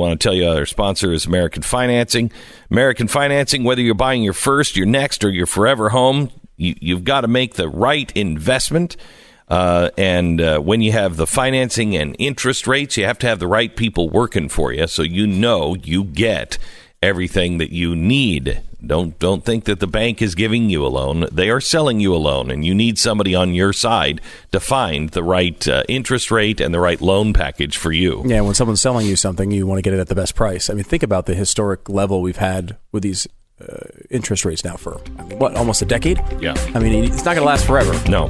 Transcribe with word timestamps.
want 0.00 0.20
to 0.20 0.28
tell 0.28 0.34
you 0.34 0.48
our 0.48 0.66
sponsor 0.66 1.12
is 1.12 1.26
American 1.26 1.62
Financing. 1.62 2.32
American 2.70 3.08
Financing, 3.08 3.64
whether 3.64 3.82
you're 3.82 3.94
buying 3.94 4.22
your 4.22 4.32
first, 4.32 4.76
your 4.76 4.86
next, 4.86 5.24
or 5.24 5.30
your 5.30 5.46
forever 5.46 5.90
home, 5.90 6.30
you, 6.56 6.94
have 6.94 7.04
got 7.04 7.22
to 7.22 7.28
make 7.28 7.54
the 7.54 7.68
right 7.68 8.10
investment. 8.16 8.96
Uh, 9.48 9.90
and 9.98 10.40
uh, 10.40 10.58
when 10.60 10.80
you 10.80 10.92
have 10.92 11.16
the 11.16 11.26
financing 11.26 11.96
and 11.96 12.14
interest 12.18 12.66
rates, 12.66 12.96
you 12.96 13.04
have 13.04 13.18
to 13.18 13.26
have 13.26 13.38
the 13.40 13.46
right 13.46 13.74
people 13.74 14.08
working 14.08 14.48
for 14.48 14.72
you 14.72 14.86
so 14.86 15.02
you 15.02 15.26
know 15.26 15.74
you 15.82 16.04
get 16.04 16.56
everything 17.02 17.58
that 17.58 17.70
you 17.70 17.96
need. 17.96 18.62
Don't 18.84 19.18
don't 19.18 19.44
think 19.44 19.64
that 19.64 19.80
the 19.80 19.86
bank 19.86 20.22
is 20.22 20.34
giving 20.34 20.70
you 20.70 20.84
a 20.84 20.88
loan; 20.88 21.26
they 21.30 21.50
are 21.50 21.60
selling 21.60 22.00
you 22.00 22.14
a 22.14 22.18
loan, 22.18 22.50
and 22.50 22.64
you 22.64 22.74
need 22.74 22.98
somebody 22.98 23.34
on 23.34 23.54
your 23.54 23.72
side 23.72 24.20
to 24.52 24.60
find 24.60 25.10
the 25.10 25.22
right 25.22 25.66
uh, 25.68 25.82
interest 25.88 26.30
rate 26.30 26.60
and 26.60 26.74
the 26.74 26.80
right 26.80 27.00
loan 27.00 27.32
package 27.32 27.76
for 27.76 27.92
you. 27.92 28.22
Yeah, 28.26 28.40
when 28.40 28.54
someone's 28.54 28.80
selling 28.80 29.06
you 29.06 29.16
something, 29.16 29.50
you 29.50 29.66
want 29.66 29.78
to 29.78 29.82
get 29.82 29.92
it 29.92 30.00
at 30.00 30.08
the 30.08 30.14
best 30.14 30.34
price. 30.34 30.70
I 30.70 30.74
mean, 30.74 30.84
think 30.84 31.02
about 31.02 31.26
the 31.26 31.34
historic 31.34 31.88
level 31.88 32.22
we've 32.22 32.36
had 32.36 32.76
with 32.92 33.02
these 33.02 33.26
uh, 33.60 33.86
interest 34.10 34.44
rates 34.44 34.64
now 34.64 34.76
for 34.76 34.92
what 35.38 35.54
almost 35.56 35.82
a 35.82 35.84
decade. 35.84 36.20
Yeah, 36.40 36.54
I 36.74 36.78
mean 36.78 37.04
it's 37.04 37.24
not 37.24 37.34
going 37.34 37.38
to 37.38 37.44
last 37.44 37.66
forever. 37.66 37.92
No, 38.08 38.28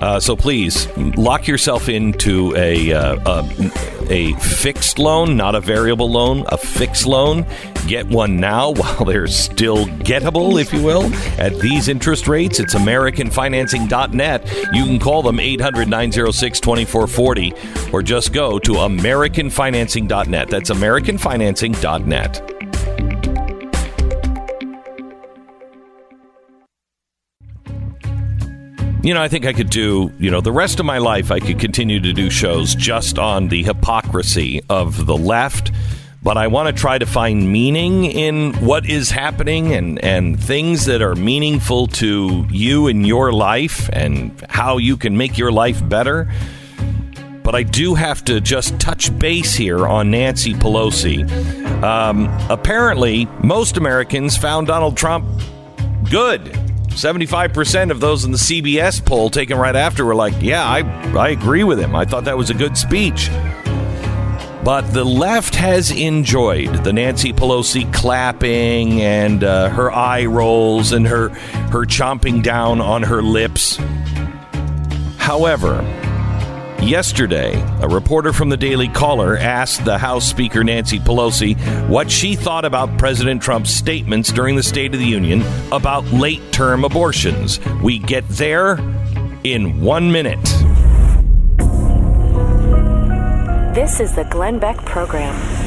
uh, 0.00 0.18
so 0.18 0.34
please 0.36 0.88
lock 0.96 1.46
yourself 1.46 1.88
into 1.88 2.54
a, 2.56 2.92
uh, 2.92 3.16
a, 3.26 3.70
a 4.08 4.32
fixed 4.40 4.98
loan, 4.98 5.36
not 5.36 5.54
a 5.54 5.60
variable 5.60 6.10
loan, 6.10 6.44
a 6.48 6.56
fixed 6.56 7.06
loan. 7.06 7.46
Get 7.86 8.06
one 8.06 8.36
now 8.36 8.70
while 8.74 9.04
they're 9.04 9.26
still 9.26 9.86
gettable, 9.86 10.60
if 10.60 10.72
you 10.72 10.82
will, 10.82 11.12
at 11.38 11.58
these 11.60 11.88
interest 11.88 12.28
rates. 12.28 12.60
It's 12.60 12.74
AmericanFinancing.net. 12.74 14.46
You 14.72 14.84
can 14.84 14.98
call 14.98 15.22
them 15.22 15.38
800 15.38 15.88
906 15.88 16.60
2440 16.60 17.52
or 17.92 18.02
just 18.02 18.32
go 18.32 18.58
to 18.58 18.72
AmericanFinancing.net. 18.72 20.48
That's 20.48 20.70
AmericanFinancing.net. 20.70 22.59
you 29.02 29.14
know, 29.14 29.22
I 29.22 29.28
think 29.28 29.46
I 29.46 29.52
could 29.52 29.70
do, 29.70 30.12
you 30.18 30.30
know, 30.30 30.40
the 30.40 30.52
rest 30.52 30.78
of 30.78 30.86
my 30.86 30.98
life, 30.98 31.30
I 31.30 31.40
could 31.40 31.58
continue 31.58 32.00
to 32.00 32.12
do 32.12 32.28
shows 32.28 32.74
just 32.74 33.18
on 33.18 33.48
the 33.48 33.62
hypocrisy 33.62 34.60
of 34.68 35.06
the 35.06 35.16
left. 35.16 35.72
But 36.22 36.36
I 36.36 36.48
want 36.48 36.74
to 36.74 36.78
try 36.78 36.98
to 36.98 37.06
find 37.06 37.50
meaning 37.50 38.04
in 38.04 38.52
what 38.56 38.84
is 38.84 39.10
happening 39.10 39.72
and, 39.72 39.98
and 40.04 40.38
things 40.38 40.84
that 40.84 41.00
are 41.00 41.14
meaningful 41.14 41.86
to 41.86 42.46
you 42.50 42.88
in 42.88 43.04
your 43.06 43.32
life 43.32 43.88
and 43.90 44.38
how 44.50 44.76
you 44.76 44.98
can 44.98 45.16
make 45.16 45.38
your 45.38 45.50
life 45.50 45.86
better. 45.88 46.30
But 47.42 47.54
I 47.54 47.62
do 47.62 47.94
have 47.94 48.22
to 48.26 48.38
just 48.42 48.78
touch 48.78 49.18
base 49.18 49.54
here 49.54 49.86
on 49.86 50.10
Nancy 50.10 50.52
Pelosi. 50.52 51.26
Um, 51.82 52.28
apparently, 52.50 53.26
most 53.42 53.78
Americans 53.78 54.36
found 54.36 54.66
Donald 54.66 54.98
Trump 54.98 55.24
good 56.10 56.54
75% 56.90 57.90
of 57.90 58.00
those 58.00 58.24
in 58.24 58.32
the 58.32 58.38
CBS 58.38 59.04
poll 59.04 59.30
taken 59.30 59.56
right 59.56 59.76
after 59.76 60.04
were 60.04 60.14
like, 60.14 60.34
yeah, 60.40 60.64
I, 60.64 60.80
I 61.16 61.30
agree 61.30 61.64
with 61.64 61.78
him. 61.78 61.96
I 61.96 62.04
thought 62.04 62.24
that 62.24 62.36
was 62.36 62.50
a 62.50 62.54
good 62.54 62.76
speech. 62.76 63.30
But 64.62 64.82
the 64.92 65.04
left 65.04 65.54
has 65.54 65.90
enjoyed 65.90 66.84
the 66.84 66.92
Nancy 66.92 67.32
Pelosi 67.32 67.90
clapping 67.94 69.00
and 69.00 69.42
uh, 69.42 69.70
her 69.70 69.90
eye 69.90 70.26
rolls 70.26 70.92
and 70.92 71.06
her, 71.06 71.30
her 71.70 71.86
chomping 71.86 72.42
down 72.42 72.80
on 72.82 73.02
her 73.02 73.22
lips. 73.22 73.78
However, 75.16 75.80
Yesterday, 76.82 77.60
a 77.82 77.88
reporter 77.88 78.32
from 78.32 78.48
the 78.48 78.56
Daily 78.56 78.88
Caller 78.88 79.36
asked 79.36 79.84
the 79.84 79.98
House 79.98 80.26
Speaker 80.26 80.64
Nancy 80.64 80.98
Pelosi 80.98 81.54
what 81.88 82.10
she 82.10 82.34
thought 82.34 82.64
about 82.64 82.98
President 82.98 83.42
Trump's 83.42 83.70
statements 83.70 84.32
during 84.32 84.56
the 84.56 84.62
State 84.62 84.94
of 84.94 84.98
the 84.98 85.06
Union 85.06 85.44
about 85.72 86.04
late 86.06 86.40
term 86.52 86.84
abortions. 86.84 87.60
We 87.82 87.98
get 87.98 88.26
there 88.30 88.78
in 89.44 89.82
one 89.82 90.10
minute. 90.10 90.42
This 93.74 94.00
is 94.00 94.14
the 94.14 94.26
Glenn 94.30 94.58
Beck 94.58 94.78
Program. 94.86 95.59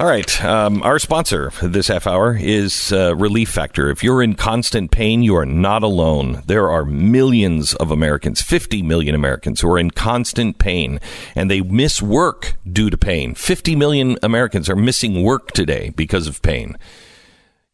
All 0.00 0.06
right. 0.06 0.42
Um, 0.42 0.82
our 0.82 0.98
sponsor 0.98 1.52
this 1.60 1.88
half 1.88 2.06
hour 2.06 2.34
is 2.34 2.90
uh, 2.90 3.14
Relief 3.14 3.50
Factor. 3.50 3.90
If 3.90 4.02
you're 4.02 4.22
in 4.22 4.34
constant 4.34 4.90
pain, 4.90 5.22
you 5.22 5.36
are 5.36 5.44
not 5.44 5.82
alone. 5.82 6.42
There 6.46 6.70
are 6.70 6.86
millions 6.86 7.74
of 7.74 7.90
Americans, 7.90 8.40
50 8.40 8.82
million 8.82 9.14
Americans, 9.14 9.60
who 9.60 9.70
are 9.70 9.78
in 9.78 9.90
constant 9.90 10.56
pain 10.56 11.00
and 11.34 11.50
they 11.50 11.60
miss 11.60 12.00
work 12.00 12.56
due 12.66 12.88
to 12.88 12.96
pain. 12.96 13.34
50 13.34 13.76
million 13.76 14.16
Americans 14.22 14.70
are 14.70 14.74
missing 14.74 15.22
work 15.22 15.50
today 15.50 15.90
because 15.90 16.26
of 16.26 16.40
pain. 16.40 16.78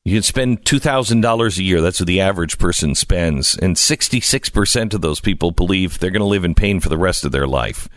You 0.05 0.17
can 0.17 0.25
spend 0.25 0.65
$2,000 0.65 1.59
a 1.59 1.63
year. 1.63 1.81
That's 1.81 2.01
what 2.01 2.09
the 2.09 2.21
average 2.21 2.59
person 2.59 2.97
spends. 2.97 3.57
And 3.57 3.77
66% 3.77 4.95
of 4.95 5.01
those 5.01 5.21
people 5.21 5.53
believe 5.53 6.01
they're 6.01 6.11
going 6.11 6.19
to 6.19 6.27
live 6.27 6.45
in 6.45 6.57
pain 6.57 6.81
for 6.81 6.89
the 6.89 6.99
rest 6.99 7.25
of 7.25 7.31
their 7.31 7.47
life. 7.47 7.89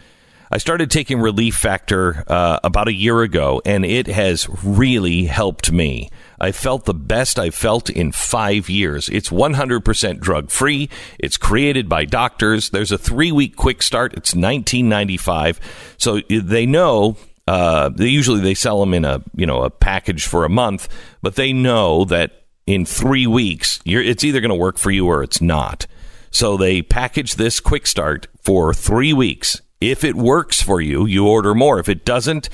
I 0.52 0.58
started 0.58 0.90
taking 0.90 1.20
Relief 1.20 1.56
Factor 1.56 2.24
uh, 2.28 2.60
about 2.64 2.88
a 2.88 2.94
year 2.94 3.22
ago, 3.22 3.62
and 3.66 3.86
it 3.86 4.08
has 4.08 4.48
really 4.64 5.26
helped 5.26 5.72
me. 5.72 6.10
I 6.40 6.52
felt 6.52 6.86
the 6.86 6.94
best 6.94 7.38
I've 7.38 7.54
felt 7.54 7.90
in 7.90 8.12
five 8.12 8.68
years. 8.68 9.10
It's 9.10 9.30
100% 9.30 10.20
drug 10.20 10.50
free. 10.50 10.90
It's 11.20 11.38
created 11.38 11.88
by 11.88 12.06
doctors. 12.06 12.72
There's 12.72 12.92
a 12.92 12.98
three 12.98 13.32
week 13.32 13.58
quick 13.58 13.84
start. 13.84 14.14
It's 14.14 14.34
1995. 14.34 15.60
So 15.98 16.22
they 16.30 16.66
know 16.66 17.16
uh, 17.48 17.90
they 17.90 18.08
usually 18.08 18.42
they 18.42 18.54
sell 18.54 18.80
them 18.80 18.94
in 18.94 19.06
a 19.06 19.24
you 19.36 19.46
know 19.46 19.64
a 19.64 19.70
package 19.70 20.26
for 20.26 20.46
a 20.46 20.50
month, 20.50 20.88
but 21.22 21.36
they 21.36 21.52
know 21.52 22.06
that 22.06 22.46
in 22.68 22.86
three 22.86 23.26
weeks 23.26 23.80
it's 23.86 24.24
either 24.24 24.40
going 24.40 24.50
to 24.50 24.56
work 24.56 24.78
for 24.78 24.92
you 24.92 25.08
or 25.08 25.24
it's 25.24 25.42
not. 25.42 25.88
So 26.32 26.58
they 26.58 26.84
package 26.84 27.36
this 27.36 27.60
quick 27.60 27.88
start 27.88 28.28
for 28.42 28.74
three 28.74 29.14
weeks. 29.14 29.62
If 29.82 30.04
it 30.04 30.16
works 30.16 30.62
for 30.62 30.82
you, 30.82 31.06
you 31.06 31.28
order 31.28 31.56
more. 31.56 31.80
If 31.80 31.88
it 31.90 32.06
doesn't, 32.06 32.50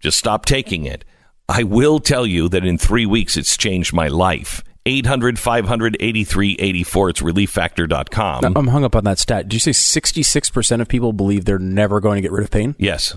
just 0.00 0.18
stop 0.18 0.44
taking 0.44 0.84
it. 0.84 1.04
I 1.48 1.62
will 1.62 1.98
tell 1.98 2.26
you 2.26 2.48
that 2.50 2.64
in 2.64 2.76
three 2.76 3.06
weeks, 3.06 3.36
it's 3.36 3.56
changed 3.56 3.92
my 3.94 4.08
life. 4.08 4.62
800 4.84 5.38
500 5.38 5.96
8384. 6.00 7.10
It's 7.10 7.20
relieffactor.com. 7.20 8.56
I'm 8.56 8.66
hung 8.68 8.84
up 8.84 8.96
on 8.96 9.04
that 9.04 9.18
stat. 9.18 9.48
Did 9.48 9.54
you 9.54 9.72
say 9.72 10.00
66% 10.00 10.80
of 10.80 10.88
people 10.88 11.12
believe 11.12 11.44
they're 11.44 11.58
never 11.58 12.00
going 12.00 12.16
to 12.16 12.22
get 12.22 12.32
rid 12.32 12.44
of 12.44 12.50
pain? 12.50 12.74
Yes. 12.78 13.16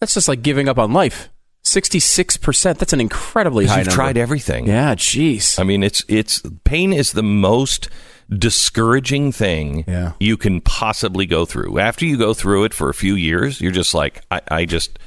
That's 0.00 0.14
just 0.14 0.28
like 0.28 0.42
giving 0.42 0.68
up 0.68 0.78
on 0.78 0.92
life. 0.92 1.28
66%. 1.64 2.78
That's 2.78 2.92
an 2.92 3.00
incredibly 3.00 3.66
high 3.66 3.78
you've 3.78 3.86
number. 3.88 3.94
tried 3.96 4.16
everything. 4.16 4.66
Yeah, 4.66 4.94
jeez. 4.94 5.58
I 5.60 5.62
mean, 5.62 5.82
it's 5.82 6.04
it's 6.08 6.42
pain 6.64 6.92
is 6.92 7.12
the 7.12 7.22
most 7.22 7.88
discouraging 8.38 9.32
thing 9.32 9.84
yeah. 9.86 10.12
you 10.20 10.36
can 10.36 10.60
possibly 10.60 11.26
go 11.26 11.44
through. 11.44 11.78
After 11.78 12.04
you 12.04 12.16
go 12.16 12.34
through 12.34 12.64
it 12.64 12.74
for 12.74 12.88
a 12.88 12.94
few 12.94 13.14
years, 13.14 13.60
you're 13.60 13.72
just 13.72 13.94
like, 13.94 14.22
I, 14.30 14.40
I 14.48 14.64
just. 14.64 14.98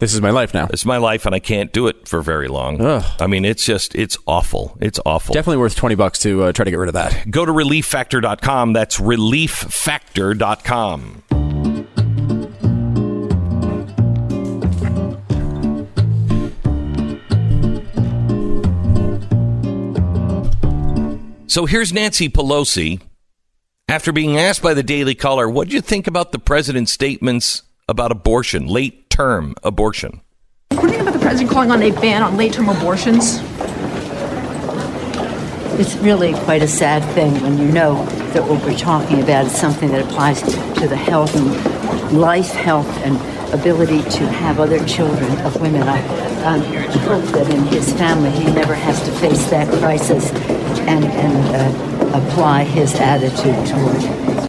This 0.00 0.12
is 0.12 0.20
my 0.20 0.30
life 0.30 0.52
now. 0.52 0.66
It's 0.70 0.84
my 0.84 0.96
life, 0.96 1.24
and 1.24 1.36
I 1.36 1.38
can't 1.38 1.72
do 1.72 1.86
it 1.86 2.08
for 2.08 2.20
very 2.20 2.48
long. 2.48 2.80
Ugh. 2.80 3.04
I 3.20 3.28
mean, 3.28 3.44
it's 3.44 3.64
just, 3.64 3.94
it's 3.94 4.18
awful. 4.26 4.76
It's 4.80 4.98
awful. 5.06 5.34
Definitely 5.34 5.58
worth 5.58 5.76
20 5.76 5.94
bucks 5.94 6.18
to 6.20 6.42
uh, 6.42 6.52
try 6.52 6.64
to 6.64 6.70
get 6.70 6.78
rid 6.78 6.88
of 6.88 6.94
that. 6.94 7.30
Go 7.30 7.46
to 7.46 7.52
relieffactor.com. 7.52 8.72
That's 8.72 8.98
relieffactor.com. 8.98 11.53
So 21.54 21.66
here's 21.66 21.92
Nancy 21.92 22.28
Pelosi. 22.28 23.00
After 23.86 24.10
being 24.10 24.36
asked 24.36 24.60
by 24.60 24.74
the 24.74 24.82
Daily 24.82 25.14
Caller, 25.14 25.48
what 25.48 25.68
do 25.68 25.76
you 25.76 25.80
think 25.80 26.08
about 26.08 26.32
the 26.32 26.40
president's 26.40 26.90
statements 26.90 27.62
about 27.88 28.10
abortion, 28.10 28.66
late 28.66 29.08
term 29.08 29.54
abortion? 29.62 30.20
What 30.70 30.80
do 30.80 30.86
you 30.88 30.94
think 30.94 31.02
about 31.02 31.12
the 31.12 31.20
president 31.20 31.50
calling 31.50 31.70
on 31.70 31.80
a 31.80 31.92
ban 31.92 32.24
on 32.24 32.36
late 32.36 32.54
term 32.54 32.68
abortions? 32.68 33.38
It's 35.78 35.94
really 35.98 36.34
quite 36.42 36.62
a 36.62 36.66
sad 36.66 37.04
thing 37.14 37.40
when 37.40 37.56
you 37.58 37.70
know 37.70 38.04
that 38.32 38.42
what 38.42 38.60
we're 38.64 38.76
talking 38.76 39.22
about 39.22 39.46
is 39.46 39.52
something 39.52 39.92
that 39.92 40.04
applies 40.04 40.42
to 40.42 40.88
the 40.88 40.96
health 40.96 41.36
and 41.36 42.18
life, 42.18 42.50
health, 42.50 42.88
and 43.04 43.14
ability 43.54 44.02
to 44.10 44.26
have 44.26 44.58
other 44.58 44.84
children 44.86 45.30
of 45.42 45.60
women. 45.60 45.84
I 45.84 46.02
um, 46.42 46.62
hope 46.62 47.22
that 47.26 47.48
in 47.48 47.62
his 47.66 47.92
family 47.92 48.30
he 48.30 48.52
never 48.52 48.74
has 48.74 49.00
to 49.04 49.12
face 49.12 49.48
that 49.50 49.68
crisis 49.78 50.32
and, 50.80 51.04
and 51.04 51.56
uh, 51.56 52.18
apply 52.18 52.64
his 52.64 52.94
attitude 52.94 53.66
toward 53.66 53.96
it. 53.96 54.48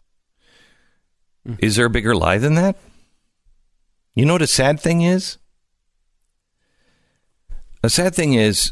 Is 1.60 1.76
there 1.76 1.86
a 1.86 1.90
bigger 1.90 2.16
lie 2.16 2.38
than 2.38 2.56
that? 2.56 2.76
You 4.16 4.26
know 4.26 4.34
what 4.34 4.42
a 4.42 4.48
sad 4.48 4.80
thing 4.80 5.02
is? 5.02 5.38
A 7.84 7.90
sad 7.90 8.16
thing 8.16 8.34
is 8.34 8.72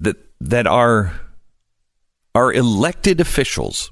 that 0.00 0.16
that 0.40 0.66
our 0.66 1.12
our 2.34 2.52
elected 2.52 3.20
officials 3.20 3.90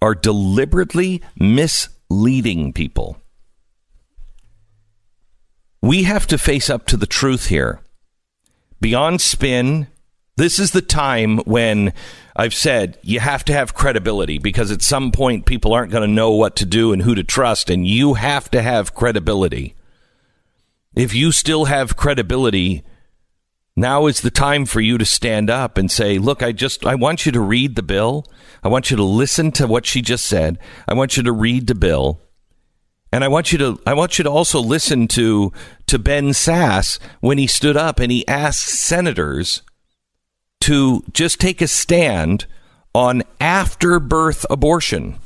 are 0.00 0.14
deliberately 0.14 1.22
misleading 1.36 2.72
people 2.72 3.16
We 5.82 6.02
have 6.04 6.26
to 6.28 6.38
face 6.38 6.68
up 6.68 6.86
to 6.86 6.96
the 6.96 7.06
truth 7.06 7.46
here. 7.46 7.80
Beyond 8.80 9.20
spin, 9.20 9.86
this 10.36 10.58
is 10.58 10.72
the 10.72 10.82
time 10.82 11.38
when 11.38 11.94
I've 12.36 12.54
said 12.54 12.98
you 13.02 13.20
have 13.20 13.44
to 13.46 13.54
have 13.54 13.74
credibility 13.74 14.38
because 14.38 14.70
at 14.70 14.82
some 14.82 15.10
point 15.10 15.46
people 15.46 15.72
aren't 15.72 15.92
going 15.92 16.06
to 16.06 16.14
know 16.14 16.32
what 16.32 16.56
to 16.56 16.66
do 16.66 16.92
and 16.92 17.02
who 17.02 17.14
to 17.14 17.24
trust, 17.24 17.70
and 17.70 17.86
you 17.86 18.14
have 18.14 18.50
to 18.50 18.60
have 18.60 18.94
credibility. 18.94 19.74
If 20.94 21.14
you 21.14 21.32
still 21.32 21.66
have 21.66 21.96
credibility, 21.96 22.82
now 23.74 24.06
is 24.06 24.20
the 24.20 24.30
time 24.30 24.66
for 24.66 24.80
you 24.80 24.98
to 24.98 25.04
stand 25.04 25.48
up 25.48 25.78
and 25.78 25.90
say, 25.90 26.18
look, 26.18 26.42
I 26.42 26.52
just, 26.52 26.84
I 26.84 26.94
want 26.94 27.24
you 27.24 27.32
to 27.32 27.40
read 27.40 27.74
the 27.74 27.82
bill. 27.82 28.26
I 28.62 28.68
want 28.68 28.90
you 28.90 28.96
to 28.96 29.04
listen 29.04 29.52
to 29.52 29.66
what 29.66 29.86
she 29.86 30.02
just 30.02 30.26
said. 30.26 30.58
I 30.86 30.94
want 30.94 31.16
you 31.16 31.22
to 31.22 31.32
read 31.32 31.66
the 31.66 31.74
bill. 31.74 32.20
And 33.12 33.22
I 33.24 33.28
want 33.28 33.52
you 33.52 33.58
to, 33.58 33.80
I 33.86 33.94
want 33.94 34.18
you 34.18 34.24
to 34.24 34.30
also 34.30 34.60
listen 34.60 35.08
to, 35.08 35.52
to 35.86 35.98
Ben 35.98 36.30
Sasse 36.30 36.98
when 37.20 37.38
he 37.38 37.46
stood 37.46 37.76
up 37.76 38.00
and 38.00 38.10
he 38.10 38.26
asked 38.26 38.66
senators 38.66 39.62
to 40.60 41.02
just 41.12 41.40
take 41.40 41.60
a 41.60 41.68
stand 41.68 42.46
on 42.94 43.22
after 43.40 44.00
birth 44.00 44.46
abortion. 44.50 45.18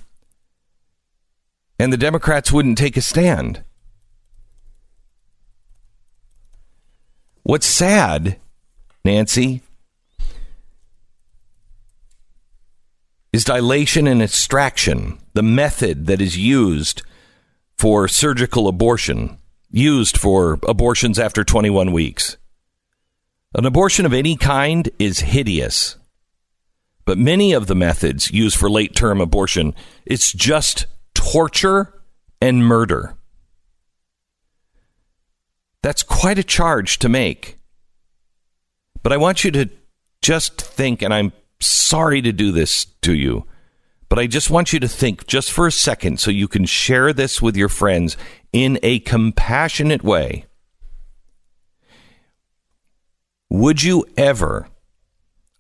And 1.79 1.93
the 1.93 1.97
Democrats 1.97 2.53
wouldn't 2.53 2.79
take 2.79 2.97
a 2.97 3.01
stand. 3.01 3.63
What's 7.43 7.67
sad, 7.67 8.39
Nancy, 9.05 9.63
is 13.33 13.45
dilation 13.45 14.07
and 14.07 14.23
extraction, 14.23 15.19
the 15.35 15.43
method 15.43 16.07
that 16.07 16.21
is 16.21 16.37
used 16.37 17.03
for 17.79 18.09
surgical 18.09 18.69
abortion, 18.69 19.39
used 19.71 20.19
for 20.19 20.59
abortions 20.69 21.19
after 21.19 21.45
21 21.45 21.93
weeks. 21.93 22.37
An 23.55 23.67
abortion 23.67 24.07
of 24.07 24.13
any 24.13 24.37
kind 24.37 24.89
is 24.99 25.21
hideous. 25.21 25.97
But 27.05 27.19
many 27.19 27.53
of 27.53 27.67
the 27.67 27.75
methods 27.75 28.31
used 28.31 28.57
for 28.57 28.71
late 28.71 28.95
term 28.95 29.21
abortion, 29.21 29.75
it's 30.07 30.33
just 30.33 30.87
torture 31.15 31.93
and 32.41 32.65
murder. 32.65 33.17
That's 35.83 36.03
quite 36.03 36.39
a 36.39 36.45
charge 36.45 36.99
to 37.01 37.09
make. 37.09 37.59
But 39.03 39.13
I 39.13 39.17
want 39.17 39.43
you 39.43 39.51
to 39.53 39.69
just 40.23 40.61
think, 40.61 41.03
and 41.03 41.13
I'm 41.13 41.33
sorry 41.59 42.23
to 42.23 42.33
do 42.33 42.53
this 42.53 42.85
to 43.03 43.15
you, 43.15 43.47
but 44.09 44.19
I 44.19 44.27
just 44.27 44.51
want 44.51 44.73
you 44.73 44.79
to 44.81 44.89
think 44.89 45.27
just 45.27 45.51
for 45.51 45.67
a 45.67 45.73
second 45.73 46.21
so 46.21 46.31
you 46.31 46.49
can 46.49 46.67
share 46.67 47.13
this 47.13 47.41
with 47.41 47.57
your 47.57 47.69
friends 47.69 48.17
in 48.53 48.79
a 48.83 49.01
compassionate 49.01 50.05
way. 50.05 50.45
Would 53.51 53.83
you 53.83 54.07
ever 54.17 54.69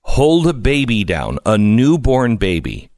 hold 0.02 0.46
a 0.46 0.52
baby 0.52 1.02
down, 1.02 1.40
a 1.44 1.58
newborn 1.58 2.36
baby, 2.36 2.88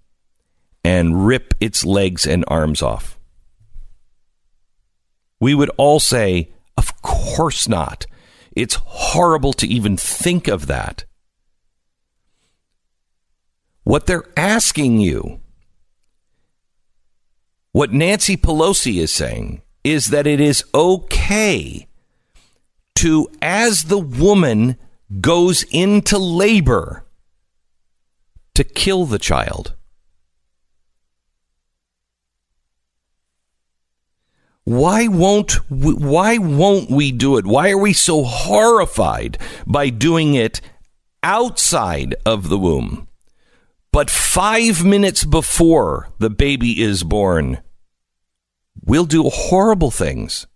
and 0.85 1.27
rip 1.27 1.55
its 1.61 1.83
legs 1.85 2.27
and 2.27 2.45
arms 2.47 2.83
off? 2.83 3.19
We 5.41 5.55
would 5.55 5.71
all 5.79 5.99
say, 5.99 6.53
of 6.77 7.01
course 7.01 7.67
not. 7.67 8.07
It's 8.55 8.75
horrible 8.85 9.55
to 9.55 9.67
even 9.67 9.97
think 9.97 10.47
of 10.47 10.67
that. 10.67 11.07
What 13.85 14.07
they're 14.07 14.29
asking 14.37 15.01
you, 15.01 15.41
what 17.73 17.93
Nancy 17.95 18.37
Pelosi 18.37 18.99
is 18.99 19.11
saying, 19.11 19.63
is 19.83 20.09
that 20.09 20.27
it 20.27 20.39
is 20.39 20.65
okay 20.75 21.89
to, 22.97 23.29
as 23.41 23.85
the 23.85 23.99
woman 23.99 24.77
goes 25.21 25.65
into 25.71 26.19
labor, 26.19 27.05
to 28.55 28.65
kill 28.65 29.07
the 29.07 29.19
child. 29.19 29.75
Why 34.65 35.09
won't 35.09 35.69
we, 35.69 35.95
why 35.95 36.39
won't 36.39 36.89
we 36.89 37.11
do 37.11 37.37
it? 37.37 37.47
Why 37.47 37.71
are 37.71 37.79
we 37.79 37.93
so 37.93 38.23
horrified 38.23 39.39
by 39.67 39.89
doing 39.89 40.35
it 40.35 40.61
outside 41.23 42.15
of 42.25 42.49
the 42.49 42.59
womb? 42.59 43.09
But 43.91 44.09
5 44.09 44.85
minutes 44.85 45.25
before 45.25 46.11
the 46.19 46.31
baby 46.31 46.81
is 46.81 47.03
born, 47.03 47.61
we'll 48.85 49.05
do 49.05 49.25
horrible 49.25 49.91
things. 49.91 50.47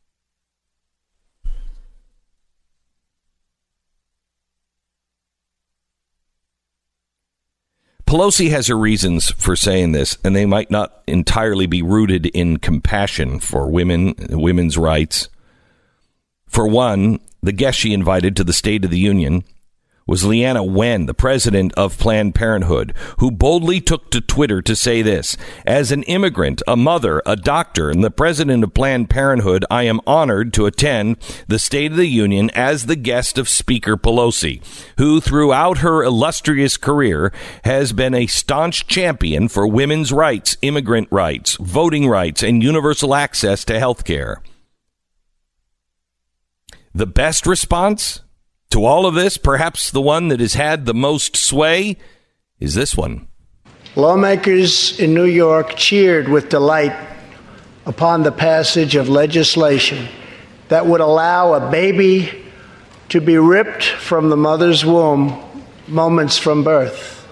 Pelosi 8.07 8.51
has 8.51 8.69
her 8.69 8.79
reasons 8.79 9.31
for 9.31 9.57
saying 9.57 9.91
this, 9.91 10.17
and 10.23 10.35
they 10.35 10.47
might 10.47 10.71
not 10.71 11.03
entirely 11.09 11.67
be 11.67 11.83
rooted 11.83 12.27
in 12.27 12.59
compassion 12.59 13.41
for 13.41 13.69
women, 13.69 14.15
women's 14.31 14.79
rights. 14.79 15.29
For 16.47 16.69
one, 16.69 17.19
the 17.43 17.53
guest 17.53 17.79
she 17.79 17.93
invited 17.93 18.37
to 18.37 18.45
the 18.45 18.53
State 18.53 18.85
of 18.85 18.93
the 18.93 18.99
Union 18.99 19.43
was 20.07 20.23
Leana 20.23 20.67
Wen, 20.67 21.07
the 21.07 21.15
president 21.15 21.73
of 21.75 21.99
Planned 21.99 22.35
Parenthood, 22.35 22.95
who 23.19 23.31
boldly 23.31 23.81
took 23.81 24.11
to 24.11 24.21
Twitter 24.21 24.63
to 24.63 24.77
say 24.77 25.03
this 25.03 25.37
As 25.67 25.91
an 25.91 26.05
immigrant, 26.05 26.63
a 26.67 26.77
mother, 26.77 27.23
a 27.27 27.35
doctor, 27.35 27.91
and 27.91 28.05
the 28.05 28.11
president 28.11 28.63
of 28.63 28.73
Planned 28.73 29.11
Parenthood, 29.11 29.65
I 29.71 29.83
am 29.83 30.01
honored 30.07 30.53
to 30.55 30.67
attend 30.67 31.17
the 31.49 31.59
State 31.59 31.91
of 31.91 31.97
the 31.97 32.07
Union 32.07 32.51
as 32.55 32.87
the 32.87 32.97
guest 32.97 33.37
of 33.37 33.49
Speaker 33.49 33.97
Pelosi, 33.97 34.63
who 34.97 35.21
throughout 35.21 35.79
her 35.79 36.05
illustrious 36.05 36.77
career 36.77 37.33
has 37.65 37.93
been 37.93 38.15
a 38.15 38.29
staunch 38.29 38.87
champion 38.87 39.49
for 39.49 39.67
women's 39.67 40.13
rights, 40.13 40.57
immigrant 40.63 41.09
rights, 41.11 41.57
voting 41.57 42.09
rights, 42.09 42.43
and 42.43 42.63
universal 42.63 43.15
access 43.15 43.65
to 43.65 43.79
health 43.79 44.05
care. 44.05 44.41
The 46.95 47.07
best 47.07 47.47
response? 47.47 48.23
To 48.71 48.85
all 48.85 49.07
of 49.07 49.15
this, 49.15 49.37
perhaps 49.37 49.91
the 49.91 50.01
one 50.03 50.29
that 50.29 50.41
has 50.41 50.55
had 50.55 50.87
the 50.87 50.95
most 50.95 51.37
sway 51.37 51.97
is 52.61 52.75
this 52.75 52.97
one. 52.97 53.29
Lawmakers 53.95 54.99
in 54.99 55.15
New 55.15 55.25
York 55.25 55.77
cheered 55.77 56.29
with 56.29 56.49
delight 56.49 56.95
upon 57.87 58.23
the 58.23 58.33
passage 58.33 58.97
of 58.97 59.09
legislation 59.09 60.09
that 60.69 60.87
would 60.87 61.01
allow 61.01 61.55
a 61.55 61.71
baby 61.71 62.45
to 63.09 63.21
be 63.21 63.39
ripped 63.39 63.85
from 63.85 64.29
the 64.29 64.37
mother's 64.37 64.85
womb 64.85 65.43
moments 65.87 66.37
from 66.37 66.65
birth. 66.65 67.27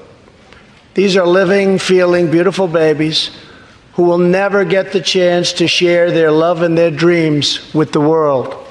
These 0.94 1.16
are 1.16 1.26
living, 1.26 1.78
feeling, 1.78 2.30
beautiful 2.30 2.68
babies 2.68 3.30
who 3.94 4.04
will 4.04 4.18
never 4.18 4.64
get 4.64 4.92
the 4.92 5.00
chance 5.00 5.52
to 5.54 5.66
share 5.66 6.10
their 6.10 6.30
love 6.30 6.62
and 6.62 6.78
their 6.78 6.90
dreams 6.90 7.74
with 7.74 7.92
the 7.92 8.00
world. 8.00 8.63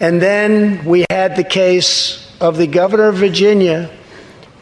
And 0.00 0.20
then 0.20 0.84
we 0.84 1.06
had 1.10 1.36
the 1.36 1.44
case 1.44 2.22
of 2.40 2.56
the 2.56 2.66
governor 2.66 3.08
of 3.08 3.16
Virginia, 3.16 3.90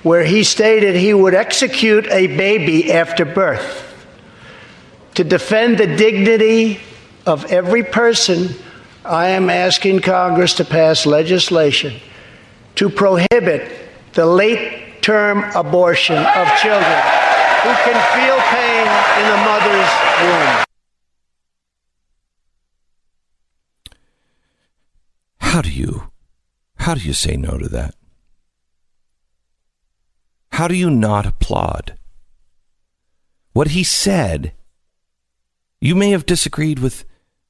where 0.03 0.25
he 0.25 0.45
stated 0.45 0.95
he 0.95 1.13
would 1.13 1.35
execute 1.35 2.07
a 2.09 2.29
baby 2.29 2.93
after 2.93 3.25
birth. 3.25 3.83
To 5.17 5.25
defend 5.25 5.79
the 5.79 5.97
dignity 5.97 6.81
of 7.27 7.47
every 7.47 7.83
person, 7.83 8.55
I 9.05 9.31
am 9.31 9.51
asking 9.51 10.01
Congress 10.01 10.55
to 10.55 10.65
pass 10.65 11.07
legislation 11.07 12.01
to 12.77 12.89
prohibit 12.89 13.71
the 14.15 14.27
late 14.27 15.03
term 15.03 15.45
abortion 15.55 16.17
of 16.17 16.49
children 16.59 17.01
who 17.63 17.73
can 17.85 17.99
feel 18.15 18.39
pain 18.51 18.87
in 19.21 19.27
the 19.31 19.41
mother's 19.45 19.91
womb. 20.23 20.74
How 25.55 25.63
do 25.63 25.71
you 25.71 26.11
how 26.79 26.95
do 26.95 27.01
you 27.01 27.13
say 27.13 27.37
no 27.37 27.57
to 27.59 27.69
that? 27.69 27.95
How 30.51 30.67
do 30.67 30.75
you 30.75 30.91
not 30.91 31.27
applaud? 31.27 31.97
What 33.53 33.69
he 33.69 33.85
said, 33.85 34.53
you 35.81 35.95
may 35.95 36.11
have 36.11 36.27
disagreed 36.27 36.81
with 36.81 37.05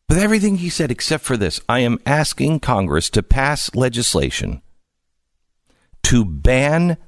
with 0.06 0.18
everything 0.18 0.58
he 0.58 0.68
said 0.68 0.90
except 0.90 1.24
for 1.24 1.38
this. 1.38 1.62
I 1.66 1.78
am 1.78 1.98
asking 2.04 2.60
Congress 2.60 3.08
to 3.08 3.22
pass 3.22 3.74
legislation 3.74 4.60
to 6.02 6.26
ban 6.26 6.98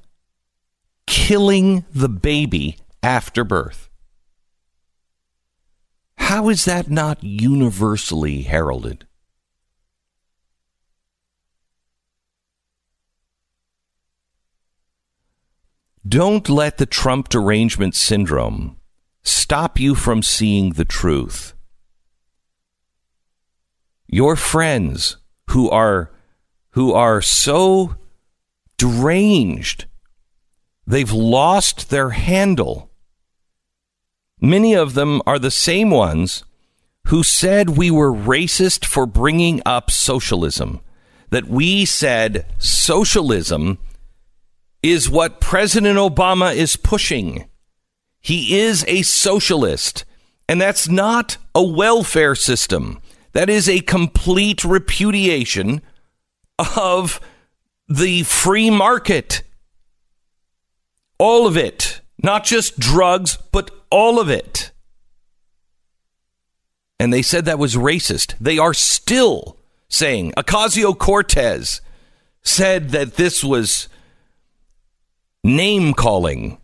killing 1.07 1.85
the 1.93 2.09
baby 2.09 2.79
after 3.03 3.45
birth. 3.45 3.91
How 6.17 6.49
is 6.49 6.65
that 6.65 6.89
not 6.89 7.23
universally 7.23 8.45
heralded? 8.45 9.07
Don't 16.07 16.49
let 16.49 16.79
the 16.79 16.87
Trump 16.87 17.29
derangement 17.29 17.95
syndrome 17.95 18.77
stop 19.23 19.81
you 19.81 19.95
from 19.95 20.23
seeing 20.23 20.73
the 20.73 20.85
truth. 20.85 21.57
your 24.09 24.37
friends 24.37 25.17
who 25.51 25.69
are 25.71 26.11
who 26.71 26.93
are 26.93 27.21
so 27.21 27.97
deranged 28.79 29.87
they've 30.87 31.13
lost 31.13 31.91
their 31.91 32.11
handle 32.11 32.91
many 34.41 34.75
of 34.75 34.95
them 34.95 35.21
are 35.27 35.39
the 35.39 35.51
same 35.51 35.91
ones 35.91 36.45
who 37.09 37.23
said 37.23 37.71
we 37.71 37.91
were 37.91 38.13
racist 38.13 38.85
for 38.85 39.07
bringing 39.07 39.61
up 39.65 39.91
socialism 39.91 40.81
that 41.31 41.47
we 41.47 41.85
said 41.85 42.47
socialism 42.59 43.79
is 44.93 45.09
what 45.09 45.41
President 45.41 45.99
Obama 45.99 46.55
is 46.55 46.77
pushing. 46.77 47.49
He 48.21 48.59
is 48.59 48.85
a 48.89 49.03
socialist, 49.03 50.05
and 50.49 50.61
that's 50.61 50.89
not 50.89 51.37
a 51.55 51.63
welfare 51.63 52.35
system. 52.35 53.01
That 53.33 53.49
is 53.49 53.69
a 53.69 53.81
complete 53.81 54.65
repudiation 54.65 55.83
of 56.77 57.21
the 57.89 58.23
free 58.25 58.71
market. 58.71 59.43
All 61.19 61.47
of 61.47 61.57
it. 61.57 62.01
Not 62.23 62.45
just 62.45 62.79
drugs, 62.79 63.39
but 63.53 63.71
all 63.91 64.19
of 64.19 64.31
it. 64.31 64.73
And 66.99 67.13
they 67.13 67.23
said 67.23 67.45
that 67.45 67.59
was 67.59 67.77
racist. 67.77 68.35
They 68.41 68.59
are 68.59 68.75
still 68.75 69.59
saying 69.89 70.33
Ocasio 70.37 70.97
Cortez 70.97 71.81
said 72.43 72.91
that 72.91 73.15
this 73.15 73.45
was 73.45 73.89
name 75.47 75.95
calling. 75.95 76.59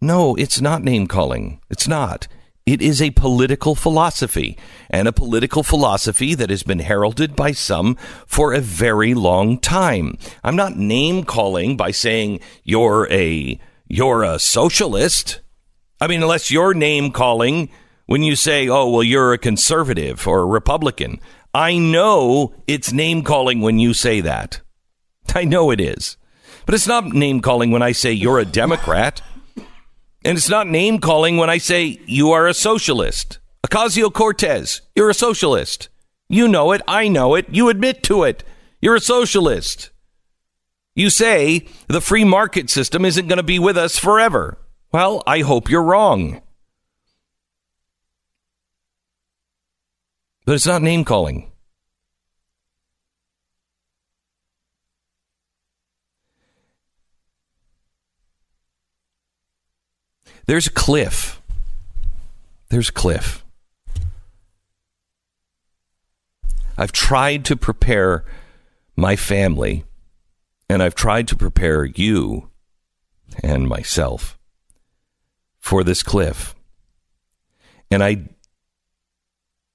No, 0.00 0.34
it's 0.36 0.60
not 0.60 0.82
name 0.82 1.06
calling. 1.06 1.60
It's 1.68 1.86
not. 1.86 2.26
It 2.64 2.82
is 2.82 3.00
a 3.00 3.10
political 3.12 3.74
philosophy, 3.74 4.58
and 4.90 5.08
a 5.08 5.12
political 5.12 5.62
philosophy 5.62 6.34
that 6.34 6.50
has 6.50 6.62
been 6.62 6.80
heralded 6.80 7.34
by 7.34 7.52
some 7.52 7.96
for 8.26 8.52
a 8.52 8.60
very 8.60 9.14
long 9.14 9.58
time. 9.58 10.18
I'm 10.44 10.56
not 10.56 10.76
name 10.76 11.24
calling 11.24 11.76
by 11.76 11.92
saying 11.92 12.40
you're 12.64 13.08
a 13.10 13.58
you're 13.86 14.22
a 14.22 14.38
socialist. 14.38 15.40
I 15.98 16.08
mean, 16.08 16.22
unless 16.22 16.50
you're 16.50 16.74
name 16.74 17.10
calling 17.10 17.70
when 18.04 18.22
you 18.22 18.36
say, 18.36 18.68
"Oh, 18.68 18.90
well, 18.90 19.02
you're 19.02 19.32
a 19.32 19.38
conservative 19.38 20.26
or 20.26 20.40
a 20.40 20.46
Republican." 20.46 21.20
I 21.54 21.78
know 21.78 22.54
it's 22.66 22.92
name 22.92 23.22
calling 23.22 23.62
when 23.62 23.78
you 23.78 23.94
say 23.94 24.20
that. 24.20 24.60
I 25.34 25.44
know 25.44 25.70
it 25.70 25.80
is. 25.80 26.17
But 26.68 26.74
it's 26.74 26.86
not 26.86 27.06
name 27.06 27.40
calling 27.40 27.70
when 27.70 27.80
I 27.80 27.92
say 27.92 28.12
you're 28.12 28.38
a 28.38 28.44
Democrat. 28.44 29.22
And 30.22 30.36
it's 30.36 30.50
not 30.50 30.66
name 30.66 30.98
calling 30.98 31.38
when 31.38 31.48
I 31.48 31.56
say 31.56 31.98
you 32.04 32.32
are 32.32 32.46
a 32.46 32.52
socialist. 32.52 33.38
Ocasio 33.66 34.12
Cortez, 34.12 34.82
you're 34.94 35.08
a 35.08 35.14
socialist. 35.14 35.88
You 36.28 36.46
know 36.46 36.72
it. 36.72 36.82
I 36.86 37.08
know 37.08 37.36
it. 37.36 37.46
You 37.48 37.70
admit 37.70 38.02
to 38.02 38.24
it. 38.24 38.44
You're 38.82 38.96
a 38.96 39.00
socialist. 39.00 39.88
You 40.94 41.08
say 41.08 41.66
the 41.86 42.02
free 42.02 42.24
market 42.24 42.68
system 42.68 43.06
isn't 43.06 43.28
going 43.28 43.38
to 43.38 43.42
be 43.42 43.58
with 43.58 43.78
us 43.78 43.98
forever. 43.98 44.58
Well, 44.92 45.22
I 45.26 45.40
hope 45.40 45.70
you're 45.70 45.82
wrong. 45.82 46.42
But 50.44 50.56
it's 50.56 50.66
not 50.66 50.82
name 50.82 51.06
calling. 51.06 51.50
There's 60.48 60.66
a 60.66 60.70
cliff. 60.70 61.42
There's 62.70 62.88
a 62.88 62.92
cliff. 62.92 63.44
I've 66.78 66.90
tried 66.90 67.44
to 67.44 67.54
prepare 67.54 68.24
my 68.96 69.14
family, 69.14 69.84
and 70.66 70.82
I've 70.82 70.94
tried 70.94 71.28
to 71.28 71.36
prepare 71.36 71.84
you 71.84 72.48
and 73.42 73.68
myself 73.68 74.38
for 75.60 75.84
this 75.84 76.02
cliff. 76.02 76.54
And 77.90 78.02
I 78.02 78.30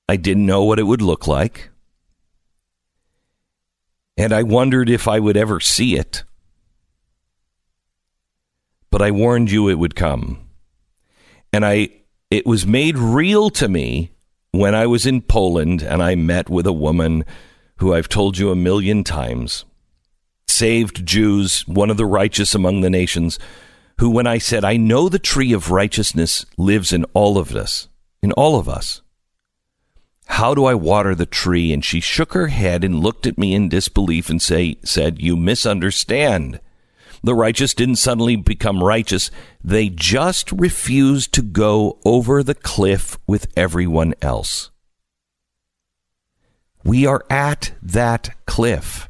I 0.10 0.16
didn't 0.16 0.48
know 0.48 0.64
what 0.64 0.80
it 0.80 0.88
would 0.88 1.04
look 1.04 1.28
like. 1.28 1.70
And 4.18 4.34
I 4.34 4.42
wondered 4.42 4.90
if 4.90 5.08
I 5.08 5.20
would 5.20 5.38
ever 5.38 5.60
see 5.60 5.96
it. 5.96 6.24
But 8.90 9.04
I 9.04 9.12
warned 9.12 9.52
you 9.52 9.70
it 9.70 9.78
would 9.78 9.96
come. 9.96 10.43
And 11.54 11.66
I 11.66 11.90
it 12.32 12.48
was 12.48 12.66
made 12.66 12.98
real 12.98 13.52
to 13.52 13.70
me 13.70 14.12
when 14.52 14.74
I 14.74 14.88
was 14.88 15.06
in 15.06 15.22
Poland 15.22 15.84
and 15.84 16.02
I 16.02 16.16
met 16.16 16.50
with 16.50 16.66
a 16.66 16.74
woman 16.74 17.26
who 17.78 17.94
I've 17.94 18.10
told 18.10 18.38
you 18.38 18.50
a 18.50 18.56
million 18.56 19.04
times, 19.04 19.66
saved 20.48 21.06
Jews, 21.06 21.64
one 21.68 21.90
of 21.90 21.98
the 21.98 22.06
righteous 22.06 22.56
among 22.56 22.82
the 22.82 22.90
nations, 22.90 23.38
who 24.00 24.10
when 24.10 24.26
I 24.26 24.40
said, 24.40 24.64
I 24.64 24.78
know 24.78 25.10
the 25.10 25.20
tree 25.20 25.54
of 25.54 25.70
righteousness 25.70 26.46
lives 26.58 26.92
in 26.92 27.04
all 27.14 27.38
of 27.38 27.56
us, 27.56 27.88
in 28.22 28.32
all 28.32 28.58
of 28.58 28.68
us. 28.68 29.02
How 30.26 30.56
do 30.56 30.66
I 30.66 30.74
water 30.74 31.14
the 31.14 31.26
tree? 31.26 31.72
And 31.74 31.84
she 31.84 32.00
shook 32.00 32.34
her 32.34 32.48
head 32.48 32.84
and 32.84 33.00
looked 33.00 33.28
at 33.28 33.38
me 33.38 33.54
in 33.54 33.70
disbelief 33.70 34.30
and 34.30 34.42
say, 34.42 34.78
said, 34.84 35.22
You 35.22 35.36
misunderstand. 35.36 36.60
The 37.24 37.34
righteous 37.34 37.74
didn't 37.74 37.96
suddenly 37.96 38.36
become 38.36 38.84
righteous. 38.84 39.32
They 39.64 39.88
just 39.88 40.52
refused 40.52 41.34
to 41.34 41.42
go 41.42 42.00
over 42.04 42.44
the 42.44 42.56
cliff 42.56 43.18
with 43.26 43.48
everyone 43.56 44.14
else. 44.22 44.72
We 46.84 47.06
are 47.06 47.26
at 47.30 47.72
that 47.82 48.36
cliff, 48.46 49.08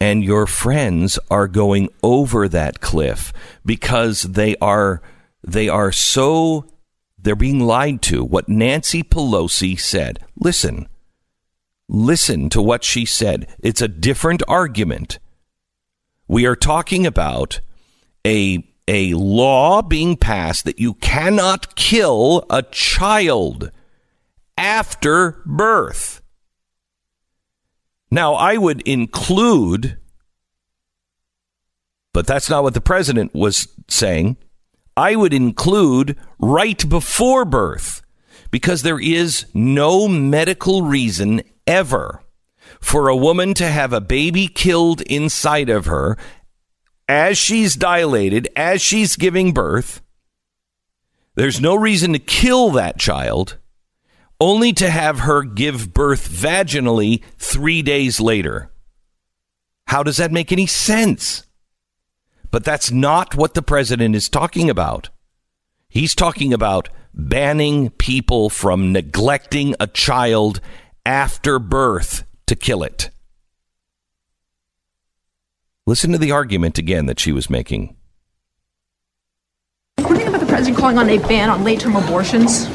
and 0.00 0.22
your 0.22 0.46
friends 0.46 1.18
are 1.28 1.48
going 1.48 1.88
over 2.04 2.48
that 2.48 2.80
cliff 2.80 3.32
because 3.64 4.22
they 4.22 4.54
are 4.58 5.02
they 5.42 5.68
are 5.68 5.90
so 5.90 6.66
they're 7.18 7.34
being 7.34 7.60
lied 7.60 8.02
to. 8.02 8.24
What 8.24 8.48
Nancy 8.48 9.02
Pelosi 9.02 9.78
said. 9.78 10.20
Listen. 10.36 10.88
Listen 11.88 12.48
to 12.50 12.62
what 12.62 12.84
she 12.84 13.04
said. 13.04 13.48
It's 13.60 13.82
a 13.82 13.88
different 13.88 14.44
argument. 14.46 15.18
We 16.28 16.46
are 16.46 16.56
talking 16.56 17.06
about 17.06 17.60
a 18.26 18.66
a 18.88 19.14
law 19.14 19.82
being 19.82 20.16
passed 20.16 20.64
that 20.64 20.78
you 20.78 20.94
cannot 20.94 21.74
kill 21.74 22.46
a 22.48 22.62
child 22.62 23.72
after 24.56 25.42
birth. 25.44 26.22
Now, 28.10 28.34
I 28.34 28.56
would 28.56 28.82
include, 28.82 29.98
but 32.12 32.26
that's 32.26 32.48
not 32.48 32.62
what 32.62 32.74
the 32.74 32.80
president 32.80 33.34
was 33.34 33.68
saying. 33.88 34.36
I 34.96 35.16
would 35.16 35.34
include 35.34 36.16
right 36.38 36.88
before 36.88 37.44
birth 37.44 38.02
because 38.52 38.82
there 38.82 39.00
is 39.00 39.46
no 39.52 40.06
medical 40.06 40.82
reason 40.82 41.42
ever 41.66 42.22
for 42.80 43.08
a 43.08 43.16
woman 43.16 43.54
to 43.54 43.68
have 43.68 43.92
a 43.92 44.00
baby 44.00 44.48
killed 44.48 45.00
inside 45.02 45.68
of 45.68 45.86
her 45.86 46.16
as 47.08 47.38
she's 47.38 47.76
dilated, 47.76 48.48
as 48.56 48.82
she's 48.82 49.16
giving 49.16 49.52
birth. 49.52 50.02
There's 51.34 51.60
no 51.60 51.74
reason 51.74 52.12
to 52.12 52.18
kill 52.18 52.70
that 52.70 52.98
child, 52.98 53.58
only 54.40 54.72
to 54.74 54.90
have 54.90 55.20
her 55.20 55.42
give 55.42 55.92
birth 55.92 56.28
vaginally 56.28 57.22
three 57.38 57.82
days 57.82 58.20
later. 58.20 58.70
How 59.86 60.02
does 60.02 60.16
that 60.16 60.32
make 60.32 60.50
any 60.50 60.66
sense? 60.66 61.46
But 62.50 62.64
that's 62.64 62.90
not 62.90 63.34
what 63.34 63.54
the 63.54 63.62
president 63.62 64.14
is 64.14 64.28
talking 64.28 64.70
about. 64.70 65.10
He's 65.88 66.14
talking 66.14 66.52
about 66.52 66.88
banning 67.14 67.90
people 67.90 68.50
from 68.50 68.92
neglecting 68.92 69.74
a 69.78 69.86
child 69.86 70.60
after 71.04 71.58
birth 71.58 72.24
to 72.46 72.56
kill 72.56 72.82
it. 72.82 73.10
Listen 75.86 76.10
to 76.12 76.18
the 76.18 76.32
argument 76.32 76.78
again 76.78 77.06
that 77.06 77.20
she 77.20 77.30
was 77.30 77.48
making. 77.48 77.96
What 79.96 80.08
do 80.08 80.14
you 80.14 80.20
think 80.20 80.28
about 80.30 80.40
the 80.40 80.46
president 80.46 80.78
calling 80.78 80.98
on 80.98 81.08
a 81.08 81.18
ban 81.18 81.48
on 81.48 81.62
late 81.62 81.80
term 81.80 81.96
abortions? 81.96 82.66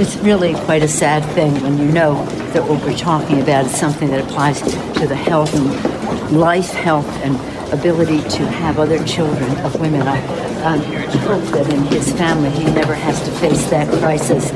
It's 0.00 0.16
really 0.16 0.54
quite 0.54 0.82
a 0.82 0.88
sad 0.88 1.22
thing 1.34 1.52
when 1.62 1.76
you 1.76 1.84
know 1.92 2.24
that 2.52 2.66
what 2.66 2.82
we're 2.82 2.96
talking 2.96 3.42
about 3.42 3.66
is 3.66 3.78
something 3.78 4.08
that 4.08 4.24
applies 4.24 4.62
to 4.62 5.06
the 5.06 5.14
health 5.14 5.54
and 5.54 6.38
life, 6.38 6.70
health, 6.70 7.06
and 7.22 7.36
ability 7.72 8.22
to 8.30 8.46
have 8.46 8.78
other 8.78 9.04
children 9.04 9.58
of 9.58 9.78
women. 9.78 10.02
I 10.08 10.18
um, 10.64 10.80
hope 10.80 11.44
that 11.52 11.70
in 11.70 11.82
his 11.84 12.10
family 12.12 12.50
he 12.50 12.64
never 12.64 12.94
has 12.94 13.22
to 13.24 13.30
face 13.32 13.68
that 13.68 13.86
crisis 14.00 14.50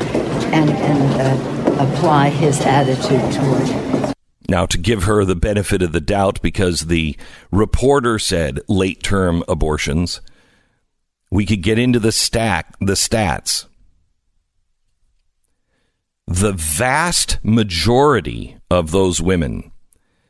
and, 0.45 0.69
and 0.69 1.21
uh, 1.21 1.83
apply 1.83 2.29
his 2.29 2.61
attitude 2.61 3.31
toward 3.33 3.61
it. 3.63 4.15
Now, 4.47 4.65
to 4.67 4.77
give 4.77 5.03
her 5.03 5.25
the 5.25 5.35
benefit 5.35 5.81
of 5.81 5.91
the 5.91 6.01
doubt, 6.01 6.41
because 6.41 6.81
the 6.81 7.17
reporter 7.51 8.19
said 8.19 8.59
late 8.67 9.01
term 9.01 9.43
abortions, 9.47 10.21
we 11.31 11.45
could 11.45 11.63
get 11.63 11.79
into 11.79 11.99
the 11.99 12.11
stack, 12.11 12.75
the 12.79 12.93
stats. 12.93 13.65
the 16.27 16.53
vast 16.53 17.37
majority 17.43 18.57
of 18.69 18.91
those 18.91 19.21
women 19.21 19.71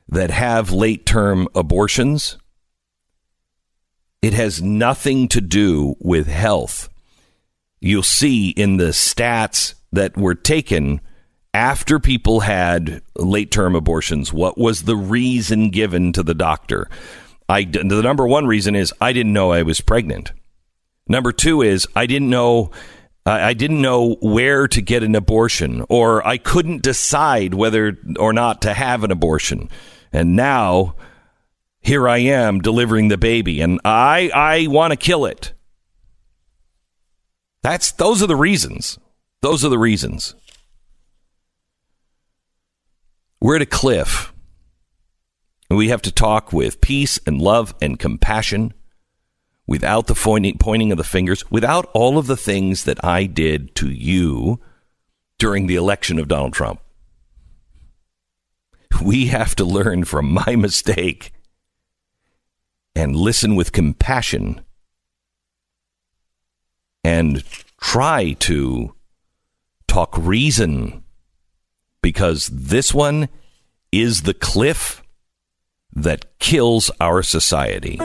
that 0.08 0.30
have 0.30 0.72
late 0.72 1.06
term 1.06 1.48
abortions, 1.56 2.38
it 4.22 4.34
has 4.34 4.62
nothing 4.62 5.28
to 5.30 5.42
do 5.42 5.96
with 6.00 6.28
health. 6.28 6.90
You'll 7.80 8.04
see 8.04 8.50
in 8.50 8.78
the 8.78 8.90
stats 8.90 9.76
that 9.92 10.18
were 10.18 10.36
taken 10.36 11.02
after 11.54 12.00
people 12.00 12.42
had 12.42 13.02
late 13.16 13.50
term 13.50 13.76
abortions, 13.76 14.34
what 14.34 14.58
was 14.58 14.84
the 14.84 14.96
reason 14.98 15.70
given 15.70 16.12
to 16.14 16.22
the 16.22 16.34
doctor? 16.34 16.90
I, 17.48 17.64
the 17.64 18.02
number 18.02 18.28
one 18.28 18.46
reason 18.46 18.76
is 18.76 18.94
I 19.00 19.14
didn't 19.14 19.34
know 19.34 19.52
I 19.52 19.62
was 19.62 19.80
pregnant. 19.80 20.34
Number 21.08 21.32
two 21.32 21.62
is 21.62 21.88
I 21.96 22.08
didn't 22.08 22.30
know 22.30 22.72
I 23.28 23.54
didn't 23.54 23.82
know 23.82 24.18
where 24.22 24.68
to 24.68 24.82
get 24.82 25.02
an 25.02 25.16
abortion, 25.16 25.84
or 25.90 26.26
I 26.28 26.38
couldn't 26.38 26.84
decide 26.84 27.56
whether 27.56 27.98
or 28.20 28.34
not 28.34 28.62
to 28.64 28.74
have 28.74 29.04
an 29.04 29.10
abortion. 29.10 29.70
And 30.14 30.36
now, 30.36 30.94
here 31.80 32.08
I 32.08 32.20
am 32.20 32.60
delivering 32.60 33.08
the 33.08 33.18
baby, 33.18 33.62
and 33.62 33.80
I 33.84 34.30
I 34.32 34.68
want 34.68 34.92
to 34.92 34.98
kill 34.98 35.26
it. 35.26 35.54
That's 37.64 37.94
those 37.94 38.22
are 38.22 38.28
the 38.28 38.36
reasons. 38.36 39.00
Those 39.46 39.64
are 39.64 39.70
the 39.70 39.78
reasons. 39.78 40.34
We're 43.40 43.58
at 43.58 43.62
a 43.62 43.68
cliff. 43.68 44.34
We 45.70 45.90
have 45.90 46.02
to 46.02 46.12
talk 46.12 46.52
with 46.52 46.82
peace 46.82 47.20
and 47.28 47.40
love 47.40 47.76
and 47.80 48.00
compassion 48.00 48.74
without 49.68 50.08
the 50.08 50.16
pointing 50.16 50.92
of 50.92 50.98
the 50.98 51.04
fingers, 51.04 51.44
without 51.52 51.86
all 51.94 52.18
of 52.18 52.26
the 52.26 52.36
things 52.36 52.86
that 52.86 53.06
I 53.06 53.28
did 53.28 53.76
to 53.76 53.88
you 53.88 54.62
during 55.38 55.68
the 55.68 55.76
election 55.76 56.18
of 56.18 56.28
Donald 56.28 56.54
Trump. 56.54 56.80
We 59.00 59.28
have 59.28 59.54
to 59.58 59.64
learn 59.64 60.06
from 60.06 60.32
my 60.32 60.56
mistake 60.58 61.34
and 62.96 63.16
listen 63.16 63.56
with 63.56 63.72
compassion 63.72 64.62
and 67.04 67.44
try 67.80 68.32
to 68.40 68.95
talk 69.88 70.18
reason 70.18 71.04
because 72.02 72.48
this 72.48 72.94
one 72.94 73.30
is 73.92 74.24
the 74.24 74.34
cliff 74.34 75.04
that 75.94 76.38
kills 76.40 76.92
our 77.00 77.24
society. 77.24 78.00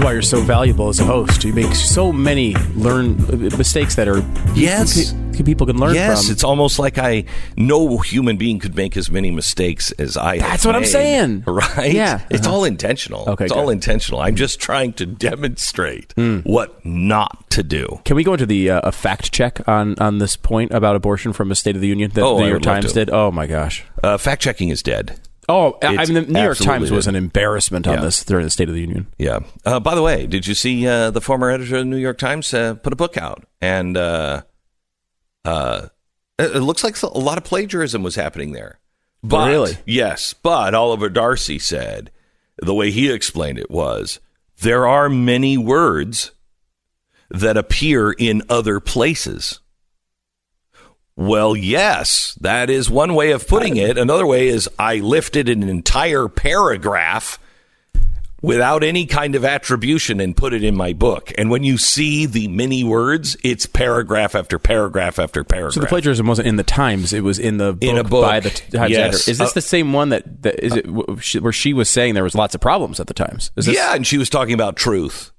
Is 0.00 0.04
why 0.04 0.12
you're 0.12 0.22
so 0.22 0.40
valuable 0.40 0.88
as 0.88 0.98
a 0.98 1.04
host. 1.04 1.44
You 1.44 1.52
make 1.52 1.74
so 1.74 2.10
many 2.10 2.54
learn 2.74 3.18
mistakes 3.58 3.96
that 3.96 4.08
are 4.08 4.20
yes 4.54 5.12
people 5.44 5.66
can 5.66 5.78
learn 5.78 5.94
yes, 5.94 6.24
from. 6.24 6.32
it's 6.32 6.44
almost 6.44 6.78
like 6.78 6.98
I 6.98 7.24
no 7.56 7.98
human 7.98 8.36
being 8.36 8.58
could 8.58 8.76
make 8.76 8.96
as 8.96 9.10
many 9.10 9.30
mistakes 9.30 9.90
as 9.92 10.16
I. 10.16 10.38
That's 10.38 10.64
what 10.64 10.72
made, 10.72 10.78
I'm 10.78 10.84
saying. 10.84 11.44
Right? 11.50 11.92
Yeah, 11.92 12.22
it's 12.30 12.46
uh-huh. 12.46 12.56
all 12.56 12.64
intentional. 12.64 13.28
Okay, 13.28 13.44
it's 13.44 13.52
good. 13.52 13.58
all 13.58 13.70
intentional. 13.70 14.20
I'm 14.20 14.36
just 14.36 14.60
trying 14.60 14.92
to 14.94 15.06
demonstrate 15.06 16.14
Mm. 16.16 16.44
what 16.44 16.84
not 16.84 17.50
to 17.50 17.62
do. 17.62 18.00
Can 18.04 18.16
we 18.16 18.24
go 18.24 18.32
into 18.32 18.46
the 18.46 18.70
uh, 18.70 18.80
a 18.84 18.92
fact 18.92 19.32
check 19.32 19.66
on 19.68 19.96
on 19.98 20.18
this 20.18 20.36
point 20.36 20.72
about 20.72 20.96
abortion 20.96 21.32
from 21.32 21.50
a 21.50 21.54
State 21.54 21.74
of 21.74 21.82
the 21.82 21.88
Union 21.88 22.10
that 22.14 22.22
Oh, 22.22 22.36
the 22.36 22.44
New 22.44 22.50
York 22.50 22.62
Times 22.62 22.92
did? 22.92 23.10
Oh 23.10 23.30
my 23.30 23.46
gosh. 23.46 23.84
Uh, 24.02 24.16
fact 24.18 24.42
checking 24.42 24.68
is 24.70 24.82
dead. 24.82 25.18
Oh, 25.50 25.76
I 25.82 26.04
mean, 26.06 26.14
the 26.14 26.22
New 26.22 26.42
York 26.42 26.58
Times 26.58 26.90
was 26.90 27.06
an 27.06 27.16
embarrassment 27.16 27.86
on 27.86 27.94
Yeah. 27.94 28.00
this 28.02 28.24
during 28.24 28.44
the 28.44 28.50
State 28.50 28.68
of 28.68 28.74
the 28.74 28.80
Union. 28.80 29.06
Yeah. 29.18 29.40
Uh, 29.64 29.80
by 29.80 29.94
the 29.94 30.02
way, 30.02 30.26
did 30.26 30.46
you 30.46 30.54
see 30.54 30.86
uh, 30.86 31.10
the 31.10 31.20
former 31.20 31.50
editor 31.50 31.76
of 31.76 31.80
the 31.80 31.84
New 31.90 31.96
York 31.96 32.18
Times 32.18 32.54
uh, 32.54 32.74
put 32.74 32.92
a 32.92 32.96
book 32.96 33.16
out? 33.16 33.44
And 33.60 33.96
uh, 33.96 34.42
uh, 35.44 35.88
it, 36.38 36.56
it 36.56 36.60
looks 36.60 36.84
like 36.84 37.00
a 37.02 37.06
lot 37.18 37.36
of 37.38 37.44
plagiarism 37.44 38.02
was 38.02 38.14
happening 38.14 38.52
there. 38.52 38.78
But, 39.22 39.48
really? 39.48 39.76
Yes. 39.84 40.34
But 40.34 40.74
Oliver 40.74 41.08
Darcy 41.08 41.58
said 41.58 42.10
the 42.58 42.74
way 42.74 42.90
he 42.90 43.10
explained 43.10 43.58
it 43.58 43.70
was 43.70 44.20
there 44.60 44.86
are 44.86 45.08
many 45.08 45.58
words 45.58 46.32
that 47.30 47.56
appear 47.56 48.12
in 48.12 48.42
other 48.48 48.80
places. 48.80 49.60
Well, 51.20 51.54
yes, 51.54 52.34
that 52.40 52.70
is 52.70 52.88
one 52.88 53.14
way 53.14 53.32
of 53.32 53.46
putting 53.46 53.76
it. 53.76 53.98
Another 53.98 54.26
way 54.26 54.48
is 54.48 54.70
I 54.78 54.96
lifted 54.96 55.50
an 55.50 55.68
entire 55.68 56.28
paragraph 56.28 57.38
without 58.40 58.82
any 58.82 59.04
kind 59.04 59.34
of 59.34 59.44
attribution 59.44 60.18
and 60.18 60.34
put 60.34 60.54
it 60.54 60.64
in 60.64 60.74
my 60.74 60.94
book. 60.94 61.30
And 61.36 61.50
when 61.50 61.62
you 61.62 61.76
see 61.76 62.24
the 62.24 62.48
many 62.48 62.82
words, 62.84 63.36
it's 63.44 63.66
paragraph 63.66 64.34
after 64.34 64.58
paragraph 64.58 65.18
after 65.18 65.44
paragraph. 65.44 65.74
So 65.74 65.80
the 65.80 65.86
plagiarism 65.88 66.26
wasn't 66.26 66.48
in 66.48 66.56
the 66.56 66.62
Times; 66.64 67.12
it 67.12 67.22
was 67.22 67.38
in 67.38 67.58
the 67.58 67.74
book, 67.74 67.82
In 67.90 67.98
a 67.98 68.04
book, 68.04 68.24
by 68.24 68.40
the 68.40 68.48
Times 68.48 68.90
yes. 68.90 69.14
editor. 69.14 69.30
Is 69.30 69.38
this 69.38 69.50
Uh, 69.50 69.54
the 69.54 69.60
same 69.60 69.92
one 69.92 70.08
that, 70.08 70.42
that 70.42 70.64
is 70.64 70.74
it 70.74 70.86
where 70.88 71.52
she 71.52 71.74
was 71.74 71.90
saying 71.90 72.14
there 72.14 72.24
was 72.24 72.34
lots 72.34 72.54
of 72.54 72.62
problems 72.62 72.98
at 72.98 73.08
the 73.08 73.14
Times? 73.14 73.50
Is 73.56 73.66
this, 73.66 73.74
yeah, 73.74 73.94
and 73.94 74.06
she 74.06 74.16
was 74.16 74.30
talking 74.30 74.54
about 74.54 74.76
truth. 74.76 75.32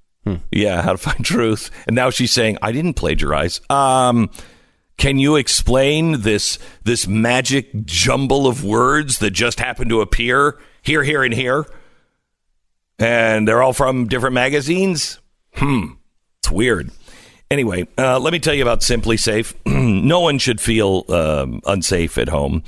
Yeah, 0.52 0.80
how 0.82 0.92
to 0.92 0.98
find 1.10 1.24
truth. 1.24 1.72
And 1.88 1.96
now 1.96 2.10
she's 2.10 2.30
saying, 2.30 2.58
I 2.62 2.70
didn't 2.70 2.94
plagiarize. 2.94 3.60
Um, 3.68 4.30
can 5.02 5.18
you 5.18 5.34
explain 5.34 6.20
this 6.20 6.60
this 6.84 7.08
magic 7.08 7.84
jumble 7.84 8.46
of 8.46 8.62
words 8.62 9.18
that 9.18 9.32
just 9.32 9.58
happened 9.58 9.90
to 9.90 10.00
appear 10.00 10.60
here, 10.80 11.02
here, 11.02 11.24
and 11.24 11.34
here? 11.34 11.66
And 13.00 13.48
they're 13.48 13.64
all 13.64 13.72
from 13.72 14.06
different 14.06 14.34
magazines? 14.34 15.18
Hmm. 15.54 15.94
It's 16.38 16.52
weird. 16.52 16.92
Anyway, 17.50 17.88
uh, 17.98 18.20
let 18.20 18.32
me 18.32 18.38
tell 18.38 18.54
you 18.54 18.62
about 18.62 18.78
SimpliSafe. 18.78 19.54
no 19.66 20.20
one 20.20 20.38
should 20.38 20.60
feel 20.60 21.04
um, 21.08 21.60
unsafe 21.66 22.16
at 22.16 22.28
home. 22.28 22.62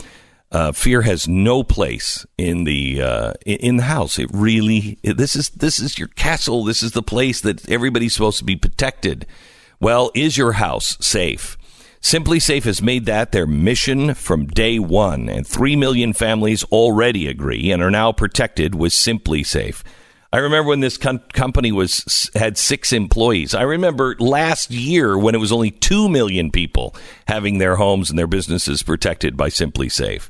Uh, 0.51 0.73
fear 0.73 1.03
has 1.03 1.29
no 1.29 1.63
place 1.63 2.27
in 2.37 2.65
the 2.65 3.01
uh, 3.01 3.33
in- 3.47 3.77
the 3.77 3.85
house. 3.85 4.19
It 4.19 4.29
really 4.35 4.99
this 5.05 5.37
is 5.37 5.51
this 5.51 5.79
is 5.79 6.01
your 6.01 6.09
castle. 6.09 6.65
This 6.65 6.83
is 6.83 6.91
the 6.91 7.03
place 7.03 7.41
that 7.43 7.69
everybody's 7.71 8.13
supposed 8.13 8.39
to 8.39 8.45
be 8.45 8.57
protected. 8.57 9.25
Well, 9.79 10.11
is 10.17 10.37
your 10.37 10.55
house 10.55 10.97
safe? 11.01 11.57
SimpliSafe 12.05 12.65
has 12.65 12.83
made 12.83 13.07
that 13.07 13.33
their 13.33 13.47
mission 13.47 14.13
from 14.13 14.45
day 14.47 14.79
one, 14.79 15.27
and 15.31 15.47
three 15.47 15.75
million 15.75 16.13
families 16.13 16.63
already 16.65 17.27
agree 17.27 17.71
and 17.71 17.83
are 17.83 17.91
now 17.91 18.13
protected 18.13 18.75
with 18.75 18.93
SimpliSafe. 18.93 19.83
I 20.31 20.37
remember 20.37 20.69
when 20.69 20.81
this 20.81 20.99
com- 20.99 21.23
company 21.33 21.73
was 21.73 22.31
had 22.35 22.59
six 22.59 22.93
employees. 22.93 23.55
I 23.55 23.63
remember 23.63 24.17
last 24.19 24.71
year 24.71 25.17
when 25.17 25.35
it 25.35 25.39
was 25.39 25.51
only 25.51 25.71
two 25.71 26.11
million 26.11 26.51
people 26.51 26.95
having 27.27 27.57
their 27.57 27.77
homes 27.77 28.11
and 28.11 28.19
their 28.19 28.27
businesses 28.27 28.83
protected 28.83 29.35
by 29.35 29.49
SimpliSafe. 29.49 30.29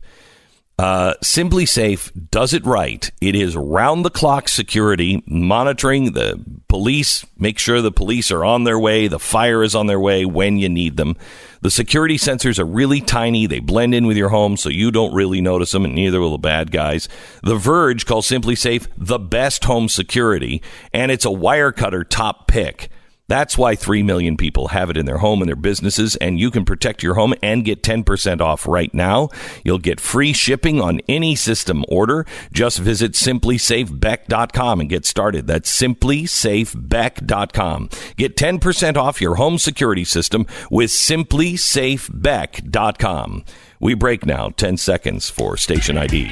Uh, 0.77 1.15
SimpliSafe 1.23 2.31
does 2.31 2.53
it 2.53 2.65
right. 2.65 3.11
It 3.21 3.37
is 3.37 3.57
round 3.57 4.05
the 4.05 4.11
clock 4.11 4.49
security, 4.49 5.23
monitoring 5.27 6.13
the 6.13 6.43
police, 6.69 7.25
make 7.39 7.61
sure 7.61 7.81
the 7.81 7.93
police 7.93 8.33
are 8.33 8.45
on 8.45 8.65
their 8.65 8.79
way, 8.79 9.07
the 9.07 9.21
fire 9.21 9.63
is 9.63 9.77
on 9.77 9.87
their 9.87 10.01
way 10.01 10.25
when 10.25 10.59
you 10.59 10.69
need 10.69 10.97
them. 10.97 11.17
The 11.65 11.71
security 11.71 12.19
sensors 12.19 12.59
are 12.59 12.67
really 12.67 13.01
tiny. 13.01 13.47
They 13.47 13.59
blend 13.59 13.95
in 13.95 14.07
with 14.07 14.19
your 14.19 14.29
home 14.29 14.59
so 14.59 14.69
you 14.69 14.91
don't 14.91 15.15
really 15.15 15.41
notice 15.41 15.73
them, 15.73 15.87
and 15.87 15.95
neither 15.95 16.21
will 16.21 16.33
the 16.33 16.37
bad 16.37 16.71
guys. 16.71 17.09
The 17.43 17.57
Verge 17.57 18.05
calls 18.05 18.29
SimpliSafe 18.29 18.87
the 18.99 19.19
best 19.19 19.65
home 19.65 19.89
security, 19.89 20.61
and 20.93 21.11
it's 21.11 21.25
a 21.25 21.31
Wirecutter 21.31 22.07
top 22.07 22.49
pick. 22.49 22.91
That's 23.35 23.59
why 23.59 23.75
3 23.75 24.05
million 24.05 24.37
people 24.37 24.69
have 24.69 24.91
it 24.91 24.97
in 24.97 25.07
their 25.07 25.19
home 25.19 25.43
and 25.43 25.49
their 25.49 25.57
businesses, 25.57 26.15
and 26.15 26.39
you 26.39 26.53
can 26.53 26.65
protect 26.65 27.03
your 27.03 27.15
home 27.15 27.35
and 27.43 27.65
get 27.65 27.83
10% 27.83 28.41
off 28.41 28.65
right 28.65 28.95
now. 28.95 29.29
You'll 29.65 29.79
get 29.79 29.99
free 29.99 30.33
shipping 30.33 30.81
on 30.81 31.01
any 31.09 31.35
system 31.35 31.85
order. 31.89 32.27
Just 32.53 32.79
visit 32.79 33.15
simplisafebeck.com 33.15 34.79
and 34.79 34.89
get 34.89 35.05
started. 35.05 35.49
That's 35.49 35.77
simplisafebeck.com. 35.77 37.91
Get 38.17 38.37
10% 38.37 38.97
off 38.97 39.21
your 39.21 39.35
home 39.35 39.59
security 39.59 40.05
system 40.05 40.47
with 40.71 40.91
simplisafebeck.com. 40.91 43.45
We 43.81 43.95
break 43.95 44.27
now 44.27 44.51
10 44.51 44.77
seconds 44.77 45.29
for 45.29 45.57
station 45.57 45.99
ID. 45.99 46.31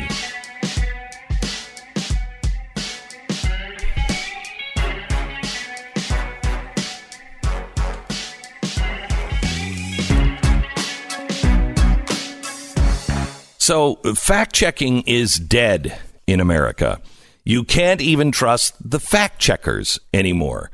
So, 13.63 13.95
fact 14.17 14.57
checking 14.57 15.03
is 15.03 15.37
dead 15.37 15.97
in 16.27 16.41
America. 16.41 17.01
You 17.45 17.63
can't 17.63 18.01
even 18.01 18.33
trust 18.33 18.75
the 18.91 18.99
fact 18.99 19.39
checkers 19.39 20.01
anymore. 20.13 20.73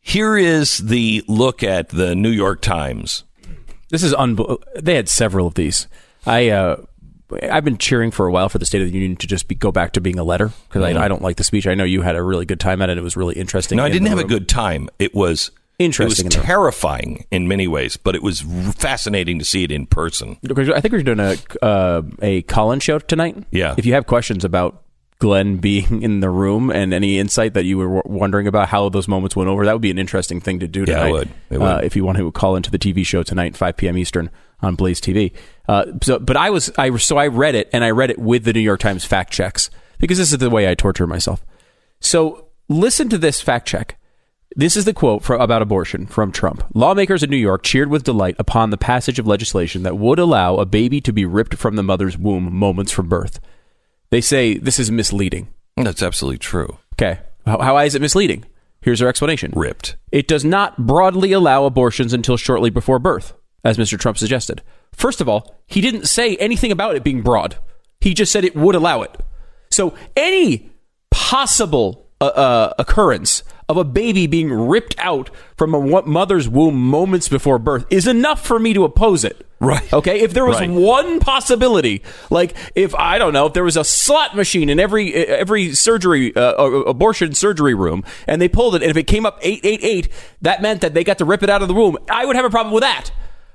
Here 0.00 0.34
is 0.38 0.78
the 0.78 1.22
look 1.28 1.62
at 1.62 1.90
the 1.90 2.14
New 2.14 2.30
York 2.30 2.62
Times. 2.62 3.24
This 3.90 4.02
is 4.02 4.14
unbel- 4.14 4.62
They 4.74 4.94
had 4.94 5.10
several 5.10 5.46
of 5.46 5.52
these. 5.52 5.86
I 6.24 6.48
uh, 6.48 6.76
I've 7.42 7.64
been 7.66 7.76
cheering 7.76 8.10
for 8.10 8.26
a 8.26 8.32
while 8.32 8.48
for 8.48 8.56
the 8.56 8.64
State 8.64 8.80
of 8.80 8.88
the 8.88 8.94
Union 8.94 9.16
to 9.16 9.26
just 9.26 9.46
be, 9.46 9.54
go 9.54 9.70
back 9.70 9.92
to 9.92 10.00
being 10.00 10.18
a 10.18 10.24
letter 10.24 10.50
because 10.68 10.82
I, 10.82 11.04
I 11.04 11.08
don't 11.08 11.20
like 11.20 11.36
the 11.36 11.44
speech. 11.44 11.66
I 11.66 11.74
know 11.74 11.84
you 11.84 12.00
had 12.00 12.16
a 12.16 12.22
really 12.22 12.46
good 12.46 12.58
time 12.58 12.80
at 12.80 12.88
it. 12.88 12.96
It 12.96 13.04
was 13.04 13.18
really 13.18 13.34
interesting. 13.34 13.76
No, 13.76 13.82
I 13.82 13.88
in 13.88 13.92
didn't 13.92 14.04
the 14.04 14.10
have 14.16 14.18
a 14.18 14.24
good 14.24 14.48
time. 14.48 14.88
It 14.98 15.14
was 15.14 15.50
Interesting 15.78 16.26
It 16.26 16.28
was 16.28 16.34
enough. 16.36 16.46
terrifying 16.46 17.24
in 17.32 17.48
many 17.48 17.66
ways, 17.66 17.96
but 17.96 18.14
it 18.14 18.22
was 18.22 18.42
fascinating 18.76 19.38
to 19.40 19.44
see 19.44 19.64
it 19.64 19.72
in 19.72 19.86
person. 19.86 20.36
I 20.48 20.80
think 20.80 20.92
we're 20.92 21.02
doing 21.02 21.20
a 21.20 21.36
uh, 21.64 22.02
a 22.22 22.42
call-in 22.42 22.80
show 22.80 22.98
tonight. 23.00 23.42
Yeah. 23.50 23.74
If 23.76 23.84
you 23.84 23.94
have 23.94 24.06
questions 24.06 24.44
about 24.44 24.82
Glenn 25.18 25.56
being 25.68 26.02
in 26.02 26.20
the 26.20 26.30
room 26.30 26.70
and 26.70 26.94
any 26.94 27.18
insight 27.18 27.54
that 27.54 27.64
you 27.64 27.78
were 27.78 28.02
w- 28.02 28.02
wondering 28.18 28.46
about 28.46 28.68
how 28.68 28.88
those 28.88 29.08
moments 29.08 29.34
went 29.34 29.48
over, 29.50 29.64
that 29.64 29.72
would 29.72 29.82
be 29.82 29.90
an 29.90 29.98
interesting 29.98 30.40
thing 30.40 30.60
to 30.60 30.68
do 30.68 30.80
Yeah, 30.80 30.84
tonight. 30.86 31.08
it 31.08 31.12
would. 31.12 31.28
It 31.50 31.58
would. 31.58 31.66
Uh, 31.66 31.80
if 31.82 31.96
you 31.96 32.04
want 32.04 32.18
to 32.18 32.30
call 32.30 32.54
into 32.56 32.70
the 32.70 32.78
TV 32.78 33.04
show 33.04 33.22
tonight, 33.24 33.56
5 33.56 33.76
p.m. 33.76 33.98
Eastern 33.98 34.30
on 34.62 34.76
Blaze 34.76 35.00
TV. 35.00 35.32
Uh, 35.68 35.86
so, 36.02 36.18
but 36.20 36.36
I 36.36 36.50
was 36.50 36.70
I 36.78 36.94
so 36.98 37.16
I 37.16 37.26
read 37.26 37.54
it 37.56 37.68
and 37.72 37.82
I 37.82 37.90
read 37.90 38.10
it 38.10 38.18
with 38.18 38.44
the 38.44 38.52
New 38.52 38.60
York 38.60 38.78
Times 38.80 39.04
fact 39.04 39.32
checks 39.32 39.70
because 39.98 40.18
this 40.18 40.30
is 40.32 40.38
the 40.38 40.50
way 40.50 40.68
I 40.70 40.74
torture 40.74 41.06
myself. 41.06 41.44
So 42.00 42.46
listen 42.68 43.08
to 43.08 43.18
this 43.18 43.40
fact 43.40 43.66
check. 43.66 43.96
This 44.56 44.76
is 44.76 44.84
the 44.84 44.92
quote 44.92 45.24
for, 45.24 45.34
about 45.34 45.62
abortion 45.62 46.06
from 46.06 46.30
Trump. 46.30 46.64
Lawmakers 46.74 47.24
in 47.24 47.30
New 47.30 47.36
York 47.36 47.64
cheered 47.64 47.90
with 47.90 48.04
delight 48.04 48.36
upon 48.38 48.70
the 48.70 48.76
passage 48.76 49.18
of 49.18 49.26
legislation 49.26 49.82
that 49.82 49.98
would 49.98 50.20
allow 50.20 50.56
a 50.56 50.64
baby 50.64 51.00
to 51.00 51.12
be 51.12 51.24
ripped 51.24 51.54
from 51.54 51.74
the 51.74 51.82
mother's 51.82 52.16
womb 52.16 52.54
moments 52.54 52.92
from 52.92 53.08
birth. 53.08 53.40
They 54.10 54.20
say 54.20 54.56
this 54.56 54.78
is 54.78 54.92
misleading. 54.92 55.48
That's 55.76 56.02
absolutely 56.02 56.38
true. 56.38 56.78
Okay. 56.94 57.18
How, 57.44 57.60
how 57.60 57.78
is 57.78 57.96
it 57.96 58.02
misleading? 58.02 58.44
Here's 58.80 59.02
our 59.02 59.08
explanation. 59.08 59.52
Ripped. 59.56 59.96
It 60.12 60.28
does 60.28 60.44
not 60.44 60.86
broadly 60.86 61.32
allow 61.32 61.64
abortions 61.64 62.12
until 62.12 62.36
shortly 62.36 62.70
before 62.70 63.00
birth, 63.00 63.32
as 63.64 63.76
Mr. 63.76 63.98
Trump 63.98 64.18
suggested. 64.18 64.62
First 64.92 65.20
of 65.20 65.28
all, 65.28 65.56
he 65.66 65.80
didn't 65.80 66.06
say 66.06 66.36
anything 66.36 66.70
about 66.70 66.94
it 66.94 67.02
being 67.02 67.22
broad. 67.22 67.56
He 68.00 68.14
just 68.14 68.30
said 68.30 68.44
it 68.44 68.54
would 68.54 68.76
allow 68.76 69.02
it. 69.02 69.18
So 69.72 69.94
any 70.16 70.70
possible 71.10 72.06
uh, 72.20 72.26
uh, 72.26 72.74
occurrence 72.78 73.42
of 73.68 73.76
a 73.76 73.84
baby 73.84 74.26
being 74.26 74.52
ripped 74.52 74.94
out 74.98 75.30
from 75.56 75.74
a 75.74 76.02
mother's 76.06 76.48
womb 76.48 76.76
moments 76.76 77.28
before 77.28 77.58
birth 77.58 77.86
is 77.90 78.06
enough 78.06 78.44
for 78.44 78.58
me 78.58 78.74
to 78.74 78.84
oppose 78.84 79.24
it. 79.24 79.46
Right. 79.60 79.90
Okay. 79.92 80.20
If 80.20 80.34
there 80.34 80.44
was 80.44 80.60
Right. 80.60 80.68
one 80.68 81.20
possibility, 81.20 82.02
like 82.30 82.54
if 82.74 82.94
I 82.94 83.16
don't 83.18 83.32
know, 83.32 83.46
if 83.46 83.54
there 83.54 83.64
was 83.64 83.76
a 83.78 83.84
slot 83.84 84.36
machine 84.36 84.68
in 84.68 84.78
every 84.78 85.14
every 85.14 85.74
surgery 85.74 86.34
uh, 86.36 86.52
abortion 86.54 87.32
surgery 87.34 87.72
room, 87.74 88.04
and 88.26 88.42
they 88.42 88.48
pulled 88.48 88.74
it, 88.74 88.82
and 88.82 88.90
if 88.90 88.96
it 88.98 89.04
came 89.04 89.24
up 89.24 89.38
eight 89.40 89.60
eight 89.64 89.80
eight, 89.82 90.08
that 90.42 90.60
meant 90.60 90.82
that 90.82 90.92
they 90.92 91.02
got 91.04 91.16
to 91.18 91.24
rip 91.24 91.42
it 91.42 91.48
out 91.48 91.62
of 91.62 91.68
the 91.68 91.74
womb. 91.74 91.96
I 92.10 92.26
would 92.26 92.36
have 92.36 92.44
a 92.44 92.50
problem 92.50 92.74
with 92.74 92.82
that. 92.82 93.10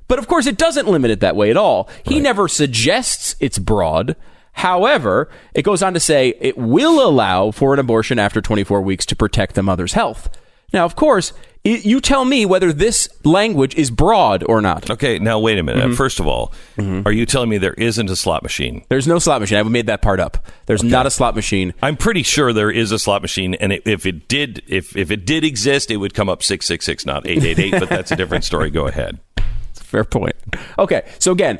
But 0.08 0.18
of 0.18 0.28
course, 0.28 0.48
it 0.48 0.58
doesn't 0.58 0.88
limit 0.88 1.12
it 1.12 1.20
that 1.20 1.36
way 1.36 1.52
at 1.52 1.58
all. 1.58 1.88
He 2.04 2.20
never 2.20 2.48
suggests 2.48 3.36
it's 3.40 3.60
broad. 3.60 4.16
However, 4.54 5.30
it 5.54 5.64
goes 5.64 5.82
on 5.82 5.94
to 5.94 6.00
say 6.00 6.34
it 6.40 6.58
will 6.58 7.06
allow 7.06 7.52
for 7.52 7.74
an 7.74 7.80
abortion 7.80 8.20
after 8.20 8.42
24 8.42 8.82
weeks 8.82 9.06
to 9.08 9.16
protect 9.16 9.56
the 9.56 9.64
mother's 9.64 9.94
health. 9.94 10.30
Now, 10.74 10.86
of 10.86 10.96
course, 10.96 11.34
i 11.66 11.70
you 11.70 12.00
tell 12.00 12.24
me 12.24 12.46
whether 12.46 12.72
this 12.72 13.10
language 13.26 13.76
is 13.76 13.92
broad 13.92 14.44
or 14.48 14.62
not. 14.62 14.90
Okay, 14.90 15.20
now 15.20 15.40
wait 15.40 15.60
a 15.60 15.64
minute. 15.64 15.84
Mm-hmm. 15.84 15.94
First 15.94 16.20
of 16.20 16.28
all, 16.28 16.54
are 16.78 17.12
you 17.12 17.26
telling 17.26 17.50
me 17.50 17.58
there 17.58 17.74
isn't 17.74 18.10
a 18.10 18.16
slot 18.16 18.44
machine? 18.44 18.86
There's 18.88 19.08
no 19.08 19.20
slot 19.20 19.42
machine. 19.42 19.58
I 19.58 19.64
made 19.64 19.88
that 19.88 20.02
part 20.02 20.20
up. 20.20 20.38
There's 20.68 20.84
not 20.84 21.06
a 21.06 21.12
slot 21.12 21.36
machine. 21.36 21.74
I'm 21.82 21.98
pretty 21.98 22.24
sure 22.24 22.54
there 22.54 22.72
is 22.72 22.92
a 22.92 23.00
slot 23.00 23.22
machine, 23.22 23.56
and 23.56 23.74
it, 23.74 23.84
if 23.86 24.06
it 24.06 24.28
did, 24.30 24.64
if 24.68 24.96
if 24.96 25.12
it 25.12 25.26
did 25.26 25.44
exist, 25.44 25.92
it 25.92 25.98
would 25.98 26.14
come 26.14 26.30
up 26.30 26.44
six 26.44 26.66
six 26.66 26.86
six, 26.86 27.06
not 27.06 27.28
eight 27.28 27.44
eight 27.44 27.60
eight. 27.60 27.72
But 27.72 27.90
that's 27.90 28.12
a 28.12 28.16
different 28.16 28.46
story. 28.46 28.70
Go 28.70 28.88
ahead. 28.88 29.20
Fair 29.74 30.06
point. 30.06 30.36
Okay, 30.78 31.06
so 31.20 31.32
again, 31.32 31.60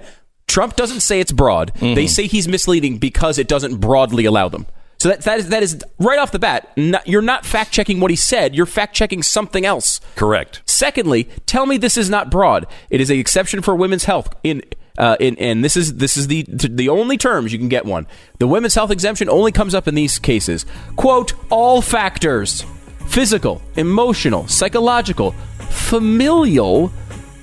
Trump 0.50 0.76
doesn't 0.76 1.00
say 1.00 1.20
it's 1.22 1.32
broad. 1.32 1.72
They 1.80 2.08
say 2.08 2.28
he's 2.28 2.48
misleading 2.48 2.98
because 2.98 3.38
it 3.38 3.48
doesn't 3.48 3.78
broadly 3.78 4.26
allow 4.26 4.50
them. 4.50 4.66
So 5.00 5.08
that 5.08 5.22
that 5.22 5.40
is 5.40 5.50
that 5.50 5.64
is 5.64 5.82
right 5.98 6.20
off 6.20 6.34
the 6.34 6.40
bat. 6.40 6.76
Not, 6.76 7.08
you're 7.08 7.22
not 7.22 7.46
fact 7.46 7.72
checking 7.72 8.02
what 8.02 8.12
he 8.12 8.18
said. 8.18 8.54
You're 8.54 8.66
fact 8.66 8.94
checking 8.94 9.24
something 9.24 9.66
else. 9.66 10.02
Correct. 10.18 10.62
Secondly, 10.66 11.30
tell 11.46 11.66
me 11.66 11.78
this 11.78 11.98
is 11.98 12.10
not 12.10 12.30
broad. 12.30 12.68
It 12.90 13.00
is 13.00 13.10
an 13.10 13.18
exception 13.18 13.62
for 13.62 13.74
women's 13.76 14.04
health. 14.04 14.36
In 14.44 14.62
uh, 14.98 15.16
in 15.22 15.38
and 15.38 15.64
this 15.64 15.78
is 15.78 15.96
this 15.96 16.18
is 16.18 16.28
the 16.28 16.46
the 16.50 16.90
only 16.90 17.18
terms 17.18 17.54
you 17.54 17.60
can 17.60 17.70
get 17.70 17.86
one. 17.86 18.08
The 18.40 18.48
women's 18.48 18.76
health 18.76 18.92
exemption 18.92 19.30
only 19.30 19.54
comes 19.54 19.74
up 19.74 19.88
in 19.88 19.96
these 19.96 20.20
cases. 20.20 20.66
Quote 20.98 21.32
all 21.50 21.82
factors: 21.82 22.66
physical, 23.08 23.62
emotional, 23.78 24.50
psychological, 24.50 25.32
familial, 25.70 26.92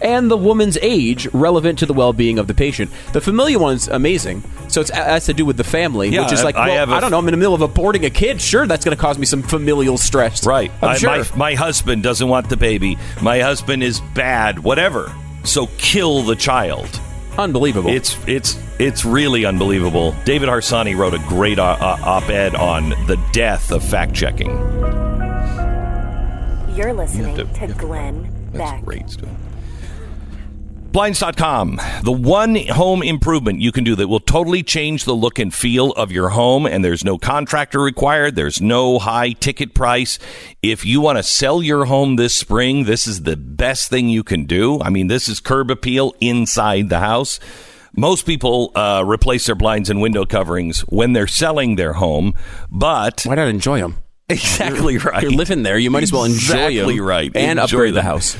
and 0.01 0.31
the 0.31 0.37
woman's 0.37 0.77
age 0.83 1.27
relevant 1.33 1.79
to 1.81 1.87
the 1.87 1.93
well-being 1.95 2.39
of 2.39 2.47
the 2.47 2.55
patient. 2.55 2.91
The 3.13 3.21
familial 3.21 3.63
one's 3.63 3.89
amazing. 3.89 4.43
So 4.69 4.81
it 4.81 4.91
has 4.91 5.25
to 5.27 5.35
do 5.35 5.45
with 5.47 5.57
the 5.57 5.65
family, 5.65 6.09
Yeah, 6.11 6.23
which 6.25 6.33
is 6.33 6.41
I- 6.41 6.45
like, 6.45 6.57
I 6.57 6.69
well, 6.69 6.77
have 6.79 6.91
a- 6.91 6.95
I 6.95 7.01
don't 7.01 7.11
know. 7.11 7.19
I'm 7.19 7.29
in 7.29 7.33
the 7.33 7.39
middle 7.39 7.55
of 7.55 7.61
aborting 7.63 8.05
a 8.05 8.11
kid. 8.11 8.41
Sure, 8.41 8.67
that's 8.67 8.85
going 8.85 8.97
to 8.97 9.01
cause 9.01 9.19
me 9.19 9.27
some 9.27 9.43
familial 9.43 9.97
stress. 9.99 10.45
Right. 10.47 10.71
I'm 10.83 10.91
I- 10.91 10.97
sure. 10.97 11.11
my, 11.11 11.25
my 11.37 11.55
husband 11.55 12.03
doesn't 12.03 12.29
want 12.29 12.49
the 12.49 12.57
baby. 12.57 12.99
My 13.23 13.41
husband 13.41 13.83
is 13.83 14.01
bad. 14.15 14.59
Whatever. 14.59 15.15
So 15.45 15.69
kill 15.79 16.23
the 16.23 16.37
child. 16.37 17.01
Unbelievable. 17.39 17.91
It's 17.91 18.17
it's 18.27 18.59
it's 18.79 19.05
really 19.05 19.45
unbelievable. 19.45 20.15
David 20.25 20.49
Harsanyi 20.49 20.97
wrote 20.97 21.13
a 21.15 21.19
great 21.29 21.59
uh, 21.59 21.77
uh, 21.79 21.99
op-ed 22.03 22.55
on 22.55 22.91
the 23.07 23.23
death 23.33 23.71
of 23.73 23.85
fact 23.85 24.15
checking. 24.15 24.51
You're 26.75 26.93
listening 26.93 27.37
to- 27.37 27.45
to, 27.45 27.49
you 27.51 27.59
have 27.61 27.71
to- 27.71 27.75
Glenn 27.79 28.29
That's 28.53 28.71
Beck. 28.73 28.85
great 28.85 29.11
stuff. 29.11 29.29
Blinds.com, 30.97 31.79
the 32.05 32.11
one 32.11 32.57
home 32.69 33.03
improvement 33.03 33.61
you 33.61 33.71
can 33.71 33.85
do 33.85 33.95
that 33.97 34.09
will 34.09 34.19
totally 34.19 34.63
change 34.63 35.05
the 35.05 35.13
look 35.13 35.39
and 35.39 35.53
feel 35.53 35.91
of 35.93 36.11
your 36.11 36.31
home, 36.31 36.65
and 36.65 36.83
there's 36.83 37.05
no 37.05 37.19
contractor 37.19 37.81
required. 37.81 38.35
There's 38.35 38.63
no 38.63 38.99
high 38.99 39.33
ticket 39.33 39.75
price. 39.75 40.19
If 40.63 40.87
you 40.87 41.03
want 41.03 41.19
to 41.19 41.23
sell 41.23 41.63
your 41.63 41.85
home 41.85 42.17
this 42.17 42.35
spring, 42.35 42.85
this 42.85 43.07
is 43.07 43.25
the 43.25 43.37
best 43.37 43.91
thing 43.91 44.09
you 44.09 44.25
can 44.25 44.47
do. 44.47 44.81
I 44.81 44.89
mean, 44.89 45.09
this 45.09 45.29
is 45.29 45.39
curb 45.39 45.71
appeal 45.71 46.15
inside 46.19 46.89
the 46.89 47.01
house. 47.01 47.41
Most 47.95 48.25
people 48.25 48.73
uh, 48.75 49.05
replace 49.07 49.45
their 49.45 49.55
blinds 49.55 49.91
and 49.91 50.01
window 50.01 50.25
coverings 50.25 50.81
when 50.89 51.13
they're 51.13 51.27
selling 51.27 51.77
their 51.77 51.93
home, 51.93 52.33
but 52.71 53.21
Why 53.27 53.35
not 53.35 53.49
enjoy 53.49 53.81
them? 53.81 53.97
exactly 54.31 54.97
right. 54.97 55.23
You're 55.23 55.31
living 55.33 55.63
there. 55.63 55.77
You 55.77 55.91
might 55.91 56.05
as 56.05 56.11
well 56.13 56.25
enjoy 56.25 56.37
Exactly 56.69 57.01
right. 57.01 57.31
and 57.37 57.59
Enjoy 57.59 57.77
upgrade 57.77 57.93
the 57.93 58.03
house. 58.03 58.35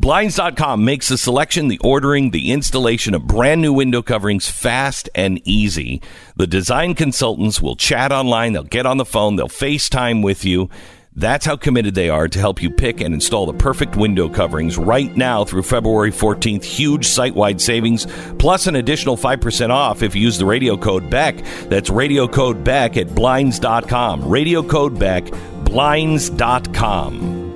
Blinds.com 0.00 0.82
makes 0.82 1.08
the 1.08 1.18
selection, 1.18 1.68
the 1.68 1.78
ordering, 1.84 2.30
the 2.30 2.52
installation 2.52 3.12
of 3.12 3.26
brand 3.26 3.60
new 3.60 3.74
window 3.74 4.00
coverings 4.00 4.48
fast 4.48 5.10
and 5.14 5.46
easy. 5.46 6.00
The 6.36 6.46
design 6.46 6.94
consultants 6.94 7.60
will 7.60 7.76
chat 7.76 8.10
online, 8.10 8.54
they'll 8.54 8.62
get 8.62 8.86
on 8.86 8.96
the 8.96 9.04
phone, 9.04 9.36
they'll 9.36 9.48
FaceTime 9.48 10.24
with 10.24 10.42
you. 10.42 10.70
That's 11.14 11.44
how 11.44 11.56
committed 11.56 11.94
they 11.94 12.08
are 12.08 12.28
to 12.28 12.38
help 12.38 12.62
you 12.62 12.70
pick 12.70 13.02
and 13.02 13.12
install 13.12 13.44
the 13.44 13.52
perfect 13.52 13.94
window 13.94 14.30
coverings 14.30 14.78
right 14.78 15.14
now 15.14 15.44
through 15.44 15.64
February 15.64 16.12
14th. 16.12 16.64
Huge 16.64 17.04
site 17.04 17.34
wide 17.34 17.60
savings, 17.60 18.06
plus 18.38 18.66
an 18.66 18.76
additional 18.76 19.18
5% 19.18 19.68
off 19.68 20.02
if 20.02 20.14
you 20.14 20.22
use 20.22 20.38
the 20.38 20.46
radio 20.46 20.78
code 20.78 21.10
BECK. 21.10 21.44
That's 21.68 21.90
radio 21.90 22.26
code 22.26 22.64
BECK 22.64 22.96
at 22.96 23.14
blinds.com. 23.14 24.26
Radio 24.26 24.62
code 24.62 24.98
BECK, 24.98 25.30
blinds.com. 25.64 27.49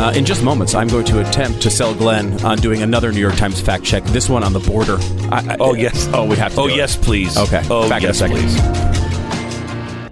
Uh, 0.00 0.10
in 0.16 0.24
just 0.24 0.42
moments, 0.42 0.74
I'm 0.74 0.88
going 0.88 1.04
to 1.06 1.20
attempt 1.20 1.60
to 1.60 1.70
sell 1.70 1.94
Glenn 1.94 2.42
on 2.42 2.56
doing 2.56 2.80
another 2.80 3.12
New 3.12 3.20
York 3.20 3.36
Times 3.36 3.60
fact 3.60 3.84
check. 3.84 4.02
This 4.04 4.30
one 4.30 4.42
on 4.42 4.54
the 4.54 4.60
border. 4.60 4.96
I, 5.30 5.44
I, 5.50 5.56
Oh, 5.60 5.74
yes. 5.74 6.08
Oh, 6.14 6.24
we 6.24 6.36
have 6.36 6.54
to. 6.54 6.60
Oh, 6.62 6.68
do 6.68 6.72
it. 6.72 6.76
yes, 6.78 6.96
please. 6.96 7.36
Okay. 7.36 7.62
Oh, 7.68 7.86
Back 7.86 8.02
in 8.02 8.06
a 8.06 8.08
yes, 8.08 8.18
second. 8.18 8.38
please. 8.38 10.10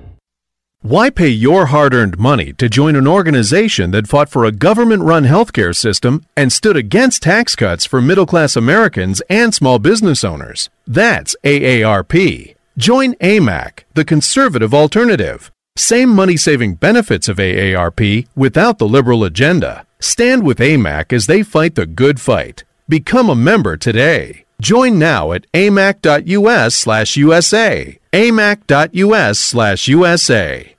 Why 0.83 1.09
pay 1.09 1.29
your 1.29 1.67
hard 1.67 1.95
earned 1.95 2.19
money 2.19 2.53
to 2.55 2.69
join 2.69 2.97
an 2.97 3.07
organization 3.09 3.91
that 3.93 4.07
fought 4.07 4.29
for 4.29 4.45
a 4.45 4.53
government 4.53 5.03
run 5.05 5.25
healthcare 5.25 5.75
system 5.75 6.23
and 6.37 6.53
stood 6.53 6.77
against 6.77 7.23
tax 7.23 7.57
cuts 7.57 7.87
for 7.87 8.01
middle 8.03 8.27
class 8.27 8.57
Americans 8.57 9.23
and 9.31 9.55
small 9.55 9.79
business 9.79 10.23
owners? 10.23 10.69
That's 10.87 11.35
AARP. 11.45 12.55
Join 12.77 13.15
AMAC, 13.15 13.85
the 13.95 14.05
conservative 14.05 14.73
alternative. 14.75 15.51
Same 15.79 16.09
money 16.09 16.37
saving 16.37 16.75
benefits 16.75 17.29
of 17.29 17.37
AARP 17.37 18.27
without 18.35 18.79
the 18.79 18.89
liberal 18.89 19.23
agenda. 19.23 19.87
Stand 20.01 20.43
with 20.43 20.59
AMAC 20.59 21.13
as 21.13 21.27
they 21.27 21.45
fight 21.45 21.77
the 21.77 21.87
good 21.87 22.21
fight. 22.21 22.65
Become 22.89 23.31
a 23.31 23.37
member 23.37 23.77
today. 23.77 24.45
Join 24.61 24.99
now 24.99 25.31
at 25.31 25.51
amac.us 25.53 26.75
slash 26.75 27.17
USA. 27.17 27.97
amac.us 28.13 29.39
slash 29.39 29.87
USA. 29.87 30.75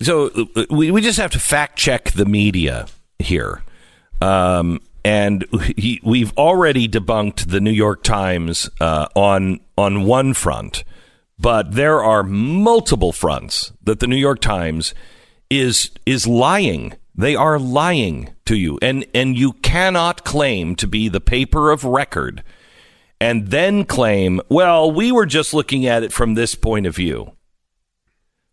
So 0.00 0.30
uh, 0.54 0.66
we, 0.70 0.92
we 0.92 1.00
just 1.00 1.18
have 1.18 1.32
to 1.32 1.40
fact 1.40 1.76
check 1.76 2.12
the 2.12 2.24
media 2.24 2.86
here. 3.18 3.64
Um, 4.20 4.80
and 5.04 5.44
he, 5.76 6.00
we've 6.04 6.32
already 6.38 6.86
debunked 6.88 7.50
the 7.50 7.60
New 7.60 7.72
York 7.72 8.04
Times 8.04 8.70
uh, 8.80 9.08
on 9.16 9.58
on 9.76 10.04
one 10.04 10.32
front, 10.32 10.84
but 11.42 11.72
there 11.72 12.02
are 12.02 12.22
multiple 12.22 13.12
fronts 13.12 13.72
that 13.82 13.98
the 13.98 14.06
New 14.06 14.16
York 14.16 14.40
Times 14.40 14.94
is 15.50 15.90
is 16.06 16.26
lying. 16.26 16.94
They 17.16 17.34
are 17.34 17.58
lying 17.58 18.30
to 18.46 18.56
you, 18.56 18.78
and 18.80 19.04
and 19.12 19.36
you 19.36 19.54
cannot 19.54 20.24
claim 20.24 20.76
to 20.76 20.86
be 20.86 21.08
the 21.08 21.20
paper 21.20 21.72
of 21.72 21.84
record, 21.84 22.44
and 23.20 23.48
then 23.48 23.84
claim, 23.84 24.40
well, 24.48 24.90
we 24.90 25.10
were 25.10 25.26
just 25.26 25.52
looking 25.52 25.84
at 25.84 26.04
it 26.04 26.12
from 26.12 26.34
this 26.34 26.54
point 26.54 26.86
of 26.86 26.94
view. 26.94 27.32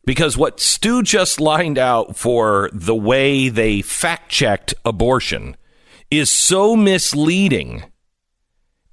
Because 0.03 0.35
what 0.35 0.59
Stu 0.59 1.03
just 1.03 1.39
lined 1.39 1.77
out 1.77 2.15
for 2.15 2.71
the 2.73 2.95
way 2.95 3.49
they 3.49 3.83
fact 3.83 4.31
checked 4.31 4.73
abortion 4.83 5.55
is 6.09 6.31
so 6.31 6.75
misleading. 6.75 7.83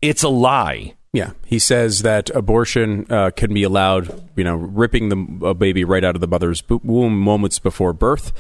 It's 0.02 0.22
a 0.22 0.28
lie. 0.28 0.96
Yeah, 1.16 1.31
he 1.46 1.59
says 1.59 2.02
that 2.02 2.29
abortion 2.29 3.07
uh, 3.09 3.31
can 3.31 3.55
be 3.55 3.62
allowed, 3.62 4.29
you 4.37 4.44
know, 4.44 4.55
ripping 4.55 5.09
the 5.09 5.55
baby 5.55 5.83
right 5.83 6.05
out 6.05 6.14
of 6.14 6.20
the 6.20 6.26
mother's 6.26 6.62
womb 6.68 7.18
moments 7.18 7.59
before 7.59 7.94
birth. 7.94 8.35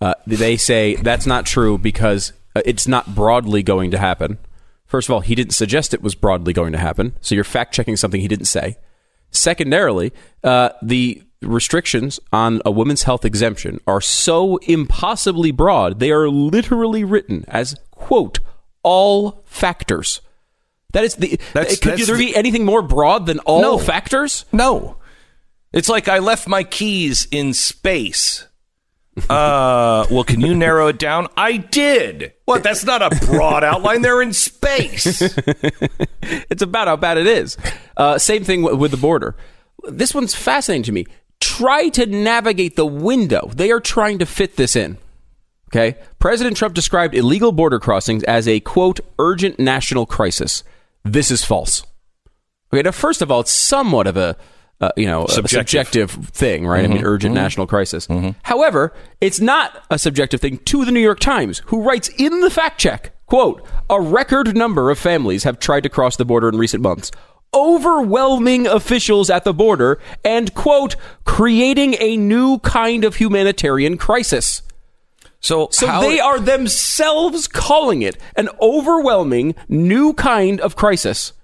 Uh, 0.00 0.14
they 0.26 0.56
say 0.56 0.96
that's 0.96 1.26
not 1.26 1.44
true 1.44 1.76
because 1.76 2.32
uh, 2.56 2.62
it's 2.64 2.88
not 2.88 3.14
broadly 3.14 3.62
going 3.62 3.90
to 3.90 3.98
happen. 3.98 4.38
First 4.86 5.10
of 5.10 5.12
all, 5.12 5.20
he 5.20 5.34
didn't 5.34 5.52
suggest 5.52 5.92
it 5.92 6.00
was 6.00 6.14
broadly 6.14 6.54
going 6.54 6.72
to 6.72 6.78
happen, 6.78 7.14
so 7.20 7.34
you're 7.34 7.44
fact 7.44 7.74
checking 7.74 7.94
something 7.94 8.22
he 8.22 8.28
didn't 8.28 8.46
say. 8.46 8.78
Secondarily, 9.30 10.10
uh, 10.42 10.70
the 10.80 11.22
restrictions 11.42 12.20
on 12.32 12.62
a 12.64 12.70
woman's 12.70 13.02
health 13.02 13.26
exemption 13.26 13.80
are 13.86 14.00
so 14.00 14.56
impossibly 14.62 15.50
broad, 15.50 16.00
they 16.00 16.10
are 16.10 16.30
literally 16.30 17.04
written 17.04 17.44
as, 17.48 17.76
quote, 17.90 18.38
all 18.82 19.42
factors. 19.44 20.22
That 20.94 21.04
is 21.04 21.14
the. 21.16 21.38
That's- 21.52 21.78
could 21.78 21.92
that's 21.92 22.06
there 22.06 22.16
the- 22.16 22.26
be 22.26 22.34
anything 22.34 22.64
more 22.64 22.80
broad 22.82 23.26
than 23.26 23.38
all 23.40 23.60
No. 23.60 23.78
factors? 23.78 24.46
No. 24.52 24.96
It's 25.72 25.88
like 25.88 26.08
I 26.08 26.18
left 26.20 26.48
my 26.48 26.62
keys 26.64 27.28
in 27.30 27.52
space. 27.52 28.46
Uh, 29.28 30.06
well, 30.10 30.24
can 30.24 30.40
you 30.40 30.54
narrow 30.54 30.86
it 30.88 30.98
down? 30.98 31.28
I 31.36 31.56
did. 31.56 32.32
What? 32.46 32.62
That's 32.62 32.84
not 32.84 33.02
a 33.02 33.10
broad 33.26 33.62
outline. 33.70 34.02
They're 34.02 34.22
in 34.22 34.32
space. 34.32 35.22
It's 36.50 36.62
about 36.62 36.88
how 36.88 36.96
bad 36.96 37.18
it 37.18 37.26
is. 37.26 37.56
Uh, 37.96 38.16
same 38.18 38.44
thing 38.44 38.62
w- 38.62 38.78
with 38.78 38.90
the 38.90 38.96
border. 38.96 39.36
This 39.88 40.14
one's 40.14 40.34
fascinating 40.34 40.84
to 40.84 40.92
me. 40.92 41.06
Try 41.40 41.90
to 41.90 42.06
navigate 42.06 42.76
the 42.76 42.86
window. 42.86 43.50
They 43.54 43.70
are 43.70 43.80
trying 43.80 44.18
to 44.20 44.26
fit 44.26 44.56
this 44.56 44.74
in. 44.74 44.96
Okay? 45.68 45.98
President 46.18 46.56
Trump 46.56 46.74
described 46.74 47.14
illegal 47.14 47.52
border 47.52 47.78
crossings 47.78 48.22
as 48.24 48.48
a 48.48 48.60
quote 48.60 49.00
urgent 49.18 49.58
national 49.58 50.06
crisis. 50.06 50.64
This 51.04 51.30
is 51.30 51.44
false. 51.44 51.84
Okay, 52.72 52.82
now 52.82 52.90
first 52.90 53.22
of 53.22 53.30
all, 53.30 53.40
it's 53.40 53.52
somewhat 53.52 54.06
of 54.06 54.16
a 54.16 54.36
uh, 54.80 54.90
you 54.96 55.06
know 55.06 55.26
Subjective. 55.26 55.50
subjective 55.50 56.10
thing, 56.28 56.66
right? 56.66 56.84
I 56.84 56.88
mean, 56.88 56.98
mm-hmm. 56.98 57.06
urgent 57.06 57.34
mm-hmm. 57.34 57.42
national 57.42 57.66
crisis. 57.66 58.06
Mm-hmm. 58.06 58.30
However, 58.42 58.92
it's 59.20 59.40
not 59.40 59.84
a 59.90 59.98
subjective 59.98 60.40
thing 60.40 60.58
to 60.58 60.84
the 60.84 60.90
New 60.90 61.00
York 61.00 61.20
Times, 61.20 61.62
who 61.66 61.82
writes 61.82 62.08
in 62.18 62.40
the 62.40 62.50
fact 62.50 62.80
check, 62.80 63.12
quote, 63.26 63.64
a 63.88 64.00
record 64.00 64.56
number 64.56 64.90
of 64.90 64.98
families 64.98 65.44
have 65.44 65.58
tried 65.58 65.84
to 65.84 65.88
cross 65.88 66.16
the 66.16 66.24
border 66.24 66.48
in 66.48 66.58
recent 66.58 66.82
months. 66.82 67.10
Overwhelming 67.54 68.66
officials 68.66 69.30
at 69.30 69.44
the 69.44 69.54
border 69.54 70.00
and, 70.24 70.52
quote, 70.54 70.96
creating 71.24 71.94
a 72.00 72.16
new 72.16 72.58
kind 72.58 73.04
of 73.04 73.14
humanitarian 73.14 73.96
crisis. 73.96 74.62
So, 75.44 75.68
So 75.70 75.86
how- 75.86 76.00
they 76.00 76.20
are 76.20 76.40
themselves 76.40 77.46
calling 77.46 78.00
it 78.00 78.16
an 78.34 78.48
overwhelming 78.62 79.54
new 79.68 80.14
kind 80.14 80.58
of 80.58 80.74
crisis. 80.74 81.34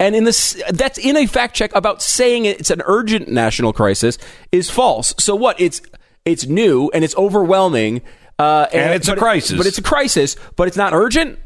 And 0.00 0.16
in 0.16 0.24
this, 0.24 0.60
that's 0.70 0.96
in 0.98 1.14
a 1.16 1.26
fact 1.26 1.54
check 1.54 1.70
about 1.74 2.00
saying 2.02 2.46
it's 2.46 2.70
an 2.70 2.80
urgent 2.86 3.28
national 3.28 3.74
crisis 3.74 4.16
is 4.50 4.70
false. 4.70 5.14
So 5.18 5.34
what? 5.36 5.60
It's 5.60 5.82
it's 6.24 6.46
new 6.46 6.90
and 6.94 7.04
it's 7.04 7.14
overwhelming, 7.16 8.00
uh, 8.38 8.66
And 8.72 8.94
it's 8.94 9.08
a 9.08 9.10
but 9.10 9.18
it- 9.18 9.20
crisis. 9.20 9.56
but 9.58 9.66
it's 9.66 9.76
a 9.76 9.82
crisis, 9.82 10.36
but 10.56 10.66
it's 10.66 10.76
not 10.78 10.94
urgent. 10.94 11.38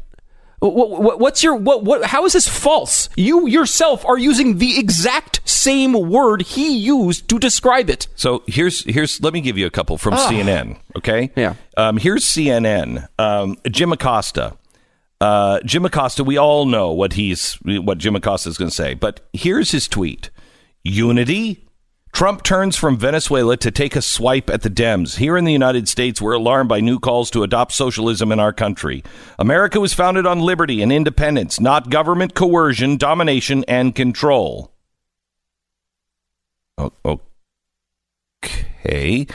What, 0.59 0.89
what, 0.89 1.19
what's 1.19 1.41
your 1.41 1.55
what, 1.55 1.83
what? 1.83 2.03
How 2.03 2.25
is 2.25 2.33
this 2.33 2.47
false? 2.47 3.07
You 3.15 3.47
yourself 3.47 4.03
are 4.05 4.17
using 4.17 4.57
the 4.57 4.77
exact 4.77 5.39
same 5.47 5.93
word 5.93 6.41
he 6.41 6.77
used 6.77 7.29
to 7.29 7.39
describe 7.39 7.89
it. 7.89 8.07
So 8.15 8.43
here's 8.45 8.83
here's 8.83 9.21
let 9.21 9.33
me 9.33 9.39
give 9.39 9.57
you 9.57 9.65
a 9.65 9.69
couple 9.69 9.97
from 9.97 10.15
CNN. 10.15 10.77
Okay, 10.97 11.31
Yeah. 11.35 11.55
Um, 11.77 11.97
here's 11.97 12.25
CNN. 12.25 13.07
Um, 13.17 13.57
Jim 13.69 13.93
Acosta. 13.93 14.57
Uh, 15.21 15.59
Jim 15.65 15.85
Acosta. 15.85 16.23
We 16.23 16.37
all 16.37 16.65
know 16.65 16.91
what 16.91 17.13
he's 17.13 17.53
what 17.63 17.97
Jim 17.97 18.15
Acosta 18.15 18.49
is 18.49 18.57
going 18.57 18.69
to 18.69 18.75
say, 18.75 18.93
but 18.95 19.27
here's 19.31 19.71
his 19.71 19.87
tweet: 19.87 20.29
Unity. 20.83 21.65
Trump 22.11 22.43
turns 22.43 22.75
from 22.75 22.97
Venezuela 22.97 23.55
to 23.57 23.71
take 23.71 23.95
a 23.95 24.01
swipe 24.01 24.49
at 24.49 24.61
the 24.61 24.69
Dems. 24.69 25.17
Here 25.17 25.37
in 25.37 25.45
the 25.45 25.53
United 25.53 25.87
States, 25.87 26.21
we're 26.21 26.33
alarmed 26.33 26.67
by 26.67 26.81
new 26.81 26.99
calls 26.99 27.31
to 27.31 27.43
adopt 27.43 27.71
socialism 27.71 28.31
in 28.31 28.39
our 28.39 28.51
country. 28.51 29.03
America 29.37 29.79
was 29.79 29.93
founded 29.93 30.25
on 30.25 30.39
liberty 30.39 30.81
and 30.81 30.91
independence, 30.91 31.59
not 31.59 31.89
government 31.89 32.33
coercion, 32.33 32.97
domination, 32.97 33.63
and 33.67 33.95
control. 33.95 34.71
Oh, 36.77 36.91
oh 37.05 37.21
okay. 38.79 39.27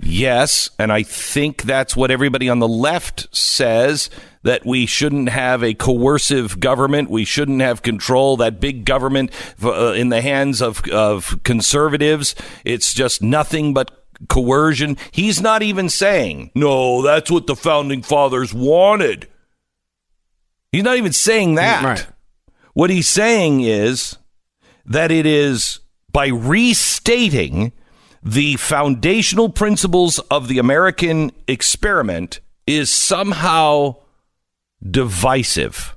yes. 0.00 0.70
And 0.78 0.92
I 0.92 1.02
think 1.02 1.62
that's 1.62 1.96
what 1.96 2.10
everybody 2.10 2.48
on 2.48 2.58
the 2.58 2.68
left 2.68 3.34
says 3.34 4.10
that 4.42 4.64
we 4.64 4.86
shouldn't 4.86 5.28
have 5.28 5.62
a 5.62 5.74
coercive 5.74 6.60
government. 6.60 7.10
We 7.10 7.24
shouldn't 7.24 7.60
have 7.60 7.82
control, 7.82 8.36
that 8.38 8.60
big 8.60 8.84
government 8.84 9.32
uh, 9.62 9.92
in 9.92 10.08
the 10.08 10.20
hands 10.20 10.62
of, 10.62 10.86
of 10.88 11.42
conservatives. 11.42 12.34
It's 12.64 12.94
just 12.94 13.22
nothing 13.22 13.74
but 13.74 13.90
coercion. 14.28 14.96
He's 15.10 15.40
not 15.40 15.62
even 15.62 15.88
saying, 15.88 16.52
no, 16.54 17.02
that's 17.02 17.30
what 17.30 17.46
the 17.46 17.56
founding 17.56 18.02
fathers 18.02 18.54
wanted. 18.54 19.28
He's 20.72 20.84
not 20.84 20.96
even 20.96 21.12
saying 21.12 21.56
that. 21.56 21.84
Right. 21.84 22.06
What 22.72 22.90
he's 22.90 23.08
saying 23.08 23.62
is 23.62 24.16
that 24.84 25.10
it 25.10 25.26
is 25.26 25.80
by 26.12 26.28
restating 26.28 27.72
the 28.26 28.56
foundational 28.56 29.48
principles 29.48 30.18
of 30.18 30.48
the 30.48 30.58
American 30.58 31.30
experiment 31.46 32.40
is 32.66 32.90
somehow 32.90 33.94
divisive. 34.82 35.96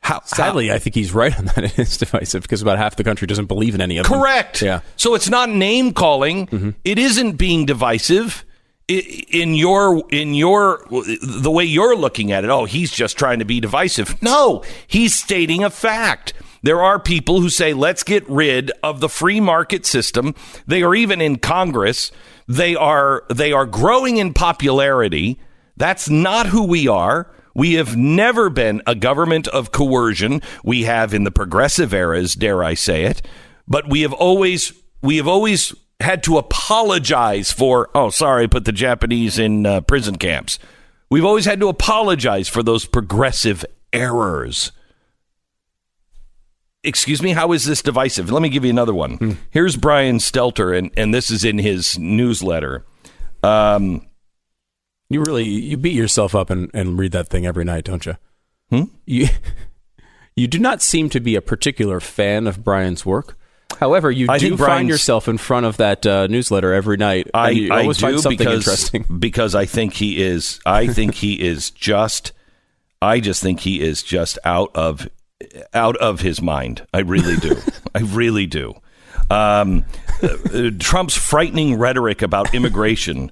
How, 0.00 0.22
Sadly, 0.24 0.72
I 0.72 0.78
think 0.78 0.94
he's 0.94 1.12
right 1.12 1.38
on 1.38 1.44
that. 1.46 1.58
It 1.64 1.78
is 1.78 1.98
divisive 1.98 2.42
because 2.42 2.62
about 2.62 2.78
half 2.78 2.96
the 2.96 3.04
country 3.04 3.26
doesn't 3.26 3.44
believe 3.44 3.74
in 3.74 3.82
any 3.82 3.98
of 3.98 4.06
them. 4.06 4.18
Correct. 4.18 4.62
Yeah. 4.62 4.80
So 4.96 5.14
it's 5.14 5.28
not 5.28 5.50
name 5.50 5.92
calling. 5.92 6.46
Mm-hmm. 6.46 6.70
It 6.82 6.98
isn't 6.98 7.32
being 7.32 7.66
divisive. 7.66 8.46
In 8.88 9.54
your 9.54 10.02
in 10.10 10.32
your 10.32 10.82
the 10.88 11.50
way 11.50 11.64
you're 11.64 11.94
looking 11.94 12.32
at 12.32 12.42
it, 12.44 12.48
oh, 12.48 12.64
he's 12.64 12.90
just 12.90 13.18
trying 13.18 13.40
to 13.40 13.44
be 13.44 13.60
divisive. 13.60 14.22
No, 14.22 14.64
he's 14.86 15.14
stating 15.14 15.62
a 15.62 15.68
fact. 15.68 16.32
There 16.62 16.82
are 16.82 16.98
people 16.98 17.40
who 17.40 17.50
say, 17.50 17.72
let's 17.72 18.02
get 18.02 18.28
rid 18.28 18.70
of 18.82 19.00
the 19.00 19.08
free 19.08 19.40
market 19.40 19.86
system. 19.86 20.34
They 20.66 20.82
are 20.82 20.94
even 20.94 21.20
in 21.20 21.36
Congress. 21.36 22.10
They 22.46 22.74
are 22.74 23.24
they 23.28 23.52
are 23.52 23.66
growing 23.66 24.16
in 24.16 24.34
popularity. 24.34 25.38
That's 25.76 26.08
not 26.08 26.46
who 26.46 26.64
we 26.64 26.88
are. 26.88 27.30
We 27.54 27.74
have 27.74 27.96
never 27.96 28.50
been 28.50 28.82
a 28.86 28.94
government 28.94 29.48
of 29.48 29.72
coercion. 29.72 30.42
We 30.64 30.84
have 30.84 31.12
in 31.12 31.24
the 31.24 31.30
progressive 31.30 31.92
eras, 31.92 32.34
dare 32.34 32.62
I 32.62 32.74
say 32.74 33.04
it, 33.04 33.22
but 33.66 33.88
we 33.88 34.02
have 34.02 34.12
always 34.12 34.72
we 35.02 35.16
have 35.16 35.28
always 35.28 35.74
had 36.00 36.22
to 36.24 36.38
apologize 36.38 37.52
for. 37.52 37.90
Oh, 37.94 38.10
sorry, 38.10 38.48
put 38.48 38.64
the 38.64 38.72
Japanese 38.72 39.38
in 39.38 39.66
uh, 39.66 39.80
prison 39.82 40.16
camps. 40.16 40.58
We've 41.10 41.24
always 41.24 41.46
had 41.46 41.60
to 41.60 41.68
apologize 41.68 42.48
for 42.48 42.62
those 42.62 42.86
progressive 42.86 43.64
errors. 43.92 44.72
Excuse 46.88 47.22
me, 47.22 47.30
how 47.32 47.52
is 47.52 47.64
this 47.64 47.82
divisive? 47.82 48.30
Let 48.30 48.42
me 48.42 48.48
give 48.48 48.64
you 48.64 48.70
another 48.70 48.94
one. 48.94 49.38
Here's 49.50 49.76
Brian 49.76 50.16
Stelter, 50.18 50.76
and, 50.76 50.90
and 50.96 51.12
this 51.14 51.30
is 51.30 51.44
in 51.44 51.58
his 51.58 51.98
newsletter. 51.98 52.84
Um, 53.42 54.06
You 55.10 55.22
really 55.22 55.44
you 55.44 55.76
beat 55.76 55.94
yourself 55.94 56.34
up 56.34 56.50
and, 56.50 56.70
and 56.74 56.98
read 56.98 57.12
that 57.12 57.28
thing 57.28 57.46
every 57.46 57.64
night, 57.64 57.84
don't 57.84 58.04
you? 58.04 58.16
Hmm? 58.70 58.82
You 59.06 59.28
you 60.36 60.46
do 60.46 60.58
not 60.58 60.82
seem 60.82 61.08
to 61.10 61.20
be 61.20 61.34
a 61.34 61.40
particular 61.42 62.00
fan 62.00 62.46
of 62.46 62.62
Brian's 62.64 63.04
work. 63.06 63.36
However, 63.80 64.10
you 64.10 64.26
I 64.30 64.38
do 64.38 64.48
find 64.50 64.58
Brian's- 64.58 64.88
yourself 64.88 65.28
in 65.28 65.36
front 65.38 65.66
of 65.66 65.76
that 65.76 66.06
uh, 66.06 66.26
newsletter 66.26 66.72
every 66.72 66.96
night. 66.96 67.28
I, 67.34 67.50
you 67.50 67.72
I 67.72 67.82
always 67.82 67.98
do 67.98 68.02
find 68.06 68.20
something 68.20 68.38
because, 68.38 68.66
interesting. 68.66 69.04
because 69.18 69.54
I 69.54 69.66
think 69.66 69.94
he 69.94 70.22
is. 70.22 70.58
I 70.66 70.86
think 70.86 71.14
he 71.14 71.40
is 71.46 71.70
just. 71.70 72.32
I 73.00 73.20
just 73.20 73.42
think 73.42 73.60
he 73.60 73.80
is 73.80 74.02
just 74.02 74.38
out 74.44 74.70
of 74.74 75.08
out 75.72 75.96
of 75.96 76.20
his 76.20 76.42
mind. 76.42 76.86
I 76.92 77.00
really 77.00 77.36
do. 77.36 77.56
I 77.94 78.00
really 78.00 78.46
do. 78.46 78.74
Um, 79.30 79.84
uh, 80.22 80.70
Trump's 80.78 81.16
frightening 81.16 81.78
rhetoric 81.78 82.22
about 82.22 82.54
immigration. 82.54 83.30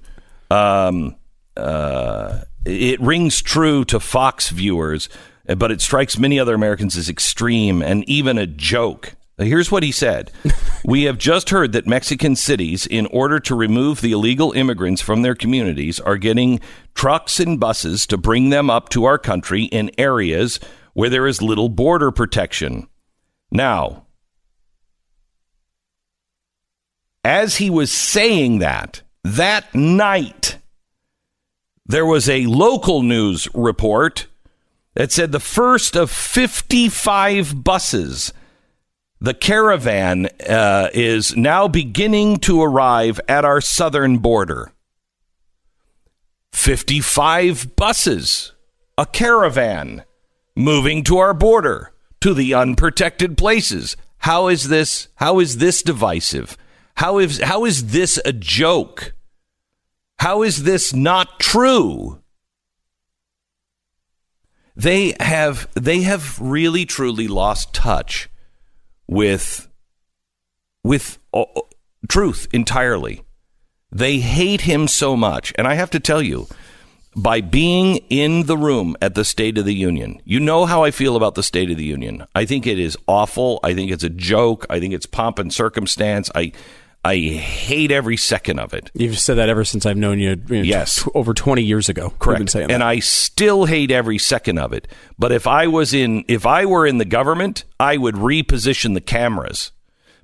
Um, 0.49 1.15
uh, 1.55 2.39
it 2.65 2.99
rings 3.01 3.41
true 3.41 3.83
to 3.85 3.99
Fox 3.99 4.49
viewers, 4.49 5.09
but 5.57 5.71
it 5.71 5.81
strikes 5.81 6.17
many 6.17 6.39
other 6.39 6.53
Americans 6.53 6.97
as 6.97 7.09
extreme 7.09 7.81
and 7.81 8.07
even 8.07 8.37
a 8.37 8.45
joke. 8.45 9.13
Here's 9.39 9.71
what 9.71 9.83
he 9.83 9.91
said 9.91 10.31
We 10.83 11.03
have 11.03 11.17
just 11.17 11.49
heard 11.51 11.71
that 11.73 11.85
Mexican 11.85 12.35
cities, 12.35 12.87
in 12.87 13.05
order 13.07 13.39
to 13.41 13.55
remove 13.55 14.01
the 14.01 14.11
illegal 14.11 14.51
immigrants 14.53 15.01
from 15.01 15.21
their 15.21 15.35
communities, 15.35 15.99
are 15.99 16.17
getting 16.17 16.59
trucks 16.95 17.39
and 17.39 17.59
buses 17.59 18.07
to 18.07 18.17
bring 18.17 18.49
them 18.49 18.69
up 18.69 18.89
to 18.89 19.05
our 19.05 19.17
country 19.17 19.65
in 19.65 19.91
areas 19.97 20.59
where 20.97 21.11
there 21.11 21.27
is 21.27 21.43
little 21.43 21.69
border 21.69 22.09
protection. 22.09 22.87
Now, 23.51 24.07
as 27.23 27.57
he 27.57 27.69
was 27.69 27.91
saying 27.91 28.59
that, 28.59 29.03
that 29.23 29.75
night, 29.75 30.57
there 31.85 32.03
was 32.03 32.27
a 32.27 32.47
local 32.47 33.03
news 33.03 33.47
report 33.53 34.25
that 34.95 35.11
said 35.11 35.31
the 35.31 35.39
first 35.39 35.95
of 35.95 36.09
55 36.09 37.63
buses, 37.63 38.33
the 39.21 39.35
caravan, 39.35 40.29
uh, 40.49 40.89
is 40.95 41.37
now 41.37 41.67
beginning 41.67 42.37
to 42.37 42.63
arrive 42.63 43.21
at 43.27 43.45
our 43.45 43.61
southern 43.61 44.17
border. 44.17 44.71
55 46.53 47.75
buses, 47.75 48.53
a 48.97 49.05
caravan 49.05 50.03
moving 50.57 51.03
to 51.03 51.19
our 51.19 51.33
border 51.33 51.93
to 52.19 52.33
the 52.33 52.53
unprotected 52.53 53.37
places. 53.37 53.95
How 54.19 54.47
is 54.47 54.67
this 54.67 55.07
how 55.15 55.39
is 55.39 55.57
this 55.57 55.81
divisive? 55.81 56.57
How 56.95 57.19
is 57.19 57.39
how 57.39 57.63
is 57.65 57.91
this 57.91 58.19
a 58.25 58.33
joke? 58.33 59.13
How 60.19 60.41
is 60.41 60.63
this 60.63 60.93
not 60.93 61.39
true? 61.39 62.21
They 64.75 65.13
have 65.19 65.67
they 65.75 66.01
have 66.01 66.39
really 66.41 66.85
truly 66.85 67.27
lost 67.27 67.73
touch 67.73 68.29
with 69.07 69.67
with 70.83 71.19
uh, 71.33 71.45
truth 72.09 72.47
entirely. 72.51 73.21
They 73.91 74.19
hate 74.19 74.61
him 74.61 74.87
so 74.87 75.15
much, 75.15 75.53
and 75.57 75.67
I 75.67 75.75
have 75.75 75.89
to 75.91 75.99
tell 75.99 76.21
you, 76.21 76.47
by 77.17 77.41
being 77.41 77.97
in 78.09 78.43
the 78.45 78.55
room 78.57 78.95
at 79.01 79.15
the 79.15 79.25
State 79.25 79.57
of 79.57 79.65
the 79.65 79.73
Union, 79.73 80.21
you 80.23 80.39
know 80.39 80.65
how 80.65 80.83
I 80.83 80.91
feel 80.91 81.15
about 81.15 81.33
the 81.35 81.43
State 81.43 81.71
of 81.71 81.77
the 81.77 81.83
Union. 81.83 82.25
I 82.35 82.45
think 82.45 82.67
it 82.67 82.77
is 82.79 82.95
awful. 83.07 83.59
I 83.63 83.73
think 83.73 83.91
it's 83.91 84.03
a 84.03 84.09
joke. 84.09 84.65
I 84.69 84.79
think 84.79 84.93
it's 84.93 85.07
pomp 85.07 85.39
and 85.39 85.51
circumstance. 85.51 86.29
I 86.35 86.51
I 87.03 87.15
hate 87.17 87.89
every 87.91 88.17
second 88.17 88.59
of 88.59 88.73
it. 88.73 88.91
You've 88.93 89.17
said 89.19 89.35
that 89.35 89.47
ever 89.49 89.63
since 89.63 89.85
I've 89.85 89.97
known 89.97 90.19
you. 90.19 90.31
you 90.49 90.55
know, 90.57 90.61
Yes. 90.61 91.03
tw- 91.03 91.07
over 91.15 91.33
twenty 91.33 91.63
years 91.63 91.89
ago. 91.89 92.13
Correct. 92.19 92.53
and 92.55 92.69
that. 92.69 92.81
I 92.81 92.99
still 92.99 93.65
hate 93.65 93.91
every 93.91 94.17
second 94.17 94.57
of 94.59 94.71
it. 94.73 94.87
But 95.17 95.31
if 95.31 95.47
I 95.47 95.67
was 95.67 95.93
in 95.93 96.23
if 96.27 96.45
I 96.45 96.65
were 96.65 96.85
in 96.85 96.97
the 96.97 97.05
government, 97.05 97.63
I 97.79 97.97
would 97.97 98.15
reposition 98.15 98.93
the 98.93 99.01
cameras. 99.01 99.71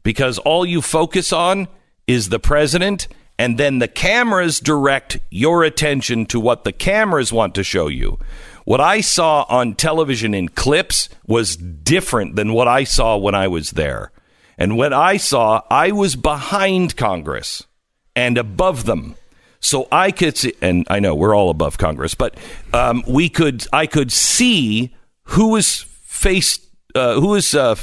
Because 0.03 0.37
all 0.39 0.65
you 0.65 0.81
focus 0.81 1.31
on 1.33 1.67
is 2.05 2.29
the 2.29 2.39
president 2.39 3.07
and 3.37 3.57
then 3.57 3.79
the 3.79 3.87
cameras 3.87 4.59
direct 4.59 5.17
your 5.29 5.63
attention 5.63 6.25
to 6.27 6.39
what 6.39 6.63
the 6.63 6.71
cameras 6.71 7.33
want 7.33 7.55
to 7.55 7.63
show 7.63 7.87
you. 7.87 8.19
What 8.65 8.79
I 8.79 9.01
saw 9.01 9.45
on 9.49 9.75
television 9.75 10.33
in 10.33 10.49
clips 10.49 11.09
was 11.27 11.57
different 11.57 12.35
than 12.35 12.53
what 12.53 12.67
I 12.67 12.83
saw 12.83 13.17
when 13.17 13.35
I 13.35 13.47
was 13.47 13.71
there. 13.71 14.11
And 14.57 14.77
when 14.77 14.93
I 14.93 15.17
saw, 15.17 15.61
I 15.69 15.91
was 15.91 16.15
behind 16.15 16.95
Congress 16.95 17.63
and 18.15 18.37
above 18.37 18.85
them. 18.85 19.15
So 19.59 19.87
I 19.91 20.11
could 20.11 20.37
see, 20.37 20.53
and 20.61 20.85
I 20.89 20.99
know 20.99 21.15
we're 21.15 21.35
all 21.35 21.49
above 21.49 21.77
Congress, 21.77 22.15
but 22.15 22.37
um, 22.73 23.03
we 23.07 23.29
could, 23.29 23.65
I 23.73 23.87
could 23.87 24.11
see 24.11 24.93
who 25.23 25.49
was 25.49 25.85
face, 26.03 26.59
uh, 26.95 27.19
who 27.19 27.29
was 27.29 27.55
uh, 27.55 27.75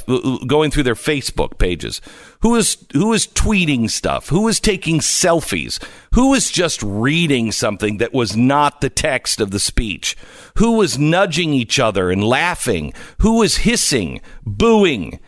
going 0.46 0.70
through 0.70 0.84
their 0.84 0.94
Facebook 0.94 1.58
pages, 1.58 2.00
who 2.42 2.50
was 2.50 2.86
who 2.92 3.08
was 3.08 3.26
tweeting 3.26 3.90
stuff, 3.90 4.28
who 4.28 4.42
was 4.42 4.60
taking 4.60 5.00
selfies, 5.00 5.82
who 6.14 6.30
was 6.30 6.50
just 6.50 6.82
reading 6.82 7.52
something 7.52 7.98
that 7.98 8.12
was 8.12 8.36
not 8.36 8.80
the 8.80 8.90
text 8.90 9.40
of 9.40 9.50
the 9.50 9.60
speech, 9.60 10.16
who 10.56 10.72
was 10.72 10.98
nudging 10.98 11.52
each 11.52 11.78
other 11.78 12.10
and 12.10 12.24
laughing, 12.24 12.92
who 13.20 13.38
was 13.38 13.58
hissing, 13.58 14.20
booing, 14.44 15.18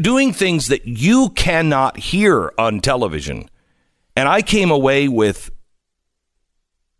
doing 0.00 0.32
things 0.32 0.68
that 0.68 0.86
you 0.86 1.30
cannot 1.30 1.98
hear 1.98 2.52
on 2.58 2.80
television. 2.80 3.48
And 4.16 4.28
I 4.28 4.42
came 4.42 4.70
away 4.70 5.08
with 5.08 5.50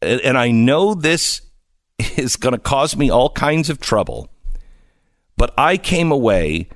and 0.02 0.38
I 0.38 0.50
know 0.50 0.94
this 0.94 1.42
is 2.16 2.36
going 2.36 2.54
to 2.54 2.58
cause 2.60 2.96
me 2.96 3.10
all 3.10 3.30
kinds 3.30 3.70
of 3.70 3.80
trouble, 3.80 4.30
but 5.40 5.52
I 5.56 5.76
came 5.78 6.12
away 6.12 6.68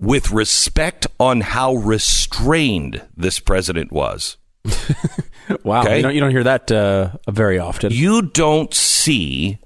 with 0.00 0.30
respect 0.32 1.06
on 1.20 1.40
how 1.42 1.74
restrained 1.76 3.02
this 3.16 3.38
president 3.40 3.92
was. 3.92 4.36
wow, 5.64 5.82
Okay. 5.82 5.96
you 5.98 6.02
don't 6.02 6.14
you 6.14 6.20
don't 6.20 6.30
hear 6.30 6.44
that 6.44 6.70
uh, 6.70 7.10
very 7.30 7.58
often. 7.58 7.92
You 7.92 8.22
don't 8.22 8.72
see 8.74 9.58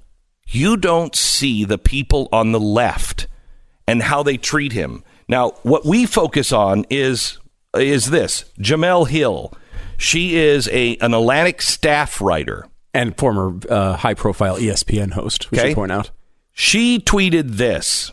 you 0.49 0.77
don't 0.77 1.15
see 1.15 1.65
the 1.65 1.77
people 1.77 2.29
on 2.31 2.51
the 2.51 2.59
left 2.59 3.27
and 3.87 4.01
how 4.03 4.23
they 4.23 4.37
treat 4.37 4.71
him. 4.71 5.03
Now, 5.27 5.51
what 5.63 5.85
we 5.85 6.05
focus 6.05 6.51
on 6.51 6.85
is 6.89 7.39
is 7.75 8.09
this. 8.11 8.45
Jemele 8.59 9.07
Hill. 9.07 9.53
She 9.97 10.35
is 10.37 10.67
a 10.69 10.95
an 10.97 11.13
Atlantic 11.13 11.61
staff 11.61 12.21
writer. 12.21 12.67
and 12.93 13.15
former 13.17 13.59
uh, 13.69 13.95
high 13.97 14.13
profile 14.15 14.57
ESPN 14.57 15.11
host. 15.13 15.51
We 15.51 15.57
Okay. 15.59 15.69
should 15.69 15.75
point 15.75 15.91
out. 15.91 16.11
She 16.53 16.99
tweeted 16.99 17.57
this. 17.57 18.11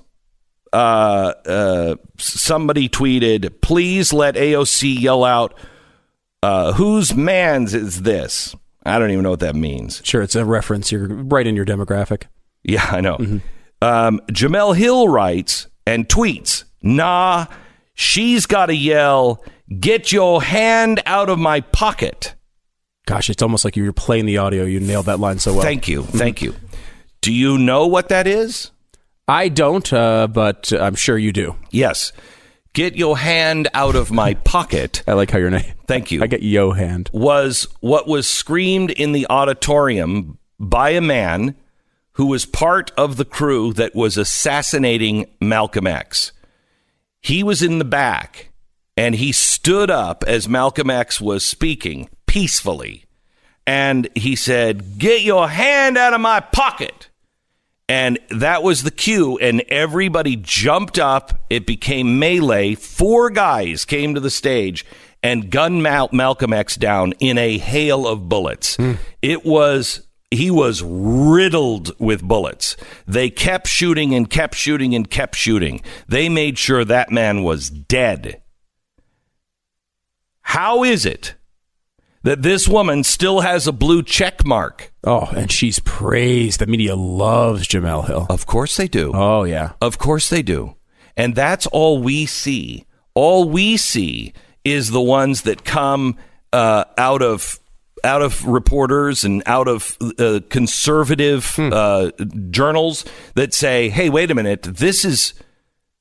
Uh, 0.74 1.32
uh, 1.46 1.96
somebody 2.18 2.88
tweeted, 2.88 3.60
"Please 3.60 4.12
let 4.12 4.34
AOC 4.34 5.00
yell 5.00 5.22
out, 5.22 5.54
uh, 6.42 6.72
whose 6.72 7.14
man's 7.14 7.74
is 7.74 8.02
this?" 8.02 8.56
I 8.84 8.98
don't 8.98 9.12
even 9.12 9.22
know 9.22 9.30
what 9.30 9.40
that 9.40 9.54
means. 9.54 10.02
Sure, 10.04 10.20
it's 10.20 10.34
a 10.34 10.44
reference. 10.44 10.90
You're 10.90 11.06
right 11.06 11.46
in 11.46 11.54
your 11.54 11.64
demographic. 11.64 12.24
Yeah, 12.64 12.84
I 12.90 13.00
know. 13.00 13.16
Um, 13.80 14.20
Jemele 14.32 14.74
Hill 14.76 15.08
writes 15.08 15.68
and 15.86 16.08
tweets, 16.08 16.64
"Nah, 16.82 17.46
she's 17.94 18.46
got 18.46 18.66
to 18.66 18.74
yell, 18.74 19.44
get 19.78 20.10
your 20.10 20.42
hand 20.42 21.00
out 21.06 21.28
of 21.28 21.38
my 21.38 21.60
pocket." 21.60 22.34
Gosh, 23.06 23.30
it's 23.30 23.42
almost 23.42 23.64
like 23.64 23.76
you 23.76 23.84
were 23.84 23.92
playing 23.92 24.26
the 24.26 24.38
audio. 24.38 24.64
You 24.64 24.80
nailed 24.80 25.06
that 25.06 25.20
line 25.20 25.38
so 25.38 25.52
well. 25.52 25.62
Thank 25.62 25.86
you, 25.86 26.02
thank 26.02 26.42
you. 26.42 26.56
Do 27.20 27.32
you 27.32 27.58
know 27.58 27.86
what 27.86 28.08
that 28.08 28.26
is? 28.26 28.72
I 29.26 29.48
don't, 29.48 29.90
uh, 29.92 30.26
but 30.26 30.72
I'm 30.72 30.94
sure 30.94 31.16
you 31.16 31.32
do. 31.32 31.56
Yes. 31.70 32.12
Get 32.74 32.96
your 32.96 33.16
hand 33.16 33.68
out 33.72 33.94
of 33.94 34.10
my 34.10 34.34
pocket. 34.44 35.02
I 35.06 35.12
like 35.12 35.30
how 35.30 35.38
your 35.38 35.50
name. 35.50 35.74
Thank 35.86 36.10
you. 36.10 36.22
I 36.22 36.26
get 36.26 36.42
yo 36.42 36.72
hand. 36.72 37.10
was 37.12 37.68
what 37.80 38.06
was 38.08 38.26
screamed 38.26 38.90
in 38.90 39.12
the 39.12 39.26
auditorium 39.30 40.38
by 40.58 40.90
a 40.90 41.00
man 41.00 41.54
who 42.12 42.26
was 42.26 42.46
part 42.46 42.92
of 42.96 43.16
the 43.16 43.24
crew 43.24 43.72
that 43.72 43.94
was 43.94 44.16
assassinating 44.16 45.26
Malcolm 45.40 45.86
X. 45.86 46.32
He 47.20 47.42
was 47.42 47.62
in 47.62 47.78
the 47.78 47.84
back 47.84 48.50
and 48.96 49.14
he 49.14 49.32
stood 49.32 49.90
up 49.90 50.22
as 50.26 50.48
Malcolm 50.48 50.90
X 50.90 51.20
was 51.20 51.44
speaking 51.44 52.08
peacefully. 52.26 53.04
And 53.66 54.08
he 54.14 54.36
said, 54.36 54.98
Get 54.98 55.22
your 55.22 55.48
hand 55.48 55.96
out 55.96 56.12
of 56.12 56.20
my 56.20 56.40
pocket. 56.40 57.08
And 57.88 58.18
that 58.30 58.62
was 58.62 58.82
the 58.82 58.90
cue, 58.90 59.36
and 59.38 59.60
everybody 59.68 60.36
jumped 60.36 60.98
up. 60.98 61.38
It 61.50 61.66
became 61.66 62.18
melee. 62.18 62.74
Four 62.74 63.28
guys 63.30 63.84
came 63.84 64.14
to 64.14 64.20
the 64.20 64.30
stage 64.30 64.86
and 65.22 65.50
gunned 65.50 65.82
Mal- 65.82 66.08
Malcolm 66.12 66.52
X 66.52 66.76
down 66.76 67.12
in 67.20 67.36
a 67.36 67.58
hail 67.58 68.06
of 68.06 68.28
bullets. 68.28 68.76
Hmm. 68.76 68.92
It 69.20 69.44
was. 69.44 70.06
He 70.30 70.50
was 70.50 70.82
riddled 70.82 71.96
with 72.00 72.20
bullets. 72.22 72.76
They 73.06 73.30
kept 73.30 73.68
shooting 73.68 74.14
and 74.16 74.28
kept 74.28 74.56
shooting 74.56 74.92
and 74.92 75.08
kept 75.08 75.36
shooting. 75.36 75.80
They 76.08 76.28
made 76.28 76.58
sure 76.58 76.84
that 76.84 77.12
man 77.12 77.44
was 77.44 77.70
dead. 77.70 78.42
How 80.40 80.82
is 80.82 81.06
it 81.06 81.34
that 82.24 82.42
this 82.42 82.66
woman 82.66 83.04
still 83.04 83.40
has 83.40 83.66
a 83.66 83.72
blue 83.72 84.02
check 84.02 84.44
mark? 84.44 84.92
Oh, 85.04 85.30
and 85.36 85.52
she's 85.52 85.78
praised. 85.78 86.58
The 86.58 86.66
media 86.66 86.96
loves 86.96 87.68
Jemele 87.68 88.06
Hill. 88.06 88.26
Of 88.28 88.46
course 88.46 88.76
they 88.76 88.88
do. 88.88 89.12
Oh 89.14 89.44
yeah. 89.44 89.72
Of 89.80 89.98
course 89.98 90.28
they 90.28 90.42
do. 90.42 90.74
And 91.16 91.36
that's 91.36 91.66
all 91.68 92.02
we 92.02 92.26
see. 92.26 92.86
All 93.14 93.48
we 93.48 93.76
see 93.76 94.32
is 94.64 94.90
the 94.90 95.00
ones 95.00 95.42
that 95.42 95.64
come 95.64 96.16
uh, 96.52 96.84
out 96.98 97.22
of 97.22 97.60
out 98.02 98.20
of 98.22 98.44
reporters 98.46 99.24
and 99.24 99.42
out 99.46 99.68
of 99.68 99.96
uh, 100.18 100.40
conservative 100.50 101.58
uh, 101.58 102.10
journals 102.50 103.04
that 103.34 103.54
say, 103.54 103.88
"Hey, 103.88 104.10
wait 104.10 104.30
a 104.30 104.34
minute. 104.34 104.62
This 104.62 105.04
is 105.04 105.34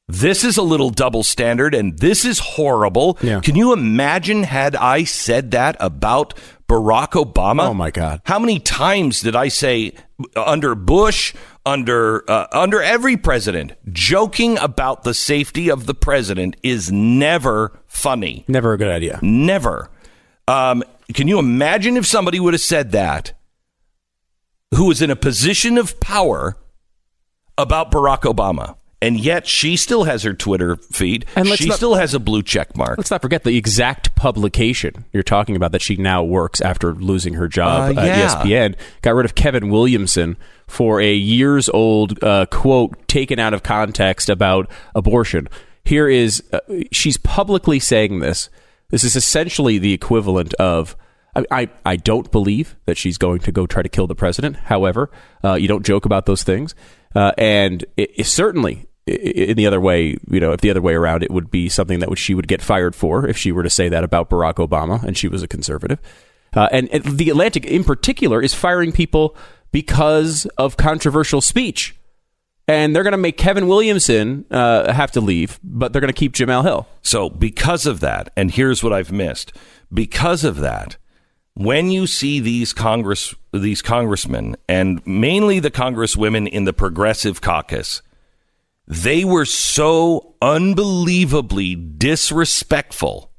this 0.07 0.43
is 0.43 0.57
a 0.57 0.61
little 0.63 0.89
double 0.89 1.23
standard 1.23 1.73
and 1.73 1.97
this 1.99 2.25
is 2.25 2.39
horrible." 2.39 3.17
Yeah. 3.21 3.39
Can 3.41 3.55
you 3.55 3.73
imagine 3.73 4.43
had 4.43 4.75
I 4.75 5.03
said 5.03 5.51
that 5.51 5.75
about 5.79 6.33
Barack 6.67 7.11
Obama? 7.11 7.67
Oh, 7.67 7.73
my 7.73 7.91
God. 7.91 8.21
How 8.25 8.39
many 8.39 8.59
times 8.59 9.21
did 9.21 9.35
I 9.35 9.47
say 9.47 9.93
under 10.35 10.75
Bush, 10.75 11.33
under 11.65 12.29
uh, 12.29 12.47
under 12.51 12.81
every 12.81 13.17
president, 13.17 13.73
joking 13.91 14.57
about 14.57 15.03
the 15.03 15.13
safety 15.13 15.69
of 15.69 15.85
the 15.85 15.93
president 15.93 16.55
is 16.63 16.91
never 16.91 17.79
funny. 17.87 18.45
Never 18.47 18.73
a 18.73 18.77
good 18.77 18.89
idea. 18.89 19.19
Never. 19.21 19.89
Um, 20.47 20.83
can 21.13 21.27
you 21.27 21.39
imagine 21.39 21.97
if 21.97 22.05
somebody 22.05 22.39
would 22.39 22.53
have 22.53 22.61
said 22.61 22.91
that 22.91 23.33
who 24.73 24.85
was 24.85 25.01
in 25.01 25.09
a 25.09 25.15
position 25.15 25.77
of 25.77 25.99
power 25.99 26.57
about 27.57 27.91
Barack 27.91 28.21
Obama? 28.21 28.75
And 29.03 29.19
yet 29.19 29.45
she 29.45 29.75
still 29.77 30.05
has 30.05 30.23
her 30.23 30.33
Twitter 30.33 30.75
feed. 30.77 31.25
And 31.35 31.47
she 31.49 31.67
not- 31.67 31.77
still 31.77 31.95
has 31.95 32.13
a 32.13 32.19
blue 32.19 32.41
check 32.41 32.75
mark. 32.77 32.97
Let's 32.97 33.11
not 33.11 33.21
forget 33.21 33.43
the 33.43 33.57
exact 33.57 34.15
publication 34.15 35.05
you're 35.13 35.23
talking 35.23 35.55
about 35.55 35.71
that 35.73 35.81
she 35.81 35.95
now 35.97 36.23
works 36.23 36.61
after 36.61 36.93
losing 36.93 37.33
her 37.35 37.47
job 37.47 37.97
Uh, 37.97 38.01
at 38.01 38.05
yeah. 38.07 38.27
ESPN. 38.27 38.75
Got 39.01 39.15
rid 39.15 39.25
of 39.25 39.35
Kevin 39.35 39.69
Williamson 39.69 40.37
for 40.67 41.01
a 41.01 41.13
years 41.13 41.69
old 41.69 42.23
uh, 42.23 42.45
quote 42.47 43.07
taken 43.07 43.37
out 43.39 43.53
of 43.53 43.61
context 43.63 44.29
about 44.29 44.69
abortion. 44.95 45.47
Here 45.85 46.07
is 46.07 46.41
uh, 46.53 46.59
she's 46.91 47.17
publicly 47.17 47.79
saying 47.79 48.19
this. 48.19 48.49
This 48.89 49.03
is 49.03 49.15
essentially 49.15 49.77
the 49.77 49.93
equivalent 49.93 50.53
of. 50.55 50.95
I, 51.35 51.45
I, 51.49 51.69
I 51.83 51.95
don't 51.95 52.31
believe 52.31 52.75
that 52.85 52.95
she's 52.95 53.17
going 53.17 53.39
to 53.39 53.51
go 53.51 53.65
try 53.65 53.81
to 53.81 53.89
kill 53.89 54.05
the 54.05 54.13
president. 54.15 54.55
However, 54.55 55.09
uh, 55.43 55.55
you 55.55 55.67
don't 55.67 55.83
joke 55.83 56.05
about 56.05 56.27
those 56.27 56.43
things. 56.43 56.75
Uh, 57.15 57.31
and 57.39 57.83
it, 57.97 58.11
it 58.15 58.25
certainly, 58.27 58.85
in 59.05 59.57
the 59.57 59.67
other 59.67 59.81
way, 59.81 60.17
you 60.29 60.39
know, 60.39 60.51
if 60.53 60.61
the 60.61 60.69
other 60.69 60.81
way 60.81 60.93
around, 60.93 61.23
it 61.23 61.31
would 61.31 61.51
be 61.51 61.69
something 61.69 61.99
that 61.99 62.17
she 62.17 62.33
would 62.33 62.47
get 62.47 62.61
fired 62.61 62.95
for 62.95 63.27
if 63.27 63.37
she 63.37 63.51
were 63.51 63.63
to 63.63 63.69
say 63.69 63.89
that 63.89 64.03
about 64.03 64.29
Barack 64.29 64.55
Obama 64.55 65.03
and 65.03 65.17
she 65.17 65.27
was 65.27 65.43
a 65.43 65.47
conservative. 65.47 65.99
Uh, 66.53 66.69
and, 66.71 66.89
the 67.03 67.29
Atlantic, 67.29 67.65
in 67.65 67.83
particular, 67.83 68.41
is 68.41 68.53
firing 68.53 68.91
people 68.91 69.35
because 69.71 70.45
of 70.57 70.77
controversial 70.77 71.41
speech. 71.41 71.95
And 72.67 72.95
they're 72.95 73.03
going 73.03 73.11
to 73.11 73.17
make 73.17 73.37
Kevin 73.37 73.67
Williamson 73.67 74.45
uh, 74.49 74.93
have 74.93 75.11
to 75.13 75.21
leave, 75.21 75.59
but 75.63 75.91
they're 75.91 75.99
going 75.99 76.13
to 76.13 76.17
keep 76.17 76.33
Jemele 76.33 76.63
Hill. 76.63 76.87
So, 77.01 77.29
because 77.29 77.85
of 77.85 77.99
that, 77.99 78.31
and 78.37 78.51
here's 78.51 78.81
what 78.81 78.93
I've 78.93 79.11
missed. 79.11 79.51
Because 79.91 80.45
of 80.45 80.57
that, 80.57 80.95
when 81.55 81.91
you 81.91 82.07
see 82.07 82.39
these 82.39 82.71
Congress, 82.71 83.35
these 83.51 83.81
congressmen, 83.81 84.55
and 84.69 85.05
mainly 85.05 85.59
the 85.59 85.71
congresswomen 85.71 86.47
in 86.47 86.63
the 86.63 86.71
Progressive 86.71 87.41
Caucus, 87.41 88.01
they 88.87 89.23
were 89.23 89.45
so 89.45 90.35
unbelievably 90.41 91.75
disrespectful. 91.75 93.31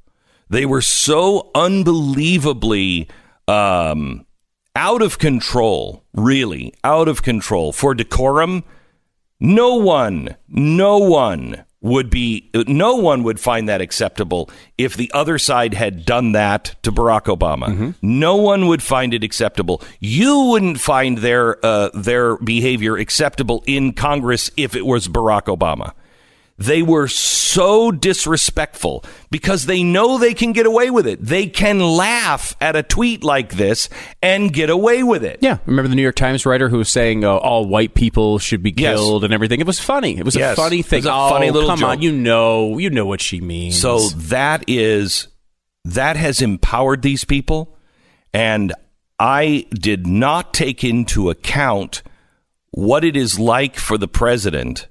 They 0.49 0.67
were 0.67 0.83
so 0.83 1.51
unbelievably 1.55 3.09
um, 3.47 4.27
out 4.77 5.03
of 5.03 5.19
control, 5.19 6.05
really 6.15 6.75
out 6.83 7.09
of 7.09 7.23
control 7.23 7.73
for 7.73 7.95
decorum. 7.95 8.65
No 9.41 9.75
one, 9.75 10.37
no 10.49 10.99
one 10.99 11.65
would 11.85 12.09
be, 12.09 12.51
no 12.67 12.97
one 12.97 13.23
would 13.25 13.39
find 13.39 13.69
that 13.69 13.83
acceptable 13.83 14.49
if 14.79 14.97
the 14.97 15.11
other 15.13 15.39
side 15.39 15.75
had 15.75 16.07
done 16.07 16.33
that 16.33 16.75
to 16.83 16.91
Barack 16.91 17.25
Obama. 17.25 17.95
No 18.01 18.37
one 18.37 18.67
would 18.69 18.83
find 18.83 19.13
it 19.13 19.23
acceptable. 19.23 19.83
You 20.01 20.47
wouldn't 20.51 20.81
find 20.81 21.19
their 21.19 21.65
uh, 21.65 21.91
their 21.93 22.39
behavior 22.39 22.97
acceptable 22.97 23.63
in 23.67 23.93
Congress 23.93 24.51
if 24.57 24.75
it 24.75 24.87
was 24.87 25.09
Barack 25.09 25.45
Obama. 25.55 25.93
They 26.57 26.83
were 26.83 27.09
so 27.09 27.91
disrespectful 27.91 29.05
because 29.31 29.67
they 29.67 29.83
know 29.83 30.19
they 30.19 30.35
can 30.35 30.53
get 30.53 30.67
away 30.67 30.89
with 30.89 31.05
it. 31.07 31.21
They 31.21 31.47
can 31.49 31.81
laugh 31.81 32.57
at 32.61 32.77
a 32.77 32.83
tweet 32.85 33.25
like 33.25 33.55
this 33.55 33.89
and 34.23 34.53
get 34.53 34.71
away 34.71 35.03
with 35.03 35.25
it. 35.25 35.39
Yeah, 35.41 35.59
remember 35.67 35.89
the 35.89 35.97
New 35.97 36.03
York 36.03 36.15
Times 36.15 36.47
writer 36.47 36.69
who 36.69 36.79
was 36.79 36.89
saying 36.89 37.25
uh, 37.25 37.35
all 37.37 37.67
white 37.67 37.95
people 37.95 38.39
should 38.39 38.63
be 38.63 38.73
Yes. 38.77 38.97
killed 38.99 39.25
and 39.25 39.35
everything. 39.35 39.61
It 39.61 39.67
was 39.67 39.81
funny. 39.81 40.17
It 40.17 40.25
was 40.25 40.37
Yes. 40.37 40.57
a 40.57 40.61
funny 40.63 40.79
It 40.81 40.87
thing. 40.87 40.99
was 40.99 41.07
a 41.07 41.13
oh, 41.13 41.29
funny 41.31 41.51
little 41.51 41.69
come 41.69 41.83
on, 41.83 42.01
you 42.03 42.13
know, 42.13 42.79
you 42.79 42.89
know 42.91 43.07
what 43.07 43.21
she 43.21 43.41
means. 43.41 43.81
So 43.81 44.09
that 44.11 44.63
is 44.69 45.27
that 45.85 46.17
has 46.17 46.41
empowered 46.41 47.03
these 47.03 47.25
people 47.25 47.77
and 48.33 48.73
I 49.19 49.67
did 49.73 50.07
not 50.07 50.55
take 50.55 50.83
into 50.85 51.31
account 51.31 52.03
what 52.71 53.05
it 53.05 53.17
is 53.17 53.39
like 53.39 53.77
for 53.77 53.99
the 53.99 54.09
president 54.09 54.87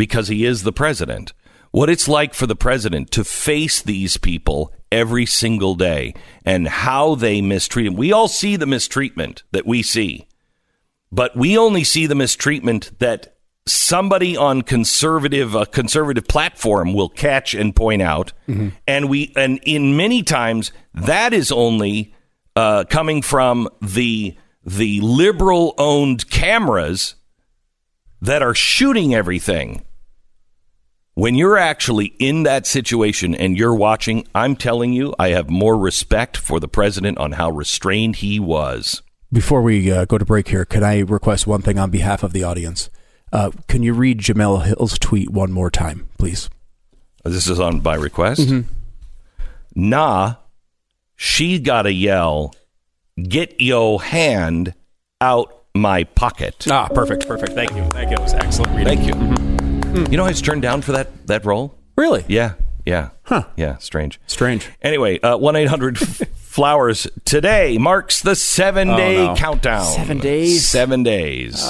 because 0.00 0.28
he 0.28 0.44
is 0.44 0.62
the 0.62 0.72
president. 0.72 1.32
What 1.70 1.90
it's 1.90 2.08
like 2.08 2.34
for 2.34 2.46
the 2.46 2.56
president 2.56 3.10
to 3.12 3.22
face 3.22 3.80
these 3.80 4.16
people 4.16 4.72
every 4.90 5.26
single 5.26 5.76
day 5.76 6.14
and 6.44 6.66
how 6.66 7.14
they 7.14 7.40
mistreat 7.40 7.86
him. 7.86 7.94
We 7.94 8.10
all 8.10 8.26
see 8.26 8.56
the 8.56 8.66
mistreatment 8.66 9.44
that 9.52 9.66
we 9.66 9.82
see 9.82 10.26
but 11.12 11.36
we 11.36 11.58
only 11.58 11.84
see 11.84 12.06
the 12.06 12.14
mistreatment 12.14 12.98
that 12.98 13.36
somebody 13.66 14.36
on 14.36 14.62
conservative 14.62 15.54
a 15.54 15.66
conservative 15.66 16.26
platform 16.26 16.92
will 16.92 17.08
catch 17.08 17.54
and 17.54 17.76
point 17.76 18.02
out 18.02 18.32
and 18.86 19.08
we 19.08 19.32
and 19.36 19.60
in 19.64 19.96
many 19.96 20.22
times 20.22 20.72
that 20.94 21.32
is 21.32 21.52
only 21.52 22.14
uh, 22.56 22.84
coming 22.88 23.22
from 23.22 23.68
the 23.80 24.36
the 24.64 25.00
liberal 25.00 25.74
owned 25.78 26.28
cameras 26.30 27.14
that 28.22 28.42
are 28.42 28.54
shooting 28.54 29.14
everything 29.14 29.84
when 31.20 31.34
you're 31.34 31.58
actually 31.58 32.14
in 32.18 32.44
that 32.44 32.66
situation 32.66 33.34
and 33.34 33.58
you're 33.58 33.74
watching 33.74 34.26
i'm 34.34 34.56
telling 34.56 34.92
you 34.92 35.14
i 35.18 35.28
have 35.28 35.50
more 35.50 35.76
respect 35.76 36.36
for 36.36 36.58
the 36.58 36.68
president 36.68 37.18
on 37.18 37.32
how 37.32 37.50
restrained 37.50 38.16
he 38.16 38.40
was 38.40 39.02
Before 39.30 39.62
we 39.62 39.92
uh, 39.92 40.06
go 40.06 40.18
to 40.18 40.24
break 40.24 40.48
here, 40.48 40.64
can 40.64 40.82
I 40.82 41.00
request 41.00 41.46
one 41.46 41.62
thing 41.62 41.78
on 41.78 41.90
behalf 41.90 42.24
of 42.24 42.32
the 42.32 42.42
audience? 42.42 42.90
Uh, 43.32 43.52
can 43.68 43.84
you 43.84 43.94
read 43.94 44.18
Jemele 44.18 44.64
Hill's 44.64 44.98
tweet 44.98 45.30
one 45.30 45.52
more 45.52 45.70
time, 45.70 46.08
please? 46.18 46.50
This 47.24 47.46
is 47.48 47.60
on 47.60 47.78
by 47.78 47.94
request. 47.94 48.50
Nah, 49.76 50.34
she 51.14 51.60
got 51.60 51.82
to 51.82 51.92
yell, 51.92 52.52
"Get 53.22 53.60
yo 53.60 53.98
hand 53.98 54.74
out 55.20 55.66
my 55.76 56.02
pocket." 56.04 56.66
Ah, 56.68 56.88
perfect, 56.88 57.28
perfect. 57.28 57.52
Thank 57.52 57.70
you, 57.76 57.84
thank 57.90 58.10
you. 58.10 58.16
It 58.16 58.22
was 58.22 58.34
excellent 58.34 58.74
reading. 58.76 58.98
Thank 58.98 59.14
you. 59.14 59.59
You 59.92 60.16
know, 60.16 60.24
I 60.24 60.28
was 60.28 60.40
turned 60.40 60.62
down 60.62 60.82
for 60.82 60.92
that 60.92 61.26
that 61.26 61.44
role. 61.44 61.76
Really? 61.96 62.24
Yeah, 62.28 62.54
yeah, 62.86 63.10
huh? 63.24 63.44
Yeah, 63.56 63.78
strange. 63.78 64.20
Strange. 64.26 64.68
Anyway, 64.82 65.18
uh, 65.20 65.36
one 65.36 65.56
eight 65.56 65.66
hundred 65.68 65.98
flowers 66.36 67.08
today 67.24 67.76
marks 67.76 68.22
the 68.22 68.36
seven 68.36 68.88
day 68.88 69.16
no. 69.26 69.34
countdown. 69.34 69.84
Seven 69.84 70.18
days? 70.18 70.66
Seven 70.68 71.02
days. 71.02 71.64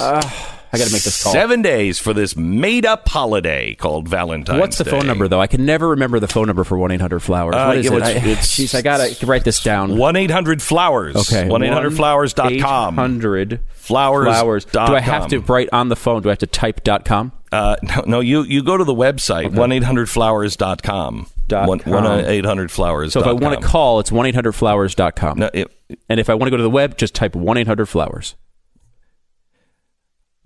I 0.73 0.77
got 0.77 0.87
to 0.87 0.93
make 0.93 1.01
this 1.03 1.21
call. 1.21 1.33
Seven 1.33 1.61
days 1.61 1.99
for 1.99 2.13
this 2.13 2.37
made 2.37 2.85
up 2.85 3.09
holiday 3.09 3.75
called 3.75 4.07
Valentine's. 4.07 4.59
What's 4.59 4.77
the 4.77 4.85
phone 4.85 5.05
number 5.05 5.27
though? 5.27 5.41
I 5.41 5.47
can 5.47 5.65
never 5.65 5.89
remember 5.89 6.19
the 6.19 6.27
phone 6.29 6.47
number 6.47 6.63
for 6.63 6.77
one 6.77 6.91
eight 6.91 7.01
hundred 7.01 7.19
flowers. 7.21 7.55
Uh, 7.55 7.65
what 7.65 7.77
is 7.79 7.85
yeah, 7.87 7.91
it? 7.91 7.97
it's- 7.97 8.09
I, 8.23 8.27
it's- 8.29 8.55
jeez, 8.55 8.75
I 8.75 8.81
gotta 8.81 9.25
write 9.25 9.43
this 9.43 9.61
down. 9.63 9.97
1 9.97 10.15
800 10.15 10.61
Flowers. 10.61 11.15
Okay, 11.15 11.47
1 11.49 11.63
800 11.63 11.95
Flowers.com. 11.95 12.95
Hundred 12.95 13.59
Flowers. 13.73 14.25
flowers. 14.27 14.65
Do 14.65 14.79
I 14.79 15.01
have 15.01 15.27
to 15.29 15.39
write 15.39 15.69
on 15.73 15.89
the 15.89 15.95
phone? 15.95 16.21
Do 16.21 16.29
I 16.29 16.33
have 16.33 16.39
to 16.39 16.47
type 16.47 16.83
dot 16.83 17.03
com? 17.03 17.31
Uh, 17.51 17.75
no, 17.83 18.03
no, 18.07 18.19
you, 18.21 18.43
you 18.43 18.63
go 18.63 18.77
to 18.77 18.83
the 18.83 18.93
website, 18.93 19.51
1 19.51 19.71
800 19.71 20.09
Flowers.com. 20.09 21.27
Dot 21.47 21.67
1 21.67 21.79
com. 21.79 22.19
800 22.25 22.71
Flowers. 22.71 23.11
So 23.11 23.19
if 23.19 23.27
I 23.27 23.33
want 23.33 23.59
to 23.59 23.67
call, 23.67 23.99
it's 23.99 24.09
one 24.09 24.25
eight 24.25 24.35
hundred 24.35 24.53
flowers 24.53 24.95
dot 24.95 25.17
com. 25.17 25.39
No, 25.39 25.49
it, 25.53 25.69
And 26.07 26.17
if 26.17 26.29
I 26.29 26.33
want 26.33 26.45
to 26.47 26.51
go 26.51 26.55
to 26.55 26.63
the 26.63 26.69
web, 26.69 26.97
just 26.97 27.13
type 27.13 27.35
one 27.35 27.57
eight 27.57 27.67
hundred 27.67 27.87
flowers. 27.87 28.35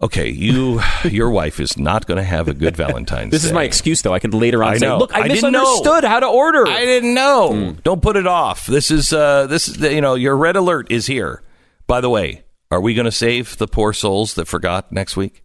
okay, 0.01 0.29
you, 0.29 0.81
your 1.03 1.29
wife 1.29 1.59
is 1.59 1.77
not 1.77 2.05
going 2.07 2.17
to 2.17 2.23
have 2.23 2.47
a 2.47 2.53
good 2.55 2.75
Valentine's 2.75 3.31
This 3.31 3.45
is 3.45 3.51
my 3.53 3.63
excuse, 3.63 4.01
though. 4.01 4.13
I 4.13 4.19
can 4.19 4.31
later 4.31 4.63
on 4.63 4.73
I 4.73 4.77
say, 4.77 4.87
know. 4.87 4.97
"Look, 4.97 5.13
I, 5.15 5.21
I 5.21 5.27
didn't 5.27 5.51
know. 5.51 5.61
misunderstood 5.61 6.03
how 6.03 6.19
to 6.19 6.27
order." 6.27 6.67
I 6.67 6.85
didn't 6.85 7.13
know. 7.13 7.53
Hmm. 7.53 7.79
Don't 7.83 8.01
put 8.01 8.17
it 8.17 8.25
off. 8.27 8.65
This 8.65 8.89
is, 8.91 9.13
uh, 9.13 9.47
this 9.47 9.67
is, 9.67 9.77
you 9.77 10.01
know, 10.01 10.15
your 10.15 10.35
red 10.35 10.55
alert 10.55 10.91
is 10.91 11.05
here. 11.07 11.43
By 11.87 12.01
the 12.01 12.09
way, 12.09 12.43
are 12.71 12.81
we 12.81 12.93
going 12.95 13.05
to 13.05 13.11
save 13.11 13.57
the 13.57 13.67
poor 13.67 13.93
souls 13.93 14.33
that 14.33 14.47
forgot 14.47 14.91
next 14.91 15.15
week? 15.15 15.43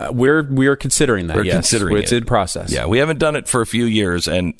Uh, 0.00 0.10
we're 0.12 0.42
we're 0.44 0.76
considering 0.76 1.26
that. 1.26 1.36
We're 1.36 1.44
yes. 1.44 1.54
considering 1.54 1.98
it's 1.98 2.10
it. 2.10 2.18
in 2.18 2.24
process. 2.24 2.72
Yeah, 2.72 2.86
we 2.86 2.98
haven't 2.98 3.18
done 3.18 3.36
it 3.36 3.46
for 3.46 3.60
a 3.60 3.66
few 3.66 3.84
years, 3.84 4.26
and 4.26 4.54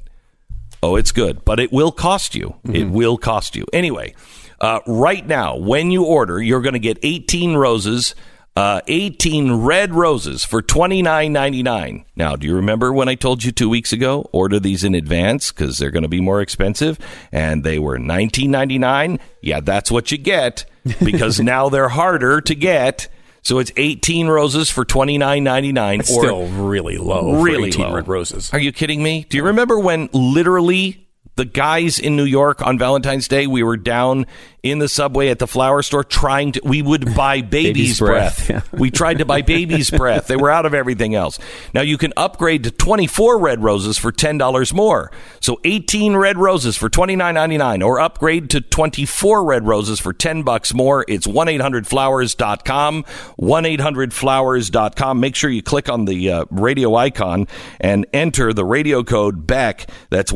oh, 0.82 0.96
it's 0.96 1.12
good, 1.12 1.44
but 1.44 1.58
it 1.58 1.72
will 1.72 1.92
cost 1.92 2.34
you. 2.34 2.56
It 2.64 2.90
will 2.90 3.16
cost 3.16 3.56
you. 3.56 3.64
Anyway, 3.72 4.14
uh, 4.60 4.80
right 4.86 5.26
now, 5.26 5.56
when 5.56 5.90
you 5.90 6.04
order, 6.04 6.42
you're 6.42 6.60
going 6.60 6.74
to 6.74 6.78
get 6.78 6.98
18 7.02 7.56
roses. 7.56 8.14
Uh, 8.56 8.80
18 8.88 9.52
red 9.62 9.94
roses 9.94 10.44
for 10.44 10.60
twenty 10.60 11.02
nine 11.02 11.32
ninety 11.32 11.62
nine. 11.62 12.04
Now, 12.16 12.34
do 12.34 12.48
you 12.48 12.56
remember 12.56 12.92
when 12.92 13.08
I 13.08 13.14
told 13.14 13.44
you 13.44 13.52
two 13.52 13.68
weeks 13.68 13.92
ago? 13.92 14.28
Order 14.32 14.58
these 14.58 14.82
in 14.82 14.96
advance 14.96 15.52
because 15.52 15.78
they're 15.78 15.92
going 15.92 16.02
to 16.02 16.08
be 16.08 16.20
more 16.20 16.42
expensive, 16.42 16.98
and 17.30 17.62
they 17.62 17.78
were 17.78 17.96
nineteen 17.96 18.50
ninety 18.50 18.76
nine. 18.76 19.20
Yeah, 19.40 19.60
that's 19.60 19.88
what 19.88 20.10
you 20.10 20.18
get 20.18 20.64
because 21.02 21.38
now 21.40 21.68
they're 21.68 21.90
harder 21.90 22.40
to 22.40 22.54
get. 22.56 23.08
So 23.42 23.58
it's 23.58 23.72
18 23.76 24.28
roses 24.28 24.70
for 24.70 24.84
twenty 24.84 25.18
nine 25.18 25.44
ninety 25.44 25.72
nine. 25.72 26.00
It's 26.00 26.08
still 26.10 26.46
really 26.48 26.98
low. 26.98 27.40
really 27.42 27.68
18 27.68 27.80
low. 27.88 27.94
red 27.94 28.08
roses. 28.08 28.52
Are 28.52 28.58
you 28.58 28.72
kidding 28.72 29.02
me? 29.02 29.26
Do 29.28 29.36
you 29.36 29.44
remember 29.44 29.78
when 29.78 30.08
literally 30.12 31.06
The 31.36 31.44
guys 31.44 31.98
in 31.98 32.16
New 32.16 32.24
York 32.24 32.60
on 32.66 32.78
Valentine's 32.78 33.28
Day, 33.28 33.46
we 33.46 33.62
were 33.62 33.76
down 33.76 34.26
in 34.62 34.78
the 34.78 34.88
subway 34.88 35.28
at 35.28 35.38
the 35.38 35.46
flower 35.46 35.80
store 35.80 36.04
trying 36.04 36.52
to, 36.52 36.60
we 36.64 36.82
would 36.82 37.14
buy 37.16 37.40
baby's, 37.40 37.72
Baby's 37.72 37.98
breath. 37.98 38.46
breath, 38.46 38.72
we 38.74 38.90
tried 38.90 39.18
to 39.18 39.24
buy 39.24 39.40
baby's 39.40 39.90
breath. 40.02 40.26
They 40.26 40.36
were 40.36 40.50
out 40.50 40.66
of 40.66 40.74
everything 40.74 41.14
else. 41.14 41.38
Now 41.72 41.80
you 41.80 41.96
can 41.96 42.12
upgrade 42.16 42.64
to 42.64 42.70
24 42.70 43.38
red 43.38 43.62
roses 43.62 43.96
for 43.96 44.12
$10 44.12 44.72
more. 44.74 45.10
So 45.40 45.58
18 45.64 46.14
red 46.16 46.36
roses 46.36 46.76
for 46.76 46.90
$29.99 46.90 47.86
or 47.86 48.00
upgrade 48.00 48.50
to 48.50 48.60
24 48.60 49.42
red 49.44 49.66
roses 49.66 49.98
for 49.98 50.12
10 50.12 50.42
bucks 50.42 50.74
more. 50.74 51.06
It's 51.08 51.26
1-800-Flowers.com, 51.26 53.04
1-800-Flowers.com. 53.40 55.20
Make 55.20 55.36
sure 55.36 55.50
you 55.50 55.62
click 55.62 55.88
on 55.88 56.04
the 56.04 56.30
uh, 56.30 56.44
radio 56.50 56.94
icon 56.96 57.48
and 57.80 58.06
enter 58.12 58.52
the 58.52 58.64
radio 58.64 59.02
code 59.02 59.46
BECK. 59.46 59.88
That's 60.10 60.32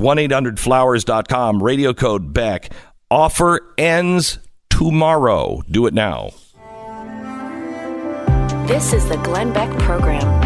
1-800-Flowers.com, 0.84 1.62
radio 1.62 1.94
code 1.94 2.32
BECK. 2.32 2.72
Offer 3.10 3.60
ends 3.78 4.38
tomorrow. 4.68 5.62
Do 5.70 5.86
it 5.86 5.94
now. 5.94 6.30
This 8.66 8.92
is 8.92 9.06
the 9.08 9.16
Glenn 9.18 9.52
Beck 9.52 9.76
Program. 9.80 10.42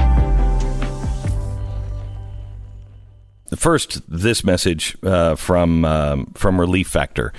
First, 3.57 4.03
this 4.09 4.45
message 4.45 4.97
uh, 5.03 5.35
from 5.35 5.85
um, 5.85 6.27
from 6.35 6.61
Relief 6.61 6.89
Factor. 6.89 7.33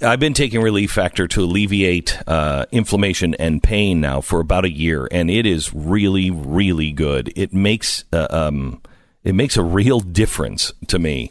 I've 0.00 0.20
been 0.20 0.32
taking 0.32 0.62
Relief 0.62 0.92
Factor 0.92 1.26
to 1.28 1.42
alleviate 1.42 2.16
uh, 2.26 2.64
inflammation 2.70 3.34
and 3.34 3.62
pain 3.62 4.00
now 4.00 4.20
for 4.20 4.40
about 4.40 4.64
a 4.64 4.70
year, 4.70 5.08
and 5.10 5.30
it 5.30 5.44
is 5.44 5.74
really, 5.74 6.30
really 6.30 6.92
good. 6.92 7.32
It 7.36 7.52
makes 7.52 8.04
uh, 8.12 8.28
um, 8.30 8.80
it 9.24 9.34
makes 9.34 9.56
a 9.56 9.64
real 9.64 10.00
difference 10.00 10.72
to 10.86 10.98
me. 10.98 11.30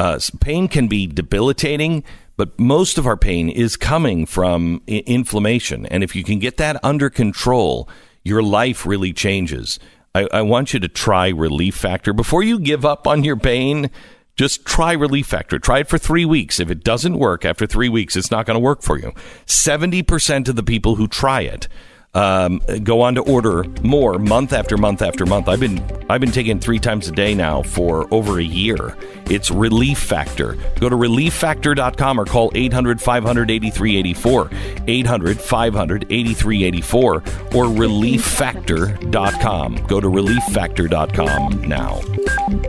Uh, 0.00 0.18
pain 0.40 0.66
can 0.66 0.88
be 0.88 1.06
debilitating, 1.06 2.02
but 2.38 2.58
most 2.58 2.96
of 2.96 3.06
our 3.06 3.18
pain 3.18 3.50
is 3.50 3.76
coming 3.76 4.24
from 4.24 4.80
I- 4.88 5.02
inflammation, 5.04 5.84
and 5.84 6.02
if 6.02 6.16
you 6.16 6.24
can 6.24 6.38
get 6.38 6.56
that 6.56 6.82
under 6.82 7.10
control, 7.10 7.86
your 8.24 8.42
life 8.42 8.86
really 8.86 9.12
changes. 9.12 9.78
I, 10.14 10.26
I 10.32 10.40
want 10.40 10.72
you 10.72 10.80
to 10.80 10.88
try 10.88 11.28
Relief 11.28 11.74
Factor 11.74 12.14
before 12.14 12.42
you 12.42 12.58
give 12.58 12.86
up 12.86 13.06
on 13.06 13.24
your 13.24 13.36
pain. 13.36 13.90
Just 14.36 14.64
try 14.64 14.92
Relief 14.92 15.26
Factor. 15.26 15.58
Try 15.58 15.80
it 15.80 15.88
for 15.88 15.98
three 15.98 16.24
weeks. 16.24 16.58
If 16.58 16.70
it 16.70 16.82
doesn't 16.82 17.18
work 17.18 17.44
after 17.44 17.66
three 17.66 17.90
weeks, 17.90 18.16
it's 18.16 18.30
not 18.30 18.46
going 18.46 18.54
to 18.54 18.58
work 18.58 18.80
for 18.80 18.98
you. 18.98 19.12
70% 19.44 20.48
of 20.48 20.56
the 20.56 20.62
people 20.62 20.94
who 20.94 21.08
try 21.08 21.42
it 21.42 21.68
um, 22.14 22.60
go 22.82 23.02
on 23.02 23.14
to 23.14 23.22
order 23.22 23.64
more 23.82 24.18
month 24.18 24.52
after 24.52 24.76
month 24.76 25.02
after 25.02 25.24
month. 25.26 25.48
I've 25.48 25.60
been 25.60 25.80
I've 26.10 26.20
been 26.20 26.32
taking 26.32 26.58
three 26.58 26.80
times 26.80 27.08
a 27.08 27.12
day 27.12 27.34
now 27.34 27.62
for 27.62 28.12
over 28.12 28.40
a 28.40 28.44
year. 28.44 28.96
It's 29.26 29.50
Relief 29.50 29.98
Factor. 29.98 30.56
Go 30.80 30.88
to 30.88 30.96
relieffactor.com 30.96 32.18
or 32.18 32.24
call 32.24 32.50
800 32.54 33.00
500 33.00 33.50
8384. 33.50 34.50
800 34.88 35.40
500 35.40 36.04
8384 36.10 37.14
or 37.14 37.20
relieffactor.com. 37.66 39.86
Go 39.86 40.00
to 40.00 40.08
relieffactor.com 40.08 41.62
now. 41.62 42.00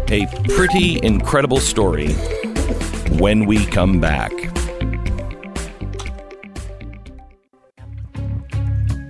A 0.09 0.27
pretty 0.49 1.03
incredible 1.03 1.59
story 1.59 2.13
when 3.17 3.45
we 3.45 3.65
come 3.65 3.99
back. 3.99 4.31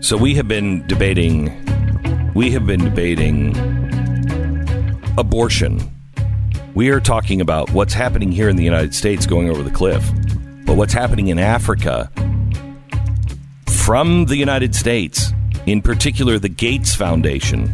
So 0.02 0.18
we 0.18 0.34
have 0.34 0.48
been 0.48 0.86
debating 0.88 1.54
we 2.34 2.50
have 2.52 2.66
been 2.66 2.84
debating 2.84 3.56
abortion. 5.16 5.80
We 6.74 6.90
are 6.90 7.00
talking 7.00 7.40
about 7.40 7.70
what's 7.72 7.94
happening 7.94 8.32
here 8.32 8.50
in 8.50 8.56
the 8.56 8.64
United 8.64 8.96
States 8.96 9.28
going 9.28 9.48
over 9.48 9.62
the 9.62 9.70
cliff. 9.70 10.04
But 10.66 10.76
what's 10.76 10.94
happening 10.94 11.28
in 11.28 11.38
Africa 11.38 12.12
from 13.68 14.26
the 14.26 14.38
United 14.38 14.74
States, 14.74 15.34
in 15.68 15.84
particular 15.84 16.40
the 16.40 16.50
Gates 16.50 16.96
Foundation, 16.96 17.70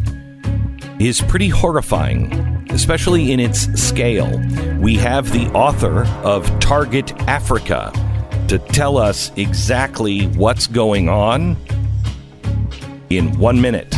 is 1.00 1.22
pretty 1.22 1.48
horrifying, 1.48 2.30
especially 2.70 3.32
in 3.32 3.40
its 3.40 3.72
scale. 3.80 4.38
We 4.80 4.96
have 4.96 5.32
the 5.32 5.50
author 5.54 6.04
of 6.24 6.46
Target 6.60 7.18
Africa 7.22 7.90
to 8.48 8.58
tell 8.58 8.98
us 8.98 9.32
exactly 9.36 10.26
what's 10.26 10.66
going 10.66 11.08
on 11.08 11.56
in 13.10 13.38
one 13.38 13.60
minute. 13.60 13.90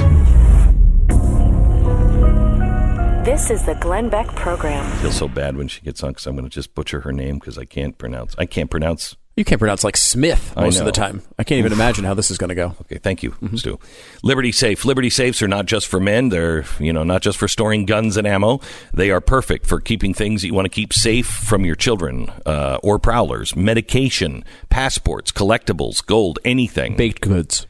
This 3.25 3.51
is 3.51 3.65
the 3.65 3.75
Glenn 3.75 4.09
Beck 4.09 4.27
Program. 4.35 4.85
I 4.85 4.97
feel 4.97 5.13
so 5.13 5.29
bad 5.29 5.57
when 5.57 5.69
she 5.69 5.83
gets 5.83 6.03
on 6.03 6.11
because 6.11 6.27
I'm 6.27 6.35
going 6.37 6.49
to 6.49 6.51
just 6.51 6.75
butcher 6.75 7.01
her 7.01 7.13
name 7.13 7.39
because 7.39 7.59
I 7.59 7.65
can't 7.65 7.97
pronounce. 7.99 8.35
I 8.39 8.47
can't 8.47 8.71
pronounce. 8.71 9.15
You 9.37 9.45
can't 9.45 9.59
pronounce 9.59 9.85
like 9.85 9.97
Smith 9.97 10.55
most 10.57 10.81
of 10.81 10.85
the 10.87 10.93
time. 10.93 11.23
I 11.39 11.45
can't 11.45 11.59
even 11.59 11.73
imagine 11.73 12.05
how 12.05 12.15
this 12.15 12.31
is 12.31 12.39
going 12.39 12.49
to 12.49 12.55
go. 12.55 12.75
Okay, 12.83 12.99
thank 12.99 13.23
you, 13.23 13.35
Stu. 13.55 13.79
Liberty 14.23 14.53
Safe. 14.53 14.85
Liberty 14.85 15.09
Safes 15.09 15.41
are 15.43 15.49
not 15.49 15.67
just 15.67 15.87
for 15.87 16.01
men. 16.01 16.31
They're 16.31 16.65
you 16.79 16.93
know 16.93 17.05
not 17.05 17.23
just 17.23 17.39
for 17.39 17.47
storing 17.47 17.87
guns 17.87 18.17
and 18.17 18.27
ammo. 18.27 18.61
They 18.93 19.11
are 19.11 19.21
perfect 19.21 19.67
for 19.67 19.81
keeping 19.81 20.13
things 20.13 20.43
that 20.43 20.49
you 20.49 20.55
want 20.55 20.67
to 20.67 20.71
keep 20.71 20.93
safe 20.93 21.27
from 21.27 21.65
your 21.65 21.77
children 21.77 22.31
uh, 22.45 22.79
or 22.83 22.99
prowlers. 22.99 23.55
Medication, 23.55 24.45
passports, 24.69 25.31
collectibles, 25.31 26.05
gold, 26.05 26.39
anything. 26.45 26.97
Baked 26.97 27.21
goods. 27.23 27.67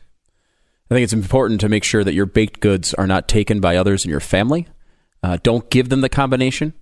I 0.91 0.95
think 0.95 1.05
it's 1.05 1.13
important 1.13 1.61
to 1.61 1.69
make 1.69 1.85
sure 1.85 2.03
that 2.03 2.15
your 2.15 2.27
baked 2.27 2.61
goods 2.61 2.95
are 2.95 3.07
not 3.07 3.29
taken 3.29 3.61
by 3.61 3.77
others 3.77 4.05
in 4.05 4.11
your 4.11 4.21
family. 4.21 4.67
Uh, 5.23 5.39
don't 5.43 5.71
give 5.71 5.89
them 5.89 6.01
the 6.01 6.09
combination 6.09 6.73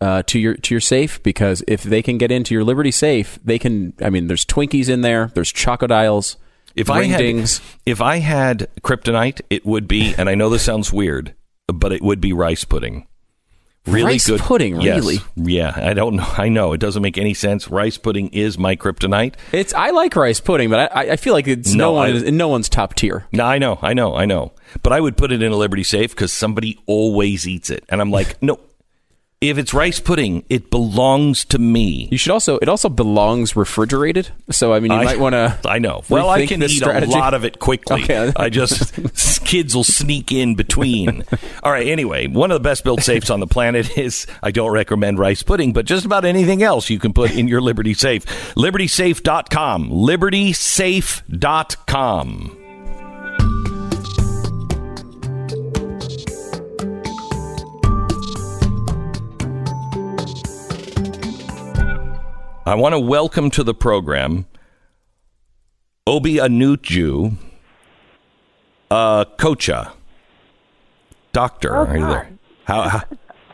uh, 0.00 0.22
to 0.26 0.38
your 0.38 0.54
to 0.54 0.74
your 0.74 0.80
safe 0.80 1.20
because 1.22 1.64
if 1.66 1.82
they 1.82 2.02
can 2.02 2.18
get 2.18 2.30
into 2.30 2.54
your 2.54 2.62
Liberty 2.62 2.90
safe, 2.90 3.38
they 3.44 3.58
can. 3.58 3.94
I 4.00 4.10
mean, 4.10 4.28
there's 4.28 4.44
Twinkies 4.44 4.88
in 4.88 5.00
there. 5.00 5.32
There's 5.34 5.52
Chocodiles. 5.52 6.36
If 6.76 6.90
I 6.90 7.04
had 7.04 7.18
dings. 7.18 7.60
if 7.84 8.00
I 8.00 8.18
had 8.18 8.68
kryptonite, 8.82 9.40
it 9.50 9.66
would 9.66 9.88
be, 9.88 10.14
and 10.16 10.28
I 10.28 10.36
know 10.36 10.48
this 10.48 10.62
sounds 10.62 10.92
weird, 10.92 11.34
but 11.66 11.92
it 11.92 12.02
would 12.02 12.20
be 12.20 12.32
rice 12.32 12.62
pudding. 12.62 13.08
Really 13.88 14.04
Rice 14.12 14.26
good 14.26 14.40
pudding, 14.40 14.80
Yes. 14.80 14.98
really? 15.00 15.18
Yeah, 15.36 15.72
I 15.74 15.94
don't 15.94 16.16
know. 16.16 16.26
I 16.36 16.48
know 16.48 16.72
it 16.72 16.78
doesn't 16.78 17.02
make 17.02 17.18
any 17.18 17.34
sense. 17.34 17.68
Rice 17.68 17.98
pudding 17.98 18.28
is 18.28 18.58
my 18.58 18.76
kryptonite. 18.76 19.34
It's 19.52 19.72
I 19.74 19.90
like 19.90 20.14
rice 20.16 20.40
pudding, 20.40 20.70
but 20.70 20.90
I, 20.94 21.12
I 21.12 21.16
feel 21.16 21.32
like 21.34 21.48
it's 21.48 21.72
no, 21.74 21.84
No, 21.86 21.92
one 21.92 22.06
I- 22.10 22.12
is, 22.12 22.22
no 22.32 22.48
one's 22.48 22.68
top 22.68 22.94
tier. 22.94 23.26
No, 23.32 23.44
I 23.44 23.58
know, 23.58 23.78
I 23.82 23.94
know, 23.94 24.14
I 24.14 24.24
know. 24.26 24.52
But 24.82 24.92
I 24.92 25.00
would 25.00 25.16
put 25.16 25.32
it 25.32 25.42
in 25.42 25.50
a 25.52 25.56
Liberty 25.56 25.82
safe 25.84 26.10
because 26.10 26.32
somebody 26.32 26.78
always 26.86 27.48
eats 27.48 27.70
it, 27.70 27.84
and 27.88 28.00
I'm 28.00 28.10
like, 28.10 28.42
no. 28.42 28.60
If 29.40 29.56
it's 29.56 29.72
rice 29.72 30.00
pudding, 30.00 30.42
it 30.48 30.68
belongs 30.68 31.44
to 31.44 31.60
me. 31.60 32.08
You 32.10 32.18
should 32.18 32.32
also 32.32 32.58
it 32.58 32.68
also 32.68 32.88
belongs 32.88 33.54
refrigerated. 33.54 34.30
So 34.50 34.72
I 34.72 34.80
mean, 34.80 34.90
you 34.90 34.98
I- 34.98 35.04
might 35.04 35.20
want 35.20 35.34
to. 35.34 35.56
I 35.68 35.78
know. 35.78 36.02
Well, 36.08 36.28
I 36.28 36.44
can 36.46 36.60
eat 36.60 36.70
strategy. 36.70 37.12
a 37.12 37.16
lot 37.16 37.34
of 37.34 37.44
it 37.44 37.60
quickly. 37.60 38.02
Okay. 38.02 38.32
I 38.34 38.48
just 38.48 38.94
kids 39.46 39.76
will 39.76 39.84
sneak 39.84 40.32
in 40.32 40.56
between. 40.56 41.22
All 41.62 41.70
right. 41.70 41.86
Anyway, 41.86 42.26
one 42.26 42.50
of 42.50 42.56
the 42.56 42.60
best 42.68 42.82
built 42.82 43.00
safes 43.02 43.30
on 43.30 43.38
the 43.38 43.46
planet 43.46 43.96
is. 43.98 44.26
I 44.42 44.50
don't 44.50 44.72
recommend 44.72 45.20
rice 45.20 45.44
pudding, 45.44 45.72
but 45.72 45.86
just 45.86 46.04
about 46.04 46.24
anything 46.24 46.64
else 46.64 46.90
you 46.90 46.98
can 46.98 47.12
put 47.12 47.30
in 47.30 47.46
your 47.46 47.60
Liberty 47.60 47.94
Safe. 47.94 48.26
LibertySafe.com. 48.56 49.90
LibertySafe.com. 49.90 52.57
I 62.68 62.74
want 62.74 62.92
to 62.92 63.00
welcome 63.00 63.48
to 63.52 63.64
the 63.64 63.72
program 63.72 64.44
Obi 66.06 66.34
Anuju 66.34 67.34
uh, 68.90 69.24
Kocha. 69.24 69.92
Doctor, 71.32 71.74
are 71.74 71.96
you 71.96 72.06
there? 72.06 72.30
How, 72.64 72.82
how, 72.90 73.02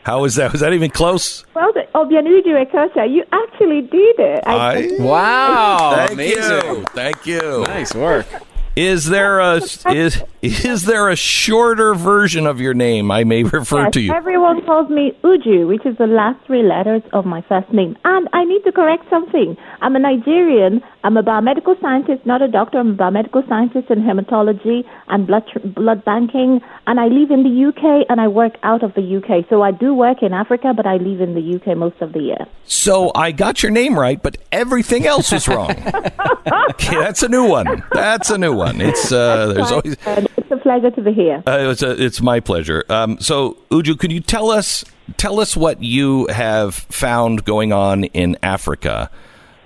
how 0.03 0.25
is 0.25 0.35
that? 0.35 0.51
Was 0.51 0.59
that 0.59 0.73
even 0.73 0.91
close? 0.91 1.45
Well, 1.55 1.71
the 1.71 1.87
Obianuju 1.95 2.69
Kocha, 2.69 3.09
you 3.09 3.23
actually 3.31 3.83
did 3.83 4.19
it. 4.19 4.43
I, 4.45 4.89
Wow, 4.99 5.93
thank 5.95 6.11
amazing! 6.11 6.75
you. 6.75 6.83
Thank 6.93 7.25
you. 7.25 7.63
Nice 7.69 7.95
work. 7.95 8.27
Is 8.75 9.05
there 9.05 9.39
a 9.39 9.61
is 9.93 10.21
is 10.41 10.83
there 10.83 11.09
a 11.09 11.15
shorter 11.15 11.95
version 11.95 12.45
of 12.45 12.59
your 12.59 12.73
name 12.73 13.09
I 13.09 13.23
may 13.23 13.43
refer 13.43 13.83
Yes, 13.83 13.93
to 13.93 14.01
you? 14.01 14.13
Everyone 14.13 14.65
calls 14.65 14.89
me 14.89 15.17
Uju, 15.23 15.67
which 15.67 15.85
is 15.85 15.97
the 15.97 16.07
last 16.07 16.45
three 16.45 16.61
letters 16.61 17.01
of 17.13 17.25
my 17.25 17.41
first 17.47 17.71
name. 17.71 17.95
And 18.03 18.27
I 18.33 18.43
need 18.43 18.63
to 18.65 18.73
correct 18.73 19.09
something. 19.09 19.55
I'm 19.81 19.95
a 19.95 19.99
Nigerian. 19.99 20.83
I'm 21.05 21.15
a 21.15 21.23
biomedical 21.23 21.79
scientist, 21.79 22.25
not 22.25 22.41
a 22.41 22.49
doctor. 22.49 22.79
I'm 22.79 22.91
a 22.91 22.95
biomedical 22.95 23.47
scientist 23.47 23.89
in 23.89 23.99
hematology 24.01 24.83
and 25.07 25.25
blood 25.25 25.43
tr- 25.51 25.65
blood 25.65 26.03
banking. 26.03 26.59
And 26.85 26.99
I 26.99 27.07
live 27.07 27.31
in 27.31 27.43
the 27.43 27.65
UK 27.69 28.07
and 28.09 28.19
I 28.19 28.27
work 28.27 28.55
out 28.63 28.83
of 28.83 28.93
the 28.95 29.17
UK. 29.17 29.47
So 29.49 29.61
I 29.61 29.71
do 29.71 29.93
work 29.93 30.21
in 30.21 30.33
Africa, 30.33 30.73
but 30.75 30.85
I 30.85 30.97
live 30.97 31.21
in 31.21 31.33
the 31.33 31.55
UK 31.55 31.77
most 31.77 32.01
of 32.01 32.11
the 32.11 32.19
year. 32.19 32.45
So 32.65 33.11
I 33.15 33.31
got 33.31 33.63
your 33.63 33.71
name 33.71 33.97
right, 33.97 34.21
but 34.21 34.37
everything 34.51 35.05
else 35.05 35.31
was 35.31 35.47
wrong. 35.47 35.71
okay, 36.71 36.95
that's 36.95 37.23
a 37.23 37.29
new 37.29 37.47
one. 37.47 37.83
That's 37.93 38.29
a 38.31 38.37
new 38.37 38.53
one. 38.53 38.64
One. 38.65 38.81
It's 38.81 39.11
uh, 39.11 39.53
there's 39.53 39.71
always. 39.71 39.97
It's 40.37 40.51
a 40.51 40.57
pleasure 40.57 40.91
to 40.91 41.01
be 41.01 41.13
here. 41.13 41.43
Uh, 41.47 41.71
it's, 41.71 41.81
a, 41.81 42.03
it's 42.03 42.21
my 42.21 42.39
pleasure. 42.39 42.83
Um, 42.89 43.19
so, 43.19 43.57
Uju, 43.71 43.97
could 43.97 44.11
you 44.11 44.19
tell 44.19 44.51
us 44.51 44.83
tell 45.17 45.39
us 45.39 45.55
what 45.55 45.81
you 45.81 46.27
have 46.27 46.75
found 46.75 47.45
going 47.45 47.73
on 47.73 48.05
in 48.05 48.37
Africa 48.43 49.09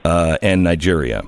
uh, 0.06 0.38
and 0.41 0.64
Nigeria? 0.64 1.24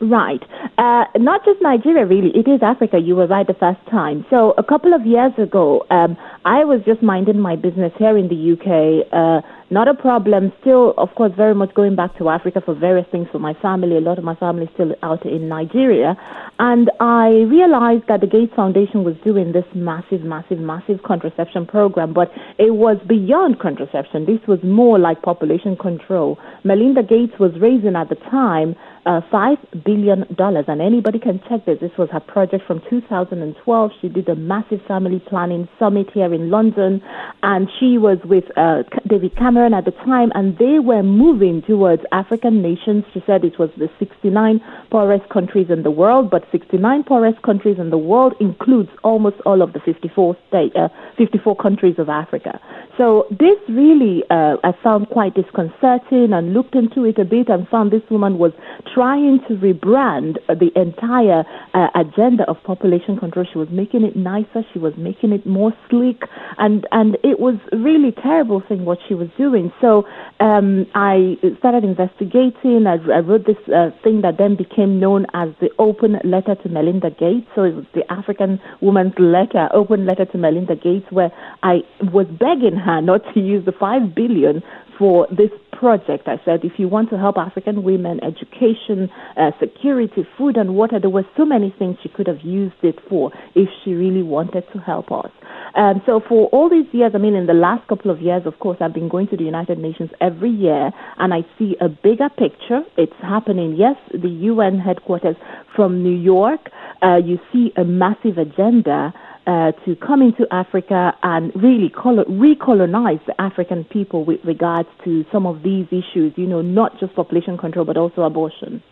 Right. 0.00 0.42
Uh, 0.78 1.04
not 1.16 1.44
just 1.44 1.60
Nigeria, 1.60 2.06
really. 2.06 2.30
It 2.30 2.46
is 2.46 2.62
Africa. 2.62 3.00
You 3.00 3.16
were 3.16 3.26
right 3.26 3.46
the 3.46 3.54
first 3.54 3.84
time. 3.90 4.24
So 4.30 4.54
a 4.56 4.62
couple 4.62 4.94
of 4.94 5.04
years 5.04 5.32
ago, 5.36 5.84
um, 5.90 6.16
I 6.44 6.64
was 6.64 6.80
just 6.86 7.02
minding 7.02 7.40
my 7.40 7.56
business 7.56 7.92
here 7.98 8.16
in 8.16 8.28
the 8.28 8.52
UK. 8.52 9.08
Uh, 9.12 9.46
not 9.70 9.86
a 9.86 9.94
problem. 9.94 10.52
Still, 10.60 10.94
of 10.96 11.14
course, 11.14 11.32
very 11.36 11.54
much 11.54 11.74
going 11.74 11.94
back 11.94 12.16
to 12.18 12.28
Africa 12.30 12.62
for 12.64 12.74
various 12.74 13.06
things 13.10 13.28
for 13.30 13.38
my 13.38 13.54
family. 13.54 13.96
A 13.96 14.00
lot 14.00 14.18
of 14.18 14.24
my 14.24 14.34
family 14.34 14.64
is 14.64 14.70
still 14.74 14.94
out 15.02 15.26
in 15.26 15.48
Nigeria. 15.48 16.16
And 16.58 16.90
I 17.00 17.28
realized 17.48 18.06
that 18.08 18.20
the 18.20 18.26
Gates 18.26 18.54
Foundation 18.54 19.04
was 19.04 19.14
doing 19.24 19.52
this 19.52 19.66
massive, 19.74 20.22
massive, 20.22 20.58
massive 20.58 21.02
contraception 21.02 21.66
program, 21.66 22.14
but 22.14 22.32
it 22.58 22.74
was 22.76 22.96
beyond 23.06 23.60
contraception. 23.60 24.24
This 24.24 24.40
was 24.46 24.62
more 24.62 24.98
like 24.98 25.20
population 25.22 25.76
control. 25.76 26.38
Melinda 26.64 27.02
Gates 27.02 27.38
was 27.38 27.52
raising 27.60 27.94
at 27.94 28.08
the 28.08 28.16
time 28.16 28.74
uh, 29.08 29.22
five 29.32 29.56
billion 29.86 30.26
dollars, 30.36 30.66
and 30.68 30.82
anybody 30.82 31.18
can 31.18 31.40
check 31.48 31.64
this. 31.64 31.80
This 31.80 31.96
was 31.96 32.10
her 32.12 32.20
project 32.20 32.66
from 32.66 32.82
2012. 32.90 33.90
She 34.02 34.08
did 34.10 34.28
a 34.28 34.36
massive 34.36 34.80
family 34.86 35.18
planning 35.18 35.66
summit 35.78 36.10
here 36.12 36.32
in 36.34 36.50
London, 36.50 37.02
and 37.42 37.68
she 37.80 37.96
was 37.96 38.18
with 38.24 38.44
uh, 38.58 38.82
David 39.08 39.34
Cameron 39.34 39.72
at 39.72 39.86
the 39.86 39.92
time, 39.92 40.30
and 40.34 40.58
they 40.58 40.78
were 40.78 41.02
moving 41.02 41.62
towards 41.62 42.02
African 42.12 42.60
nations. 42.60 43.04
She 43.14 43.22
said 43.26 43.44
it 43.44 43.58
was 43.58 43.70
the 43.78 43.88
69 43.98 44.60
poorest 44.90 45.26
countries 45.30 45.68
in 45.70 45.84
the 45.84 45.90
world, 45.90 46.28
but 46.30 46.44
69 46.52 47.04
poorest 47.04 47.40
countries 47.40 47.78
in 47.78 47.88
the 47.88 47.98
world 47.98 48.34
includes 48.40 48.90
almost 49.02 49.36
all 49.46 49.62
of 49.62 49.72
the 49.72 49.80
54 49.80 50.36
state, 50.48 50.76
uh, 50.76 50.88
54 51.16 51.56
countries 51.56 51.94
of 51.96 52.10
Africa. 52.10 52.60
So 52.98 53.26
this 53.30 53.56
really 53.70 54.24
uh, 54.28 54.56
I 54.62 54.72
found 54.82 55.08
quite 55.08 55.34
disconcerting, 55.34 56.34
and 56.34 56.52
looked 56.52 56.74
into 56.74 57.04
it 57.04 57.18
a 57.18 57.24
bit, 57.24 57.48
and 57.48 57.66
found 57.68 57.90
this 57.90 58.02
woman 58.10 58.36
was 58.36 58.52
trying 58.98 59.38
to 59.46 59.54
rebrand 59.54 60.34
the 60.48 60.70
entire 60.74 61.44
uh, 61.72 61.86
agenda 61.94 62.42
of 62.50 62.56
population 62.64 63.16
control. 63.16 63.46
She 63.52 63.56
was 63.56 63.68
making 63.70 64.02
it 64.02 64.16
nicer, 64.16 64.66
she 64.72 64.80
was 64.80 64.92
making 64.96 65.30
it 65.30 65.46
more 65.46 65.72
sleek, 65.88 66.22
and, 66.58 66.84
and 66.90 67.14
it 67.22 67.38
was 67.38 67.54
really 67.70 68.10
terrible 68.10 68.60
thing 68.66 68.84
what 68.84 68.98
she 69.06 69.14
was 69.14 69.28
doing. 69.38 69.72
So 69.80 70.02
um, 70.40 70.84
I 70.96 71.36
started 71.58 71.84
investigating. 71.84 72.88
I, 72.88 72.98
I 73.14 73.20
wrote 73.20 73.46
this 73.46 73.62
uh, 73.68 73.90
thing 74.02 74.22
that 74.22 74.34
then 74.36 74.56
became 74.56 74.98
known 74.98 75.26
as 75.32 75.50
the 75.60 75.70
Open 75.78 76.18
Letter 76.24 76.56
to 76.56 76.68
Melinda 76.68 77.10
Gates. 77.10 77.46
So 77.54 77.62
it 77.62 77.76
was 77.76 77.86
the 77.94 78.02
African 78.10 78.58
Woman's 78.80 79.14
Letter, 79.16 79.68
Open 79.72 80.06
Letter 80.06 80.24
to 80.24 80.38
Melinda 80.38 80.74
Gates, 80.74 81.06
where 81.10 81.30
I 81.62 81.82
was 82.12 82.26
begging 82.26 82.76
her 82.76 83.00
not 83.00 83.22
to 83.34 83.38
use 83.38 83.64
the 83.64 83.72
five 83.78 84.12
billion 84.12 84.60
for 84.98 85.26
this 85.30 85.50
project. 85.78 86.26
I 86.26 86.40
said, 86.44 86.64
if 86.64 86.72
you 86.78 86.88
want 86.88 87.10
to 87.10 87.18
help 87.18 87.38
African 87.38 87.84
women, 87.84 88.18
education, 88.22 89.08
uh, 89.36 89.52
security, 89.60 90.26
food 90.36 90.56
and 90.56 90.74
water, 90.74 90.98
there 91.00 91.10
were 91.10 91.26
so 91.36 91.44
many 91.44 91.72
things 91.78 91.96
she 92.02 92.08
could 92.08 92.26
have 92.26 92.40
used 92.42 92.82
it 92.82 92.96
for 93.08 93.30
if 93.54 93.68
she 93.84 93.92
really 93.92 94.22
wanted 94.22 94.64
to 94.72 94.78
help 94.80 95.12
us. 95.12 95.30
Um, 95.74 96.02
so 96.04 96.20
for 96.28 96.48
all 96.48 96.68
these 96.68 96.92
years, 96.92 97.12
I 97.14 97.18
mean, 97.18 97.34
in 97.34 97.46
the 97.46 97.54
last 97.54 97.86
couple 97.88 98.10
of 98.10 98.20
years, 98.20 98.42
of 98.44 98.58
course, 98.58 98.78
I've 98.80 98.94
been 98.94 99.08
going 99.08 99.28
to 99.28 99.36
the 99.36 99.44
United 99.44 99.78
Nations 99.78 100.10
every 100.20 100.50
year, 100.50 100.90
and 101.18 101.32
I 101.32 101.42
see 101.58 101.76
a 101.80 101.88
bigger 101.88 102.28
picture. 102.30 102.82
It's 102.96 103.12
happening. 103.22 103.76
Yes, 103.76 103.96
the 104.10 104.28
UN 104.28 104.78
headquarters 104.78 105.36
from 105.76 106.02
New 106.02 106.16
York. 106.16 106.70
Uh, 107.00 107.16
you 107.16 107.38
see 107.52 107.72
a 107.76 107.84
massive 107.84 108.38
agenda 108.38 109.14
uh, 109.48 109.72
to 109.86 109.96
come 109.96 110.20
into 110.20 110.46
Africa 110.52 111.16
and 111.22 111.50
really 111.56 111.88
colo- 111.88 112.26
recolonize 112.26 113.24
the 113.24 113.40
African 113.40 113.82
people 113.84 114.22
with 114.22 114.44
regards 114.44 114.90
to 115.04 115.24
some 115.32 115.46
of 115.46 115.62
these 115.62 115.86
issues, 115.86 116.34
you 116.36 116.46
know, 116.46 116.60
not 116.60 117.00
just 117.00 117.14
population 117.14 117.56
control, 117.56 117.86
but 117.86 117.96
also 117.96 118.22
abortion. 118.22 118.82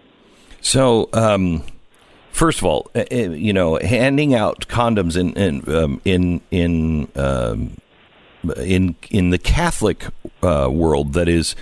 So, 0.63 1.11
um, 1.13 1.63
first 2.33 2.59
of 2.59 2.65
all, 2.65 2.91
uh, 2.95 3.05
uh 3.13 3.15
you 3.15 3.53
know, 3.53 3.79
handing 3.83 4.35
out 4.35 4.67
condoms 4.67 5.15
in 5.15 5.35
in 5.35 5.75
um, 5.75 6.01
in 6.07 6.41
in, 6.51 7.09
um, 7.17 7.77
in 8.57 8.97
in 9.11 9.29
the 9.29 9.39
Catholic 9.39 10.07
uh, 10.43 10.71
world 10.73 11.13
that 11.13 11.29
is 11.29 11.55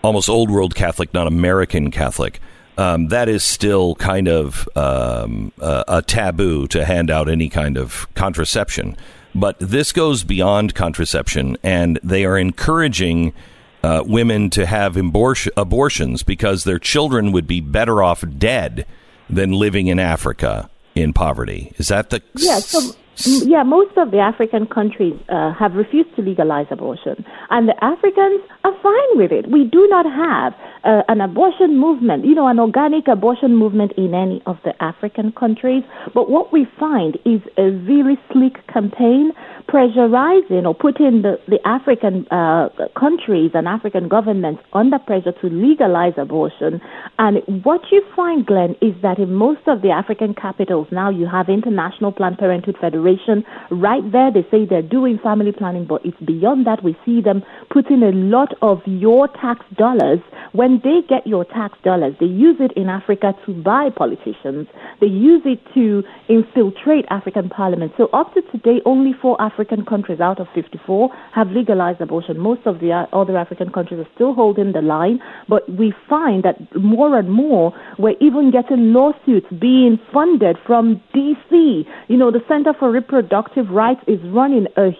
almost 0.00 0.30
old 0.30 0.50
world 0.50 0.74
Catholic, 0.74 1.12
not 1.12 1.26
American 1.26 1.90
Catholic 1.90 2.40
um, 2.80 3.08
that 3.08 3.28
is 3.28 3.44
still 3.44 3.94
kind 3.96 4.26
of 4.26 4.66
um, 4.74 5.52
a, 5.60 5.84
a 5.86 6.02
taboo 6.02 6.66
to 6.68 6.86
hand 6.86 7.10
out 7.10 7.28
any 7.28 7.50
kind 7.50 7.76
of 7.76 8.08
contraception. 8.14 8.96
But 9.34 9.58
this 9.58 9.92
goes 9.92 10.24
beyond 10.24 10.74
contraception, 10.74 11.58
and 11.62 12.00
they 12.02 12.24
are 12.24 12.38
encouraging 12.38 13.34
uh, 13.82 14.02
women 14.06 14.48
to 14.50 14.64
have 14.64 14.96
abortion, 14.96 15.52
abortions 15.58 16.22
because 16.22 16.64
their 16.64 16.78
children 16.78 17.32
would 17.32 17.46
be 17.46 17.60
better 17.60 18.02
off 18.02 18.24
dead 18.38 18.86
than 19.28 19.52
living 19.52 19.88
in 19.88 19.98
Africa 19.98 20.70
in 20.94 21.12
poverty. 21.12 21.74
Is 21.76 21.88
that 21.88 22.08
the? 22.08 22.22
Yeah. 22.34 22.60
So, 22.60 22.96
yeah, 23.16 23.62
most 23.62 23.96
of 23.96 24.10
the 24.10 24.18
African 24.18 24.66
countries 24.66 25.14
uh, 25.28 25.52
have 25.52 25.74
refused 25.74 26.14
to 26.16 26.22
legalize 26.22 26.66
abortion, 26.70 27.24
and 27.50 27.68
the 27.68 27.84
Africans 27.84 28.40
are 28.64 28.72
fine 28.82 29.12
with 29.14 29.32
it. 29.32 29.50
We 29.50 29.64
do 29.64 29.86
not 29.88 30.06
have 30.06 30.54
uh, 30.84 31.02
an 31.08 31.20
abortion 31.20 31.78
movement, 31.78 32.24
you 32.24 32.34
know, 32.34 32.46
an 32.48 32.58
organic 32.58 33.08
abortion 33.08 33.56
movement 33.56 33.92
in 33.96 34.14
any 34.14 34.42
of 34.46 34.56
the 34.64 34.72
African 34.82 35.32
countries. 35.32 35.82
But 36.14 36.30
what 36.30 36.52
we 36.52 36.66
find 36.78 37.16
is 37.24 37.40
a 37.58 37.70
really 37.84 38.18
sleek 38.32 38.66
campaign 38.68 39.32
pressurizing 39.70 40.66
or 40.66 40.74
putting 40.74 41.22
the, 41.22 41.38
the 41.46 41.58
African 41.66 42.26
uh, 42.28 42.68
countries 42.98 43.52
and 43.54 43.68
African 43.68 44.08
governments 44.08 44.62
under 44.72 44.98
pressure 44.98 45.32
to 45.40 45.46
legalize 45.46 46.14
abortion. 46.16 46.80
And 47.18 47.38
what 47.64 47.82
you 47.92 48.02
find, 48.16 48.44
Glenn, 48.44 48.74
is 48.82 48.94
that 49.02 49.18
in 49.18 49.32
most 49.32 49.60
of 49.66 49.82
the 49.82 49.90
African 49.90 50.34
capitals 50.34 50.88
now 50.90 51.08
you 51.08 51.26
have 51.26 51.48
International 51.48 52.10
Planned 52.10 52.38
Parenthood 52.38 52.76
Federation. 52.80 53.44
Right 53.70 54.02
there, 54.10 54.32
they 54.32 54.46
say 54.50 54.66
they're 54.66 54.82
doing 54.82 55.18
family 55.22 55.52
planning, 55.52 55.86
but 55.86 56.04
it's 56.04 56.20
beyond 56.20 56.66
that. 56.66 56.82
We 56.82 56.96
see 57.06 57.20
them 57.20 57.42
putting 57.70 58.02
a 58.02 58.10
lot 58.10 58.52
of 58.62 58.80
your 58.86 59.28
tax 59.28 59.64
dollars 59.76 60.18
when 60.52 60.80
they 60.82 61.00
get 61.08 61.26
your 61.26 61.44
tax 61.44 61.78
dollars, 61.84 62.14
they 62.18 62.26
use 62.26 62.56
it 62.58 62.72
in 62.76 62.88
Africa 62.88 63.34
to 63.46 63.52
buy 63.62 63.88
politicians. 63.94 64.66
They 65.00 65.06
use 65.06 65.42
it 65.44 65.60
to 65.74 66.02
infiltrate 66.28 67.04
African 67.08 67.48
parliament. 67.48 67.92
So 67.96 68.06
up 68.06 68.34
to 68.34 68.42
today, 68.50 68.80
only 68.84 69.12
four 69.12 69.40
African 69.40 69.59
countries 69.64 70.20
out 70.20 70.40
of 70.40 70.46
54 70.54 71.10
have 71.34 71.48
legalized 71.48 72.00
abortion. 72.00 72.38
Most 72.38 72.66
of 72.66 72.80
the 72.80 73.06
other 73.12 73.36
African 73.36 73.70
countries 73.70 74.00
are 74.00 74.08
still 74.14 74.34
holding 74.34 74.72
the 74.72 74.82
line, 74.82 75.20
but 75.48 75.68
we 75.68 75.92
find 76.08 76.42
that 76.44 76.56
more 76.74 77.18
and 77.18 77.30
more 77.30 77.72
we're 77.98 78.16
even 78.20 78.50
getting 78.50 78.92
lawsuits 78.92 79.46
being 79.60 79.98
funded 80.12 80.56
from 80.66 81.02
DC. 81.14 81.84
You 82.08 82.16
know, 82.16 82.30
the 82.30 82.42
Center 82.48 82.72
for 82.78 82.90
Reproductive 82.90 83.70
Rights 83.70 84.00
is 84.06 84.20
running 84.24 84.66
a 84.76 84.90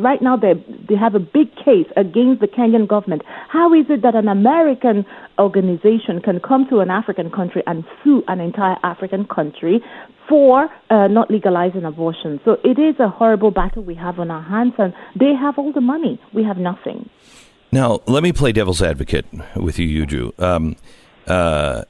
right 0.00 0.22
now. 0.22 0.36
They 0.36 0.54
they 0.88 0.96
have 0.96 1.14
a 1.14 1.20
big 1.20 1.54
case 1.56 1.88
against 1.96 2.40
the 2.40 2.48
Kenyan 2.48 2.88
government. 2.88 3.22
How 3.48 3.72
is 3.74 3.86
it 3.88 4.02
that 4.02 4.14
an 4.14 4.28
American 4.28 5.04
organization 5.38 6.20
can 6.20 6.40
come 6.40 6.68
to 6.70 6.80
an 6.80 6.90
African 6.90 7.30
country 7.30 7.62
and 7.66 7.84
sue 8.02 8.22
an 8.28 8.40
entire 8.40 8.76
African 8.82 9.26
country 9.26 9.82
for 10.28 10.68
uh, 10.90 11.06
not 11.08 11.30
legalizing 11.30 11.84
abortion. 11.84 12.40
So 12.44 12.58
it 12.64 12.78
is 12.78 12.98
a 12.98 13.08
horrible 13.08 13.50
battle 13.50 13.82
we 13.82 13.94
have 13.96 14.18
on 14.18 14.30
our 14.30 14.42
hands, 14.42 14.74
and 14.78 14.94
they 15.18 15.34
have 15.34 15.58
all 15.58 15.72
the 15.72 15.80
money. 15.80 16.20
We 16.32 16.44
have 16.44 16.58
nothing. 16.58 17.08
Now, 17.72 18.00
let 18.06 18.22
me 18.22 18.32
play 18.32 18.52
devil's 18.52 18.82
advocate 18.82 19.26
with 19.56 19.78
you, 19.78 20.06
Uju. 20.06 20.40
Um, 20.40 20.76
uh, 21.26 21.84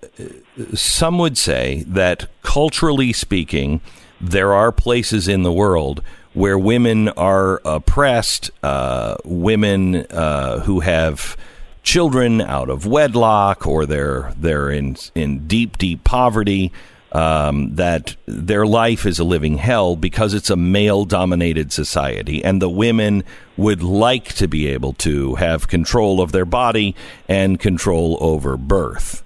some 0.74 1.18
would 1.18 1.36
say 1.36 1.84
that 1.86 2.28
culturally 2.42 3.12
speaking, 3.12 3.80
there 4.20 4.52
are 4.52 4.72
places 4.72 5.28
in 5.28 5.42
the 5.42 5.52
world 5.52 6.02
where 6.32 6.58
women 6.58 7.08
are 7.10 7.60
oppressed, 7.64 8.50
uh, 8.62 9.16
women 9.24 9.96
uh, 10.06 10.60
who 10.60 10.80
have 10.80 11.36
children 11.84 12.40
out 12.40 12.68
of 12.68 12.86
wedlock 12.86 13.66
or 13.66 13.86
they're 13.86 14.32
they're 14.38 14.70
in 14.70 14.96
in 15.14 15.46
deep 15.46 15.78
deep 15.78 16.02
poverty 16.02 16.72
um, 17.12 17.76
that 17.76 18.16
their 18.26 18.66
life 18.66 19.06
is 19.06 19.20
a 19.20 19.24
living 19.24 19.56
hell 19.58 19.94
because 19.94 20.34
it's 20.34 20.50
a 20.50 20.56
male 20.56 21.04
dominated 21.04 21.72
society. 21.72 22.44
And 22.44 22.60
the 22.60 22.68
women 22.68 23.22
would 23.56 23.84
like 23.84 24.34
to 24.34 24.48
be 24.48 24.66
able 24.66 24.94
to 24.94 25.36
have 25.36 25.68
control 25.68 26.20
of 26.20 26.32
their 26.32 26.44
body 26.44 26.96
and 27.28 27.60
control 27.60 28.18
over 28.20 28.56
birth 28.56 29.22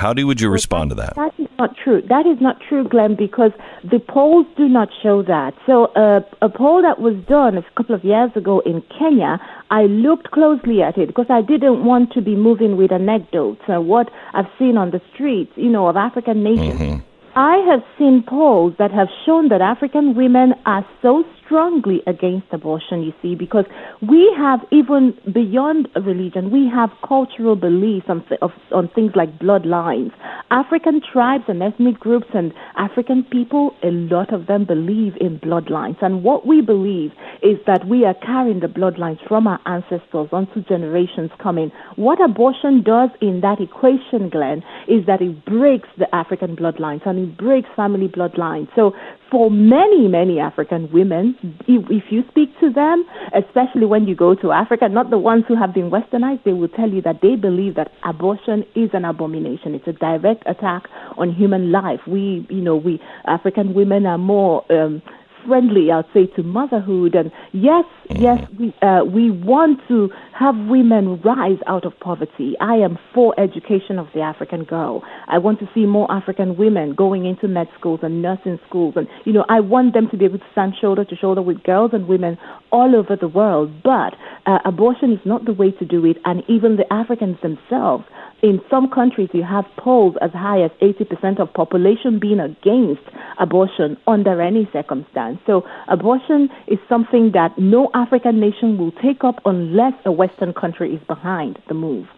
how 0.00 0.14
do 0.14 0.26
would 0.26 0.40
you 0.40 0.48
respond 0.48 0.90
to 0.90 0.96
that? 0.96 1.14
That 1.14 1.34
is 1.38 1.48
not 1.58 1.76
true. 1.76 2.00
That 2.08 2.26
is 2.26 2.40
not 2.40 2.56
true, 2.66 2.88
Glenn, 2.88 3.16
because 3.16 3.52
the 3.84 3.98
polls 3.98 4.46
do 4.56 4.66
not 4.66 4.88
show 5.02 5.22
that. 5.22 5.52
So 5.66 5.86
uh, 5.94 6.20
a 6.40 6.48
poll 6.48 6.80
that 6.80 7.00
was 7.00 7.14
done 7.28 7.58
a 7.58 7.62
couple 7.76 7.94
of 7.94 8.02
years 8.02 8.30
ago 8.34 8.60
in 8.60 8.82
Kenya, 8.98 9.38
I 9.70 9.82
looked 9.82 10.30
closely 10.30 10.80
at 10.82 10.96
it 10.96 11.08
because 11.08 11.26
I 11.28 11.42
didn't 11.42 11.84
want 11.84 12.12
to 12.14 12.22
be 12.22 12.34
moving 12.34 12.78
with 12.78 12.92
anecdotes 12.92 13.60
and 13.68 13.86
what 13.86 14.08
I've 14.32 14.50
seen 14.58 14.78
on 14.78 14.90
the 14.90 15.02
streets, 15.12 15.52
you 15.56 15.68
know, 15.68 15.86
of 15.86 15.96
African 15.96 16.42
nations. 16.42 16.80
Mm-hmm. 16.80 17.06
I 17.36 17.58
have 17.70 17.82
seen 17.98 18.24
polls 18.26 18.74
that 18.78 18.90
have 18.90 19.08
shown 19.24 19.50
that 19.50 19.60
African 19.60 20.14
women 20.16 20.54
are 20.66 20.84
so 21.02 21.24
strongly 21.50 22.00
against 22.06 22.46
abortion, 22.52 23.02
you 23.02 23.12
see, 23.20 23.34
because 23.34 23.64
we 24.08 24.32
have, 24.38 24.60
even 24.70 25.12
beyond 25.34 25.88
religion, 25.96 26.52
we 26.52 26.70
have 26.72 26.90
cultural 27.06 27.56
beliefs 27.56 28.06
on, 28.08 28.24
of, 28.40 28.52
on 28.70 28.88
things 28.94 29.10
like 29.16 29.36
bloodlines. 29.40 30.12
African 30.52 31.00
tribes 31.12 31.44
and 31.48 31.60
ethnic 31.60 31.98
groups 31.98 32.28
and 32.34 32.52
African 32.76 33.24
people, 33.24 33.74
a 33.82 33.90
lot 33.90 34.32
of 34.32 34.46
them 34.46 34.64
believe 34.64 35.14
in 35.20 35.40
bloodlines. 35.40 35.96
And 36.00 36.22
what 36.22 36.46
we 36.46 36.60
believe 36.60 37.10
is 37.42 37.58
that 37.66 37.86
we 37.88 38.04
are 38.04 38.14
carrying 38.14 38.60
the 38.60 38.68
bloodlines 38.68 39.18
from 39.26 39.48
our 39.48 39.60
ancestors 39.66 40.28
onto 40.30 40.62
generations 40.62 41.30
coming. 41.42 41.72
What 41.96 42.22
abortion 42.22 42.84
does 42.84 43.10
in 43.20 43.40
that 43.40 43.60
equation, 43.60 44.28
Glenn, 44.30 44.62
is 44.86 45.04
that 45.06 45.20
it 45.20 45.44
breaks 45.44 45.88
the 45.98 46.12
African 46.14 46.54
bloodlines 46.54 47.04
and 47.06 47.18
it 47.18 47.36
breaks 47.36 47.68
family 47.74 48.06
bloodlines. 48.06 48.68
So 48.76 48.94
for 49.30 49.50
many, 49.50 50.08
many 50.08 50.38
African 50.40 50.90
women, 50.92 51.36
if, 51.68 51.84
if, 51.90 52.04
you 52.10 52.22
speak 52.30 52.48
to 52.60 52.70
them, 52.70 53.04
especially 53.34 53.86
when 53.86 54.06
you 54.06 54.14
go 54.16 54.34
to 54.34 54.52
Africa, 54.52 54.88
not 54.88 55.10
the 55.10 55.18
ones 55.18 55.44
who 55.46 55.56
have 55.56 55.72
been 55.72 55.90
westernized, 55.90 56.44
they 56.44 56.52
will 56.52 56.68
tell 56.68 56.90
you 56.90 57.00
that 57.02 57.20
they 57.22 57.36
believe 57.36 57.76
that 57.76 57.92
abortion 58.04 58.64
is 58.74 58.90
an 58.92 59.04
abomination. 59.04 59.74
It's 59.74 59.86
a 59.86 59.92
direct 59.92 60.42
attack 60.46 60.84
on 61.16 61.32
human 61.32 61.70
life. 61.70 62.00
We, 62.06 62.46
you 62.50 62.60
know, 62.60 62.76
we 62.76 63.00
African 63.26 63.74
women 63.74 64.06
are 64.06 64.18
more 64.18 64.64
um, 64.72 65.02
friendly, 65.46 65.90
I'd 65.90 66.04
say, 66.12 66.26
to 66.36 66.42
motherhood. 66.42 67.14
And 67.14 67.30
yes, 67.52 67.84
mm-hmm. 68.08 68.22
yes, 68.22 68.48
we 68.58 68.74
uh, 68.82 69.04
we 69.04 69.30
want 69.30 69.80
to 69.88 70.10
have 70.38 70.54
women 70.68 71.20
rise 71.22 71.58
out 71.66 71.84
of 71.84 71.98
poverty. 72.00 72.54
I 72.60 72.74
am 72.74 72.98
for 73.14 73.38
education 73.38 73.98
of 73.98 74.08
the 74.14 74.20
African 74.20 74.64
girl. 74.64 75.02
I 75.28 75.38
want 75.38 75.58
to 75.60 75.68
see 75.74 75.86
more 75.86 76.10
African 76.10 76.56
women 76.56 76.94
going 76.94 77.26
into 77.26 77.48
med 77.48 77.68
schools 77.78 78.00
and 78.02 78.22
nursing 78.22 78.58
schools, 78.68 78.94
and 78.96 79.06
you 79.24 79.32
know, 79.32 79.44
I 79.48 79.60
want 79.60 79.94
them 79.94 80.08
to 80.10 80.16
be 80.16 80.24
able 80.24 80.38
to 80.38 80.50
stand 80.52 80.74
shoulder 80.80 81.04
to 81.04 81.16
shoulder 81.16 81.42
with 81.42 81.62
girls 81.62 81.90
and 81.92 82.08
women 82.08 82.38
all 82.72 82.94
over 82.96 83.16
the 83.16 83.28
world. 83.28 83.70
But 83.82 84.14
uh, 84.46 84.58
abortion 84.64 85.12
is 85.12 85.20
not 85.24 85.44
the 85.44 85.52
way 85.52 85.70
to 85.72 85.84
do 85.84 86.04
it, 86.06 86.16
and 86.24 86.42
even 86.48 86.76
the 86.76 86.90
Africans 86.92 87.38
themselves 87.42 88.04
in 88.42 88.60
some 88.70 88.88
countries, 88.88 89.28
you 89.32 89.42
have 89.42 89.64
polls 89.76 90.16
as 90.20 90.30
high 90.32 90.62
as 90.62 90.70
80% 90.80 91.40
of 91.40 91.52
population 91.52 92.18
being 92.18 92.40
against 92.40 93.02
abortion 93.38 93.96
under 94.06 94.40
any 94.40 94.68
circumstance. 94.72 95.38
So, 95.46 95.64
abortion 95.88 96.48
is 96.66 96.78
something 96.88 97.32
that 97.32 97.58
no 97.58 97.90
African 97.94 98.40
nation 98.40 98.78
will 98.78 98.92
take 98.92 99.24
up 99.24 99.40
unless 99.44 99.94
a 100.04 100.12
Western 100.12 100.52
country 100.52 100.94
is 100.94 101.02
behind 101.06 101.58
the 101.68 101.74
move. 101.74 102.08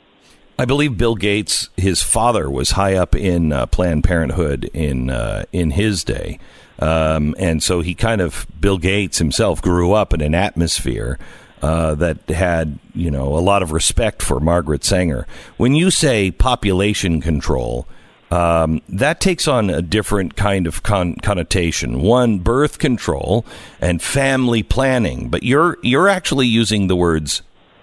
I 0.58 0.64
believe 0.64 0.96
Bill 0.96 1.16
Gates, 1.16 1.70
his 1.76 2.02
father, 2.02 2.50
was 2.50 2.72
high 2.72 2.94
up 2.94 3.16
in 3.16 3.52
uh, 3.52 3.66
Planned 3.66 4.04
Parenthood 4.04 4.70
in 4.74 5.10
uh, 5.10 5.44
in 5.50 5.70
his 5.70 6.04
day, 6.04 6.38
um, 6.78 7.34
and 7.38 7.62
so 7.62 7.80
he 7.80 7.94
kind 7.94 8.20
of 8.20 8.46
Bill 8.60 8.78
Gates 8.78 9.18
himself 9.18 9.62
grew 9.62 9.92
up 9.92 10.12
in 10.12 10.20
an 10.20 10.34
atmosphere 10.34 11.18
uh, 11.62 11.94
that 11.94 12.28
had 12.28 12.78
you 12.94 13.10
know 13.10 13.36
a 13.36 13.40
lot 13.40 13.62
of 13.62 13.72
respect 13.72 14.20
for 14.20 14.40
Margaret 14.40 14.84
Sanger. 14.84 15.26
When 15.56 15.74
you 15.74 15.90
say 15.90 16.30
population 16.30 17.20
control, 17.20 17.86
um, 18.32 18.82
that 18.88 19.20
takes 19.20 19.46
on 19.46 19.70
a 19.70 19.80
different 19.80 20.36
kind 20.36 20.66
of 20.66 20.82
con- 20.82 21.16
connotation. 21.16 22.00
One, 22.02 22.38
birth 22.38 22.78
control 22.78 23.46
and 23.80 24.02
family 24.02 24.62
planning, 24.62 25.28
but 25.28 25.42
you're 25.42 25.78
you're 25.82 26.08
actually 26.08 26.48
using 26.48 26.88
the 26.88 26.96
words 26.96 27.42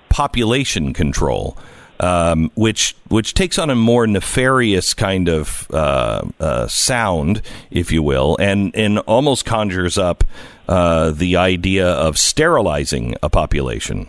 population 0.10 0.94
control. 0.94 1.58
Um, 2.02 2.50
which 2.56 2.96
which 3.10 3.34
takes 3.34 3.60
on 3.60 3.70
a 3.70 3.76
more 3.76 4.08
nefarious 4.08 4.94
kind 4.94 5.28
of 5.28 5.68
uh, 5.70 6.22
uh, 6.40 6.68
sound, 6.68 7.42
if 7.72 7.92
you 7.92 8.02
will, 8.02 8.38
and 8.40 8.74
and 8.74 9.00
almost 9.00 9.44
conjures 9.44 9.98
up 9.98 10.24
uh, 10.70 11.10
the 11.10 11.36
idea 11.36 11.88
of 11.88 12.16
sterilizing 12.18 13.16
a 13.24 13.30
population. 13.30 14.08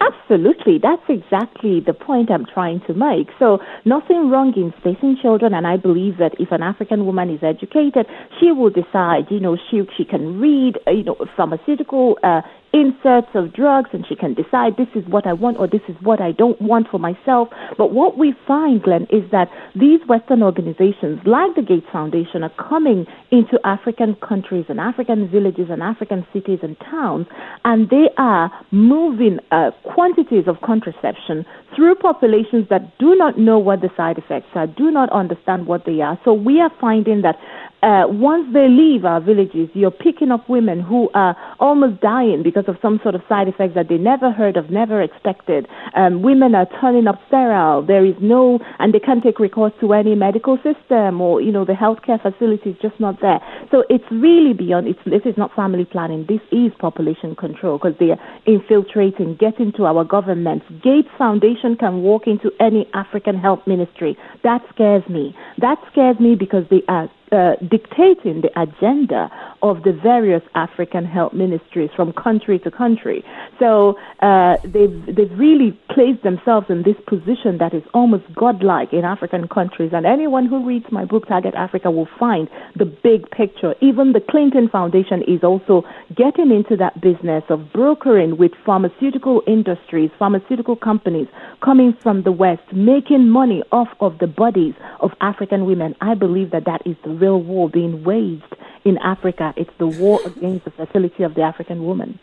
Absolutely. 0.00 0.78
That's 0.80 1.02
exactly 1.08 1.80
the 1.84 1.92
point 1.92 2.30
I'm 2.30 2.46
trying 2.46 2.80
to 2.86 2.94
make. 2.94 3.28
So, 3.38 3.58
nothing 3.84 4.30
wrong 4.30 4.54
in 4.56 4.72
spacing 4.78 5.18
children, 5.20 5.52
and 5.52 5.66
I 5.66 5.76
believe 5.76 6.18
that 6.18 6.32
if 6.38 6.52
an 6.52 6.62
African 6.62 7.04
woman 7.04 7.28
is 7.28 7.42
educated, 7.42 8.06
she 8.38 8.52
will 8.52 8.70
decide, 8.70 9.26
you 9.30 9.40
know, 9.40 9.58
she, 9.70 9.82
she 9.96 10.04
can 10.04 10.40
read, 10.40 10.78
you 10.86 11.02
know, 11.02 11.16
pharmaceutical 11.36 12.18
uh, 12.22 12.40
inserts 12.72 13.28
of 13.34 13.52
drugs 13.52 13.90
and 13.92 14.04
she 14.06 14.14
can 14.14 14.34
decide 14.34 14.76
this 14.76 14.88
is 14.94 15.06
what 15.08 15.26
I 15.26 15.32
want 15.32 15.58
or 15.58 15.66
this 15.66 15.80
is 15.88 15.96
what 16.00 16.20
I 16.20 16.32
don't 16.32 16.60
want 16.60 16.88
for 16.90 16.98
myself. 16.98 17.48
But 17.76 17.92
what 17.92 18.18
we 18.18 18.34
find, 18.46 18.82
Glenn, 18.82 19.06
is 19.10 19.30
that 19.30 19.48
these 19.74 20.00
Western 20.08 20.42
organizations, 20.42 21.20
like 21.24 21.54
the 21.54 21.62
Gates 21.62 21.86
Foundation, 21.92 22.42
are 22.42 22.52
coming 22.68 23.06
into 23.30 23.58
African 23.64 24.16
countries 24.16 24.66
and 24.68 24.80
African 24.80 25.28
villages 25.30 25.68
and 25.70 25.82
African 25.82 26.26
cities 26.32 26.58
and 26.62 26.76
towns, 26.80 27.26
and 27.64 27.88
they 27.90 28.10
are 28.18 28.50
moving 28.70 29.38
uh, 29.50 29.70
quantities 29.84 30.44
of 30.46 30.60
contraception 30.60 31.44
through 31.74 31.94
populations 31.96 32.68
that 32.70 32.98
do 32.98 33.14
not 33.14 33.38
know 33.38 33.58
what 33.58 33.80
the 33.80 33.90
side 33.96 34.18
effects 34.18 34.48
are, 34.54 34.66
do 34.66 34.90
not 34.90 35.10
understand 35.10 35.66
what 35.66 35.84
they 35.86 36.00
are. 36.00 36.18
So 36.24 36.32
we 36.32 36.60
are 36.60 36.70
finding 36.80 37.22
that 37.22 37.36
uh, 37.82 38.04
once 38.08 38.46
they 38.52 38.66
leave 38.68 39.04
our 39.04 39.20
villages, 39.20 39.68
you're 39.74 39.90
picking 39.90 40.30
up 40.30 40.48
women 40.48 40.80
who 40.80 41.08
are 41.14 41.36
almost 41.60 42.00
dying 42.00 42.42
because 42.42 42.64
of 42.66 42.76
some 42.82 42.98
sort 43.02 43.14
of 43.14 43.22
side 43.28 43.46
effects 43.46 43.74
that 43.74 43.88
they 43.88 43.98
never 43.98 44.32
heard 44.32 44.56
of, 44.56 44.70
never 44.70 45.00
expected. 45.00 45.68
Um, 45.94 46.22
women 46.22 46.54
are 46.54 46.66
turning 46.80 47.06
up 47.06 47.20
sterile. 47.28 47.86
There 47.86 48.04
is 48.04 48.14
no, 48.20 48.58
and 48.78 48.92
they 48.92 48.98
can't 48.98 49.22
take 49.22 49.38
recourse 49.38 49.72
to 49.80 49.92
any 49.92 50.14
medical 50.16 50.58
system 50.58 51.20
or, 51.20 51.40
you 51.40 51.52
know, 51.52 51.64
the 51.64 51.72
healthcare 51.72 52.20
facility 52.20 52.70
is 52.70 52.76
just 52.82 52.98
not 52.98 53.20
there. 53.20 53.38
So 53.70 53.84
it's 53.88 54.04
really 54.10 54.54
beyond, 54.54 54.88
it's, 54.88 55.00
this 55.04 55.22
is 55.24 55.36
not 55.36 55.54
family 55.54 55.84
planning. 55.84 56.26
This 56.28 56.40
is 56.50 56.72
population 56.78 57.36
control 57.36 57.78
because 57.78 57.94
they 58.00 58.10
are 58.10 58.20
infiltrating, 58.46 59.36
getting 59.38 59.72
to 59.76 59.84
our 59.84 60.04
governments. 60.04 60.66
Gates 60.82 61.08
Foundation 61.16 61.76
can 61.76 62.02
walk 62.02 62.26
into 62.26 62.50
any 62.58 62.88
African 62.92 63.36
health 63.38 63.60
ministry. 63.66 64.16
That 64.42 64.62
scares 64.74 65.08
me. 65.08 65.36
That 65.58 65.78
scares 65.92 66.18
me 66.18 66.34
because 66.34 66.64
they 66.70 66.82
are 66.88 67.08
uh, 67.32 67.56
dictating 67.68 68.42
the 68.42 68.50
agenda 68.60 69.30
of 69.62 69.82
the 69.82 69.92
various 69.92 70.42
African 70.54 71.04
health 71.04 71.32
ministries 71.32 71.90
from 71.96 72.12
country 72.12 72.58
to 72.60 72.70
country. 72.70 73.24
So 73.58 73.96
uh, 74.20 74.56
they've 74.64 75.04
they've 75.06 75.38
really 75.38 75.78
placed 75.90 76.22
themselves 76.22 76.66
in 76.68 76.82
this 76.82 76.96
position 77.06 77.58
that 77.58 77.74
is 77.74 77.82
almost 77.92 78.24
godlike 78.34 78.92
in 78.92 79.04
African 79.04 79.48
countries. 79.48 79.90
And 79.92 80.06
anyone 80.06 80.46
who 80.46 80.64
reads 80.64 80.86
my 80.90 81.04
book 81.04 81.26
Target 81.26 81.54
Africa 81.54 81.90
will 81.90 82.08
find 82.18 82.48
the 82.76 82.84
big 82.84 83.30
picture. 83.30 83.74
Even 83.80 84.12
the 84.12 84.20
Clinton 84.20 84.68
Foundation 84.68 85.22
is 85.22 85.42
also 85.42 85.82
getting 86.14 86.50
into 86.50 86.76
that 86.76 87.00
business 87.00 87.44
of 87.48 87.72
brokering 87.72 88.36
with 88.36 88.52
pharmaceutical 88.64 89.42
industries, 89.46 90.10
pharmaceutical 90.18 90.76
companies 90.76 91.28
coming 91.62 91.96
from 92.02 92.22
the 92.22 92.32
West, 92.32 92.62
making 92.72 93.28
money 93.28 93.62
off 93.72 93.88
of 94.00 94.18
the 94.18 94.26
bodies 94.26 94.74
of 95.00 95.10
African 95.20 95.66
women. 95.66 95.94
I 96.00 96.14
believe 96.14 96.50
that 96.52 96.64
that 96.66 96.82
is 96.86 96.96
the 97.04 97.10
real 97.10 97.42
war 97.42 97.68
being 97.68 98.04
waged 98.04 98.54
in 98.84 98.98
Africa. 98.98 99.47
It's 99.56 99.70
the 99.78 99.86
war 99.86 100.20
against 100.24 100.64
the 100.64 100.70
fertility 100.70 101.22
of 101.22 101.34
the 101.34 101.42
African 101.42 101.84
woman. 101.84 102.18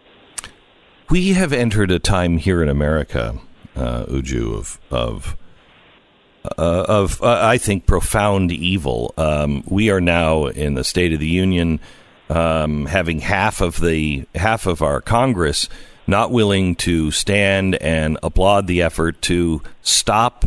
We 1.09 1.33
have 1.33 1.53
entered 1.53 1.91
a 1.91 1.99
time 1.99 2.37
here 2.37 2.63
in 2.63 2.69
America, 2.69 3.37
uh, 3.75 4.05
Uju, 4.05 4.55
of 4.55 4.79
of 4.89 5.37
uh, 6.57 6.85
of 6.87 7.21
uh, 7.21 7.39
I 7.43 7.57
think 7.57 7.85
profound 7.85 8.51
evil. 8.51 9.13
Um, 9.17 9.63
we 9.67 9.89
are 9.89 10.01
now 10.01 10.45
in 10.45 10.73
the 10.73 10.83
State 10.83 11.13
of 11.13 11.19
the 11.19 11.27
Union, 11.27 11.79
um, 12.29 12.87
having 12.87 13.19
half 13.19 13.61
of 13.61 13.79
the 13.79 14.25
half 14.35 14.65
of 14.65 14.81
our 14.81 15.01
Congress 15.01 15.69
not 16.07 16.31
willing 16.31 16.75
to 16.75 17.11
stand 17.11 17.75
and 17.75 18.17
applaud 18.21 18.67
the 18.67 18.81
effort 18.81 19.21
to 19.23 19.61
stop 19.81 20.45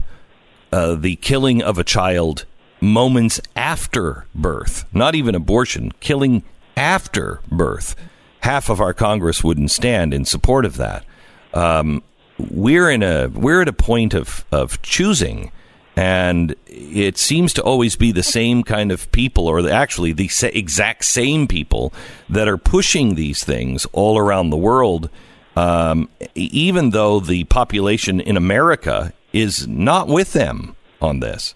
uh, 0.73 0.95
the 0.95 1.17
killing 1.17 1.63
of 1.63 1.79
a 1.79 1.85
child 1.85 2.45
moments 2.81 3.41
after 3.57 4.27
birth, 4.35 4.85
not 4.93 5.15
even 5.15 5.35
abortion, 5.35 5.93
killing 6.01 6.43
after 6.79 7.41
birth. 7.51 7.97
Half 8.41 8.71
of 8.71 8.81
our 8.81 8.95
Congress 8.95 9.43
wouldn't 9.43 9.73
stand 9.73 10.15
in 10.15 10.25
support 10.25 10.65
of 10.65 10.77
that. 10.77 11.05
Um, 11.53 12.05
we're 12.39 12.89
in 12.89 13.03
a 13.03 13.29
we're 13.29 13.63
at 13.63 13.69
a 13.69 13.73
point 13.73 14.15
of 14.15 14.45
of 14.53 14.81
choosing, 14.81 15.51
and 15.97 16.55
it 16.67 17.19
seems 17.19 17.53
to 17.55 17.63
always 17.63 17.97
be 17.97 18.13
the 18.13 18.23
same 18.23 18.63
kind 18.63 18.93
of 18.93 19.11
people, 19.11 19.49
or 19.49 19.69
actually 19.69 20.13
the 20.13 20.31
exact 20.53 21.05
same 21.05 21.49
people 21.49 21.93
that 22.29 22.47
are 22.47 22.57
pushing 22.57 23.17
these 23.17 23.43
things 23.43 23.85
all 23.93 24.17
around 24.17 24.51
the 24.51 24.57
world. 24.57 25.11
Um, 25.57 26.09
even 26.37 26.91
though 26.91 27.19
the 27.19 27.43
population 27.45 28.21
in 28.21 28.37
America 28.37 29.13
is 29.33 29.67
not 29.67 30.07
with 30.07 30.33
them 30.33 30.77
on 31.03 31.19
this. 31.19 31.55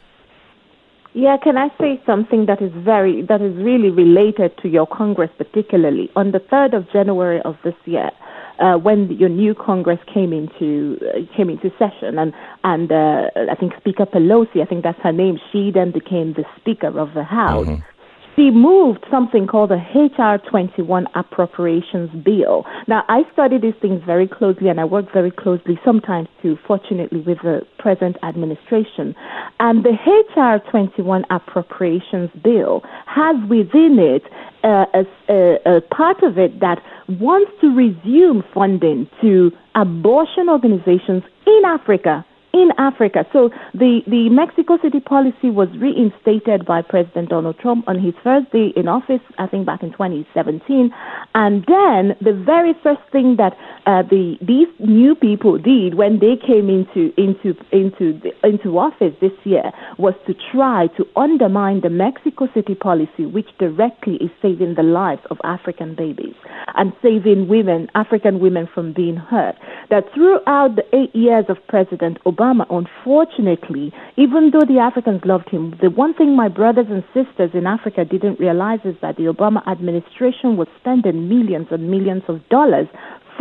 Yeah, 1.15 1.37
can 1.37 1.59
I 1.59 1.69
say 1.79 2.01
something 2.07 2.47
that 2.47 2.63
is 2.63 2.73
very 2.75 3.21
that 3.23 3.43
is 3.43 3.55
really 3.57 3.91
related 3.91 4.57
to 4.63 4.69
your 4.69 4.87
Congress 4.87 5.31
particularly? 5.37 6.11
On 6.17 6.33
the 6.33 6.39
third 6.39 6.73
of 6.73 6.91
January 6.91 7.41
of 7.43 7.57
this 7.63 7.75
year, 7.85 8.11
uh, 8.59 8.79
when 8.79 9.11
your 9.11 9.29
new 9.29 9.55
Congress 9.55 9.99
came 10.13 10.33
into 10.33 10.99
uh, 11.09 11.37
came 11.37 11.51
into 11.51 11.71
session, 11.79 12.19
and 12.19 12.33
and 12.65 12.91
uh, 12.91 13.29
I 13.51 13.55
think 13.57 13.75
Speaker 13.77 14.07
Pelosi, 14.07 14.63
I 14.63 14.65
think 14.65 14.85
that's 14.85 15.01
her 15.01 15.13
name, 15.13 15.39
she 15.51 15.71
then 15.71 15.91
became 15.91 16.33
the 16.33 16.45
Speaker 16.59 16.99
of 16.99 17.13
the 17.13 17.25
House. 17.25 17.67
Mm-hmm. 17.67 17.92
He 18.35 18.51
moved 18.51 19.05
something 19.11 19.47
called 19.47 19.71
the 19.71 19.83
HR 19.95 20.39
21 20.49 21.07
Appropriations 21.15 22.11
Bill. 22.25 22.65
Now, 22.89 23.05
I 23.09 23.23
study 23.33 23.59
these 23.59 23.75
things 23.81 24.03
very 24.07 24.27
closely 24.27 24.69
and 24.69 24.81
I 24.81 24.85
work 24.85 25.13
very 25.13 25.31
closely 25.31 25.79
sometimes 25.85 26.29
too, 26.41 26.57
fortunately, 26.67 27.21
with 27.21 27.39
the 27.43 27.67
present 27.79 28.17
administration. 28.23 29.15
And 29.61 29.85
the 29.85 29.97
HR 30.07 30.59
21 30.71 31.25
Appropriations 31.31 32.31
Bill 32.43 32.83
has 33.07 33.37
within 33.49 33.99
it 33.99 34.23
uh, 34.65 34.87
a, 34.95 35.05
a, 35.29 35.77
a 35.77 35.81
part 35.81 36.23
of 36.23 36.39
it 36.39 36.61
that 36.61 36.83
wants 37.21 37.51
to 37.61 37.69
resume 37.75 38.43
funding 38.55 39.09
to 39.21 39.51
abortion 39.75 40.49
organizations 40.49 41.23
in 41.47 41.63
Africa 41.67 42.25
in 42.53 42.69
Africa. 42.77 43.25
So 43.33 43.51
the, 43.73 44.01
the 44.07 44.29
Mexico 44.29 44.79
City 44.83 45.01
policy 45.01 45.49
was 45.49 45.69
reinstated 45.79 46.67
by 46.67 46.83
President 46.83 47.31
Donald 47.31 47.59
Trump 47.59 47.89
on 47.89 47.99
his 47.99 48.15
first 48.23 48.51
day 48.53 48.73
in 48.77 48.89
office, 48.89 49.23
I 49.39 49.47
think 49.47 49.65
back 49.65 49.83
in 49.83 49.91
2017. 49.93 50.93
And 51.35 51.65
then 51.67 52.17
the 52.21 52.33
very 52.33 52.75
first 52.83 53.01
thing 53.11 53.37
that 53.37 53.57
uh, 53.87 54.03
the 54.03 54.37
these 54.41 54.69
new 54.79 55.15
people 55.15 55.59
did 55.59 55.95
when 55.95 56.21
they 56.21 56.37
came 56.37 56.69
into 56.69 57.13
into 57.17 57.57
into 57.73 58.21
the, 58.21 58.31
into 58.47 58.79
office 58.79 59.15
this 59.21 59.33
year 59.45 59.73
was 59.99 60.15
to 60.27 60.35
try 60.53 60.89
to 60.99 61.07
undermine 61.17 61.81
the 61.81 61.91
Mexico 61.91 62.49
City 62.55 62.75
policy, 62.75 63.25
which 63.25 63.49
directly 63.59 64.17
is 64.17 64.31
saving 64.41 64.75
the 64.75 64.83
lives 64.83 65.23
of 65.31 65.39
African 65.43 65.95
babies 65.95 66.35
and 66.77 66.93
saving 67.03 67.49
women, 67.49 67.89
African 67.95 68.41
women, 68.41 68.69
from 68.73 68.93
being 68.93 69.17
hurt. 69.17 69.57
That 69.91 70.05
throughout 70.15 70.77
the 70.77 70.85
eight 70.95 71.15
years 71.15 71.47
of 71.49 71.57
President 71.67 72.19
Obama 72.25 72.42
Obama, 72.43 72.67
unfortunately, 72.71 73.93
even 74.17 74.51
though 74.51 74.67
the 74.67 74.81
Africans 74.81 75.23
loved 75.25 75.49
him, 75.49 75.79
the 75.81 75.91
one 75.91 76.13
thing 76.13 76.35
my 76.35 76.49
brothers 76.49 76.87
and 76.91 77.05
sisters 77.15 77.51
in 77.55 77.67
Africa 77.67 78.05
didn't 78.05 78.41
realize 78.41 78.81
is 78.85 78.97
that 79.01 79.17
the 79.17 79.25
Obama 79.25 79.67
administration 79.69 80.57
was 80.57 80.67
spending 80.81 81.29
millions 81.29 81.69
and 81.71 81.89
millions 81.89 82.25
of 82.27 82.41
dollars 82.49 82.89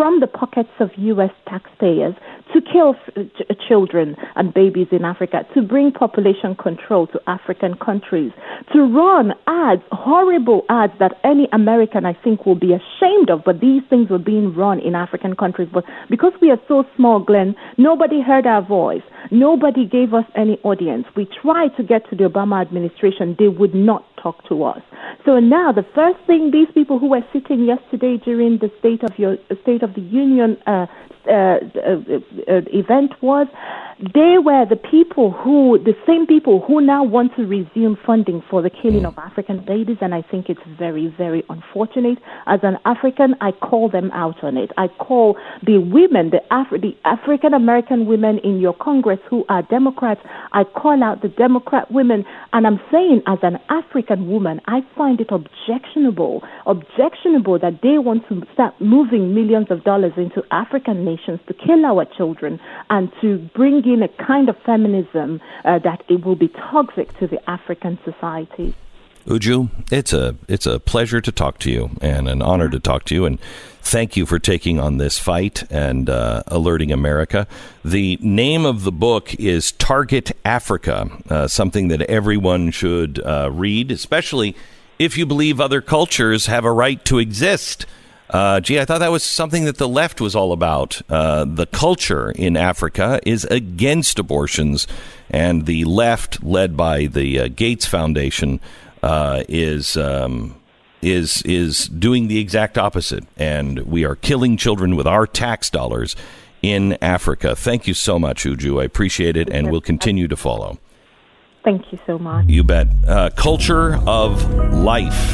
from 0.01 0.19
the 0.19 0.25
pockets 0.25 0.71
of 0.79 0.89
U.S. 0.97 1.29
taxpayers 1.47 2.15
to 2.51 2.59
kill 2.59 2.95
f- 2.95 3.57
children 3.69 4.15
and 4.35 4.51
babies 4.51 4.87
in 4.91 5.05
Africa, 5.05 5.45
to 5.53 5.61
bring 5.61 5.91
population 5.91 6.55
control 6.55 7.05
to 7.05 7.19
African 7.27 7.75
countries, 7.77 8.31
to 8.73 8.79
run 8.81 9.33
ads, 9.45 9.83
horrible 9.91 10.63
ads 10.69 10.93
that 10.97 11.19
any 11.23 11.47
American, 11.53 12.03
I 12.07 12.13
think, 12.13 12.47
will 12.47 12.59
be 12.59 12.73
ashamed 12.73 13.29
of. 13.29 13.43
But 13.45 13.61
these 13.61 13.83
things 13.91 14.09
were 14.09 14.17
being 14.17 14.55
run 14.55 14.79
in 14.79 14.95
African 14.95 15.35
countries. 15.35 15.69
But 15.71 15.83
because 16.09 16.33
we 16.41 16.49
are 16.49 16.59
so 16.67 16.83
small, 16.95 17.19
Glenn, 17.19 17.53
nobody 17.77 18.23
heard 18.23 18.47
our 18.47 18.65
voice. 18.65 19.03
Nobody 19.29 19.85
gave 19.85 20.15
us 20.15 20.25
any 20.35 20.57
audience. 20.63 21.05
We 21.15 21.27
tried 21.43 21.77
to 21.77 21.83
get 21.83 22.09
to 22.09 22.15
the 22.15 22.23
Obama 22.23 22.59
administration. 22.59 23.35
They 23.37 23.49
would 23.49 23.75
not 23.75 24.03
talk 24.21 24.47
to 24.49 24.63
us. 24.63 24.81
So 25.25 25.39
now 25.39 25.71
the 25.71 25.85
first 25.95 26.17
thing 26.25 26.51
these 26.51 26.67
people 26.73 26.99
who 26.99 27.09
were 27.09 27.25
sitting 27.33 27.65
yesterday 27.65 28.17
during 28.17 28.57
the 28.59 28.71
State 28.79 29.03
of 29.03 29.17
your 29.17 29.37
State 29.61 29.83
of 29.83 29.90
the 29.95 30.01
Union 30.01 30.57
uh, 30.65 30.87
uh, 31.27 31.31
uh, 31.31 31.57
uh, 32.47 32.61
event 32.73 33.11
was 33.21 33.47
they 34.01 34.37
were 34.43 34.65
the 34.65 34.75
people 34.75 35.29
who, 35.29 35.77
the 35.77 35.93
same 36.07 36.25
people 36.25 36.59
who 36.65 36.81
now 36.81 37.03
want 37.03 37.35
to 37.35 37.45
resume 37.45 37.95
funding 38.03 38.41
for 38.49 38.63
the 38.63 38.71
killing 38.71 39.05
of 39.05 39.15
African 39.19 39.63
babies, 39.63 39.97
and 40.01 40.15
I 40.15 40.23
think 40.23 40.49
it's 40.49 40.61
very, 40.79 41.13
very 41.15 41.43
unfortunate. 41.47 42.17
As 42.47 42.61
an 42.63 42.79
African, 42.85 43.35
I 43.41 43.51
call 43.51 43.89
them 43.89 44.09
out 44.13 44.43
on 44.43 44.57
it. 44.57 44.71
I 44.77 44.87
call 44.87 45.37
the 45.63 45.77
women, 45.77 46.31
the, 46.31 46.41
the 46.71 46.97
African 47.05 47.53
American 47.53 48.07
women 48.07 48.39
in 48.39 48.59
your 48.59 48.73
Congress 48.73 49.19
who 49.29 49.45
are 49.49 49.61
Democrats, 49.61 50.21
I 50.51 50.63
call 50.63 51.03
out 51.03 51.21
the 51.21 51.29
Democrat 51.29 51.91
women, 51.91 52.25
and 52.53 52.65
I'm 52.65 52.79
saying 52.91 53.21
as 53.27 53.37
an 53.43 53.59
African 53.69 54.27
woman, 54.31 54.61
I 54.65 54.81
find 54.97 55.21
it 55.21 55.29
objectionable, 55.29 56.41
objectionable 56.65 57.59
that 57.59 57.81
they 57.83 57.99
want 57.99 58.27
to 58.29 58.41
start 58.53 58.73
moving 58.81 59.35
millions 59.35 59.67
of 59.71 59.83
dollars 59.83 60.13
into 60.17 60.43
African 60.51 61.03
nations 61.03 61.39
to 61.47 61.53
kill 61.53 61.85
our 61.85 62.05
children 62.05 62.59
and 62.89 63.11
to 63.21 63.37
bring 63.55 63.83
in 63.85 64.03
a 64.03 64.09
kind 64.23 64.49
of 64.49 64.57
feminism 64.65 65.41
uh, 65.65 65.79
that 65.79 66.03
it 66.09 66.25
will 66.25 66.35
be 66.35 66.49
toxic 66.49 67.17
to 67.19 67.27
the 67.27 67.49
African 67.49 67.97
society. 68.05 68.75
Uju, 69.25 69.69
it's 69.91 70.13
a 70.13 70.35
it's 70.47 70.65
a 70.65 70.79
pleasure 70.79 71.21
to 71.21 71.31
talk 71.31 71.59
to 71.59 71.71
you 71.71 71.91
and 72.01 72.27
an 72.27 72.41
honor 72.41 72.69
to 72.69 72.79
talk 72.79 73.05
to 73.05 73.15
you 73.15 73.25
and 73.25 73.39
thank 73.81 74.17
you 74.17 74.25
for 74.25 74.39
taking 74.39 74.79
on 74.79 74.97
this 74.97 75.19
fight 75.19 75.63
and 75.71 76.09
uh, 76.09 76.41
alerting 76.47 76.91
America. 76.91 77.47
The 77.85 78.17
name 78.21 78.65
of 78.65 78.83
the 78.83 78.91
book 78.91 79.35
is 79.35 79.73
Target 79.73 80.31
Africa, 80.43 81.09
uh, 81.29 81.47
something 81.47 81.89
that 81.89 82.01
everyone 82.03 82.71
should 82.71 83.19
uh, 83.19 83.51
read, 83.53 83.91
especially 83.91 84.55
if 84.97 85.17
you 85.17 85.25
believe 85.27 85.59
other 85.59 85.81
cultures 85.81 86.47
have 86.47 86.65
a 86.65 86.71
right 86.71 87.03
to 87.05 87.19
exist. 87.19 87.85
Uh, 88.31 88.61
gee, 88.61 88.79
I 88.79 88.85
thought 88.85 88.99
that 88.99 89.11
was 89.11 89.23
something 89.23 89.65
that 89.65 89.77
the 89.77 89.89
left 89.89 90.21
was 90.21 90.35
all 90.35 90.53
about. 90.53 91.01
Uh, 91.09 91.43
the 91.43 91.65
culture 91.65 92.31
in 92.31 92.55
Africa 92.55 93.19
is 93.25 93.43
against 93.45 94.17
abortions, 94.17 94.87
and 95.29 95.65
the 95.65 95.83
left, 95.83 96.41
led 96.41 96.77
by 96.77 97.07
the 97.07 97.41
uh, 97.41 97.47
Gates 97.49 97.85
Foundation, 97.85 98.61
uh, 99.03 99.43
is 99.49 99.97
um, 99.97 100.55
is 101.01 101.41
is 101.41 101.89
doing 101.89 102.29
the 102.29 102.39
exact 102.39 102.77
opposite, 102.77 103.25
and 103.35 103.79
we 103.79 104.05
are 104.05 104.15
killing 104.15 104.55
children 104.55 104.95
with 104.95 105.07
our 105.07 105.27
tax 105.27 105.69
dollars 105.69 106.15
in 106.61 106.97
Africa. 107.01 107.53
Thank 107.53 107.85
you 107.85 107.93
so 107.93 108.17
much, 108.17 108.45
Uju. 108.45 108.81
I 108.81 108.85
appreciate 108.85 109.35
it, 109.35 109.49
and 109.49 109.71
we'll 109.71 109.81
continue 109.81 110.29
to 110.29 110.37
follow. 110.37 110.79
Thank 111.65 111.91
you 111.91 111.99
so 112.07 112.17
much. 112.17 112.47
You 112.47 112.63
bet. 112.63 112.87
Uh, 113.05 113.29
Culture 113.35 113.95
of 114.07 114.51
Life, 114.73 115.33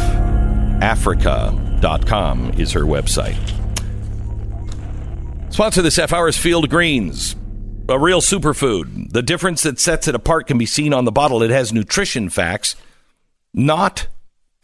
Africa.com 1.84 2.54
is 2.60 2.72
her 2.72 2.82
website. 2.82 3.38
Sponsor 5.54 5.82
this 5.82 5.96
half 5.96 6.12
hour 6.14 6.28
is 6.28 6.38
Field 6.38 6.70
Greens, 6.70 7.36
a 7.90 8.00
real 8.00 8.22
superfood. 8.22 9.12
The 9.12 9.22
difference 9.22 9.64
that 9.64 9.80
sets 9.80 10.08
it 10.08 10.16
apart 10.16 10.48
can 10.48 10.58
be 10.58 10.66
seen 10.66 10.94
on 10.94 11.06
the 11.06 11.12
bottle. 11.12 11.42
It 11.44 11.50
has 11.52 11.72
nutrition 11.74 12.30
facts, 12.30 12.76
not 13.54 14.08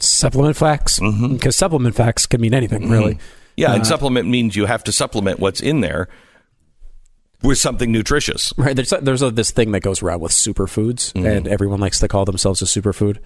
Supplement 0.00 0.56
facts? 0.56 0.98
Mm-hmm. 0.98 1.34
Because 1.34 1.56
supplement 1.56 1.94
facts 1.94 2.26
can 2.26 2.40
mean 2.40 2.52
anything, 2.52 2.90
really. 2.90 3.18
Yeah, 3.56 3.70
Uh, 3.70 3.76
and 3.76 3.86
supplement 3.86 4.28
means 4.28 4.56
you 4.56 4.66
have 4.66 4.82
to 4.84 4.92
supplement 4.92 5.38
what's 5.38 5.60
in 5.60 5.80
there 5.80 6.08
with 7.42 7.58
something 7.58 7.92
nutritious. 7.92 8.52
Right. 8.58 8.74
There's 8.74 8.90
there's 8.90 9.22
a, 9.22 9.30
this 9.30 9.52
thing 9.52 9.70
that 9.70 9.80
goes 9.80 10.02
around 10.02 10.20
with 10.20 10.32
superfoods, 10.32 11.12
Mm-hmm. 11.12 11.24
and 11.26 11.48
everyone 11.48 11.78
likes 11.80 12.00
to 12.00 12.08
call 12.08 12.24
themselves 12.24 12.60
a 12.60 12.64
superfood. 12.64 13.18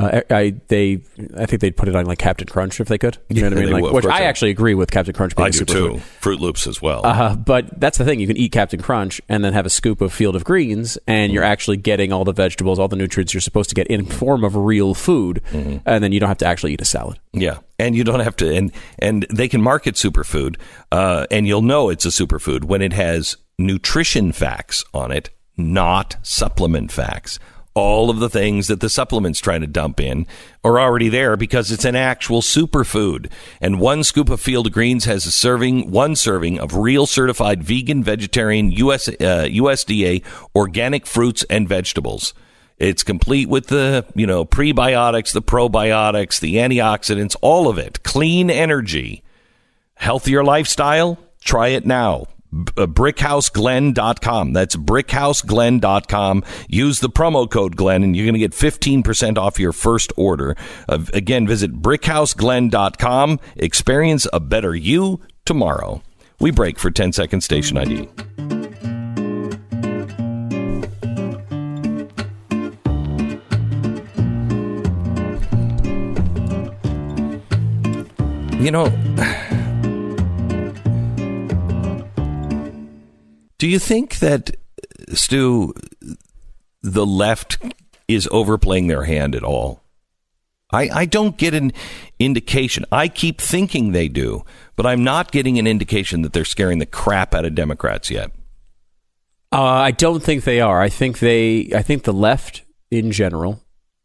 Uh, 0.00 0.20
I, 0.30 0.34
I 0.36 0.54
they 0.68 1.02
I 1.36 1.46
think 1.46 1.60
they'd 1.60 1.76
put 1.76 1.88
it 1.88 1.94
on 1.94 2.04
like 2.06 2.18
Captain 2.18 2.48
Crunch 2.48 2.80
if 2.80 2.88
they 2.88 2.98
could. 2.98 3.18
You 3.28 3.42
know 3.42 3.50
what 3.50 3.58
I 3.58 3.60
mean? 3.64 3.72
Like, 3.72 3.92
which 3.92 4.04
I 4.06 4.22
actually 4.22 4.50
agree 4.50 4.74
with 4.74 4.90
Captain 4.90 5.14
Crunch 5.14 5.36
being 5.36 5.46
I 5.46 5.50
do 5.50 5.64
too. 5.64 6.00
Froot 6.20 6.40
Loops 6.40 6.66
as 6.66 6.82
well. 6.82 7.06
Uh, 7.06 7.36
but 7.36 7.78
that's 7.80 7.98
the 7.98 8.04
thing. 8.04 8.18
You 8.18 8.26
can 8.26 8.36
eat 8.36 8.50
Captain 8.50 8.82
Crunch 8.82 9.20
and 9.28 9.44
then 9.44 9.52
have 9.52 9.66
a 9.66 9.70
scoop 9.70 10.00
of 10.00 10.12
Field 10.12 10.34
of 10.34 10.42
Greens, 10.44 10.98
and 11.06 11.28
Mm-hmm. 11.28 11.34
you're 11.34 11.44
actually 11.44 11.76
getting 11.76 12.12
all 12.12 12.24
the 12.24 12.32
vegetables, 12.32 12.78
all 12.80 12.88
the 12.88 12.96
nutrients 12.96 13.32
you're 13.32 13.40
supposed 13.40 13.68
to 13.68 13.74
get 13.76 13.86
in 13.86 14.04
form 14.04 14.42
of 14.42 14.56
real 14.56 14.94
food, 14.94 15.40
Mm-hmm. 15.52 15.76
and 15.86 16.02
then 16.02 16.10
you 16.10 16.18
don't 16.18 16.28
have 16.28 16.38
to 16.38 16.46
actually 16.46 16.72
eat 16.72 16.80
a 16.80 16.84
salad. 16.84 17.20
Yeah, 17.32 17.58
and 17.78 17.94
you 17.94 18.02
don't 18.02 18.20
have 18.20 18.34
to, 18.36 18.52
and 18.52 18.72
and 18.98 19.26
they 19.32 19.46
can 19.48 19.62
market 19.62 19.94
superfood, 19.94 20.56
uh, 20.90 21.26
and 21.30 21.46
you'll 21.46 21.62
know 21.62 21.88
it's 21.88 22.04
a 22.04 22.08
superfood 22.08 22.64
when 22.64 22.82
it 22.82 22.92
has 22.92 23.36
nutrition 23.58 24.32
facts 24.32 24.84
on 24.92 25.12
it, 25.12 25.30
not 25.56 26.16
supplement 26.22 26.90
facts. 26.90 27.38
All 27.74 28.08
of 28.08 28.20
the 28.20 28.30
things 28.30 28.68
that 28.68 28.78
the 28.78 28.88
supplements 28.88 29.40
trying 29.40 29.60
to 29.62 29.66
dump 29.66 29.98
in 29.98 30.28
are 30.62 30.78
already 30.78 31.08
there 31.08 31.36
because 31.36 31.72
it's 31.72 31.84
an 31.84 31.96
actual 31.96 32.40
superfood. 32.40 33.30
And 33.60 33.80
one 33.80 34.04
scoop 34.04 34.30
of 34.30 34.40
field 34.40 34.70
greens 34.70 35.06
has 35.06 35.26
a 35.26 35.32
serving, 35.32 35.90
one 35.90 36.14
serving 36.14 36.60
of 36.60 36.76
real 36.76 37.06
certified 37.06 37.64
vegan, 37.64 38.04
vegetarian, 38.04 38.70
US, 38.70 39.08
uh, 39.08 39.48
USDA 39.50 40.22
organic 40.54 41.04
fruits 41.04 41.44
and 41.50 41.68
vegetables. 41.68 42.32
It's 42.78 43.02
complete 43.02 43.48
with 43.48 43.68
the, 43.68 44.04
you 44.14 44.26
know, 44.26 44.44
prebiotics, 44.44 45.32
the 45.32 45.42
probiotics, 45.42 46.40
the 46.40 46.56
antioxidants, 46.56 47.36
all 47.40 47.68
of 47.68 47.78
it. 47.78 48.02
Clean 48.02 48.50
energy. 48.50 49.22
Healthier 49.94 50.44
lifestyle? 50.44 51.18
Try 51.40 51.68
it 51.68 51.86
now. 51.86 52.26
Uh, 52.54 52.86
BrickhouseGlenn.com. 52.86 54.52
That's 54.52 54.76
BrickhouseGlenn.com. 54.76 56.44
Use 56.68 57.00
the 57.00 57.08
promo 57.08 57.50
code 57.50 57.76
Glenn 57.76 58.04
and 58.04 58.14
you're 58.14 58.26
going 58.26 58.34
to 58.34 58.38
get 58.38 58.52
15% 58.52 59.38
off 59.38 59.58
your 59.58 59.72
first 59.72 60.12
order. 60.16 60.56
Uh, 60.88 61.04
again, 61.12 61.46
visit 61.46 61.82
BrickhouseGlenn.com. 61.82 63.40
Experience 63.56 64.26
a 64.32 64.40
better 64.40 64.74
you 64.74 65.20
tomorrow. 65.44 66.02
We 66.40 66.50
break 66.50 66.78
for 66.78 66.90
10 66.90 67.12
second 67.12 67.40
station 67.40 67.76
ID. 67.76 68.08
You 78.60 78.70
know, 78.70 78.86
do 83.58 83.68
you 83.68 83.78
think 83.78 84.18
that, 84.18 84.56
Stu, 85.12 85.74
the 86.82 87.06
left 87.06 87.58
is 88.08 88.28
overplaying 88.30 88.88
their 88.88 89.04
hand 89.04 89.34
at 89.34 89.42
all? 89.42 89.82
I, 90.72 90.88
I 90.92 91.04
don't 91.04 91.36
get 91.36 91.54
an 91.54 91.72
indication. 92.18 92.84
I 92.90 93.08
keep 93.08 93.40
thinking 93.40 93.92
they 93.92 94.08
do, 94.08 94.44
but 94.76 94.86
I'm 94.86 95.04
not 95.04 95.30
getting 95.30 95.58
an 95.58 95.66
indication 95.66 96.22
that 96.22 96.32
they're 96.32 96.44
scaring 96.44 96.78
the 96.78 96.86
crap 96.86 97.34
out 97.34 97.44
of 97.44 97.54
Democrats 97.54 98.10
yet. 98.10 98.32
Uh, 99.52 99.62
I 99.62 99.92
don't 99.92 100.22
think 100.22 100.42
they 100.42 100.60
are. 100.60 100.80
I 100.80 100.88
think 100.88 101.20
they. 101.20 101.70
I 101.72 101.82
think 101.82 102.02
the 102.02 102.12
left 102.12 102.62
in 102.90 103.12
general 103.12 103.60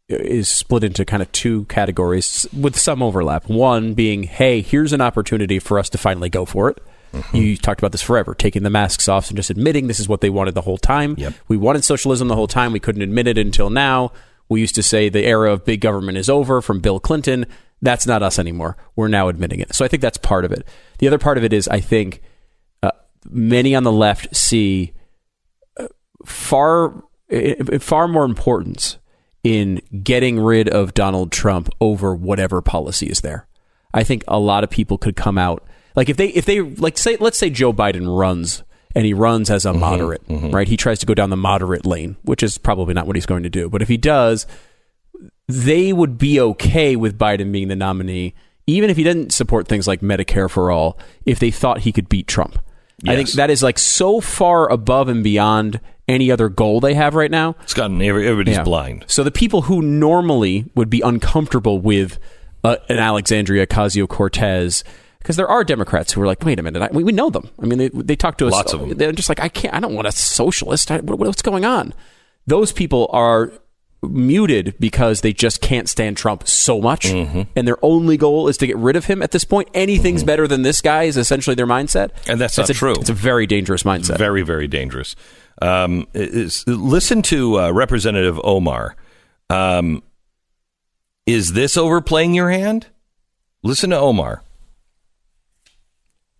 is 0.08 0.48
split 0.48 0.84
into 0.84 1.04
kind 1.04 1.22
of 1.22 1.32
two 1.32 1.64
categories 1.64 2.46
with 2.52 2.78
some 2.78 3.02
overlap. 3.02 3.48
One 3.48 3.94
being, 3.94 4.24
hey, 4.24 4.60
here's 4.60 4.92
an 4.92 5.00
opportunity 5.00 5.58
for 5.58 5.78
us 5.78 5.88
to 5.90 5.98
finally 5.98 6.28
go 6.28 6.44
for 6.44 6.68
it. 6.68 6.82
Mm-hmm. 7.12 7.36
You 7.36 7.56
talked 7.56 7.80
about 7.80 7.92
this 7.92 8.02
forever, 8.02 8.34
taking 8.34 8.62
the 8.62 8.70
masks 8.70 9.08
off 9.08 9.28
and 9.28 9.36
just 9.36 9.50
admitting 9.50 9.86
this 9.86 10.00
is 10.00 10.08
what 10.08 10.20
they 10.20 10.30
wanted 10.30 10.54
the 10.54 10.60
whole 10.60 10.78
time. 10.78 11.14
Yep. 11.18 11.34
We 11.48 11.56
wanted 11.56 11.84
socialism 11.84 12.28
the 12.28 12.36
whole 12.36 12.46
time. 12.46 12.72
We 12.72 12.80
couldn't 12.80 13.02
admit 13.02 13.26
it 13.26 13.38
until 13.38 13.70
now. 13.70 14.12
We 14.48 14.60
used 14.60 14.74
to 14.76 14.82
say 14.82 15.08
the 15.08 15.24
era 15.24 15.52
of 15.52 15.64
big 15.64 15.80
government 15.80 16.18
is 16.18 16.28
over 16.28 16.60
from 16.60 16.80
Bill 16.80 17.00
Clinton. 17.00 17.46
That's 17.82 18.06
not 18.06 18.22
us 18.22 18.38
anymore. 18.38 18.76
We're 18.96 19.08
now 19.08 19.28
admitting 19.28 19.60
it. 19.60 19.74
So 19.74 19.84
I 19.84 19.88
think 19.88 20.02
that's 20.02 20.18
part 20.18 20.44
of 20.44 20.52
it. 20.52 20.66
The 20.98 21.06
other 21.06 21.18
part 21.18 21.38
of 21.38 21.44
it 21.44 21.52
is 21.52 21.66
I 21.68 21.80
think 21.80 22.20
uh, 22.82 22.90
many 23.28 23.74
on 23.74 23.84
the 23.84 23.92
left 23.92 24.34
see 24.34 24.92
uh, 25.78 25.88
far 26.26 27.02
uh, 27.32 27.78
far 27.78 28.08
more 28.08 28.24
importance 28.24 28.98
in 29.42 29.80
getting 30.02 30.38
rid 30.38 30.68
of 30.68 30.94
Donald 30.94 31.32
Trump 31.32 31.70
over 31.80 32.14
whatever 32.14 32.60
policy 32.60 33.06
is 33.06 33.20
there. 33.20 33.46
I 33.94 34.04
think 34.04 34.24
a 34.28 34.38
lot 34.38 34.64
of 34.64 34.70
people 34.70 34.98
could 34.98 35.16
come 35.16 35.38
out 35.38 35.64
like 35.96 36.08
if 36.08 36.16
they 36.16 36.28
if 36.28 36.44
they 36.44 36.60
like 36.60 36.96
say 36.98 37.16
let's 37.20 37.38
say 37.38 37.50
Joe 37.50 37.72
Biden 37.72 38.18
runs 38.18 38.62
and 38.94 39.04
he 39.06 39.14
runs 39.14 39.50
as 39.50 39.64
a 39.66 39.70
Mm-hmm, 39.70 39.80
moderate, 39.80 40.22
right? 40.28 40.66
He 40.68 40.76
tries 40.76 40.98
to 41.00 41.06
go 41.06 41.14
down 41.14 41.30
the 41.30 41.36
moderate 41.36 41.86
lane, 41.86 42.16
which 42.22 42.42
is 42.42 42.58
probably 42.58 42.92
not 42.94 43.06
what 43.06 43.14
he's 43.16 43.26
going 43.26 43.44
to 43.44 43.50
do. 43.50 43.68
But 43.70 43.82
if 43.82 43.88
he 43.88 43.96
does, 43.96 44.46
they 45.46 45.92
would 45.92 46.18
be 46.18 46.40
okay 46.40 46.96
with 46.96 47.18
Biden 47.18 47.52
being 47.52 47.68
the 47.68 47.76
nominee, 47.76 48.34
even 48.66 48.90
if 48.90 48.96
he 48.96 49.04
didn't 49.04 49.32
support 49.32 49.68
things 49.68 49.86
like 49.88 50.00
Medicare 50.00 50.50
for 50.50 50.70
all, 50.70 50.98
if 51.26 51.38
they 51.38 51.50
thought 51.50 51.80
he 51.80 51.92
could 51.92 52.08
beat 52.08 52.26
Trump. 52.26 52.58
I 53.06 53.16
think 53.16 53.30
that 53.32 53.48
is 53.48 53.62
like 53.62 53.78
so 53.78 54.20
far 54.20 54.70
above 54.70 55.08
and 55.08 55.24
beyond 55.24 55.80
any 56.06 56.30
other 56.30 56.48
goal 56.48 56.80
they 56.80 56.94
have 56.94 57.14
right 57.14 57.30
now. 57.30 57.56
It's 57.62 57.72
gotten 57.74 58.02
every- 58.02 58.26
everybody's 58.26 58.56
Yeah. 58.58 58.62
blind. 58.64 59.04
So 59.06 59.22
the 59.24 59.30
people 59.30 59.62
who 59.62 59.80
normally 59.80 60.66
would 60.74 60.90
be 60.90 61.00
uncomfortable 61.00 61.78
with 61.78 62.18
uh, 62.62 62.76
an 62.90 62.98
Alexandria 62.98 63.66
Ocasio 63.66 64.06
Cortez, 64.06 64.84
because 65.20 65.36
there 65.36 65.48
are 65.48 65.62
Democrats 65.64 66.12
who 66.12 66.20
are 66.22 66.26
like, 66.26 66.44
wait 66.44 66.58
a 66.58 66.62
minute, 66.62 66.82
I, 66.82 66.88
we, 66.92 67.04
we 67.04 67.12
know 67.12 67.30
them. 67.30 67.48
I 67.62 67.66
mean, 67.66 67.78
they, 67.78 67.88
they 67.90 68.16
talk 68.16 68.36
to 68.38 68.46
us. 68.48 68.52
Lots 68.52 68.72
of 68.72 68.80
them. 68.80 68.90
They're 68.98 69.12
just 69.12 69.28
like, 69.28 69.40
I 69.40 69.48
can't, 69.48 69.72
I 69.74 69.78
don't 69.80 69.94
want 69.94 70.08
a 70.08 70.12
socialist. 70.12 70.90
I, 70.90 70.98
what, 70.98 71.18
what's 71.18 71.42
going 71.42 71.64
on? 71.64 71.94
Those 72.46 72.72
people 72.72 73.08
are 73.12 73.52
muted 74.02 74.74
because 74.80 75.20
they 75.20 75.32
just 75.32 75.60
can't 75.60 75.86
stand 75.86 76.16
Trump 76.16 76.48
so 76.48 76.80
much, 76.80 77.04
Mm-hmm. 77.06 77.42
and 77.54 77.68
their 77.68 77.76
only 77.84 78.16
goal 78.16 78.48
is 78.48 78.56
to 78.56 78.66
get 78.66 78.78
rid 78.78 78.96
of 78.96 79.04
him. 79.04 79.20
At 79.22 79.30
this 79.32 79.44
point, 79.44 79.68
anything's 79.74 80.24
better 80.24 80.48
than 80.48 80.62
this 80.62 80.80
guy 80.80 81.02
is 81.02 81.18
essentially 81.18 81.54
their 81.54 81.66
mindset, 81.66 82.10
And 82.26 82.40
that's 82.40 82.56
not 82.56 82.70
a, 82.70 82.74
true. 82.74 82.94
It's 82.94 83.10
a 83.10 83.14
very 83.14 83.46
dangerous 83.46 83.82
mindset. 83.82 84.16
Very, 84.16 84.40
very 84.42 84.66
dangerous. 84.68 85.14
Um, 85.60 86.06
is, 86.14 86.64
listen 86.66 87.20
to 87.24 87.60
uh, 87.60 87.70
Representative 87.72 88.40
Omar. 88.42 88.96
Um, 89.50 90.02
is 91.26 91.52
this 91.52 91.76
overplaying 91.76 92.32
your 92.32 92.48
hand? 92.50 92.86
Listen 93.62 93.90
to 93.90 93.98
Omar. 93.98 94.42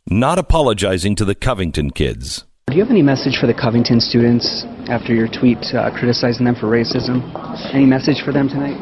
Not 0.08 0.38
apologizing 0.38 1.16
to 1.16 1.24
the 1.24 1.34
Covington 1.34 1.90
kids. 1.90 2.44
Do 2.68 2.76
you 2.76 2.82
have 2.82 2.90
any 2.90 3.02
message 3.02 3.38
for 3.40 3.46
the 3.46 3.54
Covington 3.54 4.00
students 4.00 4.64
after 4.88 5.12
your 5.12 5.28
tweet 5.28 5.58
uh, 5.74 5.90
criticizing 5.90 6.46
them 6.46 6.54
for 6.54 6.66
racism? 6.66 7.20
Any 7.74 7.86
message 7.86 8.22
for 8.24 8.32
them 8.32 8.48
tonight? 8.48 8.78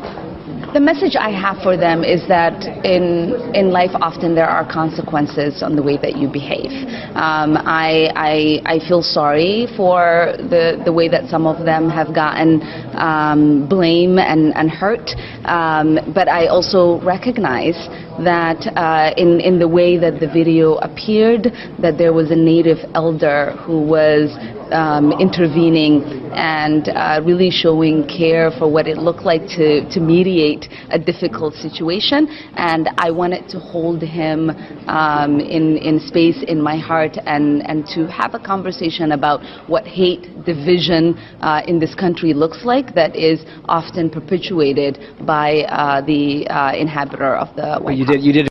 The 0.78 0.84
message 0.84 1.16
I 1.16 1.30
have 1.30 1.60
for 1.64 1.76
them 1.76 2.04
is 2.04 2.22
that 2.28 2.54
in 2.86 3.34
in 3.52 3.72
life 3.72 3.90
often 3.94 4.36
there 4.36 4.48
are 4.48 4.64
consequences 4.64 5.60
on 5.60 5.74
the 5.74 5.82
way 5.82 5.96
that 5.96 6.16
you 6.16 6.28
behave. 6.28 6.70
Um, 7.16 7.58
I, 7.58 8.12
I 8.14 8.62
I 8.74 8.78
feel 8.86 9.02
sorry 9.02 9.66
for 9.76 10.36
the 10.38 10.80
the 10.84 10.92
way 10.92 11.08
that 11.08 11.28
some 11.28 11.48
of 11.48 11.64
them 11.64 11.90
have 11.90 12.14
gotten 12.14 12.62
um, 12.94 13.66
blame 13.68 14.20
and 14.20 14.54
and 14.54 14.70
hurt, 14.70 15.10
um, 15.46 15.98
but 16.14 16.28
I 16.28 16.46
also 16.46 17.00
recognize 17.02 17.78
that 18.22 18.60
uh, 18.76 19.12
in 19.16 19.40
in 19.40 19.58
the 19.58 19.66
way 19.66 19.98
that 19.98 20.20
the 20.20 20.28
video 20.28 20.76
appeared, 20.76 21.50
that 21.82 21.98
there 21.98 22.12
was 22.12 22.30
a 22.30 22.36
native 22.36 22.78
elder 22.94 23.50
who 23.66 23.82
was 23.82 24.30
um, 24.72 25.12
intervening 25.12 26.02
and 26.34 26.88
uh, 26.88 27.20
really 27.24 27.50
showing 27.50 28.06
care 28.06 28.50
for 28.58 28.70
what 28.70 28.86
it 28.86 28.98
looked 28.98 29.22
like 29.22 29.42
to, 29.48 29.88
to 29.90 30.00
mediate 30.00 30.66
a 30.90 30.98
difficult 30.98 31.54
situation. 31.54 32.28
And 32.56 32.88
I 32.98 33.10
wanted 33.10 33.48
to 33.50 33.58
hold 33.58 34.02
him 34.02 34.50
um, 34.88 35.40
in, 35.40 35.76
in 35.78 36.00
space 36.00 36.42
in 36.46 36.60
my 36.60 36.76
heart 36.76 37.16
and, 37.26 37.68
and 37.68 37.86
to 37.94 38.06
have 38.08 38.34
a 38.34 38.38
conversation 38.38 39.12
about 39.12 39.40
what 39.68 39.86
hate, 39.86 40.44
division 40.44 41.14
uh, 41.40 41.62
in 41.66 41.78
this 41.78 41.94
country 41.94 42.34
looks 42.34 42.64
like 42.64 42.94
that 42.94 43.14
is 43.16 43.40
often 43.66 44.10
perpetuated 44.10 44.98
by 45.26 45.60
uh, 45.62 46.00
the 46.02 46.46
uh, 46.48 46.72
inhabitor 46.74 47.36
of 47.36 47.54
the 47.56 47.78
White 47.80 47.98
You 47.98 48.04
House. 48.04 48.14
did. 48.16 48.24
You 48.24 48.32
did. 48.32 48.48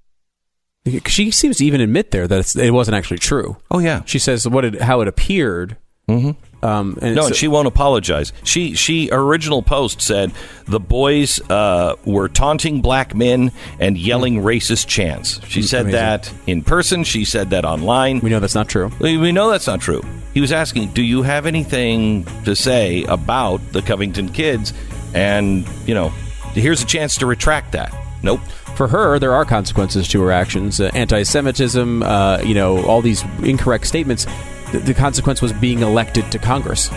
She 1.08 1.32
seems 1.32 1.58
to 1.58 1.66
even 1.66 1.82
admit 1.82 2.12
there 2.12 2.28
that 2.28 2.56
it 2.56 2.72
wasn't 2.72 2.96
actually 2.96 3.18
true. 3.18 3.58
Oh 3.70 3.80
yeah. 3.80 4.04
She 4.06 4.20
says 4.20 4.48
what 4.48 4.64
it, 4.64 4.82
how 4.82 5.02
it 5.02 5.08
appeared. 5.08 5.78
Mm-hmm. 6.08 6.66
Um, 6.66 6.98
and 7.02 7.16
No, 7.16 7.28
and 7.28 7.36
she 7.36 7.48
won't 7.48 7.68
apologize. 7.68 8.34
She 8.44 8.74
she 8.74 9.10
original 9.12 9.62
post 9.62 10.02
said 10.02 10.32
the 10.66 10.80
boys 10.80 11.40
uh, 11.52 11.96
were 12.06 12.30
taunting 12.30 12.82
black 12.82 13.14
men 13.14 13.52
and 13.80 13.98
yelling 13.98 14.42
racist 14.42 14.88
chants. 14.88 15.40
She 15.48 15.62
said 15.62 15.82
Amazing. 15.82 16.00
that 16.00 16.34
in 16.48 16.64
person. 16.64 17.04
She 17.04 17.26
said 17.26 17.52
that 17.52 17.66
online. 17.66 18.22
we 18.22 18.30
know 18.30 18.40
that's 18.40 18.56
not 18.56 18.70
true. 18.70 18.92
We 19.00 19.18
we 19.18 19.32
know 19.32 19.52
that's 19.52 19.68
not 19.68 19.82
true. 19.82 20.02
He 20.34 20.42
was 20.42 20.52
asking, 20.52 20.94
"Do 20.94 21.04
you 21.04 21.22
have 21.22 21.46
anything 21.46 22.26
to 22.46 22.56
say 22.56 23.04
about 23.04 23.62
the 23.74 23.82
Covington 23.82 24.30
kids?" 24.30 24.74
And 25.14 25.68
you 25.86 25.94
know, 25.94 26.10
here's 26.54 26.82
a 26.82 26.86
chance 26.86 27.18
to 27.18 27.26
retract 27.26 27.74
that. 27.74 27.94
Nope. 28.24 28.40
For 28.76 28.88
her, 28.88 29.20
there 29.20 29.34
are 29.34 29.46
consequences 29.46 30.08
to 30.10 30.22
her 30.22 30.32
actions. 30.32 30.80
Uh, 30.80 30.92
anti-Semitism, 30.94 32.04
uh, 32.04 32.40
you 32.44 32.54
know, 32.54 32.84
all 32.86 33.02
these 33.02 33.24
incorrect 33.44 33.88
statements. 33.88 34.28
The, 34.72 34.80
the 34.80 34.94
consequence 34.94 35.42
was 35.42 35.54
being 35.54 35.82
elected 35.82 36.32
to 36.32 36.40
Congress. 36.40 36.90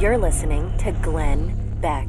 You're 0.00 0.18
listening 0.18 0.76
to 0.78 0.92
Glenn 1.00 1.78
Beck. 1.80 2.08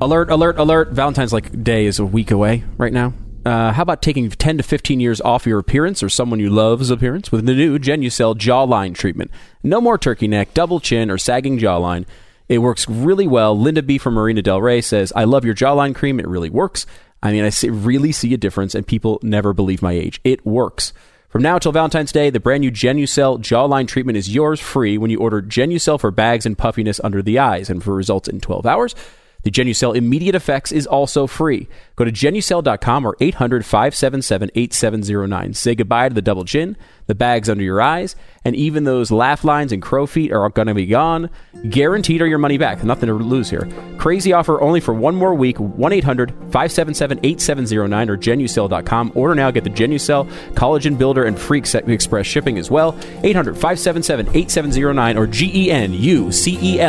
Alert! 0.00 0.30
Alert! 0.30 0.58
Alert! 0.58 0.90
Valentine's 0.90 1.32
like 1.32 1.64
Day 1.64 1.86
is 1.86 1.98
a 1.98 2.04
week 2.04 2.30
away 2.30 2.62
right 2.76 2.92
now. 2.92 3.14
Uh, 3.44 3.72
how 3.72 3.82
about 3.82 4.02
taking 4.02 4.30
10 4.30 4.58
to 4.58 4.62
15 4.62 5.00
years 5.00 5.20
off 5.20 5.46
your 5.46 5.58
appearance 5.58 6.02
or 6.02 6.08
someone 6.08 6.38
you 6.38 6.48
love's 6.50 6.90
appearance 6.90 7.32
with 7.32 7.44
the 7.46 7.54
new 7.54 7.78
Genucel 7.78 8.36
jawline 8.36 8.94
treatment? 8.94 9.30
No 9.64 9.80
more 9.80 9.98
turkey 9.98 10.28
neck, 10.28 10.54
double 10.54 10.78
chin, 10.78 11.10
or 11.10 11.18
sagging 11.18 11.58
jawline. 11.58 12.04
It 12.48 12.58
works 12.58 12.88
really 12.88 13.26
well. 13.26 13.58
Linda 13.58 13.82
B 13.82 13.98
from 13.98 14.14
Marina 14.14 14.42
Del 14.42 14.60
Rey 14.60 14.80
says, 14.80 15.12
I 15.16 15.24
love 15.24 15.44
your 15.44 15.54
jawline 15.54 15.94
cream. 15.94 16.20
It 16.20 16.28
really 16.28 16.50
works. 16.50 16.86
I 17.22 17.32
mean, 17.32 17.44
I 17.44 17.50
see, 17.50 17.70
really 17.70 18.12
see 18.12 18.34
a 18.34 18.38
difference, 18.38 18.74
and 18.74 18.86
people 18.86 19.20
never 19.22 19.52
believe 19.52 19.82
my 19.82 19.92
age. 19.92 20.20
It 20.24 20.44
works. 20.44 20.92
From 21.28 21.42
now 21.42 21.58
till 21.58 21.72
Valentine's 21.72 22.12
Day, 22.12 22.28
the 22.28 22.40
brand 22.40 22.60
new 22.60 22.70
Genucel 22.70 23.38
jawline 23.38 23.88
treatment 23.88 24.18
is 24.18 24.34
yours 24.34 24.60
free 24.60 24.98
when 24.98 25.10
you 25.10 25.18
order 25.18 25.40
Genucel 25.40 25.98
for 25.98 26.10
bags 26.10 26.44
and 26.44 26.58
puffiness 26.58 27.00
under 27.02 27.22
the 27.22 27.38
eyes 27.38 27.70
and 27.70 27.82
for 27.82 27.94
results 27.94 28.28
in 28.28 28.40
12 28.40 28.66
hours. 28.66 28.94
The 29.42 29.50
Genucel 29.50 29.96
Immediate 29.96 30.34
Effects 30.34 30.70
is 30.72 30.86
also 30.86 31.26
free. 31.26 31.68
Go 31.96 32.04
to 32.04 32.12
genucel.com 32.12 33.04
or 33.04 33.16
800 33.20 33.64
577 33.64 34.50
8709. 34.54 35.54
Say 35.54 35.74
goodbye 35.74 36.08
to 36.08 36.14
the 36.14 36.22
double 36.22 36.44
chin, 36.44 36.76
the 37.06 37.14
bags 37.14 37.50
under 37.50 37.64
your 37.64 37.80
eyes, 37.82 38.14
and 38.44 38.54
even 38.54 38.84
those 38.84 39.10
laugh 39.10 39.44
lines 39.44 39.72
and 39.72 39.82
crow 39.82 40.06
feet 40.06 40.32
are 40.32 40.48
going 40.48 40.68
to 40.68 40.74
be 40.74 40.86
gone. 40.86 41.28
Guaranteed 41.68 42.22
or 42.22 42.26
your 42.26 42.38
money 42.38 42.56
back. 42.58 42.84
Nothing 42.84 43.08
to 43.08 43.14
lose 43.14 43.50
here. 43.50 43.68
Crazy 43.98 44.32
offer 44.32 44.60
only 44.60 44.80
for 44.80 44.94
one 44.94 45.14
more 45.14 45.34
week. 45.34 45.58
1 45.58 45.92
800 45.92 46.30
577 46.30 47.20
8709 47.22 48.10
or 48.10 48.16
genucel.com. 48.16 49.12
Order 49.14 49.34
now. 49.34 49.50
Get 49.50 49.64
the 49.64 49.70
Genucel 49.70 50.30
Collagen 50.54 50.96
Builder 50.96 51.24
and 51.24 51.38
Free 51.38 51.58
Ex- 51.58 51.74
Express 51.74 52.26
shipping 52.26 52.58
as 52.58 52.70
well. 52.70 52.96
800 53.22 53.54
577 53.54 54.28
8709 54.28 55.18
or 55.18 55.26
G 55.26 55.50
E 55.66 55.70
N 55.70 55.92
U 55.92 56.30
C 56.32 56.58
E. 56.60 56.80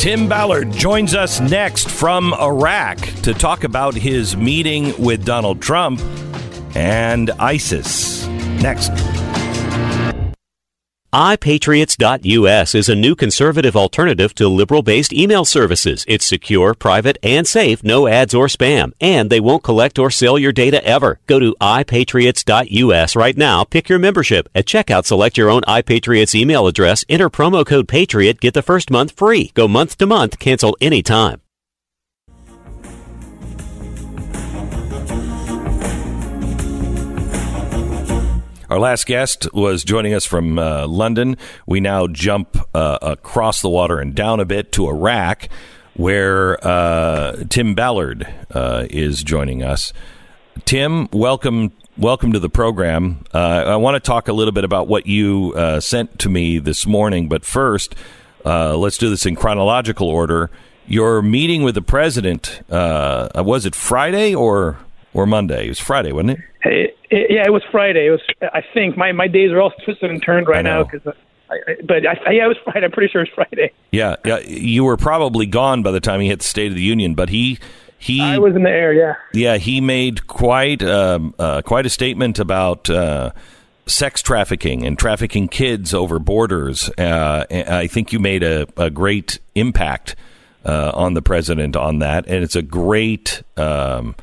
Tim 0.00 0.30
Ballard 0.30 0.72
joins 0.72 1.14
us 1.14 1.40
next 1.40 1.90
from 1.90 2.32
Iraq 2.32 2.96
to 3.22 3.34
talk 3.34 3.64
about 3.64 3.92
his 3.94 4.34
meeting 4.34 4.94
with 4.98 5.26
Donald 5.26 5.60
Trump 5.60 6.00
and 6.74 7.30
ISIS. 7.32 8.26
Next. 8.62 8.92
iPatriots.us 11.12 12.72
is 12.76 12.88
a 12.88 12.94
new 12.94 13.16
conservative 13.16 13.74
alternative 13.74 14.32
to 14.36 14.46
liberal 14.46 14.82
based 14.82 15.12
email 15.12 15.44
services. 15.44 16.04
It's 16.06 16.24
secure, 16.24 16.72
private, 16.72 17.18
and 17.20 17.48
safe, 17.48 17.82
no 17.82 18.06
ads 18.06 18.32
or 18.32 18.46
spam, 18.46 18.92
and 19.00 19.28
they 19.28 19.40
won't 19.40 19.64
collect 19.64 19.98
or 19.98 20.12
sell 20.12 20.38
your 20.38 20.52
data 20.52 20.84
ever. 20.84 21.18
Go 21.26 21.40
to 21.40 21.56
iPatriots.us 21.60 23.16
right 23.16 23.36
now, 23.36 23.64
pick 23.64 23.88
your 23.88 23.98
membership. 23.98 24.48
At 24.54 24.66
checkout, 24.66 25.04
select 25.04 25.36
your 25.36 25.50
own 25.50 25.62
iPatriots 25.62 26.36
email 26.36 26.68
address, 26.68 27.04
enter 27.08 27.28
promo 27.28 27.66
code 27.66 27.88
PATRIOT, 27.88 28.38
get 28.38 28.54
the 28.54 28.62
first 28.62 28.88
month 28.88 29.10
free. 29.10 29.50
Go 29.54 29.66
month 29.66 29.98
to 29.98 30.06
month, 30.06 30.38
cancel 30.38 30.76
anytime. 30.80 31.40
Our 38.70 38.78
last 38.78 39.06
guest 39.06 39.52
was 39.52 39.82
joining 39.82 40.14
us 40.14 40.24
from 40.24 40.56
uh, 40.56 40.86
London. 40.86 41.36
We 41.66 41.80
now 41.80 42.06
jump 42.06 42.56
uh, 42.72 42.98
across 43.02 43.62
the 43.62 43.68
water 43.68 43.98
and 43.98 44.14
down 44.14 44.38
a 44.38 44.44
bit 44.44 44.70
to 44.72 44.86
Iraq, 44.86 45.48
where 45.94 46.64
uh, 46.64 47.42
Tim 47.48 47.74
Ballard 47.74 48.32
uh, 48.52 48.86
is 48.88 49.24
joining 49.24 49.64
us. 49.64 49.92
Tim, 50.66 51.08
welcome, 51.12 51.72
welcome 51.98 52.32
to 52.32 52.38
the 52.38 52.48
program. 52.48 53.24
Uh, 53.34 53.64
I 53.66 53.74
want 53.74 53.96
to 53.96 54.00
talk 54.00 54.28
a 54.28 54.32
little 54.32 54.52
bit 54.52 54.62
about 54.62 54.86
what 54.86 55.04
you 55.04 55.52
uh, 55.56 55.80
sent 55.80 56.20
to 56.20 56.28
me 56.28 56.60
this 56.60 56.86
morning, 56.86 57.28
but 57.28 57.44
first, 57.44 57.96
let's 58.44 58.98
do 58.98 59.10
this 59.10 59.26
in 59.26 59.34
chronological 59.34 60.08
order. 60.08 60.48
Your 60.86 61.22
meeting 61.22 61.64
with 61.64 61.74
the 61.74 61.82
president 61.82 62.62
was 62.68 63.66
it 63.66 63.74
Friday 63.74 64.32
or 64.32 64.78
or 65.12 65.26
Monday? 65.26 65.66
It 65.66 65.68
was 65.68 65.78
Friday, 65.78 66.12
wasn't 66.12 66.30
it? 66.30 66.38
Hey, 66.62 66.94
it, 67.10 67.30
yeah, 67.30 67.44
it 67.44 67.52
was 67.52 67.62
Friday. 67.70 68.06
It 68.06 68.10
was. 68.10 68.20
I 68.42 68.62
think 68.74 68.96
my 68.96 69.12
my 69.12 69.28
days 69.28 69.50
are 69.50 69.60
all 69.60 69.72
twisted 69.84 70.10
and 70.10 70.22
turned 70.22 70.48
right 70.48 70.62
now 70.62 70.84
because. 70.84 71.14
I, 71.50 71.54
I, 71.54 71.74
but 71.84 72.06
I, 72.06 72.30
yeah, 72.30 72.44
it 72.44 72.48
was 72.48 72.58
Friday. 72.62 72.84
I'm 72.84 72.92
pretty 72.92 73.10
sure 73.10 73.22
it's 73.22 73.32
Friday. 73.32 73.72
Yeah, 73.90 74.16
yeah, 74.24 74.38
you 74.38 74.84
were 74.84 74.96
probably 74.96 75.46
gone 75.46 75.82
by 75.82 75.90
the 75.90 76.00
time 76.00 76.20
he 76.20 76.28
hit 76.28 76.38
the 76.38 76.44
State 76.44 76.68
of 76.68 76.76
the 76.76 76.82
Union, 76.82 77.14
but 77.14 77.28
he 77.28 77.58
he 77.98 78.20
I 78.20 78.38
was 78.38 78.54
in 78.54 78.62
the 78.62 78.70
air. 78.70 78.92
Yeah, 78.92 79.14
yeah, 79.32 79.56
he 79.56 79.80
made 79.80 80.28
quite 80.28 80.82
um, 80.82 81.34
uh, 81.38 81.62
quite 81.62 81.86
a 81.86 81.90
statement 81.90 82.38
about. 82.38 82.88
Uh, 82.88 83.32
sex 83.86 84.22
trafficking 84.22 84.86
and 84.86 84.96
trafficking 84.96 85.48
kids 85.48 85.92
over 85.92 86.20
borders. 86.20 86.88
Uh, 86.90 87.44
I 87.50 87.88
think 87.88 88.12
you 88.12 88.20
made 88.20 88.44
a, 88.44 88.68
a 88.76 88.88
great 88.88 89.40
impact 89.56 90.14
uh, 90.64 90.92
on 90.94 91.14
the 91.14 91.22
president 91.22 91.74
on 91.74 91.98
that, 91.98 92.26
and 92.28 92.44
it's 92.44 92.54
a 92.54 92.62
great 92.62 93.42
um, 93.56 94.14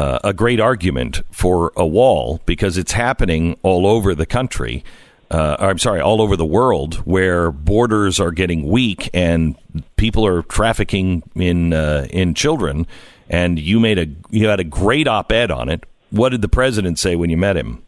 uh, 0.00 0.18
a 0.24 0.32
great 0.32 0.60
argument 0.60 1.20
for 1.30 1.72
a 1.76 1.86
wall 1.86 2.40
because 2.46 2.78
it's 2.78 2.92
happening 2.92 3.58
all 3.62 3.86
over 3.86 4.14
the 4.14 4.24
country. 4.24 4.82
Uh, 5.30 5.56
I'm 5.58 5.78
sorry, 5.78 6.00
all 6.00 6.22
over 6.22 6.36
the 6.36 6.46
world 6.46 6.94
where 7.04 7.50
borders 7.50 8.18
are 8.18 8.30
getting 8.30 8.66
weak 8.66 9.10
and 9.12 9.56
people 9.96 10.26
are 10.26 10.40
trafficking 10.44 11.22
in 11.34 11.74
uh, 11.74 12.06
in 12.08 12.32
children. 12.32 12.86
And 13.28 13.58
you 13.58 13.78
made 13.78 13.98
a 13.98 14.06
you 14.30 14.48
had 14.48 14.58
a 14.58 14.64
great 14.64 15.06
op-ed 15.06 15.50
on 15.50 15.68
it. 15.68 15.84
What 16.08 16.30
did 16.30 16.40
the 16.40 16.48
president 16.48 16.98
say 16.98 17.14
when 17.14 17.28
you 17.28 17.36
met 17.36 17.58
him? 17.58 17.82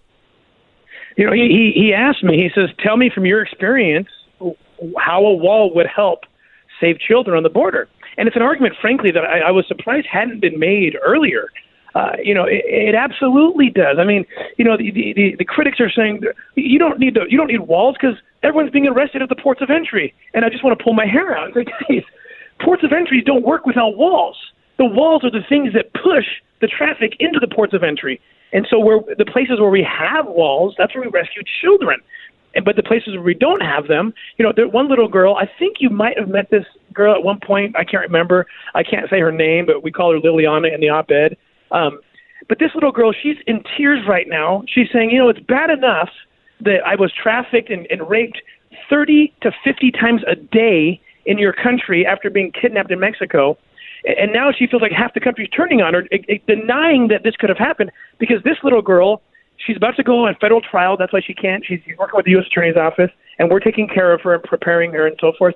You 1.16 1.24
know, 1.24 1.32
he 1.32 1.72
he 1.74 1.94
asked 1.94 2.22
me. 2.22 2.36
He 2.36 2.50
says, 2.54 2.68
"Tell 2.84 2.98
me 2.98 3.08
from 3.08 3.24
your 3.24 3.40
experience 3.42 4.08
how 4.98 5.24
a 5.24 5.34
wall 5.34 5.72
would 5.74 5.86
help 5.86 6.24
save 6.78 6.98
children 6.98 7.38
on 7.38 7.42
the 7.42 7.48
border." 7.48 7.88
And 8.18 8.28
it's 8.28 8.36
an 8.36 8.42
argument, 8.42 8.74
frankly, 8.82 9.10
that 9.12 9.24
I, 9.24 9.48
I 9.48 9.50
was 9.50 9.66
surprised 9.66 10.06
hadn't 10.06 10.40
been 10.40 10.58
made 10.58 10.98
earlier. 11.02 11.48
Uh, 11.95 12.12
you 12.22 12.34
know, 12.34 12.45
it, 12.45 12.64
it 12.66 12.95
absolutely 12.95 13.68
does. 13.68 13.99
I 13.99 14.05
mean, 14.05 14.24
you 14.57 14.64
know, 14.64 14.76
the, 14.76 14.90
the 14.90 15.36
the 15.38 15.45
critics 15.45 15.78
are 15.78 15.90
saying 15.90 16.22
you 16.55 16.78
don't 16.78 16.99
need 16.99 17.14
to, 17.14 17.26
you 17.28 17.36
don't 17.36 17.49
need 17.49 17.61
walls 17.61 17.97
because 18.01 18.16
everyone's 18.43 18.70
being 18.70 18.86
arrested 18.86 19.20
at 19.20 19.28
the 19.28 19.36
ports 19.36 19.61
of 19.61 19.68
entry, 19.70 20.14
and 20.32 20.45
I 20.45 20.49
just 20.49 20.64
want 20.64 20.78
to 20.78 20.82
pull 20.82 20.95
my 20.95 21.07
hair 21.07 21.36
out. 21.36 21.49
It's 21.49 21.57
like, 21.57 21.68
guys, 21.88 22.03
ports 22.61 22.82
of 22.82 22.93
entry 22.93 23.20
don't 23.20 23.45
work 23.45 23.66
without 23.66 23.97
walls. 23.97 24.36
The 24.78 24.86
walls 24.86 25.22
are 25.24 25.30
the 25.30 25.45
things 25.47 25.74
that 25.74 25.93
push 25.93 26.24
the 26.61 26.66
traffic 26.66 27.16
into 27.20 27.38
the 27.38 27.49
ports 27.49 27.74
of 27.74 27.82
entry, 27.82 28.20
and 28.53 28.66
so 28.70 28.78
where 28.78 29.01
the 29.18 29.26
places 29.26 29.61
where 29.61 29.70
we 29.70 29.82
have 29.82 30.26
walls, 30.26 30.74
that's 30.78 30.95
where 30.95 31.05
we 31.05 31.11
rescue 31.11 31.43
children. 31.61 32.01
And, 32.55 32.66
but 32.66 32.76
the 32.76 32.82
places 32.82 33.14
where 33.14 33.22
we 33.22 33.34
don't 33.34 33.62
have 33.62 33.88
them, 33.88 34.12
you 34.36 34.45
know, 34.45 34.53
there, 34.55 34.68
one 34.68 34.88
little 34.88 35.09
girl, 35.09 35.36
I 35.36 35.49
think 35.59 35.76
you 35.80 35.88
might 35.88 36.18
have 36.18 36.28
met 36.28 36.51
this 36.51 36.66
girl 36.93 37.14
at 37.14 37.22
one 37.22 37.40
point. 37.40 37.74
I 37.76 37.84
can't 37.84 38.03
remember. 38.03 38.47
I 38.74 38.82
can't 38.82 39.09
say 39.09 39.20
her 39.20 39.32
name, 39.32 39.64
but 39.64 39.82
we 39.82 39.90
call 39.90 40.12
her 40.12 40.18
Liliana 40.18 40.72
in 40.72 40.80
the 40.80 40.90
op-ed 40.90 41.38
um, 41.72 42.00
but 42.48 42.58
this 42.58 42.70
little 42.74 42.92
girl, 42.92 43.12
she's 43.12 43.36
in 43.46 43.62
tears 43.76 44.00
right 44.06 44.28
now. 44.28 44.64
She's 44.68 44.88
saying, 44.92 45.10
you 45.10 45.18
know, 45.18 45.28
it's 45.28 45.40
bad 45.40 45.70
enough 45.70 46.10
that 46.60 46.80
I 46.86 46.94
was 46.94 47.12
trafficked 47.12 47.70
and, 47.70 47.86
and 47.90 48.08
raped 48.08 48.40
30 48.88 49.32
to 49.42 49.52
50 49.64 49.90
times 49.92 50.22
a 50.26 50.36
day 50.36 51.00
in 51.26 51.38
your 51.38 51.52
country 51.52 52.06
after 52.06 52.30
being 52.30 52.52
kidnapped 52.52 52.90
in 52.90 53.00
Mexico. 53.00 53.56
And 54.04 54.32
now 54.32 54.50
she 54.56 54.66
feels 54.66 54.82
like 54.82 54.92
half 54.92 55.14
the 55.14 55.20
country's 55.20 55.48
turning 55.50 55.80
on 55.80 55.94
her, 55.94 56.02
denying 56.46 57.08
that 57.08 57.22
this 57.22 57.36
could 57.36 57.48
have 57.48 57.58
happened 57.58 57.92
because 58.18 58.42
this 58.42 58.56
little 58.64 58.82
girl, 58.82 59.22
she's 59.64 59.76
about 59.76 59.94
to 59.96 60.02
go 60.02 60.26
on 60.26 60.34
federal 60.40 60.60
trial. 60.60 60.96
That's 60.96 61.12
why 61.12 61.20
she 61.24 61.34
can't. 61.34 61.64
She's 61.64 61.80
working 61.96 62.16
with 62.16 62.24
the 62.24 62.32
U.S. 62.32 62.46
Attorney's 62.48 62.76
Office, 62.76 63.10
and 63.38 63.48
we're 63.48 63.60
taking 63.60 63.86
care 63.86 64.12
of 64.12 64.20
her 64.22 64.34
and 64.34 64.42
preparing 64.42 64.92
her 64.92 65.06
and 65.06 65.16
so 65.20 65.32
forth. 65.38 65.54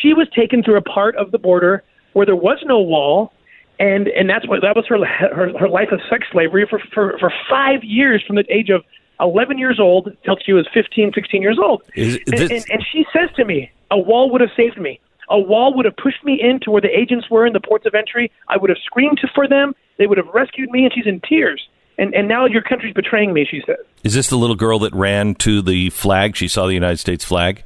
She 0.00 0.14
was 0.14 0.28
taken 0.34 0.62
through 0.62 0.76
a 0.76 0.82
part 0.82 1.16
of 1.16 1.32
the 1.32 1.38
border 1.38 1.82
where 2.12 2.24
there 2.24 2.36
was 2.36 2.58
no 2.64 2.78
wall, 2.78 3.32
and 3.80 4.06
and 4.08 4.28
that's 4.30 4.46
what 4.46 4.60
that 4.62 4.76
was 4.76 4.86
her 4.86 5.04
her, 5.04 5.58
her 5.58 5.68
life 5.68 5.88
of 5.90 6.00
sex 6.08 6.26
slavery 6.30 6.66
for, 6.68 6.78
for 6.94 7.18
for 7.18 7.32
five 7.48 7.82
years 7.82 8.22
from 8.24 8.36
the 8.36 8.44
age 8.48 8.68
of 8.68 8.84
11 9.20 9.58
years 9.58 9.78
old 9.80 10.16
till 10.24 10.36
she 10.44 10.52
was 10.52 10.66
15 10.72 11.12
16 11.14 11.42
years 11.42 11.58
old. 11.62 11.82
Is 11.94 12.16
and, 12.26 12.38
this- 12.38 12.50
and, 12.50 12.64
and 12.70 12.86
she 12.92 13.04
says 13.12 13.30
to 13.36 13.44
me 13.44 13.70
a 13.90 13.98
wall 13.98 14.30
would 14.30 14.40
have 14.40 14.50
saved 14.56 14.78
me. 14.78 15.00
A 15.28 15.38
wall 15.38 15.74
would 15.76 15.84
have 15.84 15.96
pushed 15.96 16.24
me 16.24 16.40
into 16.40 16.70
where 16.70 16.80
the 16.80 16.88
agents 16.96 17.30
were 17.30 17.46
in 17.46 17.52
the 17.52 17.60
ports 17.60 17.86
of 17.86 17.94
entry. 17.94 18.30
I 18.48 18.56
would 18.56 18.68
have 18.68 18.78
screamed 18.84 19.20
for 19.34 19.46
them. 19.48 19.74
They 19.96 20.06
would 20.06 20.18
have 20.18 20.26
rescued 20.34 20.70
me 20.70 20.84
and 20.84 20.92
she's 20.92 21.06
in 21.06 21.20
tears. 21.20 21.66
And 21.98 22.14
and 22.14 22.28
now 22.28 22.46
your 22.46 22.62
country's 22.62 22.94
betraying 22.94 23.32
me 23.32 23.46
she 23.50 23.62
says. 23.66 23.84
Is 24.04 24.14
this 24.14 24.28
the 24.28 24.36
little 24.36 24.56
girl 24.56 24.78
that 24.80 24.94
ran 24.94 25.34
to 25.36 25.62
the 25.62 25.90
flag? 25.90 26.36
She 26.36 26.48
saw 26.48 26.66
the 26.66 26.74
United 26.74 26.98
States 26.98 27.24
flag. 27.24 27.64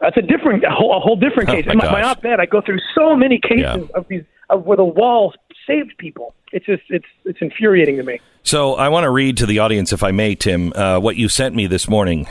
That's 0.00 0.16
a 0.16 0.22
different 0.22 0.64
a 0.64 0.70
whole, 0.70 0.96
a 0.96 1.00
whole 1.00 1.16
different 1.16 1.48
Oh, 1.48 1.52
case 1.54 1.66
my 1.66 1.72
in 1.72 1.78
my, 1.78 1.90
my 1.92 2.00
gosh. 2.02 2.16
op-ed 2.18 2.40
i 2.40 2.46
go 2.46 2.60
through 2.60 2.78
so 2.94 3.14
many 3.16 3.38
cases 3.38 3.60
Yeah. 3.62 3.76
of 3.94 4.06
these 4.08 4.22
of 4.50 4.64
where 4.64 4.76
the 4.76 4.84
wall 4.84 5.34
saved 5.66 5.94
people 5.98 6.34
it's 6.52 6.66
just 6.66 6.82
it's 6.90 7.06
it's 7.24 7.38
infuriating 7.40 7.96
to 7.96 8.02
me 8.04 8.20
So 8.42 8.74
I 8.74 8.88
want 8.88 9.04
to 9.04 9.10
read 9.10 9.36
to 9.38 9.46
the 9.46 9.58
audience, 9.58 9.92
if 9.92 10.02
I 10.04 10.12
may, 10.12 10.34
Tim, 10.36 10.72
uh, 10.74 11.00
what 11.00 11.16
you 11.16 11.28
sent 11.28 11.56
me 11.56 11.66
this 11.66 11.88
morning. 11.88 12.28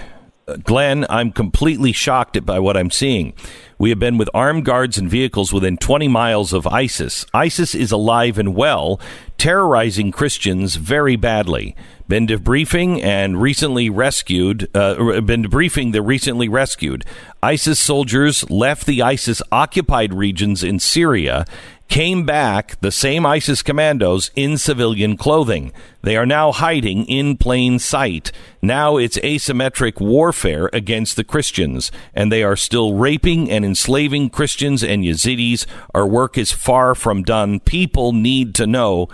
Uh, 0.48 0.56
Glenn, 0.64 1.06
I'm 1.10 1.32
completely 1.34 1.92
shocked 1.92 2.38
by 2.46 2.58
what 2.60 2.78
I'm 2.78 2.90
seeing. 2.92 3.34
We 3.78 3.90
have 3.90 4.00
been 4.00 4.18
with 4.18 4.30
armed 4.34 4.64
guards 4.64 4.98
and 4.98 5.10
vehicles 5.10 5.52
within 5.52 5.76
20 5.76 6.08
miles 6.08 6.54
of 6.54 6.66
ISIS. 6.68 7.26
ISIS 7.34 7.76
is 7.76 7.92
alive 7.92 8.38
and 8.40 8.56
well, 8.56 8.98
terrorizing 9.38 10.12
Christians 10.14 10.76
very 10.78 11.16
badly. 11.18 11.76
Been 12.08 12.28
debriefing 12.28 13.04
and 13.04 13.42
recently 13.42 13.90
rescued, 13.90 14.70
uh, 14.76 15.20
been 15.22 15.44
debriefing 15.44 15.92
the 15.92 16.02
recently 16.02 16.48
rescued. 16.48 17.04
ISIS 17.46 17.80
soldiers 17.80 18.50
left 18.50 18.88
the 18.88 19.04
ISIS 19.04 19.40
occupied 19.52 20.16
regions 20.16 20.64
in 20.64 20.80
Syria 20.80 21.46
came 21.88 22.26
back, 22.26 22.80
the 22.82 22.92
same 22.92 23.24
ISIS 23.24 23.62
commandos, 23.62 24.32
in 24.36 24.58
civilian 24.58 25.16
clothing. 25.16 25.72
They 26.02 26.18
are 26.18 26.26
now 26.26 26.52
hiding 26.52 27.06
in 27.06 27.38
plain 27.38 27.78
sight. 27.78 28.32
Now 28.64 28.98
it's 28.98 29.20
asymmetric 29.20 30.02
warfare 30.02 30.72
against 30.74 31.18
the 31.18 31.24
Christians, 31.24 31.92
and 32.16 32.32
they 32.32 32.42
are 32.42 32.56
still 32.56 32.96
raping 32.96 33.52
and 33.52 33.64
enslaving 33.64 34.32
Christians 34.32 34.84
and 34.84 35.04
Yazidis. 35.04 35.68
Our 35.94 36.08
work 36.08 36.40
is 36.40 36.52
far 36.52 36.96
from 36.96 37.22
done. 37.22 37.60
People 37.60 38.12
need 38.12 38.56
to 38.56 38.66
know, 38.66 39.08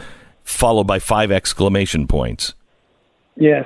followed 0.45 0.87
by 0.87 0.99
five 0.99 1.31
exclamation 1.31 2.07
points. 2.07 2.53
Yes, 3.35 3.65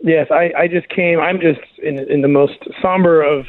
yes. 0.00 0.26
I, 0.32 0.50
I 0.58 0.66
just 0.66 0.88
came. 0.88 1.20
I'm 1.20 1.40
just 1.40 1.60
in 1.80 2.00
in 2.10 2.22
the 2.22 2.28
most 2.28 2.58
somber 2.82 3.22
of, 3.22 3.46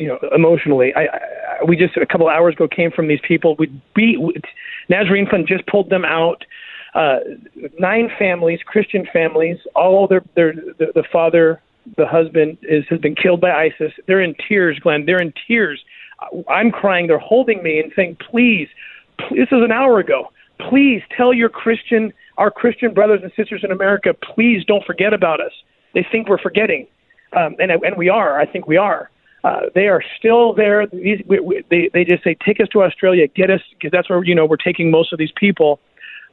you 0.00 0.08
know, 0.08 0.18
emotionally. 0.34 0.92
I, 0.96 1.02
I 1.02 1.64
we 1.66 1.76
just 1.76 1.96
a 1.96 2.06
couple 2.06 2.28
hours 2.28 2.54
ago 2.54 2.66
came 2.66 2.90
from 2.90 3.06
these 3.06 3.20
people. 3.26 3.54
We 3.58 3.66
beat 3.94 4.18
Nazarene 4.88 5.26
Fund 5.30 5.46
just 5.46 5.66
pulled 5.66 5.90
them 5.90 6.04
out. 6.04 6.44
Uh, 6.94 7.18
nine 7.78 8.10
families, 8.18 8.60
Christian 8.64 9.06
families, 9.12 9.58
all 9.74 10.08
their 10.08 10.24
their 10.34 10.54
the, 10.54 10.86
the 10.94 11.04
father, 11.12 11.60
the 11.96 12.06
husband 12.06 12.58
is 12.62 12.84
has 12.88 12.98
been 12.98 13.14
killed 13.14 13.40
by 13.40 13.50
ISIS. 13.50 13.92
They're 14.06 14.22
in 14.22 14.34
tears, 14.48 14.78
Glenn. 14.80 15.04
They're 15.04 15.20
in 15.20 15.34
tears. 15.46 15.84
I'm 16.48 16.70
crying. 16.70 17.06
They're 17.06 17.18
holding 17.18 17.62
me 17.62 17.78
and 17.78 17.92
saying, 17.94 18.16
"Please, 18.30 18.68
please 19.18 19.40
this 19.40 19.48
is 19.52 19.62
an 19.62 19.72
hour 19.72 19.98
ago. 19.98 20.32
Please 20.68 21.02
tell 21.16 21.32
your 21.32 21.48
Christian, 21.48 22.12
our 22.38 22.50
Christian 22.50 22.92
brothers 22.94 23.20
and 23.22 23.32
sisters 23.36 23.62
in 23.62 23.70
America, 23.70 24.14
please 24.14 24.64
don't 24.64 24.84
forget 24.84 25.12
about 25.12 25.40
us. 25.40 25.52
They 25.94 26.06
think 26.10 26.28
we're 26.28 26.38
forgetting, 26.38 26.86
um, 27.34 27.56
and 27.58 27.70
and 27.70 27.96
we 27.96 28.08
are. 28.08 28.40
I 28.40 28.46
think 28.46 28.66
we 28.66 28.76
are. 28.76 29.10
Uh, 29.42 29.60
they 29.74 29.88
are 29.88 30.02
still 30.18 30.52
there. 30.52 30.86
These, 30.86 31.22
we, 31.26 31.40
we, 31.40 31.64
they 31.70 31.90
they 31.92 32.04
just 32.04 32.22
say, 32.22 32.36
take 32.44 32.60
us 32.60 32.68
to 32.72 32.82
Australia, 32.82 33.26
get 33.26 33.50
us, 33.50 33.60
because 33.72 33.90
that's 33.90 34.10
where 34.10 34.22
you 34.24 34.34
know 34.34 34.44
we're 34.44 34.56
taking 34.56 34.90
most 34.90 35.12
of 35.12 35.18
these 35.18 35.32
people. 35.34 35.80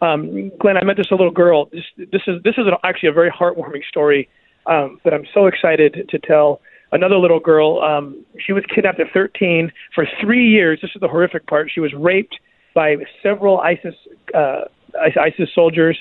Um, 0.02 0.52
Glenn, 0.60 0.78
I 0.78 0.84
met 0.84 0.98
this 0.98 1.10
little 1.10 1.32
girl. 1.32 1.66
This 1.72 1.86
this 1.98 2.22
is 2.28 2.42
this 2.44 2.56
is 2.58 2.68
an, 2.68 2.74
actually 2.84 3.10
a 3.10 3.14
very 3.14 3.32
heartwarming 3.32 3.86
story 3.88 4.30
um, 4.66 5.00
that 5.04 5.14
I'm 5.14 5.26
so 5.34 5.48
excited 5.48 6.08
to 6.10 6.20
tell. 6.20 6.62
another 6.92 7.18
little 7.18 7.40
girl. 7.40 7.82
Um, 7.82 8.26
she 8.40 8.54
was 8.54 8.64
kidnapped 8.74 9.00
at 9.00 9.08
13 9.14 9.72
for 9.96 10.08
three 10.22 10.50
years. 10.50 10.80
This 10.82 10.92
is 10.94 11.02
the 11.02 11.08
horrific 11.08 11.48
part. 11.48 11.72
She 11.74 11.80
was 11.80 11.94
raped 11.94 12.38
by 12.74 12.98
several 13.24 13.60
ISIS 13.60 13.96
uh, 14.34 14.66
ISIS 15.02 15.50
soldiers. 15.56 15.98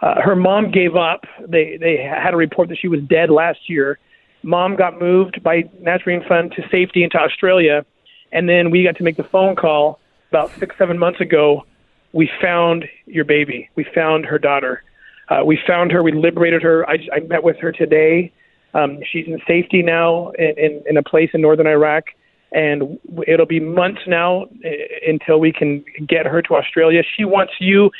Uh, 0.00 0.20
her 0.20 0.36
mom 0.36 0.70
gave 0.70 0.96
up. 0.96 1.24
They 1.46 1.76
they 1.78 1.96
had 1.98 2.34
a 2.34 2.36
report 2.36 2.68
that 2.70 2.78
she 2.78 2.88
was 2.88 3.00
dead 3.02 3.30
last 3.30 3.68
year. 3.68 3.98
Mom 4.46 4.76
got 4.76 5.00
moved 5.00 5.42
by 5.42 5.64
Nazarene 5.80 6.22
Fund 6.28 6.52
to 6.52 6.62
safety 6.70 7.02
into 7.02 7.18
Australia, 7.18 7.84
and 8.30 8.48
then 8.48 8.70
we 8.70 8.84
got 8.84 8.96
to 8.96 9.02
make 9.02 9.16
the 9.16 9.24
phone 9.24 9.56
call 9.56 9.98
about 10.30 10.50
six 10.60 10.76
seven 10.78 10.98
months 10.98 11.20
ago. 11.20 11.66
We 12.12 12.30
found 12.40 12.84
your 13.06 13.24
baby. 13.24 13.68
We 13.74 13.84
found 13.92 14.24
her 14.26 14.38
daughter. 14.38 14.84
Uh, 15.28 15.42
we 15.44 15.58
found 15.66 15.90
her. 15.90 16.00
We 16.02 16.12
liberated 16.12 16.62
her. 16.62 16.88
I, 16.88 16.98
I 17.12 17.20
met 17.20 17.42
with 17.42 17.58
her 17.58 17.72
today. 17.72 18.32
Um, 18.72 19.00
she's 19.10 19.26
in 19.26 19.40
safety 19.48 19.82
now 19.82 20.30
in, 20.38 20.54
in, 20.56 20.82
in 20.90 20.96
a 20.96 21.02
place 21.02 21.30
in 21.34 21.40
northern 21.40 21.66
Iraq, 21.66 22.04
and 22.52 22.98
it'll 23.26 23.46
be 23.46 23.58
months 23.58 24.02
now 24.06 24.44
uh, 24.44 24.68
until 25.08 25.40
we 25.40 25.50
can 25.52 25.84
get 26.06 26.24
her 26.24 26.40
to 26.42 26.54
Australia. 26.54 27.02
She 27.16 27.24
wants 27.24 27.54
you 27.58 27.90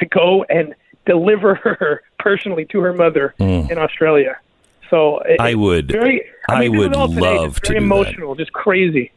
to 0.00 0.06
go 0.06 0.44
and 0.48 0.74
deliver 1.06 1.54
her 1.64 2.02
personally 2.18 2.64
to 2.72 2.80
her 2.80 2.92
mother 2.92 3.34
Mm. 3.38 3.70
in 3.70 3.78
Australia. 3.78 4.36
So 4.92 5.20
it- 5.24 5.40
I 5.40 5.54
would- 5.54 5.90
Very, 5.90 6.22
I, 6.48 6.54
I 6.54 6.60
mean, 6.68 6.76
would 6.76 6.92
today, 6.92 7.20
love 7.20 7.60
to 7.62 7.68
very 7.68 7.80
do 7.80 7.86
that. 7.88 7.94
emotional, 7.94 8.34
just 8.34 8.52
crazy. 8.52 9.10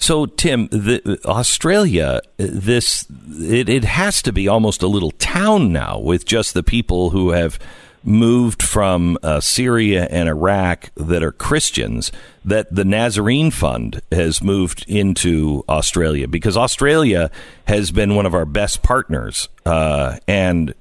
So, 0.00 0.26
Tim, 0.26 0.68
the, 0.68 1.18
Australia, 1.24 2.20
this 2.36 3.04
it, 3.40 3.68
it 3.68 3.84
has 3.84 4.20
to 4.22 4.32
be 4.32 4.46
almost 4.46 4.82
a 4.82 4.86
little 4.86 5.10
town 5.12 5.72
now 5.72 5.98
with 5.98 6.24
just 6.26 6.52
the 6.54 6.62
people 6.62 7.10
who 7.10 7.30
have 7.30 7.58
moved 8.04 8.62
from 8.62 9.18
uh, 9.24 9.40
Syria 9.40 10.06
and 10.10 10.28
Iraq 10.28 10.90
that 10.94 11.22
are 11.24 11.32
Christians. 11.32 12.12
That 12.44 12.72
the 12.72 12.84
Nazarene 12.84 13.50
Fund 13.50 14.00
has 14.12 14.40
moved 14.40 14.84
into 14.86 15.64
Australia 15.68 16.28
because 16.28 16.56
Australia 16.56 17.30
has 17.66 17.90
been 17.90 18.14
one 18.14 18.24
of 18.26 18.34
our 18.34 18.44
best 18.46 18.82
partners. 18.84 19.48
Uh, 19.66 20.18
and 20.28 20.74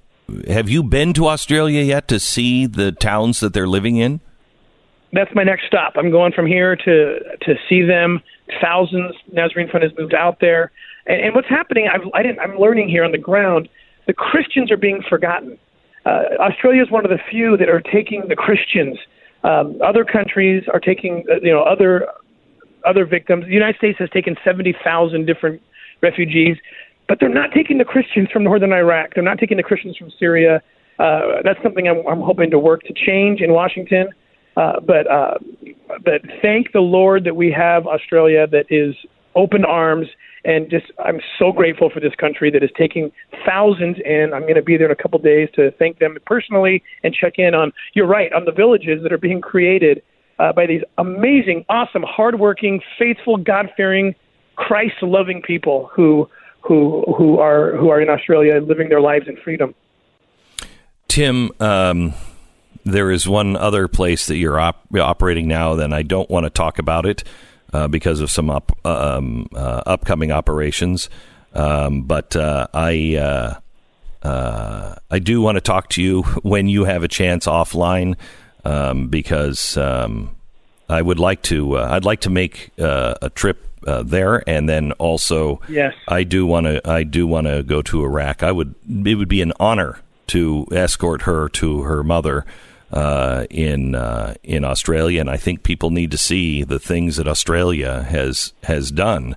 have 0.47 0.69
you 0.69 0.83
been 0.83 1.13
to 1.13 1.27
Australia 1.27 1.81
yet 1.81 2.07
to 2.09 2.19
see 2.19 2.65
the 2.65 2.91
towns 2.91 3.39
that 3.39 3.53
they're 3.53 3.67
living 3.67 3.97
in? 3.97 4.21
that's 5.13 5.33
my 5.33 5.43
next 5.43 5.65
stop. 5.67 5.93
I'm 5.95 6.11
going 6.11 6.33
from 6.33 6.45
here 6.45 6.75
to 6.75 7.19
to 7.41 7.55
see 7.69 7.81
them. 7.81 8.21
Thousands 8.61 9.13
Nazarene 9.31 9.69
Fund 9.69 9.83
has 9.83 9.91
moved 9.97 10.13
out 10.13 10.39
there, 10.39 10.71
and, 11.05 11.21
and 11.21 11.35
what's 11.35 11.49
happening? 11.49 11.87
I've, 11.93 12.01
I 12.13 12.23
didn't, 12.23 12.39
I'm 12.39 12.57
learning 12.57 12.89
here 12.89 13.03
on 13.03 13.11
the 13.11 13.17
ground. 13.17 13.69
The 14.05 14.13
Christians 14.13 14.71
are 14.71 14.77
being 14.77 15.01
forgotten. 15.07 15.57
Uh, 16.05 16.23
Australia 16.39 16.81
is 16.81 16.89
one 16.89 17.03
of 17.03 17.11
the 17.11 17.19
few 17.29 17.57
that 17.57 17.67
are 17.69 17.81
taking 17.81 18.23
the 18.29 18.35
Christians. 18.35 18.97
Um, 19.43 19.79
other 19.83 20.05
countries 20.05 20.63
are 20.73 20.79
taking, 20.79 21.25
uh, 21.29 21.35
you 21.41 21.51
know, 21.51 21.63
other 21.63 22.07
other 22.85 23.05
victims. 23.05 23.45
The 23.45 23.51
United 23.51 23.77
States 23.77 23.99
has 23.99 24.09
taken 24.11 24.37
70,000 24.43 25.25
different 25.25 25.61
refugees, 26.01 26.57
but 27.07 27.19
they're 27.19 27.29
not 27.29 27.51
taking 27.53 27.77
the 27.77 27.85
Christians 27.85 28.29
from 28.31 28.43
northern 28.43 28.73
Iraq. 28.73 29.13
They're 29.15 29.23
not 29.23 29.39
taking 29.39 29.57
the 29.57 29.63
Christians 29.63 29.97
from 29.97 30.11
Syria. 30.19 30.61
Uh, 30.99 31.41
that's 31.43 31.61
something 31.63 31.87
I'm, 31.87 32.05
I'm 32.07 32.21
hoping 32.21 32.51
to 32.51 32.59
work 32.59 32.83
to 32.83 32.93
change 32.93 33.41
in 33.41 33.53
Washington. 33.53 34.09
Uh, 34.55 34.79
but 34.79 35.09
uh, 35.09 35.35
but 36.03 36.21
thank 36.41 36.71
the 36.71 36.79
Lord 36.79 37.23
that 37.25 37.35
we 37.35 37.51
have 37.51 37.85
Australia 37.85 38.47
that 38.47 38.65
is 38.69 38.95
open 39.35 39.63
arms 39.63 40.07
and 40.45 40.69
just 40.69 40.85
I'm 41.05 41.19
so 41.37 41.51
grateful 41.51 41.91
for 41.91 41.99
this 41.99 42.15
country 42.15 42.49
that 42.49 42.63
is 42.63 42.71
taking 42.75 43.11
thousands 43.45 43.97
and 44.03 44.33
I'm 44.33 44.41
going 44.41 44.55
to 44.55 44.63
be 44.63 44.75
there 44.75 44.87
in 44.87 44.91
a 44.91 44.95
couple 44.95 45.19
days 45.19 45.49
to 45.55 45.69
thank 45.77 45.99
them 45.99 46.17
personally 46.25 46.81
and 47.03 47.13
check 47.13 47.33
in 47.37 47.53
on 47.53 47.71
you're 47.93 48.07
right 48.07 48.33
on 48.33 48.45
the 48.45 48.51
villages 48.51 49.03
that 49.03 49.13
are 49.13 49.19
being 49.19 49.41
created 49.41 50.01
uh, 50.39 50.53
by 50.53 50.65
these 50.65 50.81
amazing, 50.97 51.65
awesome, 51.69 52.03
hardworking, 52.03 52.79
faithful, 52.97 53.37
God-fearing, 53.37 54.15
Christ-loving 54.55 55.41
people 55.41 55.89
who 55.93 56.29
who 56.67 57.03
who 57.17 57.39
are 57.39 57.75
who 57.75 57.89
are 57.89 58.01
in 58.01 58.09
Australia 58.09 58.59
living 58.59 58.89
their 58.89 59.01
lives 59.01 59.27
in 59.27 59.37
freedom. 59.37 59.73
Tim, 61.07 61.51
um, 61.59 62.13
there 62.85 63.11
is 63.11 63.27
one 63.27 63.55
other 63.55 63.87
place 63.87 64.27
that 64.27 64.37
you're 64.37 64.59
op- 64.59 64.85
operating 64.95 65.47
now, 65.47 65.75
then 65.75 65.93
I 65.93 66.03
don't 66.03 66.29
want 66.29 66.45
to 66.45 66.49
talk 66.49 66.79
about 66.79 67.05
it 67.05 67.23
uh, 67.73 67.87
because 67.87 68.19
of 68.21 68.31
some 68.31 68.49
up, 68.49 68.71
um, 68.85 69.47
uh, 69.55 69.83
upcoming 69.85 70.31
operations. 70.31 71.09
Um, 71.53 72.03
but 72.03 72.35
uh, 72.35 72.67
I 72.73 73.15
uh, 73.15 74.27
uh, 74.27 74.95
I 75.09 75.19
do 75.19 75.41
want 75.41 75.55
to 75.55 75.61
talk 75.61 75.89
to 75.89 76.03
you 76.03 76.23
when 76.43 76.67
you 76.67 76.85
have 76.85 77.03
a 77.03 77.07
chance 77.07 77.45
offline 77.45 78.15
um, 78.63 79.07
because 79.07 79.77
um, 79.77 80.36
I 80.89 81.01
would 81.01 81.19
like 81.19 81.41
to 81.43 81.77
uh, 81.77 81.89
I'd 81.91 82.05
like 82.05 82.21
to 82.21 82.29
make 82.29 82.71
uh, 82.79 83.15
a 83.21 83.29
trip 83.29 83.65
uh, 83.85 84.03
there 84.03 84.47
and 84.49 84.67
then 84.67 84.91
also 84.93 85.61
Yes. 85.69 85.93
I 86.07 86.23
do 86.23 86.45
want 86.45 86.65
to 86.65 86.89
I 86.89 87.03
do 87.03 87.27
want 87.27 87.47
to 87.47 87.63
go 87.63 87.81
to 87.83 88.03
Iraq. 88.03 88.43
I 88.43 88.51
would 88.51 88.75
it 89.05 89.15
would 89.15 89.29
be 89.29 89.41
an 89.41 89.53
honor 89.59 89.99
to 90.27 90.67
escort 90.71 91.23
her 91.23 91.49
to 91.49 91.81
her 91.83 92.03
mother 92.03 92.45
uh, 92.91 93.45
in 93.49 93.95
uh, 93.95 94.35
in 94.43 94.63
Australia, 94.63 95.19
and 95.19 95.29
I 95.29 95.37
think 95.37 95.63
people 95.63 95.89
need 95.89 96.11
to 96.11 96.17
see 96.17 96.63
the 96.63 96.79
things 96.79 97.17
that 97.17 97.27
Australia 97.27 98.03
has 98.03 98.53
has 98.63 98.91
done 98.91 99.35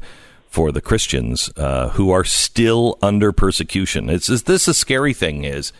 for 0.48 0.72
the 0.72 0.80
Christians 0.80 1.50
uh, 1.56 1.90
who 1.90 2.10
are 2.10 2.24
still 2.24 2.98
under 3.02 3.32
persecution. 3.32 4.08
It's 4.08 4.28
is 4.28 4.44
this 4.44 4.68
a 4.68 4.74
scary 4.74 5.14
thing? 5.14 5.44
Is 5.44 5.72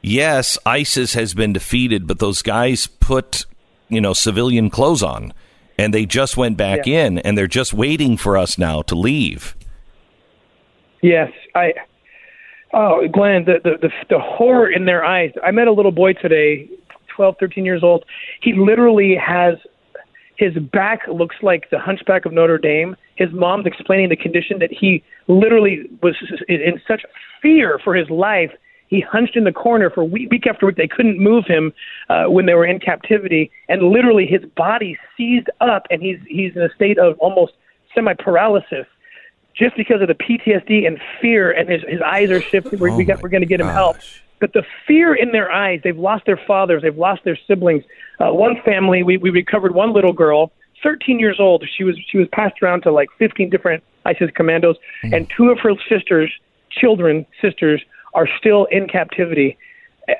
yes, 0.00 0.58
ISIS 0.64 1.14
has 1.14 1.34
been 1.34 1.52
defeated, 1.52 2.06
but 2.06 2.18
those 2.18 2.42
guys 2.42 2.86
put 2.86 3.44
you 3.92 4.00
know 4.00 4.12
civilian 4.12 4.70
clothes 4.70 5.02
on, 5.02 5.32
and 5.78 5.92
they 5.94 6.06
just 6.06 6.36
went 6.36 6.56
back 6.56 6.86
Yeah. 6.86 7.06
in, 7.06 7.18
and 7.18 7.36
they're 7.36 7.46
just 7.46 7.72
waiting 7.72 8.16
for 8.16 8.36
us 8.36 8.58
now 8.58 8.82
to 8.82 8.94
leave. 8.94 9.54
Yes, 11.02 11.30
I. 11.54 11.74
Oh, 12.74 13.06
Glenn, 13.12 13.44
the, 13.44 13.60
the 13.62 13.76
the 13.88 13.90
the 14.08 14.18
horror 14.18 14.70
in 14.70 14.84
their 14.86 15.04
eyes. 15.04 15.32
I 15.44 15.50
met 15.50 15.68
a 15.68 15.72
little 15.72 15.92
boy 15.92 16.14
today, 16.14 16.68
12, 17.14 17.36
13 17.38 17.64
years 17.64 17.82
old. 17.82 18.04
He 18.40 18.54
literally 18.54 19.14
has 19.16 19.56
his 20.36 20.54
back 20.72 21.00
looks 21.12 21.36
like 21.42 21.68
the 21.70 21.78
Hunchback 21.78 22.24
of 22.24 22.32
Notre 22.32 22.58
Dame. 22.58 22.96
His 23.16 23.28
mom's 23.32 23.66
explaining 23.66 24.08
the 24.08 24.16
condition 24.16 24.58
that 24.60 24.70
he 24.72 25.04
literally 25.28 25.88
was 26.02 26.14
in 26.48 26.80
such 26.88 27.02
fear 27.42 27.78
for 27.84 27.94
his 27.94 28.08
life. 28.08 28.50
He 28.92 29.00
hunched 29.00 29.36
in 29.36 29.44
the 29.44 29.52
corner 29.52 29.88
for 29.88 30.04
week, 30.04 30.30
week 30.30 30.46
after 30.46 30.66
week. 30.66 30.76
They 30.76 30.86
couldn't 30.86 31.18
move 31.18 31.46
him 31.46 31.72
uh, 32.10 32.24
when 32.24 32.44
they 32.44 32.52
were 32.52 32.66
in 32.66 32.78
captivity, 32.78 33.50
and 33.66 33.84
literally 33.84 34.26
his 34.26 34.44
body 34.54 34.98
seized 35.16 35.48
up, 35.62 35.86
and 35.88 36.02
he's 36.02 36.18
he's 36.28 36.54
in 36.54 36.60
a 36.60 36.68
state 36.74 36.98
of 36.98 37.18
almost 37.18 37.54
semi 37.94 38.12
paralysis 38.12 38.84
just 39.54 39.74
because 39.78 40.02
of 40.02 40.08
the 40.08 40.14
PTSD 40.14 40.86
and 40.86 41.00
fear, 41.22 41.50
and 41.52 41.70
his 41.70 41.80
his 41.88 42.02
eyes 42.02 42.30
are 42.30 42.42
shifting. 42.42 42.78
We're, 42.78 42.94
we 42.94 43.04
got, 43.04 43.22
we're 43.22 43.30
going 43.30 43.40
to 43.40 43.46
get 43.46 43.62
him 43.62 43.68
help. 43.68 43.96
But 44.40 44.52
the 44.52 44.62
fear 44.86 45.14
in 45.14 45.32
their 45.32 45.50
eyes, 45.50 45.80
they've 45.82 45.96
lost 45.96 46.26
their 46.26 46.40
fathers, 46.46 46.82
they've 46.82 46.94
lost 46.94 47.24
their 47.24 47.38
siblings. 47.46 47.84
Uh, 48.20 48.34
one 48.34 48.60
family, 48.62 49.02
we, 49.02 49.16
we 49.16 49.30
recovered 49.30 49.74
one 49.74 49.94
little 49.94 50.12
girl, 50.12 50.52
13 50.82 51.18
years 51.18 51.38
old. 51.40 51.64
She 51.78 51.84
was 51.84 51.98
she 52.10 52.18
was 52.18 52.28
passed 52.30 52.62
around 52.62 52.82
to 52.82 52.92
like 52.92 53.08
15 53.18 53.48
different 53.48 53.82
ISIS 54.04 54.30
commandos, 54.34 54.76
and 55.02 55.32
two 55.34 55.48
of 55.48 55.58
her 55.60 55.72
sisters, 55.88 56.30
children, 56.70 57.24
sisters, 57.40 57.82
are 58.14 58.28
still 58.38 58.66
in 58.66 58.88
captivity. 58.88 59.56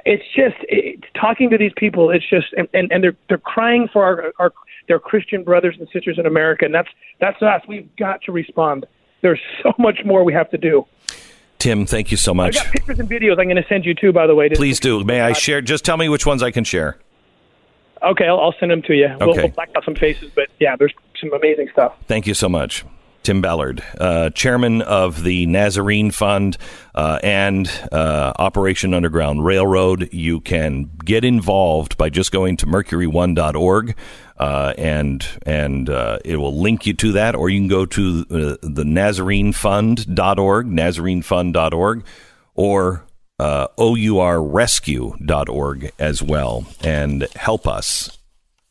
It's 0.06 0.24
just 0.34 0.56
it, 0.68 1.04
talking 1.20 1.50
to 1.50 1.58
these 1.58 1.72
people. 1.76 2.10
It's 2.10 2.28
just 2.28 2.52
and, 2.56 2.68
and, 2.72 2.90
and 2.92 3.02
they're 3.04 3.16
they're 3.28 3.38
crying 3.38 3.88
for 3.92 4.04
our, 4.04 4.32
our 4.38 4.52
their 4.88 4.98
Christian 4.98 5.42
brothers 5.44 5.76
and 5.78 5.88
sisters 5.92 6.18
in 6.18 6.26
America, 6.26 6.64
and 6.64 6.74
that's 6.74 6.88
that's 7.20 7.40
us. 7.42 7.62
We've 7.68 7.88
got 7.96 8.22
to 8.22 8.32
respond. 8.32 8.86
There's 9.20 9.40
so 9.62 9.72
much 9.78 10.00
more 10.04 10.24
we 10.24 10.32
have 10.32 10.50
to 10.50 10.58
do. 10.58 10.86
Tim, 11.58 11.86
thank 11.86 12.10
you 12.10 12.16
so 12.16 12.32
I 12.32 12.34
much. 12.34 12.54
got 12.54 12.66
pictures 12.72 12.98
and 12.98 13.08
videos 13.08 13.38
I'm 13.38 13.44
going 13.46 13.56
to 13.56 13.64
send 13.68 13.84
you 13.84 13.94
too, 13.94 14.12
by 14.12 14.26
the 14.26 14.34
way. 14.34 14.48
to- 14.48 14.56
Please 14.56 14.80
do. 14.80 15.04
May 15.04 15.20
I 15.20 15.32
share? 15.32 15.60
Just 15.60 15.84
tell 15.84 15.96
me 15.96 16.08
which 16.08 16.26
ones 16.26 16.42
I 16.42 16.50
can 16.50 16.64
share. 16.64 16.96
Okay, 18.02 18.26
I'll, 18.26 18.40
I'll 18.40 18.54
send 18.58 18.72
them 18.72 18.82
to 18.82 18.94
you. 18.94 19.14
We'll, 19.20 19.30
Okay. 19.30 19.42
we'll 19.42 19.48
black 19.52 19.70
out 19.76 19.84
some 19.84 19.94
faces, 19.94 20.32
but 20.34 20.48
yeah, 20.58 20.74
there's 20.74 20.92
some 21.20 21.32
amazing 21.32 21.68
stuff. 21.72 21.92
Thank 22.08 22.26
you 22.26 22.34
so 22.34 22.48
much. 22.48 22.84
Tim 23.22 23.40
Ballard, 23.40 23.82
uh, 23.98 24.30
chairman 24.30 24.82
of 24.82 25.22
the 25.22 25.46
Nazarene 25.46 26.10
Fund 26.10 26.58
uh, 26.94 27.18
and 27.22 27.70
uh, 27.90 28.32
Operation 28.38 28.94
Underground 28.94 29.44
Railroad. 29.44 30.08
You 30.12 30.40
can 30.40 30.90
get 31.04 31.24
involved 31.24 31.96
by 31.96 32.10
just 32.10 32.32
going 32.32 32.56
to 32.58 32.66
mercuryone.org 32.66 33.96
uh, 34.42 34.74
and 34.76 35.24
and 35.46 35.88
uh, 35.88 36.18
it 36.24 36.36
will 36.36 36.60
link 36.60 36.84
you 36.84 36.92
to 36.94 37.12
that, 37.12 37.36
or 37.36 37.48
you 37.48 37.60
can 37.60 37.68
go 37.68 37.86
to 37.86 38.26
uh, 38.28 38.56
the 38.60 38.82
NazareneFund.org, 38.82 40.66
NazareneFund.org, 40.66 42.04
or 42.54 43.04
uh, 43.38 43.68
OURRescue.org 43.78 45.92
as 45.98 46.22
well, 46.22 46.66
and 46.82 47.28
help 47.36 47.68
us, 47.68 48.18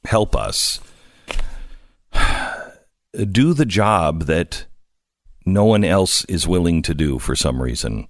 help 0.04 0.36
us 0.36 0.82
do 3.14 3.54
the 3.54 3.66
job 3.66 4.24
that 4.24 4.66
no 5.46 5.66
one 5.66 5.84
else 5.84 6.26
is 6.26 6.48
willing 6.48 6.82
to 6.84 6.94
do 6.94 7.20
for 7.20 7.36
some 7.36 7.62
reason 7.62 8.08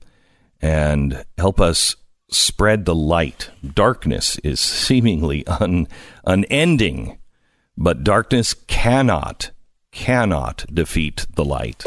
and 0.62 1.26
help 1.38 1.60
us 1.60 1.96
spread 2.30 2.86
the 2.86 2.96
light. 2.96 3.50
Darkness 3.74 4.38
is 4.40 4.60
seemingly 4.60 5.46
un, 5.48 5.88
unending, 6.26 7.18
but 7.78 8.04
darkness 8.04 8.54
cannot, 8.54 9.52
cannot 9.92 10.66
defeat 10.74 11.26
the 11.36 11.46
light. 11.46 11.84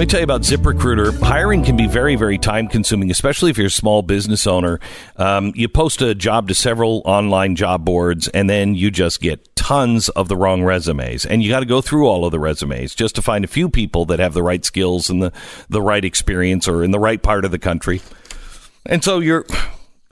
Let 0.00 0.06
me 0.06 0.10
tell 0.12 0.20
you 0.20 0.24
about 0.24 0.40
ZipRecruiter. 0.40 1.20
Hiring 1.20 1.62
can 1.62 1.76
be 1.76 1.86
very, 1.86 2.16
very 2.16 2.38
time 2.38 2.68
consuming, 2.68 3.10
especially 3.10 3.50
if 3.50 3.58
you're 3.58 3.66
a 3.66 3.70
small 3.70 4.00
business 4.00 4.46
owner. 4.46 4.80
Um, 5.16 5.52
you 5.54 5.68
post 5.68 6.00
a 6.00 6.14
job 6.14 6.48
to 6.48 6.54
several 6.54 7.02
online 7.04 7.54
job 7.54 7.84
boards, 7.84 8.26
and 8.28 8.48
then 8.48 8.74
you 8.74 8.90
just 8.90 9.20
get 9.20 9.54
tons 9.56 10.08
of 10.08 10.28
the 10.28 10.38
wrong 10.38 10.62
resumes. 10.62 11.26
And 11.26 11.42
you 11.42 11.50
got 11.50 11.60
to 11.60 11.66
go 11.66 11.82
through 11.82 12.06
all 12.06 12.24
of 12.24 12.32
the 12.32 12.38
resumes 12.38 12.94
just 12.94 13.14
to 13.16 13.20
find 13.20 13.44
a 13.44 13.46
few 13.46 13.68
people 13.68 14.06
that 14.06 14.20
have 14.20 14.32
the 14.32 14.42
right 14.42 14.64
skills 14.64 15.10
and 15.10 15.22
the, 15.22 15.34
the 15.68 15.82
right 15.82 16.02
experience 16.02 16.66
or 16.66 16.82
in 16.82 16.92
the 16.92 16.98
right 16.98 17.22
part 17.22 17.44
of 17.44 17.50
the 17.50 17.58
country. 17.58 18.00
And 18.86 19.04
so 19.04 19.18
you're, 19.18 19.44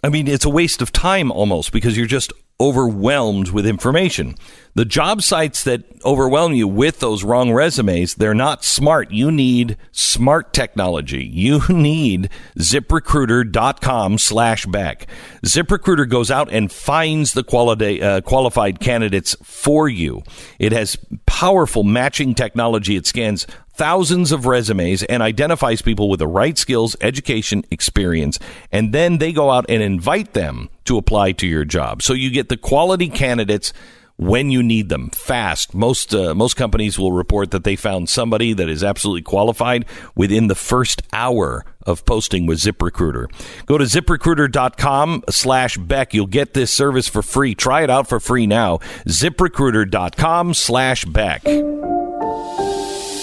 I 0.04 0.10
mean, 0.10 0.28
it's 0.28 0.44
a 0.44 0.50
waste 0.50 0.82
of 0.82 0.92
time 0.92 1.32
almost 1.32 1.72
because 1.72 1.96
you're 1.96 2.06
just 2.06 2.30
overwhelmed 2.60 3.50
with 3.50 3.66
information. 3.66 4.34
The 4.74 4.84
job 4.84 5.22
sites 5.22 5.64
that 5.64 5.84
overwhelm 6.04 6.52
you 6.54 6.68
with 6.68 7.00
those 7.00 7.24
wrong 7.24 7.52
resumes, 7.52 8.14
they're 8.14 8.34
not 8.34 8.64
smart. 8.64 9.10
You 9.10 9.30
need 9.32 9.76
smart 9.90 10.52
technology. 10.52 11.24
You 11.48 11.60
need 11.68 12.30
ziprecruiter.com 12.58 14.18
slash 14.18 14.66
Beck. 14.66 15.06
ZipRecruiter 15.46 16.08
goes 16.08 16.30
out 16.30 16.52
and 16.52 16.70
finds 16.70 17.32
the 17.32 17.44
quality, 17.44 18.02
uh, 18.02 18.20
qualified 18.20 18.80
candidates 18.80 19.36
for 19.42 19.88
you. 19.88 20.22
It 20.58 20.72
has 20.72 20.98
powerful 21.26 21.84
matching 21.84 22.34
technology. 22.34 22.96
It 22.96 23.06
scans 23.06 23.46
thousands 23.78 24.32
of 24.32 24.44
resumes 24.44 25.04
and 25.04 25.22
identifies 25.22 25.80
people 25.80 26.10
with 26.10 26.18
the 26.18 26.26
right 26.26 26.58
skills, 26.58 26.96
education, 27.00 27.64
experience, 27.70 28.38
and 28.72 28.92
then 28.92 29.18
they 29.18 29.32
go 29.32 29.50
out 29.50 29.64
and 29.68 29.82
invite 29.82 30.34
them 30.34 30.68
to 30.84 30.98
apply 30.98 31.32
to 31.32 31.46
your 31.46 31.64
job. 31.64 32.02
So 32.02 32.12
you 32.12 32.30
get 32.30 32.48
the 32.48 32.56
quality 32.56 33.08
candidates 33.08 33.72
when 34.16 34.50
you 34.50 34.64
need 34.64 34.88
them 34.88 35.10
fast. 35.10 35.74
Most 35.74 36.12
uh, 36.12 36.34
most 36.34 36.54
companies 36.54 36.98
will 36.98 37.12
report 37.12 37.52
that 37.52 37.62
they 37.62 37.76
found 37.76 38.08
somebody 38.08 38.52
that 38.52 38.68
is 38.68 38.82
absolutely 38.82 39.22
qualified 39.22 39.86
within 40.16 40.48
the 40.48 40.56
first 40.56 41.02
hour 41.12 41.64
of 41.86 42.04
posting 42.04 42.44
with 42.44 42.58
ZipRecruiter. 42.58 43.26
Go 43.66 43.78
to 43.78 43.84
ziprecruiter.com 43.84 45.24
slash 45.30 45.78
Beck. 45.78 46.12
You'll 46.12 46.26
get 46.26 46.52
this 46.52 46.72
service 46.72 47.08
for 47.08 47.22
free. 47.22 47.54
Try 47.54 47.82
it 47.82 47.90
out 47.90 48.08
for 48.08 48.18
free 48.18 48.46
now. 48.46 48.78
ziprecruiter.com 49.06 50.52
slash 50.52 51.04
Beck. 51.04 51.44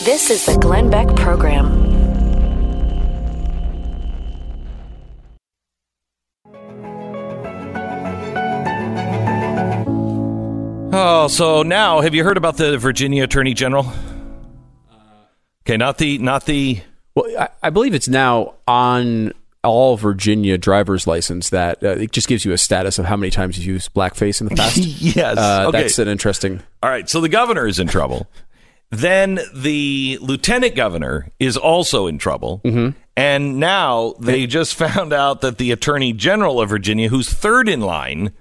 This 0.05 0.29
is 0.29 0.45
the 0.45 0.55
Glenn 0.59 0.91
Beck 0.91 1.07
Program. 1.15 1.65
Oh, 10.93 11.27
so 11.27 11.63
now 11.63 12.01
have 12.01 12.13
you 12.13 12.23
heard 12.23 12.37
about 12.37 12.57
the 12.57 12.77
Virginia 12.77 13.23
Attorney 13.23 13.55
General? 13.55 13.91
Okay, 15.65 15.75
not 15.75 15.97
the 15.97 16.19
not 16.19 16.45
the. 16.45 16.81
Well, 17.15 17.25
I, 17.39 17.49
I 17.63 17.69
believe 17.71 17.95
it's 17.95 18.07
now 18.07 18.53
on 18.67 19.33
all 19.63 19.97
Virginia 19.97 20.59
driver's 20.59 21.07
license 21.07 21.49
that 21.49 21.83
uh, 21.83 21.87
it 21.87 22.11
just 22.11 22.27
gives 22.27 22.45
you 22.45 22.51
a 22.51 22.59
status 22.59 22.99
of 22.99 23.05
how 23.05 23.17
many 23.17 23.31
times 23.31 23.57
you've 23.57 23.65
used 23.65 23.91
blackface 23.95 24.39
in 24.39 24.47
the 24.47 24.55
past. 24.55 24.77
yes, 24.77 25.35
uh, 25.35 25.65
okay. 25.69 25.81
that's 25.81 25.97
an 25.97 26.07
interesting. 26.07 26.61
All 26.83 26.91
right, 26.91 27.09
so 27.09 27.21
the 27.21 27.29
governor 27.29 27.65
is 27.65 27.79
in 27.79 27.87
trouble. 27.87 28.27
then 28.97 29.39
the 29.53 30.17
lieutenant 30.21 30.75
governor 30.75 31.31
is 31.39 31.57
also 31.57 32.07
in 32.07 32.17
trouble. 32.17 32.61
Mm-hmm. 32.63 32.97
And 33.17 33.59
now 33.59 34.15
they 34.19 34.45
just 34.45 34.75
found 34.85 35.13
out 35.13 35.41
that 35.41 35.57
the 35.57 35.71
attorney 35.71 36.13
general 36.13 36.59
of 36.61 36.69
Virginia, 36.69 37.09
who's 37.09 37.29
third 37.29 37.69
in 37.69 37.81
line, 37.81 38.33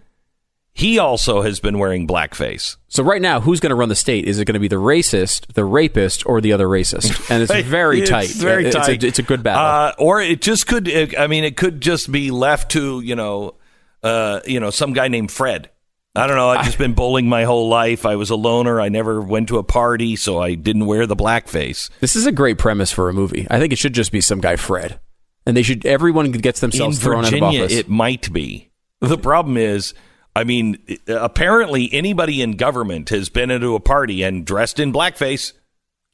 he 0.73 0.99
also 0.99 1.43
has 1.43 1.61
been 1.61 1.79
wearing 1.79 2.07
blackface. 2.09 2.77
So 2.89 3.05
right 3.05 3.23
now, 3.23 3.41
who's 3.41 3.61
going 3.61 3.71
to 3.71 3.77
run 3.77 3.89
the 3.89 3.95
state? 3.95 4.25
Is 4.25 4.41
it 4.41 4.45
going 4.45 4.55
to 4.55 4.61
be 4.61 4.67
the 4.67 4.75
racist, 4.77 5.53
the 5.55 5.65
rapist, 5.65 6.27
or 6.27 6.41
the 6.41 6.53
other 6.53 6.67
racist? 6.67 7.31
And 7.31 7.43
it's 7.45 7.53
very 7.69 8.01
It's 8.01 8.11
tight. 8.11 8.31
very 8.31 8.67
It's 8.67 8.75
a- 8.75 8.81
tight. 8.81 9.05
It's 9.05 9.21
a, 9.21 9.23
good 9.23 9.45
battle. 9.45 9.63
Uh, 9.65 9.93
or 10.05 10.21
it 10.21 10.43
just 10.43 10.67
could. 10.67 10.89
I 11.17 11.29
mean, 11.29 11.45
it 11.45 11.57
could 11.57 11.81
just 11.81 12.11
be 12.11 12.33
left 12.33 12.73
to 12.73 13.01
you 13.01 13.15
know, 13.15 13.55
uh, 14.03 14.41
you 14.47 14.59
know, 14.59 14.71
some 14.71 14.93
guy 14.95 15.07
named 15.07 15.31
Fred. 15.31 15.71
I 16.17 16.27
don't 16.29 16.37
know. 16.37 16.49
I've 16.51 16.65
just 16.65 16.79
been 16.79 16.95
bowling 16.95 17.29
my 17.29 17.43
whole 17.45 17.69
life. 17.69 18.07
I 18.07 18.15
was 18.17 18.31
a 18.31 18.37
loner. 18.37 18.81
I 18.81 18.89
never 18.89 19.21
went 19.21 19.49
to 19.49 19.59
a 19.59 19.65
party, 19.65 20.15
so 20.15 20.39
I 20.41 20.55
didn't 20.55 20.87
wear 20.87 21.07
the 21.07 21.17
blackface. 21.17 21.91
this 22.01 22.15
is 22.15 22.25
a 22.27 22.31
great 22.33 22.57
premise 22.57 22.93
for 22.93 23.09
a 23.09 23.13
movie. 23.13 23.47
I 23.51 23.59
think 23.59 23.73
it 23.73 23.77
should 23.79 23.95
just 23.95 24.13
be 24.13 24.21
some 24.21 24.41
guy 24.41 24.55
Fred, 24.57 25.01
and 25.45 25.57
they 25.57 25.63
should 25.65 25.85
everyone 25.85 26.31
gets 26.31 26.61
themselves 26.61 26.99
In 26.99 27.03
thrown 27.03 27.19
out 27.25 27.25
of 27.25 27.31
Virginia, 27.31 27.63
office. 27.65 27.77
it 27.77 27.89
might 27.89 28.33
be. 28.33 28.71
The 29.01 29.19
problem 29.19 29.57
is, 29.57 29.93
I 30.37 30.45
mean, 30.45 30.79
apparently 31.09 31.91
anybody 31.93 32.43
in 32.43 32.53
government 32.53 33.09
has 33.11 33.29
been 33.29 33.51
into 33.51 33.75
a 33.75 33.81
party 33.81 34.23
and 34.23 34.47
dressed 34.47 34.79
in 34.79 34.93
blackface. 34.93 35.53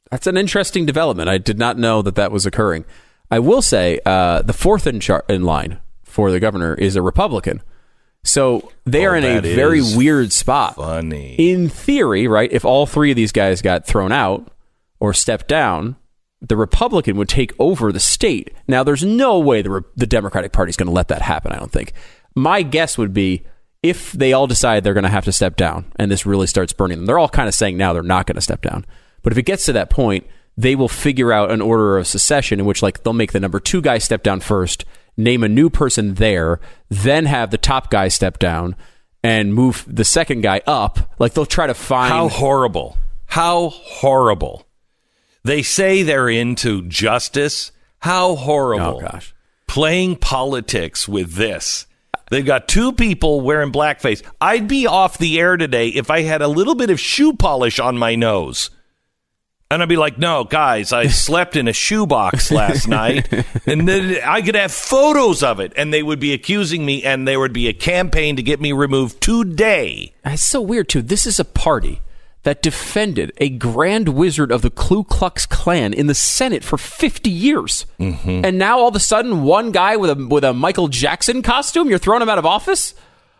That's 0.09 0.27
an 0.27 0.35
interesting 0.35 0.85
development. 0.85 1.29
I 1.29 1.37
did 1.37 1.57
not 1.59 1.77
know 1.77 2.01
that 2.01 2.15
that 2.15 2.31
was 2.31 2.45
occurring. 2.45 2.85
I 3.29 3.39
will 3.39 3.61
say 3.61 3.99
uh, 4.05 4.41
the 4.41 4.51
fourth 4.51 4.87
in, 4.87 4.99
char- 4.99 5.23
in 5.29 5.43
line 5.43 5.79
for 6.03 6.31
the 6.31 6.39
governor 6.39 6.73
is 6.73 6.95
a 6.97 7.01
Republican. 7.01 7.61
So 8.23 8.71
they 8.85 9.05
Oh, 9.05 9.11
are 9.11 9.15
in 9.15 9.23
a 9.23 9.39
very 9.39 9.81
weird 9.81 10.31
spot. 10.31 10.75
Funny. 10.75 11.35
In 11.37 11.69
theory, 11.69 12.27
right, 12.27 12.51
if 12.51 12.63
all 12.65 12.85
three 12.85 13.11
of 13.11 13.15
these 13.15 13.31
guys 13.31 13.61
got 13.61 13.85
thrown 13.85 14.11
out 14.11 14.51
or 14.99 15.13
stepped 15.13 15.47
down, 15.47 15.95
the 16.39 16.55
Republican 16.57 17.17
would 17.17 17.29
take 17.29 17.53
over 17.59 17.91
the 17.91 17.99
state. 17.99 18.53
Now, 18.67 18.83
there's 18.83 19.03
no 19.03 19.39
way 19.39 19.61
the, 19.61 19.69
Re- 19.69 19.81
the 19.95 20.07
Democratic 20.07 20.51
Party 20.51 20.69
is 20.69 20.77
going 20.77 20.87
to 20.87 20.93
let 20.93 21.07
that 21.09 21.21
happen, 21.21 21.51
I 21.51 21.57
don't 21.59 21.71
think. 21.71 21.93
My 22.35 22.61
guess 22.61 22.97
would 22.97 23.13
be 23.13 23.43
if 23.83 24.11
they 24.11 24.33
all 24.33 24.47
decide 24.47 24.83
they're 24.83 24.93
going 24.93 25.03
to 25.03 25.09
have 25.09 25.25
to 25.25 25.31
step 25.31 25.55
down 25.55 25.91
and 25.95 26.11
this 26.11 26.25
really 26.25 26.47
starts 26.47 26.73
burning 26.73 26.99
them, 26.99 27.05
they're 27.07 27.19
all 27.19 27.29
kind 27.29 27.47
of 27.47 27.55
saying 27.55 27.77
now 27.77 27.93
they're 27.93 28.03
not 28.03 28.27
going 28.27 28.35
to 28.35 28.41
step 28.41 28.61
down. 28.61 28.85
But 29.23 29.33
if 29.33 29.37
it 29.39 29.43
gets 29.43 29.65
to 29.65 29.73
that 29.73 29.89
point, 29.89 30.25
they 30.57 30.75
will 30.75 30.87
figure 30.87 31.31
out 31.31 31.49
an 31.51 31.61
order 31.61 31.97
of 31.97 32.05
secession 32.07 32.59
in 32.59 32.65
which, 32.65 32.83
like, 32.83 33.03
they'll 33.03 33.13
make 33.13 33.31
the 33.31 33.39
number 33.39 33.59
two 33.59 33.81
guy 33.81 33.97
step 33.97 34.21
down 34.21 34.39
first, 34.39 34.85
name 35.23 35.43
a 35.43 35.49
new 35.49 35.69
person 35.69 36.15
there, 36.15 36.59
then 36.89 37.25
have 37.25 37.51
the 37.51 37.57
top 37.57 37.89
guy 37.89 38.07
step 38.07 38.39
down 38.39 38.75
and 39.23 39.53
move 39.53 39.85
the 39.87 40.03
second 40.03 40.41
guy 40.41 40.61
up. 40.65 41.11
Like, 41.19 41.33
they'll 41.33 41.45
try 41.45 41.67
to 41.67 41.73
find. 41.73 42.11
How 42.11 42.27
horrible. 42.27 42.97
How 43.27 43.69
horrible. 43.69 44.65
They 45.43 45.61
say 45.61 46.03
they're 46.03 46.29
into 46.29 46.87
justice. 46.87 47.71
How 47.99 48.35
horrible. 48.35 48.97
Oh, 48.97 49.01
gosh. 49.01 49.33
Playing 49.67 50.17
politics 50.17 51.07
with 51.07 51.33
this. 51.35 51.85
They've 52.29 52.45
got 52.45 52.67
two 52.67 52.93
people 52.93 53.41
wearing 53.41 53.71
blackface. 53.71 54.23
I'd 54.39 54.67
be 54.67 54.87
off 54.87 55.17
the 55.17 55.39
air 55.39 55.57
today 55.57 55.89
if 55.89 56.09
I 56.09 56.21
had 56.21 56.41
a 56.41 56.47
little 56.47 56.75
bit 56.75 56.89
of 56.89 56.99
shoe 56.99 57.33
polish 57.33 57.79
on 57.79 57.97
my 57.97 58.15
nose. 58.15 58.69
And 59.71 59.81
I'd 59.81 59.87
be 59.87 59.95
like, 59.95 60.17
no, 60.17 60.43
guys, 60.43 60.91
I 60.91 61.07
slept 61.07 61.55
in 61.55 61.69
a 61.69 61.73
shoebox 61.73 62.51
last 62.51 62.89
night. 62.89 63.31
And 63.65 63.87
then 63.87 64.17
I 64.21 64.41
could 64.41 64.55
have 64.55 64.71
photos 64.71 65.43
of 65.43 65.61
it. 65.61 65.71
And 65.77 65.93
they 65.93 66.03
would 66.03 66.19
be 66.19 66.33
accusing 66.33 66.85
me, 66.85 67.03
and 67.03 67.25
there 67.25 67.39
would 67.39 67.53
be 67.53 67.69
a 67.69 67.73
campaign 67.73 68.35
to 68.35 68.43
get 68.43 68.59
me 68.59 68.73
removed 68.73 69.21
today. 69.21 70.13
It's 70.25 70.43
so 70.43 70.59
weird 70.59 70.89
too. 70.89 71.01
This 71.01 71.25
is 71.25 71.39
a 71.39 71.45
party 71.45 72.01
that 72.43 72.61
defended 72.61 73.31
a 73.37 73.49
grand 73.49 74.09
wizard 74.09 74.51
of 74.51 74.61
the 74.61 74.69
Ku 74.69 75.05
Klux 75.05 75.45
Klan 75.45 75.93
in 75.93 76.07
the 76.07 76.15
Senate 76.15 76.65
for 76.65 76.77
50 76.77 77.29
years. 77.29 77.85
Mm-hmm. 77.97 78.43
And 78.43 78.57
now 78.57 78.79
all 78.79 78.89
of 78.89 78.95
a 78.95 78.99
sudden 78.99 79.43
one 79.43 79.71
guy 79.71 79.95
with 79.95 80.09
a 80.09 80.27
with 80.27 80.43
a 80.43 80.53
Michael 80.53 80.89
Jackson 80.89 81.41
costume, 81.41 81.89
you're 81.89 81.99
throwing 81.99 82.21
him 82.21 82.29
out 82.29 82.39
of 82.39 82.45
office? 82.45 82.93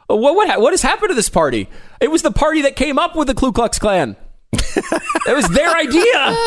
What 0.07 0.35
what, 0.35 0.61
what 0.61 0.71
has 0.71 0.81
happened 0.81 1.09
to 1.09 1.15
this 1.15 1.29
party? 1.29 1.67
It 1.99 2.11
was 2.11 2.21
the 2.21 2.31
party 2.31 2.61
that 2.61 2.75
came 2.75 2.97
up 2.97 3.15
with 3.15 3.27
the 3.27 3.35
Ku 3.35 3.51
Klux 3.51 3.79
Klan. 3.79 4.15
It 4.53 5.35
was 5.35 5.47
their 5.49 5.69
idea. 5.75 6.37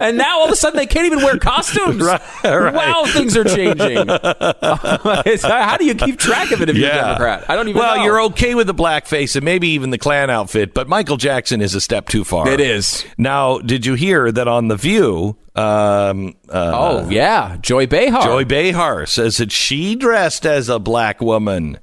And 0.00 0.18
now 0.18 0.40
all 0.40 0.46
of 0.46 0.50
a 0.52 0.56
sudden 0.56 0.76
they 0.76 0.86
can't 0.86 1.06
even 1.06 1.22
wear 1.22 1.38
costumes. 1.38 2.02
Right, 2.04 2.20
right. 2.44 2.74
Wow, 2.74 3.04
things 3.06 3.36
are 3.36 3.44
changing. 3.44 4.08
How 5.42 5.76
do 5.76 5.84
you 5.84 5.94
keep 5.94 6.18
track 6.18 6.50
of 6.50 6.60
it 6.60 6.68
if 6.68 6.76
you're 6.76 6.90
a 6.90 6.94
Democrat? 6.94 7.48
I 7.48 7.56
don't 7.56 7.68
even 7.68 7.80
well, 7.80 7.96
know. 7.96 8.04
you're 8.04 8.22
okay 8.24 8.54
with 8.54 8.66
the 8.66 8.74
blackface 8.74 9.36
and 9.36 9.44
maybe 9.44 9.68
even 9.68 9.90
the 9.90 9.98
Klan 9.98 10.28
outfit, 10.30 10.74
but 10.74 10.88
Michael 10.88 11.16
Jackson 11.16 11.60
is 11.60 11.74
a 11.74 11.80
step 11.80 12.08
too 12.08 12.24
far. 12.24 12.48
It 12.48 12.60
is. 12.60 13.04
Now, 13.16 13.58
did 13.58 13.86
you 13.86 13.94
hear 13.94 14.30
that 14.30 14.48
on 14.48 14.68
The 14.68 14.76
View? 14.76 15.36
Um, 15.54 16.34
uh, 16.48 16.72
Oh 16.74 17.08
yeah, 17.08 17.56
Joy 17.60 17.86
Behar. 17.86 18.22
Joy 18.24 18.44
Behar 18.44 19.06
says 19.06 19.36
that 19.38 19.52
she 19.52 19.94
dressed 19.94 20.44
as 20.44 20.68
a 20.68 20.78
black 20.78 21.20
woman 21.20 21.78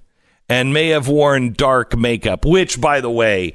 and 0.50 0.74
may 0.74 0.90
have 0.90 1.08
worn 1.08 1.54
dark 1.54 1.98
makeup, 1.98 2.46
which, 2.46 2.82
by 2.82 3.00
the 3.00 3.10
way, 3.10 3.54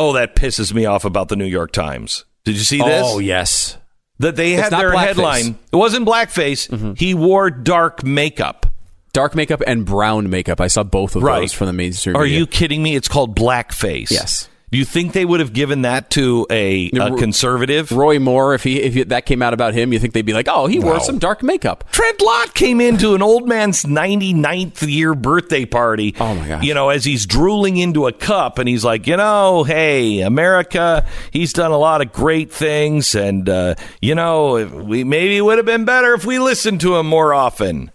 oh, 0.00 0.12
that 0.14 0.34
pisses 0.34 0.72
me 0.72 0.86
off 0.86 1.04
about 1.04 1.28
the 1.28 1.36
New 1.36 1.44
York 1.46 1.72
Times. 1.72 2.24
Did 2.44 2.56
you 2.56 2.62
see 2.64 2.78
this? 2.78 3.02
Oh 3.06 3.18
yes. 3.18 3.76
That 4.18 4.36
they 4.36 4.52
had 4.52 4.70
their 4.72 4.90
blackface. 4.90 4.94
Mm-hmm. 4.94 5.06
headline. 5.06 5.58
It 5.72 5.76
wasn't 5.76 6.06
blackface. 6.06 6.98
He 6.98 7.14
wore 7.14 7.50
dark 7.50 8.04
makeup. 8.04 8.66
Dark 9.12 9.34
makeup 9.34 9.62
and 9.66 9.84
brown 9.84 10.30
makeup. 10.30 10.60
I 10.60 10.68
saw 10.68 10.82
both 10.84 11.16
of 11.16 11.22
Right. 11.22 11.40
those 11.40 11.52
from 11.52 11.66
the 11.66 11.72
mainstream. 11.72 12.16
Are 12.16 12.22
media. 12.22 12.38
you 12.38 12.46
kidding 12.46 12.82
me? 12.82 12.94
It's 12.96 13.08
called 13.08 13.34
blackface. 13.36 14.10
Yes. 14.10 14.48
Do 14.72 14.78
you 14.78 14.84
think 14.84 15.14
they 15.14 15.24
would 15.24 15.40
have 15.40 15.52
given 15.52 15.82
that 15.82 16.10
to 16.10 16.46
a, 16.48 16.90
a 16.94 17.16
conservative? 17.16 17.90
Roy 17.90 18.20
Moore, 18.20 18.54
if 18.54 18.62
he 18.62 18.80
if 18.80 19.08
that 19.08 19.26
came 19.26 19.42
out 19.42 19.52
about 19.52 19.74
him, 19.74 19.92
you 19.92 19.98
think 19.98 20.14
they'd 20.14 20.24
be 20.24 20.32
like, 20.32 20.46
"Oh, 20.48 20.66
he 20.68 20.78
wore 20.78 20.94
No. 20.94 20.98
some 21.00 21.18
dark 21.18 21.42
makeup." 21.42 21.90
Trent 21.90 22.20
Lott 22.22 22.54
came 22.54 22.80
into 22.80 23.14
an 23.16 23.22
old 23.22 23.48
man's 23.48 23.82
99th 23.84 24.82
year 24.88 25.14
birthday 25.16 25.64
party. 25.64 26.14
Oh 26.20 26.34
my 26.36 26.46
gosh. 26.46 26.62
You 26.62 26.74
know, 26.74 26.90
as 26.90 27.04
he's 27.04 27.26
drooling 27.26 27.78
into 27.78 28.06
a 28.06 28.12
cup 28.12 28.58
and 28.58 28.68
he's 28.68 28.84
like, 28.84 29.06
you 29.08 29.16
know, 29.16 29.64
hey, 29.64 30.20
America, 30.20 31.04
he's 31.32 31.52
done 31.52 31.72
a 31.72 31.78
lot 31.78 32.00
of 32.00 32.12
great 32.12 32.52
things. 32.52 33.14
And, 33.16 33.48
uh, 33.48 33.74
you 34.00 34.14
know, 34.14 34.64
we 34.66 35.02
maybe 35.02 35.36
it 35.36 35.40
would 35.42 35.58
have 35.58 35.66
been 35.66 35.84
better 35.84 36.14
if 36.14 36.24
we 36.24 36.38
listened 36.38 36.80
to 36.82 36.96
him 36.96 37.06
more 37.06 37.34
often. 37.34 37.90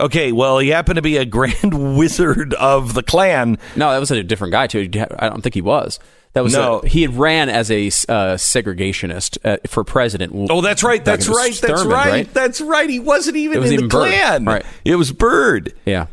Okay, 0.00 0.32
well, 0.32 0.58
he 0.58 0.70
happened 0.70 0.96
to 0.96 1.02
be 1.02 1.16
a 1.18 1.24
grand 1.24 1.96
wizard 1.96 2.52
of 2.54 2.94
the 2.94 3.02
Klan. 3.02 3.58
No, 3.76 3.90
that 3.92 3.98
was 4.00 4.10
a 4.10 4.22
different 4.24 4.50
guy 4.52 4.66
too. 4.66 4.88
I 5.18 5.28
don't 5.28 5.40
think 5.40 5.54
he 5.54 5.62
was. 5.62 6.00
That 6.32 6.42
was 6.42 6.52
No. 6.52 6.80
a, 6.80 6.88
he 6.88 7.02
had 7.02 7.16
ran 7.16 7.48
as 7.48 7.70
a 7.70 7.86
uh, 7.86 8.34
segregationist 8.34 9.38
uh, 9.44 9.58
for 9.68 9.84
president. 9.84 10.48
Oh, 10.50 10.60
that's 10.62 10.82
right. 10.82 11.04
That's 11.04 11.28
right. 11.28 11.54
That's 11.54 11.82
Thurmond, 11.84 11.90
right. 11.92 12.34
That's 12.34 12.60
right. 12.60 12.90
He 12.90 12.98
wasn't 12.98 13.36
even 13.36 13.60
was 13.60 13.70
in 13.70 13.74
even 13.74 13.88
the. 13.88 13.90
Klan. 13.96 14.44
Right. 14.44 14.66
It 14.84 14.96
was 14.96 15.12
Byrd. 15.12 15.72
Yeah. 15.86 16.06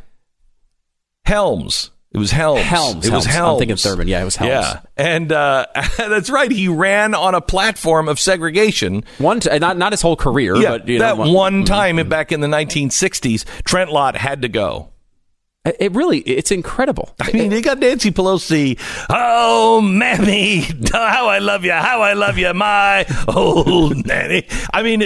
Helms. 1.26 1.90
It 2.14 2.18
was 2.18 2.32
Helms. 2.32 2.62
Helms, 2.62 3.08
It 3.08 3.14
was 3.14 3.24
Helms. 3.24 3.28
I'm 3.28 3.32
Helms. 3.32 3.60
thinking 3.60 3.76
Thurmond. 3.78 4.08
Yeah, 4.10 4.22
it 4.22 4.26
was 4.26 4.36
Helms. 4.36 4.50
Yeah, 4.52 4.82
and 4.98 5.32
uh, 5.32 5.66
that's 5.98 6.30
right. 6.30 6.52
He 6.52 6.68
ran 6.68 7.16
on 7.16 7.36
a 7.36 7.42
platform 7.42 8.10
of 8.10 8.20
segregation. 8.20 9.06
One, 9.18 9.40
t- 9.40 9.58
not 9.60 9.78
not 9.78 9.94
his 9.94 10.02
whole 10.02 10.18
career, 10.18 10.58
Yeah, 10.58 10.72
but 10.72 10.88
you 10.90 11.00
know, 11.00 11.06
that 11.06 11.18
one- 11.18 11.32
one 11.34 11.64
time 11.66 11.96
back 12.10 12.32
in 12.34 12.42
the 12.42 12.48
1960s, 12.48 13.46
Trent 13.64 13.92
Lott 13.94 14.18
had 14.18 14.42
to 14.42 14.50
go. 14.50 14.90
It 15.64 15.92
really, 15.94 16.18
it's 16.22 16.50
incredible. 16.52 17.14
I 17.22 17.32
mean, 17.34 17.52
they 17.52 17.62
got 17.62 17.78
Nancy 17.78 18.10
Pelosi. 18.12 18.80
Oh, 19.12 19.80
mammy, 19.80 20.62
how 20.92 21.28
I 21.28 21.38
love 21.38 21.64
you, 21.64 21.72
how 21.72 22.02
I 22.02 22.14
love 22.14 22.38
you, 22.40 22.52
my 22.56 23.06
old 23.28 24.06
nanny. 24.08 24.48
I 24.74 24.82
mean, 24.82 25.04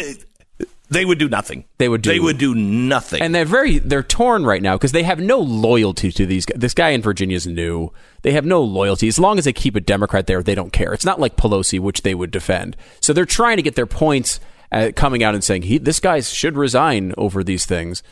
they 0.89 1.05
would 1.05 1.17
do 1.19 1.27
nothing. 1.29 1.65
They 1.77 1.89
would 1.89 2.01
do. 2.01 2.09
They 2.11 2.19
would 2.19 2.37
do 2.37 2.53
nothing. 2.55 3.21
and 3.21 3.33
they're 3.33 3.45
very 3.45 3.79
they're 3.79 4.03
torn 4.03 4.45
right 4.45 4.61
now 4.61 4.75
because 4.75 4.91
they 4.91 5.03
have 5.03 5.19
no 5.19 5.39
loyalty 5.39 6.11
to 6.11 6.25
these. 6.25 6.45
This 6.55 6.73
guy 6.73 6.89
in 6.89 7.01
Virginia 7.01 7.35
is 7.35 7.47
new. 7.47 7.91
They 8.21 8.31
have 8.33 8.45
no 8.45 8.61
loyalty 8.61 9.07
as 9.07 9.19
long 9.19 9.37
as 9.37 9.45
they 9.45 9.53
keep 9.53 9.75
a 9.75 9.79
Democrat 9.81 10.27
there. 10.27 10.41
They 10.43 10.55
don't 10.55 10.73
care. 10.73 10.93
It's 10.93 11.05
not 11.05 11.19
like 11.19 11.35
Pelosi, 11.37 11.79
which 11.79 12.01
they 12.03 12.13
would 12.15 12.31
defend. 12.31 12.75
So 13.01 13.13
they're 13.13 13.25
trying 13.25 13.57
to 13.57 13.63
get 13.63 13.75
their 13.75 13.85
points, 13.85 14.39
uh, 14.71 14.91
coming 14.95 15.23
out 15.23 15.33
and 15.33 15.43
saying 15.43 15.63
he 15.63 15.77
this 15.77 15.99
guy 15.99 16.19
should 16.21 16.55
resign 16.57 17.13
over 17.17 17.43
these 17.43 17.65
things. 17.65 18.03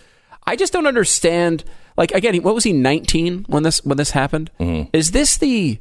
I 0.45 0.56
just 0.56 0.74
don't 0.74 0.88
understand. 0.88 1.64
Like 1.95 2.12
again, 2.12 2.41
what 2.41 2.56
was 2.56 2.64
he 2.64 2.74
nineteen 2.74 3.45
when 3.48 3.64
this 3.64 3.84
when 3.86 3.98
this 3.98 4.12
happened? 4.12 4.50
Is 4.94 5.12
this 5.12 5.38
the? 5.38 5.80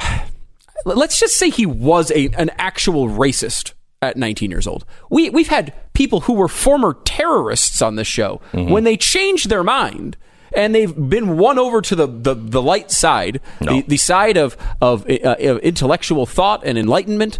Let's 0.84 1.20
just 1.20 1.36
say 1.36 1.50
he 1.50 1.66
was 1.66 2.10
a 2.10 2.28
an 2.38 2.50
actual 2.58 3.08
racist 3.08 3.74
at 4.00 4.16
19 4.16 4.50
years 4.50 4.66
old. 4.66 4.84
We 5.10 5.30
we've 5.30 5.48
had 5.48 5.72
people 5.92 6.20
who 6.22 6.32
were 6.34 6.48
former 6.48 6.96
terrorists 7.04 7.82
on 7.82 7.96
this 7.96 8.06
show 8.08 8.40
when 8.52 8.84
they 8.84 8.96
changed 8.96 9.48
their 9.48 9.62
mind 9.64 10.16
and 10.54 10.74
they've 10.74 10.94
been 11.08 11.36
won 11.38 11.58
over 11.58 11.80
to 11.80 11.94
the 11.96 12.06
the, 12.06 12.34
the 12.34 12.62
light 12.62 12.90
side, 12.90 13.40
the, 13.60 13.84
the 13.88 13.96
side 13.96 14.36
of 14.36 14.56
of, 14.80 15.08
uh, 15.08 15.36
of 15.38 15.58
intellectual 15.58 16.26
thought 16.26 16.62
and 16.64 16.76
enlightenment. 16.78 17.38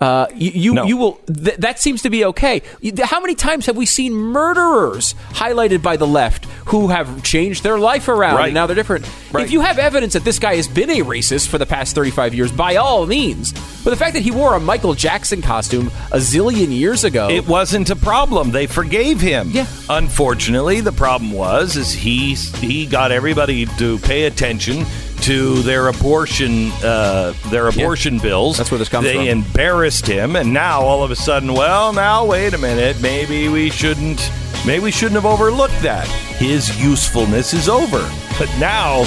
Uh, 0.00 0.26
you 0.34 0.50
you, 0.74 0.86
you 0.86 0.96
will 0.96 1.12
th- 1.26 1.58
that 1.58 1.78
seems 1.78 2.00
to 2.02 2.10
be 2.10 2.24
okay. 2.24 2.62
How 3.02 3.20
many 3.20 3.34
times 3.34 3.66
have 3.66 3.76
we 3.76 3.84
seen 3.84 4.14
murderers 4.14 5.14
highlighted 5.32 5.82
by 5.82 5.98
the 5.98 6.06
left 6.06 6.46
who 6.66 6.88
have 6.88 7.22
changed 7.22 7.62
their 7.62 7.78
life 7.78 8.08
around 8.08 8.36
Right. 8.36 8.46
and 8.46 8.54
now 8.54 8.66
they're 8.66 8.74
different? 8.76 9.04
If 9.34 9.50
you 9.50 9.60
have 9.60 9.78
evidence 9.78 10.14
that 10.14 10.24
this 10.24 10.38
guy 10.38 10.56
has 10.56 10.66
been 10.68 10.88
a 10.88 11.00
racist 11.00 11.48
for 11.48 11.58
the 11.58 11.66
past 11.66 11.94
35 11.94 12.34
years, 12.34 12.50
by 12.50 12.76
all 12.76 13.06
means. 13.06 13.52
But 13.84 13.90
the 13.90 13.96
fact 13.96 14.14
that 14.14 14.22
he 14.22 14.30
wore 14.30 14.54
a 14.54 14.60
Michael 14.60 14.94
Jackson 14.94 15.42
costume 15.42 15.88
a 16.12 16.16
zillion 16.16 16.70
years 16.74 17.04
ago, 17.04 17.28
It 17.28 17.46
wasn't 17.46 17.90
a 17.90 17.96
problem. 17.96 18.50
They 18.52 18.66
forgave 18.66 19.20
him. 19.20 19.50
Yeah. 19.52 19.66
Unfortunately, 19.90 20.80
the 20.80 20.92
problem 20.92 21.32
was 21.32 21.76
is 21.76 21.92
he 21.92 22.34
he 22.34 22.86
got 22.86 23.12
everybody 23.12 23.66
to 23.78 23.98
pay 23.98 24.24
attention 24.24 24.84
to 25.22 25.62
their 25.62 25.88
abortion 25.88 26.70
uh, 26.82 27.34
their 27.50 27.68
abortion 27.68 28.18
bills. 28.18 28.56
That's 28.56 28.70
where 28.70 28.78
this 28.78 28.88
comes 28.88 29.06
they 29.06 29.14
from. 29.14 29.26
embarrassed 29.26 30.06
him, 30.06 30.36
and 30.36 30.52
now 30.52 30.80
all 30.82 31.02
of 31.02 31.10
a 31.10 31.16
sudden, 31.16 31.52
well, 31.54 31.92
now 31.92 32.24
wait 32.24 32.54
a 32.54 32.58
minute, 32.58 33.00
maybe 33.00 33.48
we 33.48 33.70
shouldn't. 33.70 34.30
Maybe 34.66 34.84
we 34.84 34.90
shouldn't 34.90 35.14
have 35.14 35.24
overlooked 35.26 35.80
that. 35.80 36.06
His 36.36 36.78
usefulness 36.82 37.54
is 37.54 37.66
over. 37.68 38.06
But 38.38 38.54
now, 38.58 39.04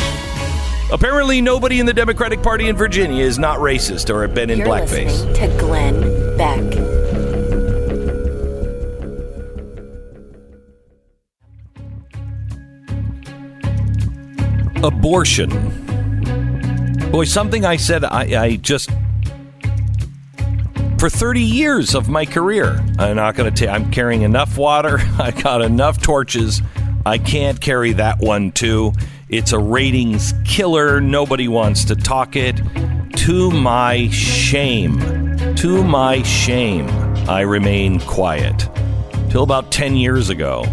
apparently, 0.91 1.41
nobody 1.41 1.80
in 1.80 1.85
the 1.85 1.94
Democratic 1.94 2.41
Party 2.41 2.69
in 2.69 2.76
Virginia 2.76 3.23
is 3.23 3.38
not 3.38 3.60
racist 3.60 4.10
or 4.14 4.23
have 4.23 4.34
been 4.34 4.49
in 4.49 4.60
You're 4.60 4.68
blackface. 4.68 5.06
listening 5.06 5.34
to 5.35 5.57
Glenn 5.60 6.38
Beck. 6.38 6.94
abortion. 14.84 15.49
Boy, 17.14 17.26
something 17.26 17.64
I 17.64 17.76
said 17.76 18.03
I, 18.03 18.44
I 18.44 18.56
just 18.56 18.90
for 20.98 21.11
30 21.11 21.41
years 21.41 21.94
of 21.94 22.10
my 22.10 22.26
career. 22.26 22.84
I'm 22.98 23.18
not 23.18 23.35
going 23.35 23.53
to 23.53 23.65
tell 23.65 23.72
I'm 23.72 23.91
carrying 23.91 24.23
enough 24.23 24.57
water. 24.57 24.98
I 25.19 25.30
got 25.30 25.61
enough 25.61 26.02
torches. 26.02 26.64
I 27.06 27.19
can't 27.19 27.61
carry 27.61 27.94
that 27.94 28.18
one 28.18 28.52
too. 28.52 28.94
It's 29.30 29.52
a 29.52 29.60
ratings 29.60 30.34
killer. 30.44 30.99
Nobody 31.02 31.48
wants 31.48 31.85
to 31.85 31.95
talk 31.95 32.35
it. 32.35 32.60
To 33.18 33.52
my 33.52 34.10
shame, 34.10 34.98
to 35.57 35.84
my 35.84 36.23
shame, 36.23 36.90
I 37.30 37.41
remain 37.41 37.99
quiet. 37.99 38.68
Till 39.30 39.44
about 39.44 39.72
10 39.72 39.98
years 39.98 40.31
ago. 40.31 40.65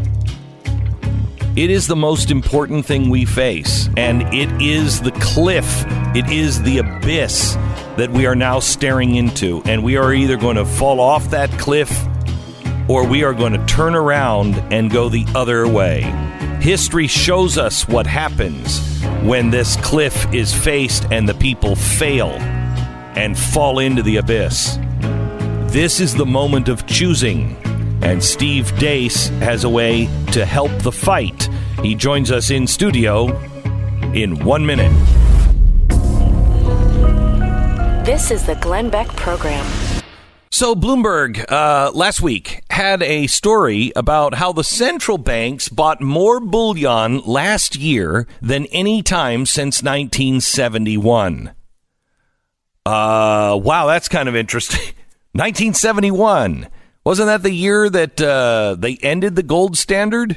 It 1.56 1.68
is 1.68 1.88
the 1.88 1.96
most 1.96 2.30
important 2.30 2.86
thing 2.86 3.10
we 3.10 3.24
face, 3.24 3.88
and 3.96 4.22
it 4.32 4.48
is 4.62 5.00
the 5.00 5.10
cliff, 5.12 5.84
it 6.14 6.30
is 6.30 6.62
the 6.62 6.78
abyss 6.78 7.56
that 7.96 8.10
we 8.10 8.24
are 8.26 8.36
now 8.36 8.60
staring 8.60 9.16
into. 9.16 9.60
And 9.64 9.82
we 9.82 9.96
are 9.96 10.14
either 10.14 10.36
going 10.36 10.56
to 10.56 10.64
fall 10.64 11.00
off 11.00 11.30
that 11.30 11.50
cliff 11.58 11.92
or 12.88 13.06
we 13.06 13.24
are 13.24 13.34
going 13.34 13.52
to 13.52 13.66
turn 13.66 13.94
around 13.96 14.56
and 14.72 14.90
go 14.90 15.08
the 15.08 15.26
other 15.34 15.66
way. 15.66 16.02
History 16.60 17.08
shows 17.08 17.58
us 17.58 17.86
what 17.88 18.06
happens 18.06 18.80
when 19.22 19.50
this 19.50 19.76
cliff 19.76 20.32
is 20.32 20.54
faced 20.54 21.06
and 21.10 21.28
the 21.28 21.34
people 21.34 21.74
fail 21.74 22.30
and 23.16 23.36
fall 23.36 23.80
into 23.80 24.02
the 24.02 24.16
abyss. 24.16 24.78
This 25.72 26.00
is 26.00 26.14
the 26.14 26.26
moment 26.26 26.68
of 26.68 26.86
choosing, 26.86 27.56
and 28.02 28.22
Steve 28.22 28.72
Deace 28.78 29.28
has 29.40 29.64
a 29.64 29.68
way 29.68 30.06
to 30.32 30.44
help 30.44 30.70
the 30.82 30.92
fight. 30.92 31.48
He 31.82 31.94
joins 31.94 32.30
us 32.30 32.50
in 32.50 32.66
studio 32.66 33.28
in 34.12 34.44
one 34.44 34.64
minute. 34.64 34.92
This 38.04 38.30
is 38.30 38.44
the 38.46 38.56
Glenn 38.60 38.90
Beck 38.90 39.08
Program. 39.08 39.64
So, 40.52 40.74
Bloomberg 40.74 41.44
uh, 41.50 41.92
last 41.94 42.20
week 42.20 42.62
had 42.70 43.02
a 43.02 43.28
story 43.28 43.92
about 43.94 44.34
how 44.34 44.52
the 44.52 44.64
central 44.64 45.16
banks 45.16 45.68
bought 45.68 46.00
more 46.00 46.40
bullion 46.40 47.20
last 47.20 47.76
year 47.76 48.26
than 48.42 48.66
any 48.66 49.02
time 49.02 49.46
since 49.46 49.82
1971. 49.82 51.52
Uh, 52.84 53.58
wow, 53.62 53.86
that's 53.86 54.08
kind 54.08 54.28
of 54.28 54.34
interesting. 54.34 54.80
1971. 55.32 56.66
Wasn't 57.04 57.28
that 57.28 57.42
the 57.42 57.52
year 57.52 57.88
that 57.88 58.20
uh, 58.20 58.76
they 58.78 58.98
ended 59.02 59.34
the 59.34 59.42
gold 59.42 59.78
standard? 59.78 60.36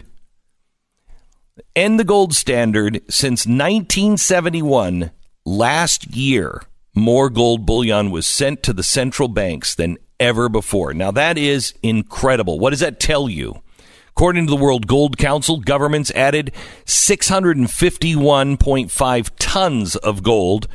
End 1.76 2.00
the 2.00 2.06
gold 2.06 2.34
standard 2.34 3.02
since 3.10 3.46
1971. 3.46 5.12
Last 5.46 6.16
year, 6.16 6.62
more 6.96 7.30
gold 7.30 7.66
bullion 7.66 8.12
was 8.12 8.26
sent 8.26 8.64
to 8.64 8.72
the 8.72 8.82
central 8.82 9.28
banks 9.28 9.76
than 9.76 9.98
ever 10.22 10.48
before. 10.48 10.94
Now, 10.94 11.12
that 11.12 11.38
is 11.38 11.74
incredible. 11.84 12.60
What 12.60 12.70
does 12.70 12.80
that 12.80 12.98
tell 13.00 13.28
you? 13.28 13.62
According 14.10 14.48
to 14.48 14.52
the 14.52 14.64
World 14.64 14.88
Gold 14.88 15.18
Council, 15.18 15.60
governments 15.60 16.12
added 16.12 16.54
651.5 16.86 19.30
tons 19.38 19.96
of 19.98 20.24
gold 20.24 20.68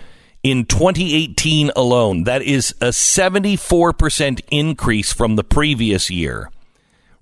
in 0.42 0.64
2018 0.64 1.70
alone. 1.76 2.24
That 2.24 2.42
is 2.42 2.74
a 2.80 2.88
74% 2.88 4.40
increase 4.50 5.12
from 5.12 5.36
the 5.36 5.44
previous 5.44 6.10
year. 6.10 6.50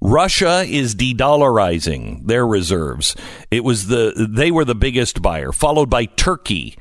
Russia 0.00 0.64
is 0.66 0.94
de-dollarizing 0.94 2.26
their 2.26 2.46
reserves. 2.46 3.16
It 3.50 3.64
was 3.64 3.86
the 3.86 4.28
they 4.30 4.50
were 4.50 4.64
the 4.64 4.74
biggest 4.74 5.22
buyer, 5.22 5.52
followed 5.52 5.88
by 5.88 6.04
Turkey. 6.04 6.76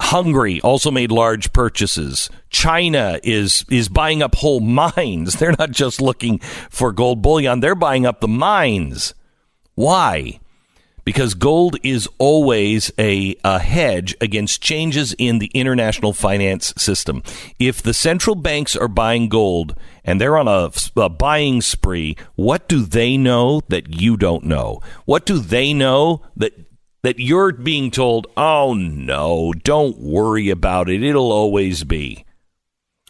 Hungary 0.00 0.60
also 0.62 0.90
made 0.90 1.12
large 1.12 1.52
purchases. 1.52 2.30
China 2.50 3.18
is 3.22 3.64
is 3.68 3.88
buying 3.88 4.22
up 4.22 4.36
whole 4.36 4.60
mines. 4.96 5.34
They're 5.34 5.54
not 5.58 5.72
just 5.72 6.00
looking 6.00 6.38
for 6.70 6.92
gold 6.92 7.20
bullion, 7.20 7.60
they're 7.60 7.74
buying 7.74 8.06
up 8.06 8.20
the 8.20 8.28
mines. 8.28 9.14
Why? 9.74 10.38
Because 11.04 11.34
gold 11.34 11.76
is 11.82 12.08
always 12.18 12.92
a, 12.98 13.36
a 13.44 13.58
hedge 13.58 14.14
against 14.20 14.62
changes 14.62 15.14
in 15.18 15.38
the 15.38 15.50
international 15.54 16.12
finance 16.12 16.72
system. 16.76 17.22
If 17.58 17.82
the 17.82 17.94
central 17.94 18.36
banks 18.36 18.76
are 18.76 18.88
buying 18.88 19.28
gold 19.28 19.76
and 20.04 20.20
they're 20.20 20.38
on 20.38 20.48
a, 20.48 20.70
a, 20.96 21.08
buying 21.08 21.60
spree, 21.60 22.16
what 22.34 22.68
do 22.68 22.82
they 22.82 23.16
know 23.16 23.62
that 23.68 24.00
you 24.00 24.16
don't 24.16 24.44
know? 24.44 24.80
What 25.04 25.26
do 25.26 25.38
they 25.38 25.72
know 25.72 26.22
that 26.36 26.52
that 27.02 27.18
you're 27.18 27.52
being 27.52 27.90
told, 27.90 28.28
"Oh 28.36 28.74
no, 28.74 29.52
don't 29.64 29.98
worry 29.98 30.50
about 30.50 30.88
it. 30.88 31.02
It'll 31.02 31.32
always 31.32 31.82
be." 31.82 32.24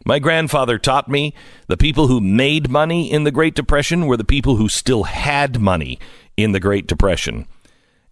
My 0.04 0.18
grandfather 0.18 0.78
taught 0.78 1.08
me 1.08 1.34
the 1.68 1.76
people 1.76 2.08
who 2.08 2.20
made 2.20 2.70
money 2.70 3.12
in 3.12 3.24
the 3.24 3.30
Great 3.30 3.54
Depression 3.54 4.06
were 4.06 4.16
the 4.16 4.24
people 4.24 4.56
who 4.56 4.68
still 4.68 5.04
had 5.04 5.60
money 5.60 5.98
in 6.36 6.52
the 6.52 6.60
Great 6.60 6.86
Depression. 6.86 7.46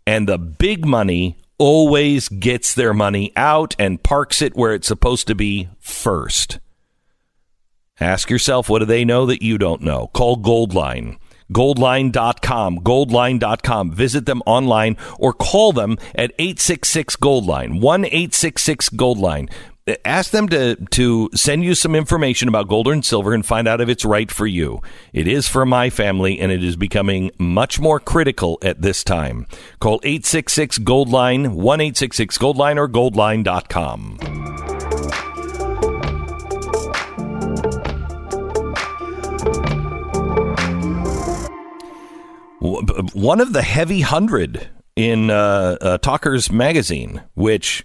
And 0.06 0.28
the 0.28 0.38
big 0.38 0.84
money 0.84 1.36
always 1.58 2.28
gets 2.28 2.74
their 2.74 2.94
money 2.94 3.32
out 3.36 3.76
and 3.78 4.02
parks 4.02 4.40
it 4.40 4.56
where 4.56 4.74
it's 4.74 4.88
supposed 4.88 5.26
to 5.26 5.34
be 5.34 5.68
first. 5.78 6.58
Ask 8.00 8.30
yourself, 8.30 8.70
what 8.70 8.78
do 8.78 8.86
they 8.86 9.04
know 9.04 9.26
that 9.26 9.42
you 9.42 9.58
don't 9.58 9.82
know? 9.82 10.08
Call 10.14 10.38
Goldline. 10.38 11.18
Goldline.com. 11.52 12.78
Goldline.com. 12.78 13.92
Visit 13.92 14.24
them 14.24 14.42
online 14.46 14.96
or 15.18 15.34
call 15.34 15.72
them 15.72 15.98
at 16.14 16.32
866 16.38 17.16
Goldline. 17.16 17.80
1 17.80 18.04
866 18.06 18.88
Goldline 18.90 19.50
ask 20.04 20.30
them 20.30 20.48
to 20.48 20.76
to 20.76 21.30
send 21.34 21.64
you 21.64 21.74
some 21.74 21.94
information 21.94 22.48
about 22.48 22.68
gold 22.68 22.88
and 22.88 23.04
silver 23.04 23.32
and 23.34 23.44
find 23.44 23.66
out 23.66 23.80
if 23.80 23.88
it's 23.88 24.04
right 24.04 24.30
for 24.30 24.46
you. 24.46 24.80
It 25.12 25.26
is 25.26 25.48
for 25.48 25.66
my 25.66 25.90
family 25.90 26.38
and 26.38 26.52
it 26.52 26.62
is 26.62 26.76
becoming 26.76 27.30
much 27.38 27.80
more 27.80 28.00
critical 28.00 28.58
at 28.62 28.82
this 28.82 29.02
time. 29.04 29.46
Call 29.80 30.00
866 30.02 30.78
Goldline 30.80 31.54
1-866 31.54 32.38
Goldline 32.38 32.76
or 32.76 32.88
goldline.com. 32.88 34.18
One 43.14 43.40
of 43.40 43.52
the 43.54 43.62
heavy 43.62 44.02
hundred 44.02 44.68
in 44.94 45.30
uh, 45.30 45.78
uh, 45.80 45.98
Talkers 45.98 46.52
magazine, 46.52 47.22
which 47.34 47.84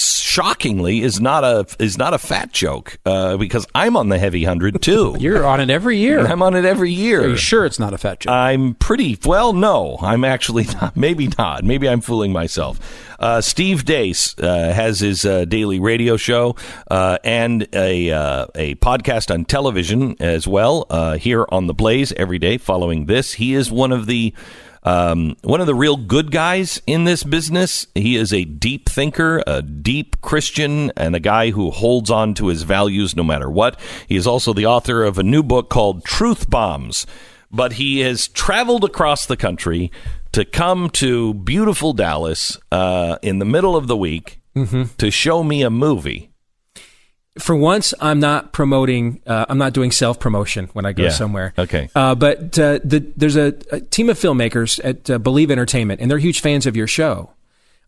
shockingly 0.00 1.02
is 1.02 1.20
not 1.20 1.44
a 1.44 1.66
is 1.78 1.98
not 1.98 2.14
a 2.14 2.18
fat 2.18 2.52
joke 2.52 2.98
uh, 3.04 3.36
because 3.36 3.66
I'm 3.74 3.96
on 3.96 4.08
the 4.08 4.18
heavy 4.18 4.44
hundred 4.44 4.80
too. 4.82 5.16
You're 5.20 5.46
on 5.46 5.60
it 5.60 5.70
every 5.70 5.98
year. 5.98 6.26
I'm 6.26 6.42
on 6.42 6.54
it 6.54 6.64
every 6.64 6.92
year. 6.92 7.22
Are 7.22 7.28
you 7.28 7.36
sure 7.36 7.64
it's 7.64 7.78
not 7.78 7.92
a 7.92 7.98
fat 7.98 8.20
joke? 8.20 8.32
I'm 8.32 8.74
pretty 8.74 9.18
well. 9.24 9.52
No, 9.52 9.98
I'm 10.00 10.24
actually 10.24 10.64
not. 10.80 10.96
Maybe 10.96 11.28
not. 11.38 11.64
Maybe 11.64 11.88
I'm 11.88 12.00
fooling 12.00 12.32
myself. 12.32 12.78
Uh, 13.18 13.40
Steve 13.40 13.84
Deace 13.84 14.34
uh, 14.42 14.72
has 14.72 15.00
his 15.00 15.26
uh, 15.26 15.44
daily 15.44 15.78
radio 15.78 16.16
show 16.16 16.56
uh, 16.90 17.18
and 17.22 17.68
a 17.74 18.10
uh, 18.10 18.46
a 18.54 18.74
podcast 18.76 19.32
on 19.32 19.44
television 19.44 20.16
as 20.20 20.48
well 20.48 20.86
here 21.18 21.46
on 21.50 21.66
the 21.66 21.74
Blaze 21.74 22.12
every 22.12 22.38
day. 22.38 22.56
Following 22.56 23.06
this, 23.06 23.34
he 23.34 23.54
is 23.54 23.70
one 23.70 23.92
of 23.92 24.06
the 24.06 24.32
um, 24.82 25.36
one 25.42 25.60
of 25.60 25.66
the 25.66 25.74
real 25.74 25.96
good 25.96 26.30
guys 26.30 26.80
in 26.86 27.04
this 27.04 27.22
business. 27.22 27.86
He 27.94 28.16
is 28.16 28.32
a 28.32 28.44
deep 28.44 28.88
thinker, 28.88 29.42
a 29.46 29.62
deep 29.62 30.20
Christian, 30.20 30.90
and 30.96 31.14
a 31.14 31.20
guy 31.20 31.50
who 31.50 31.70
holds 31.70 32.10
on 32.10 32.34
to 32.34 32.48
his 32.48 32.62
values 32.62 33.14
no 33.14 33.22
matter 33.22 33.50
what. 33.50 33.78
He 34.08 34.16
is 34.16 34.26
also 34.26 34.52
the 34.52 34.66
author 34.66 35.04
of 35.04 35.18
a 35.18 35.22
new 35.22 35.42
book 35.42 35.68
called 35.68 36.04
Truth 36.04 36.48
Bombs. 36.48 37.06
But 37.52 37.74
he 37.74 38.00
has 38.00 38.28
traveled 38.28 38.84
across 38.84 39.26
the 39.26 39.36
country 39.36 39.90
to 40.32 40.44
come 40.44 40.88
to 40.90 41.34
beautiful 41.34 41.92
Dallas 41.92 42.56
uh, 42.70 43.18
in 43.22 43.40
the 43.40 43.44
middle 43.44 43.76
of 43.76 43.88
the 43.88 43.96
week 43.96 44.40
mm-hmm. 44.54 44.84
to 44.98 45.10
show 45.10 45.42
me 45.42 45.62
a 45.62 45.70
movie 45.70 46.29
for 47.42 47.56
once, 47.56 47.92
I'm 48.00 48.20
not 48.20 48.52
promoting. 48.52 49.20
Uh, 49.26 49.46
I'm 49.48 49.58
not 49.58 49.72
doing 49.72 49.90
self 49.90 50.18
promotion 50.20 50.68
when 50.72 50.84
I 50.86 50.92
go 50.92 51.04
Yeah. 51.04 51.08
somewhere. 51.10 51.52
Okay. 51.58 51.88
Uh, 51.94 52.14
but 52.14 52.58
uh, 52.58 52.78
the, 52.84 53.04
there's 53.16 53.36
a, 53.36 53.54
a 53.72 53.80
team 53.80 54.08
of 54.08 54.18
filmmakers 54.18 54.78
at 54.84 55.10
uh, 55.10 55.18
Believe 55.18 55.50
Entertainment, 55.50 56.00
and 56.00 56.10
they're 56.10 56.18
huge 56.18 56.40
fans 56.40 56.66
of 56.66 56.76
your 56.76 56.86
show. 56.86 57.30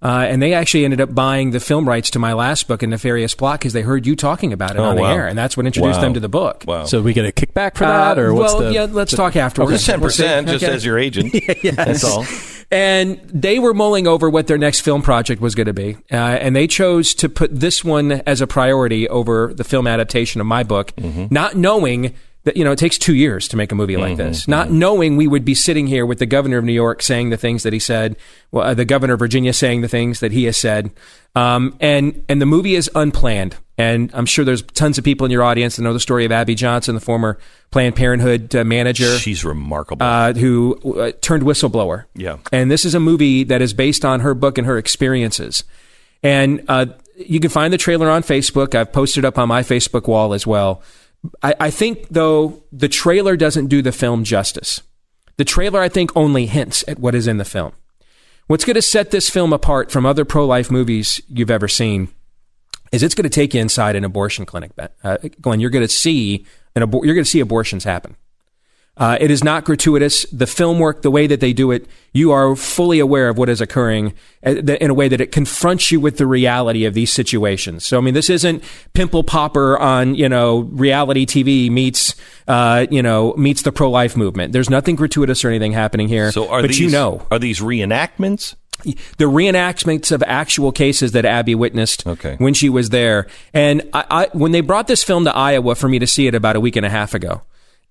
Uh, 0.02 0.26
and 0.28 0.42
they 0.42 0.52
actually 0.52 0.84
ended 0.84 1.00
up 1.00 1.14
buying 1.14 1.52
the 1.52 1.60
film 1.60 1.88
rights 1.88 2.10
to 2.10 2.18
my 2.18 2.32
last 2.32 2.66
book, 2.66 2.82
A 2.82 2.86
Nefarious 2.88 3.34
Plot, 3.36 3.60
because 3.60 3.72
they 3.72 3.82
heard 3.82 4.04
you 4.06 4.16
talking 4.16 4.52
about 4.52 4.72
it 4.72 4.78
Oh, 4.78 4.84
on 4.84 4.96
the 4.96 5.02
wow. 5.02 5.12
air, 5.14 5.28
and 5.28 5.38
that's 5.38 5.56
what 5.56 5.64
introduced 5.64 5.98
Wow. 5.98 6.02
them 6.02 6.14
to 6.14 6.20
the 6.20 6.28
book. 6.28 6.64
Wow. 6.66 6.84
So 6.86 7.00
we 7.02 7.12
get 7.12 7.24
a 7.24 7.30
kickback 7.30 7.76
for 7.76 7.84
Uh, 7.84 8.14
that, 8.14 8.18
or 8.18 8.34
what's 8.34 8.52
well, 8.54 8.62
the? 8.64 8.72
yeah, 8.72 8.86
let's 8.90 9.12
the- 9.12 9.16
talk 9.16 9.36
afterwards. 9.36 9.74
Just 9.74 9.86
ten 9.86 10.00
We'll 10.00 10.10
see. 10.10 10.22
percent, 10.24 10.48
just 10.48 10.64
Okay. 10.64 10.72
as 10.74 10.84
your 10.84 10.98
agent. 10.98 11.32
Yes. 11.62 11.76
That's 11.76 12.04
all. 12.04 12.24
And 12.72 13.20
they 13.32 13.58
were 13.58 13.74
mulling 13.74 14.06
over 14.06 14.28
what 14.30 14.46
their 14.46 14.56
next 14.58 14.80
film 14.80 15.02
project 15.02 15.40
was 15.42 15.54
going 15.54 15.66
to 15.66 15.72
be. 15.74 15.98
Uh, 16.10 16.16
and 16.16 16.56
they 16.56 16.66
chose 16.66 17.14
to 17.16 17.28
put 17.28 17.60
this 17.60 17.84
one 17.84 18.12
as 18.26 18.40
a 18.40 18.46
priority 18.46 19.08
over 19.08 19.52
the 19.54 19.62
film 19.64 19.86
adaptation 19.86 20.40
of 20.40 20.46
my 20.46 20.62
book, 20.62 20.92
Mm-hmm. 20.96 21.26
not 21.30 21.54
knowing 21.56 22.14
that, 22.44 22.56
you 22.56 22.64
know, 22.64 22.72
it 22.72 22.78
takes 22.78 22.98
two 22.98 23.14
years 23.14 23.46
to 23.48 23.56
make 23.56 23.70
a 23.70 23.74
movie 23.74 23.96
like 23.96 24.16
this. 24.16 24.48
Not 24.48 24.70
knowing 24.70 25.16
we 25.16 25.28
would 25.28 25.44
be 25.44 25.54
sitting 25.54 25.86
here 25.86 26.04
with 26.04 26.18
the 26.18 26.26
governor 26.26 26.58
of 26.58 26.64
New 26.64 26.72
York 26.72 27.02
saying 27.02 27.30
the 27.30 27.36
things 27.36 27.62
that 27.62 27.72
he 27.72 27.78
said, 27.78 28.16
well, 28.50 28.64
uh, 28.64 28.74
the 28.74 28.84
governor 28.84 29.14
of 29.14 29.20
Virginia 29.20 29.52
saying 29.52 29.80
the 29.80 29.88
things 29.88 30.20
that 30.20 30.32
he 30.32 30.44
has 30.44 30.56
said. 30.56 30.90
Um, 31.36 31.76
and, 31.80 32.24
and 32.28 32.42
the 32.42 32.46
movie 32.46 32.74
is 32.74 32.90
unplanned. 32.94 33.56
And 33.78 34.10
I'm 34.12 34.26
sure 34.26 34.44
there's 34.44 34.62
tons 34.62 34.98
of 34.98 35.04
people 35.04 35.24
in 35.24 35.30
your 35.30 35.42
audience 35.42 35.76
that 35.76 35.82
know 35.82 35.92
the 35.92 36.00
story 36.00 36.24
of 36.24 36.32
Abby 36.32 36.54
Johnson, 36.54 36.94
the 36.94 37.00
former 37.00 37.38
Planned 37.70 37.96
Parenthood 37.96 38.54
uh, 38.54 38.64
manager 38.64 39.18
She's 39.18 39.44
remarkable. 39.44 40.04
uh, 40.04 40.34
who 40.34 41.00
uh, 41.00 41.12
turned 41.20 41.42
whistleblower. 41.44 42.04
Yeah. 42.14 42.38
And 42.52 42.70
this 42.70 42.84
is 42.84 42.94
a 42.94 43.00
movie 43.00 43.44
that 43.44 43.62
is 43.62 43.72
based 43.72 44.04
on 44.04 44.20
her 44.20 44.34
book 44.34 44.58
and 44.58 44.66
her 44.66 44.78
experiences. 44.78 45.64
And 46.22 46.64
uh, 46.68 46.86
you 47.16 47.40
can 47.40 47.50
find 47.50 47.72
the 47.72 47.78
trailer 47.78 48.10
on 48.10 48.22
Facebook. 48.22 48.74
I've 48.74 48.92
posted 48.92 49.24
up 49.24 49.38
on 49.38 49.48
my 49.48 49.62
Facebook 49.62 50.06
wall 50.06 50.34
as 50.34 50.46
well. 50.46 50.82
I, 51.42 51.54
I 51.60 51.70
think, 51.70 52.08
though, 52.08 52.64
the 52.72 52.88
trailer 52.88 53.36
doesn't 53.36 53.66
do 53.66 53.82
the 53.82 53.92
film 53.92 54.24
justice. 54.24 54.82
The 55.36 55.44
trailer, 55.44 55.80
I 55.80 55.88
think, 55.88 56.14
only 56.16 56.46
hints 56.46 56.84
at 56.86 56.98
what 56.98 57.14
is 57.14 57.26
in 57.26 57.38
the 57.38 57.44
film. 57.44 57.72
What's 58.48 58.64
going 58.64 58.74
to 58.74 58.82
set 58.82 59.10
this 59.10 59.30
film 59.30 59.52
apart 59.52 59.90
from 59.90 60.04
other 60.04 60.24
pro 60.24 60.44
life 60.46 60.70
movies 60.70 61.20
you've 61.28 61.50
ever 61.50 61.68
seen 61.68 62.08
is 62.90 63.02
it's 63.02 63.14
going 63.14 63.24
to 63.24 63.30
take 63.30 63.54
you 63.54 63.60
inside 63.60 63.96
an 63.96 64.04
abortion 64.04 64.44
clinic. 64.44 64.72
Uh, 65.02 65.18
Glenn, 65.40 65.60
you're 65.60 65.70
going 65.70 65.84
to 65.84 65.88
see 65.88 66.44
you're 66.76 66.86
going 66.86 67.16
to 67.16 67.24
see 67.24 67.40
abortions 67.40 67.84
happen. 67.84 68.16
Uh, 68.94 69.16
it 69.20 69.30
is 69.30 69.42
not 69.42 69.64
gratuitous. 69.64 70.26
The 70.26 70.46
film 70.46 70.78
work, 70.78 71.00
the 71.00 71.10
way 71.10 71.26
that 71.26 71.40
they 71.40 71.54
do 71.54 71.70
it, 71.70 71.86
you 72.12 72.30
are 72.30 72.54
fully 72.54 72.98
aware 72.98 73.30
of 73.30 73.38
what 73.38 73.48
is 73.48 73.62
occurring 73.62 74.12
uh, 74.44 74.50
in 74.50 74.90
a 74.90 74.94
way 74.94 75.08
that 75.08 75.18
it 75.18 75.32
confronts 75.32 75.90
you 75.90 75.98
with 75.98 76.18
the 76.18 76.26
reality 76.26 76.84
of 76.84 76.92
these 76.92 77.10
situations. 77.10 77.86
So, 77.86 77.96
I 77.96 78.02
mean, 78.02 78.12
this 78.12 78.28
isn't 78.28 78.62
pimple 78.92 79.24
popper 79.24 79.78
on, 79.78 80.14
you 80.14 80.28
know, 80.28 80.60
reality 80.72 81.24
TV 81.24 81.70
meets, 81.70 82.14
uh, 82.46 82.86
you 82.90 83.02
know, 83.02 83.32
meets 83.34 83.62
the 83.62 83.72
pro-life 83.72 84.14
movement. 84.14 84.52
There's 84.52 84.68
nothing 84.68 84.94
gratuitous 84.94 85.42
or 85.42 85.48
anything 85.48 85.72
happening 85.72 86.08
here. 86.08 86.30
So 86.30 86.50
are 86.50 86.60
but 86.60 86.68
these 86.68 86.80
you 86.80 86.90
know, 86.90 87.26
are 87.30 87.38
these 87.38 87.60
reenactments? 87.60 88.56
the 89.16 89.26
reenactments 89.26 90.10
of 90.10 90.24
actual 90.26 90.72
cases 90.72 91.12
that 91.12 91.24
Abby 91.24 91.54
witnessed 91.54 92.04
Okay. 92.04 92.34
when 92.38 92.52
she 92.52 92.68
was 92.68 92.90
there. 92.90 93.28
And 93.54 93.88
I, 93.92 94.04
I, 94.10 94.28
when 94.36 94.50
they 94.50 94.60
brought 94.60 94.88
this 94.88 95.04
film 95.04 95.24
to 95.24 95.34
Iowa 95.34 95.76
for 95.76 95.88
me 95.88 96.00
to 96.00 96.06
see 96.06 96.26
it 96.26 96.34
about 96.34 96.56
a 96.56 96.60
week 96.60 96.74
and 96.74 96.84
a 96.84 96.90
half 96.90 97.14
ago, 97.14 97.42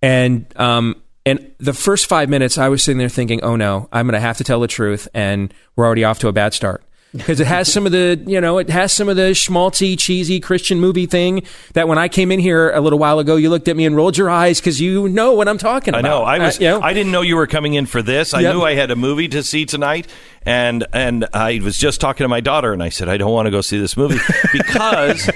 and 0.01 0.45
um, 0.57 1.01
and 1.25 1.51
the 1.59 1.73
first 1.73 2.07
five 2.07 2.29
minutes, 2.29 2.57
I 2.57 2.69
was 2.69 2.83
sitting 2.83 2.97
there 2.97 3.09
thinking, 3.09 3.43
"Oh 3.43 3.55
no, 3.55 3.87
I'm 3.91 4.05
going 4.05 4.13
to 4.13 4.19
have 4.19 4.37
to 4.37 4.43
tell 4.43 4.59
the 4.59 4.67
truth," 4.67 5.07
and 5.13 5.53
we're 5.75 5.85
already 5.85 6.03
off 6.03 6.19
to 6.19 6.27
a 6.27 6.33
bad 6.33 6.53
start. 6.53 6.83
Because 7.13 7.41
it 7.41 7.47
has 7.47 7.69
some 7.69 7.85
of 7.85 7.91
the, 7.91 8.23
you 8.25 8.39
know, 8.39 8.57
it 8.57 8.69
has 8.69 8.93
some 8.93 9.09
of 9.09 9.17
the 9.17 9.31
schmaltzy, 9.31 9.99
cheesy 9.99 10.39
Christian 10.39 10.79
movie 10.79 11.05
thing 11.07 11.43
that 11.73 11.89
when 11.89 11.97
I 11.97 12.07
came 12.07 12.31
in 12.31 12.39
here 12.39 12.71
a 12.71 12.79
little 12.79 12.99
while 12.99 13.19
ago, 13.19 13.35
you 13.35 13.49
looked 13.49 13.67
at 13.67 13.75
me 13.75 13.85
and 13.85 13.97
rolled 13.97 14.17
your 14.17 14.29
eyes 14.29 14.61
because 14.61 14.79
you 14.79 15.09
know 15.09 15.33
what 15.33 15.49
I'm 15.49 15.57
talking 15.57 15.93
about. 15.93 16.05
I 16.05 16.07
know. 16.07 16.23
I 16.23 16.39
was. 16.39 16.57
Uh, 16.57 16.63
you 16.63 16.69
know? 16.69 16.81
I 16.81 16.93
didn't 16.93 17.11
know 17.11 17.19
you 17.21 17.35
were 17.35 17.47
coming 17.47 17.73
in 17.73 17.85
for 17.85 18.01
this. 18.01 18.33
I 18.33 18.39
Yep. 18.39 18.53
knew 18.55 18.61
I 18.61 18.75
had 18.75 18.91
a 18.91 18.95
movie 18.95 19.27
to 19.27 19.43
see 19.43 19.65
tonight, 19.65 20.07
and 20.45 20.85
and 20.93 21.27
I 21.33 21.59
was 21.61 21.77
just 21.77 21.99
talking 21.99 22.23
to 22.23 22.29
my 22.29 22.39
daughter, 22.39 22.71
and 22.71 22.81
I 22.81 22.87
said 22.87 23.09
I 23.09 23.17
don't 23.17 23.33
want 23.33 23.45
to 23.47 23.51
go 23.51 23.59
see 23.59 23.77
this 23.77 23.97
movie 23.97 24.19
because 24.53 25.29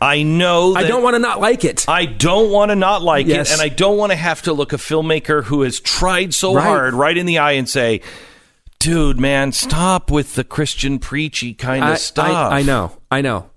I 0.00 0.22
know 0.22 0.74
that 0.74 0.84
I 0.84 0.86
don't 0.86 1.02
want 1.02 1.14
to 1.14 1.18
not 1.18 1.40
like 1.40 1.64
it. 1.64 1.86
I 1.88 2.06
don't 2.06 2.52
want 2.52 2.70
to 2.70 2.76
not 2.76 3.02
like 3.02 3.26
Yes. 3.26 3.50
it, 3.50 3.54
and 3.54 3.62
I 3.62 3.68
don't 3.74 3.96
want 3.98 4.12
to 4.12 4.16
have 4.16 4.42
to 4.42 4.52
look 4.52 4.72
a 4.72 4.76
filmmaker 4.76 5.42
who 5.42 5.62
has 5.62 5.80
tried 5.80 6.34
so 6.34 6.54
Right. 6.54 6.62
hard 6.64 6.94
right 6.94 7.16
in 7.16 7.26
the 7.26 7.38
eye 7.38 7.52
and 7.52 7.68
say, 7.68 8.00
"Dude, 8.78 9.18
man, 9.18 9.52
stop 9.52 10.10
with 10.10 10.34
the 10.34 10.44
Christian 10.44 10.98
preachy 10.98 11.54
kind 11.54 11.84
of 11.84 11.90
I, 11.90 11.96
stuff." 11.96 12.52
I, 12.52 12.58
I 12.58 12.62
know, 12.62 12.96
I 13.10 13.20
know. 13.20 13.50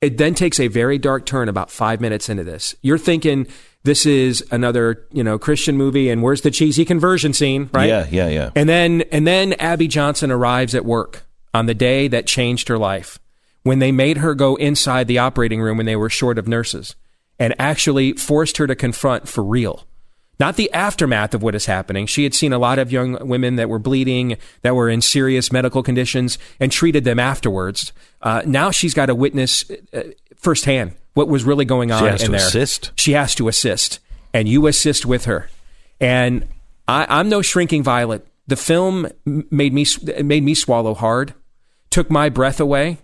It 0.00 0.16
then 0.16 0.34
takes 0.34 0.58
a 0.58 0.68
very 0.68 0.98
dark 0.98 1.26
turn 1.26 1.48
about 1.48 1.70
five 1.70 2.00
minutes 2.00 2.28
into 2.28 2.42
this. 2.42 2.74
You're 2.80 2.98
thinking 2.98 3.46
this 3.82 4.06
is 4.06 4.44
another, 4.50 5.06
you 5.12 5.22
know, 5.22 5.38
Christian 5.38 5.76
movie, 5.76 6.08
and 6.08 6.22
where's 6.22 6.40
the 6.40 6.50
cheesy 6.50 6.84
conversion 6.84 7.32
scene, 7.32 7.70
right? 7.72 7.88
Yeah, 7.88 8.06
yeah, 8.10 8.28
yeah. 8.28 8.50
And 8.54 8.68
then, 8.68 9.02
and 9.12 9.26
then 9.26 9.54
Abby 9.54 9.88
Johnson 9.88 10.30
arrives 10.30 10.74
at 10.74 10.84
work 10.84 11.26
on 11.52 11.66
the 11.66 11.74
day 11.74 12.08
that 12.08 12.26
changed 12.26 12.68
her 12.68 12.78
life, 12.78 13.18
when 13.62 13.78
they 13.78 13.92
made 13.92 14.18
her 14.18 14.34
go 14.34 14.56
inside 14.56 15.06
the 15.06 15.18
operating 15.18 15.60
room 15.60 15.76
when 15.76 15.86
they 15.86 15.96
were 15.96 16.10
short 16.10 16.38
of 16.38 16.48
nurses, 16.48 16.94
and 17.38 17.54
actually 17.58 18.12
forced 18.12 18.56
her 18.58 18.66
to 18.66 18.74
confront 18.74 19.28
for 19.28 19.42
real 19.42 19.86
not 20.40 20.56
the 20.56 20.72
aftermath 20.72 21.34
of 21.34 21.42
what 21.42 21.54
is 21.54 21.66
happening. 21.66 22.06
She 22.06 22.24
had 22.24 22.34
seen 22.34 22.52
a 22.52 22.58
lot 22.58 22.78
of 22.78 22.90
young 22.90 23.28
women 23.28 23.56
that 23.56 23.68
were 23.68 23.78
bleeding, 23.78 24.38
that 24.62 24.74
were 24.74 24.88
in 24.88 25.02
serious 25.02 25.52
medical 25.52 25.82
conditions, 25.82 26.38
and 26.58 26.72
treated 26.72 27.04
them 27.04 27.20
afterwards. 27.20 27.92
Uh, 28.22 28.42
now 28.46 28.70
she's 28.70 28.94
got 28.94 29.06
to 29.06 29.14
witness 29.14 29.70
uh, 29.92 30.02
firsthand 30.34 30.92
what 31.14 31.28
was 31.28 31.44
really 31.44 31.66
going 31.66 31.92
on 31.92 32.00
She 32.02 32.06
has 32.06 32.22
in 32.22 32.26
to 32.26 32.32
there. 32.32 32.46
assist. 32.46 32.90
She 32.96 33.12
has 33.12 33.34
to 33.34 33.48
assist, 33.48 34.00
and 34.32 34.48
you 34.48 34.66
assist 34.66 35.04
with 35.04 35.26
her. 35.26 35.50
And 36.00 36.48
I, 36.88 37.06
I'm 37.08 37.28
no 37.28 37.42
shrinking 37.42 37.82
violet. 37.82 38.26
The 38.46 38.56
film 38.56 39.06
made 39.26 39.72
me 39.74 39.84
made 40.24 40.42
me 40.42 40.54
swallow 40.54 40.94
hard, 40.94 41.34
took 41.90 42.10
my 42.10 42.30
breath 42.30 42.58
away. 42.58 42.98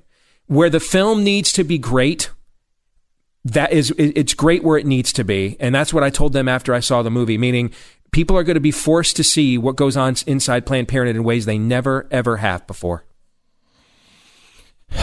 Where 0.48 0.70
the 0.70 0.80
film 0.80 1.22
needs 1.24 1.52
to 1.52 1.64
be 1.64 1.76
great, 1.76 2.30
that 3.52 3.72
is 3.72 3.92
it's 3.98 4.34
great 4.34 4.62
where 4.64 4.78
it 4.78 4.86
needs 4.86 5.12
to 5.14 5.24
be, 5.24 5.56
and 5.60 5.74
that's 5.74 5.92
what 5.94 6.02
I 6.02 6.10
told 6.10 6.32
them 6.32 6.48
after 6.48 6.74
I 6.74 6.80
saw 6.80 7.02
the 7.02 7.10
movie. 7.10 7.38
Meaning, 7.38 7.70
people 8.10 8.36
are 8.36 8.42
going 8.44 8.54
to 8.54 8.60
be 8.60 8.70
forced 8.70 9.16
to 9.16 9.24
see 9.24 9.56
what 9.58 9.76
goes 9.76 9.96
on 9.96 10.16
inside 10.26 10.66
Planned 10.66 10.88
Parenthood 10.88 11.16
in 11.16 11.24
ways 11.24 11.44
they 11.46 11.58
never 11.58 12.06
ever 12.10 12.38
have 12.38 12.66
before. 12.66 13.04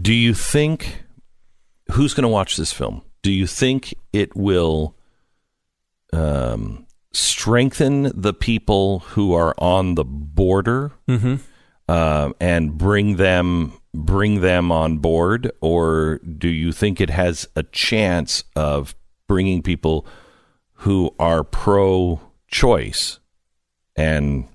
Do 0.00 0.12
you 0.14 0.34
think 0.34 1.02
who's 1.92 2.14
going 2.14 2.22
to 2.22 2.28
watch 2.28 2.56
this 2.56 2.72
film? 2.72 3.02
Do 3.22 3.30
you 3.30 3.46
think 3.46 3.94
it 4.12 4.34
will 4.34 4.96
um, 6.12 6.86
strengthen 7.12 8.10
the 8.20 8.32
people 8.34 9.00
who 9.00 9.34
are 9.34 9.54
on 9.58 9.94
the 9.94 10.04
border 10.04 10.92
Mhm. 11.08 11.40
uh, 11.88 12.32
and 12.40 12.76
bring 12.76 13.16
them 13.16 13.72
bring 13.94 14.40
them 14.40 14.72
on 14.72 14.98
board, 14.98 15.50
or 15.60 16.18
do 16.18 16.48
you 16.48 16.72
think 16.72 17.00
it 17.00 17.10
has 17.10 17.46
a 17.54 17.62
chance 17.62 18.44
of 18.56 18.94
bringing 19.28 19.62
people 19.62 20.06
who 20.76 21.14
are 21.18 21.44
pro-choice 21.44 23.18
and 23.96 24.48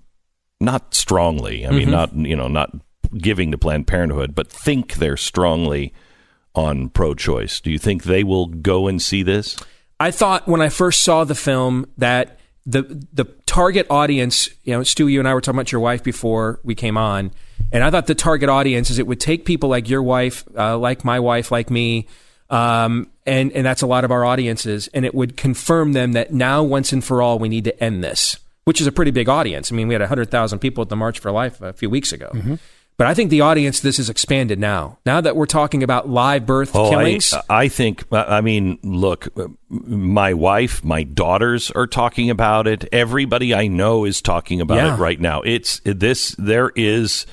not 0.59 0.93
strongly? 0.93 1.65
I 1.65 1.71
mean, 1.71 1.87
Mhm. 1.89 1.91
not 1.91 2.15
you 2.15 2.35
know, 2.35 2.47
not 2.47 2.71
giving 3.17 3.51
to 3.51 3.57
Planned 3.57 3.87
Parenthood, 3.87 4.35
but 4.35 4.49
think 4.51 4.95
they're 4.95 5.17
strongly 5.17 5.93
on 6.55 6.89
pro-choice. 6.89 7.59
Do 7.61 7.71
you 7.71 7.77
think 7.79 8.03
they 8.03 8.23
will 8.23 8.47
go 8.47 8.87
and 8.87 9.01
see 9.01 9.23
this? 9.23 9.55
I 9.99 10.11
thought 10.11 10.47
when 10.47 10.61
I 10.61 10.69
first 10.69 11.03
saw 11.03 11.23
the 11.23 11.35
film 11.35 11.85
that 11.97 12.36
the 12.67 12.81
the 13.13 13.23
target 13.45 13.87
audience, 13.89 14.49
you 14.65 14.73
know, 14.73 14.83
Stu, 14.83 15.07
you 15.07 15.19
and 15.19 15.27
I 15.27 15.33
were 15.33 15.41
talking 15.41 15.57
about 15.57 15.71
your 15.71 15.79
wife 15.79 16.03
before 16.03 16.59
we 16.63 16.75
came 16.75 16.97
on, 16.97 17.31
and 17.71 17.81
I 17.81 17.89
thought 17.89 18.07
the 18.07 18.15
target 18.15 18.49
audience 18.49 18.89
is 18.89 18.99
it 18.99 19.07
would 19.07 19.21
take 19.21 19.45
people 19.45 19.69
like 19.69 19.89
your 19.89 20.03
wife, 20.03 20.43
uh, 20.55 20.77
like 20.77 21.05
my 21.05 21.19
wife, 21.21 21.49
like 21.49 21.69
me, 21.69 22.07
um, 22.49 23.09
and 23.25 23.53
and 23.53 23.65
that's 23.65 23.81
a 23.81 23.87
lot 23.87 24.03
of 24.03 24.11
our 24.11 24.25
audiences, 24.25 24.89
and 24.93 25.05
it 25.05 25.15
would 25.15 25.37
confirm 25.37 25.93
them 25.93 26.11
that 26.11 26.33
now 26.33 26.61
once 26.61 26.91
and 26.91 27.03
for 27.03 27.21
all 27.21 27.39
we 27.39 27.47
need 27.47 27.63
to 27.63 27.83
end 27.83 28.03
this, 28.03 28.37
which 28.65 28.81
is 28.81 28.85
a 28.85 28.91
pretty 28.91 29.11
big 29.11 29.29
audience. 29.29 29.71
I 29.71 29.75
mean, 29.75 29.87
we 29.87 29.93
had 29.93 30.01
hundred 30.01 30.29
thousand 30.29 30.59
people 30.59 30.81
at 30.81 30.89
the 30.89 30.97
March 30.97 31.19
for 31.19 31.31
Life 31.31 31.61
a 31.61 31.71
few 31.71 31.89
weeks 31.89 32.11
ago. 32.11 32.29
But 32.97 33.05
I 33.05 33.13
think 33.13 33.29
the 33.29 33.41
audience, 33.41 33.79
this 33.79 33.99
is 33.99 34.09
expanded 34.09 34.57
now. 34.57 34.97
Now 35.05 35.21
that 35.21 35.35
we're 35.35 35.45
talking 35.45 35.83
about 35.83 36.09
live 36.09 36.47
birth 36.47 36.71
Oh, 36.75 36.89
killings, 36.89 37.31
I, 37.31 37.43
I 37.49 37.67
think. 37.67 38.03
I 38.11 38.41
mean, 38.41 38.79
look, 38.81 39.27
my 39.69 40.33
wife, 40.33 40.83
my 40.83 41.03
daughters 41.03 41.69
are 41.71 41.85
talking 41.85 42.31
about 42.31 42.65
it. 42.65 42.89
Everybody 42.91 43.53
I 43.53 43.67
know 43.67 44.03
is 44.03 44.19
talking 44.19 44.61
about 44.61 44.77
Yeah. 44.77 44.95
it 44.95 44.97
right 44.97 45.19
now. 45.21 45.41
It's 45.41 45.79
this. 45.85 46.35
There 46.39 46.71
is, 46.75 47.27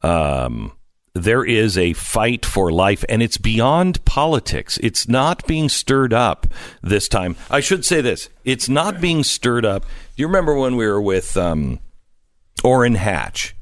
um, 0.00 0.72
there 1.12 1.44
is 1.44 1.76
a 1.76 1.92
fight 1.92 2.46
for 2.46 2.72
life, 2.72 3.04
and 3.06 3.22
it's 3.22 3.36
beyond 3.36 4.02
politics. 4.06 4.78
It's 4.82 5.06
not 5.08 5.46
being 5.46 5.68
stirred 5.68 6.14
up 6.14 6.46
this 6.82 7.06
time. 7.06 7.36
I 7.50 7.60
should 7.60 7.84
say 7.84 8.00
this: 8.00 8.30
it's 8.46 8.66
not 8.66 8.98
being 8.98 9.24
stirred 9.24 9.66
up. 9.66 9.82
Do 9.82 10.22
you 10.22 10.26
remember 10.26 10.54
when 10.54 10.74
we 10.76 10.86
were 10.86 11.02
with 11.02 11.36
um, 11.36 11.80
Orrin 12.64 12.94
Hatch? 12.94 13.54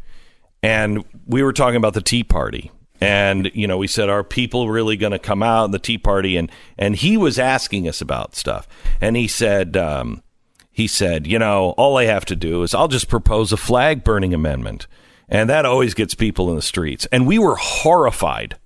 And 0.62 1.05
we 1.27 1.43
were 1.43 1.53
talking 1.53 1.77
about 1.77 1.95
the 1.95 2.03
Tea 2.03 2.24
Party. 2.24 2.70
And 3.01 3.51
you 3.55 3.66
know, 3.66 3.78
we 3.78 3.87
said, 3.87 4.11
"Are 4.11 4.23
people 4.23 4.69
really 4.69 4.97
going 4.97 5.12
to 5.12 5.19
come 5.19 5.43
out 5.43 5.65
in 5.65 5.70
the 5.70 5.78
Tea 5.78 5.97
Party?" 5.97 6.37
And 6.37 6.51
and 6.77 6.95
he 6.95 7.16
was 7.16 7.39
asking 7.39 7.89
us 7.89 8.03
about 8.03 8.37
stuff, 8.37 8.69
and 9.01 9.16
he 9.16 9.27
said, 9.27 9.74
um, 9.74 10.23
he 10.70 10.87
said, 10.87 11.27
you 11.27 11.39
know, 11.39 11.70
all 11.77 11.97
I 11.97 12.05
have 12.05 12.24
to 12.27 12.37
do 12.37 12.62
is 12.62 12.74
I'll 12.74 12.89
just 12.89 13.09
propose 13.09 13.53
a 13.53 13.57
flag 13.57 14.05
burning 14.05 14.32
amendment, 14.32 14.87
and 15.28 15.49
that 15.51 15.66
always 15.66 15.95
gets 15.95 16.15
people 16.15 16.51
in 16.51 16.57
the 16.57 16.62
streets. 16.62 17.07
And 17.11 17.27
we 17.27 17.39
were 17.39 17.57
horrified 17.57 18.57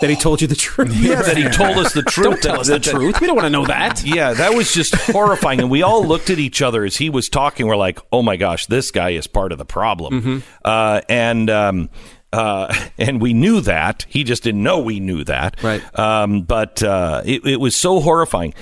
that 0.00 0.10
he 0.10 0.16
told 0.16 0.40
you 0.40 0.46
the 0.46 0.54
truth. 0.56 0.94
yeah, 0.96 1.22
that 1.22 1.36
he 1.36 1.44
told 1.50 1.76
us 1.78 1.92
the 1.92 2.02
truth. 2.02 2.24
Don't 2.26 2.42
tell 2.42 2.52
that- 2.54 2.60
us 2.60 2.66
the 2.68 2.72
that- 2.74 2.82
truth. 2.84 3.20
We 3.20 3.26
don't 3.26 3.36
want 3.36 3.46
to 3.46 3.50
know 3.50 3.66
that. 3.66 4.02
Yeah, 4.04 4.32
that 4.34 4.54
was 4.54 4.72
just 4.72 4.94
horrifying. 4.94 5.60
And 5.60 5.70
we 5.70 5.82
all 5.82 6.04
looked 6.04 6.30
at 6.30 6.38
each 6.38 6.62
other 6.62 6.84
as 6.84 6.96
he 6.96 7.10
was 7.10 7.28
talking. 7.28 7.66
We're 7.66 7.76
like, 7.76 7.98
oh 8.12 8.22
my 8.22 8.36
gosh, 8.36 8.66
this 8.66 8.90
guy 8.90 9.10
is 9.10 9.26
part 9.26 9.52
of 9.52 9.58
the 9.58 9.64
problem. 9.64 10.20
Mm-hmm. 10.22 10.38
Uh, 10.64 11.00
and, 11.08 11.50
um, 11.50 11.90
uh, 12.32 12.74
and 12.98 13.20
we 13.20 13.32
knew 13.34 13.60
that. 13.62 14.06
He 14.08 14.24
just 14.24 14.42
didn't 14.42 14.62
know 14.62 14.78
we 14.80 15.00
knew 15.00 15.24
that. 15.24 15.62
Right. 15.62 15.82
Um, 15.98 16.42
but 16.42 16.82
uh, 16.82 17.22
it, 17.24 17.44
it 17.46 17.60
was 17.60 17.76
so 17.76 18.00
horrifying. 18.00 18.54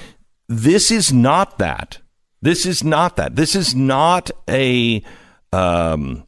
This 0.48 0.90
is 0.90 1.12
not 1.12 1.58
that. 1.58 1.98
This 2.40 2.64
is 2.66 2.82
not 2.84 3.16
that. 3.16 3.36
This 3.36 3.54
is 3.54 3.74
not 3.74 4.30
a. 4.48 5.02
Um, 5.52 6.24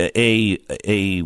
a 0.00 0.58
a 0.86 1.22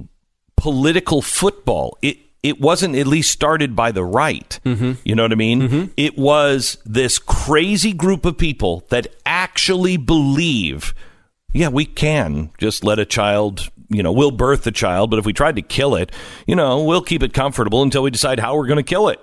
political 0.56 1.22
football. 1.22 1.98
It 2.02 2.18
it 2.42 2.60
wasn't 2.60 2.96
at 2.96 3.06
least 3.06 3.30
started 3.30 3.76
by 3.76 3.92
the 3.92 4.04
right. 4.04 4.58
Mm-hmm. 4.64 4.92
You 5.04 5.14
know 5.14 5.22
what 5.22 5.32
I 5.32 5.36
mean? 5.36 5.62
Mm-hmm. 5.62 5.92
It 5.96 6.16
was 6.16 6.78
this 6.84 7.18
crazy 7.18 7.92
group 7.92 8.24
of 8.24 8.38
people 8.38 8.84
that 8.88 9.08
actually 9.26 9.96
believe, 9.96 10.94
yeah, 11.52 11.68
we 11.68 11.84
can 11.84 12.50
just 12.58 12.82
let 12.82 12.98
a 12.98 13.04
child, 13.04 13.68
you 13.88 14.02
know, 14.02 14.12
we'll 14.12 14.30
birth 14.30 14.62
the 14.62 14.72
child, 14.72 15.10
but 15.10 15.18
if 15.18 15.26
we 15.26 15.32
tried 15.32 15.56
to 15.56 15.62
kill 15.62 15.94
it, 15.94 16.12
you 16.46 16.56
know, 16.56 16.82
we'll 16.82 17.02
keep 17.02 17.22
it 17.22 17.34
comfortable 17.34 17.82
until 17.82 18.02
we 18.02 18.10
decide 18.10 18.40
how 18.40 18.56
we're 18.56 18.66
going 18.66 18.76
to 18.76 18.82
kill 18.82 19.08
it. 19.08 19.20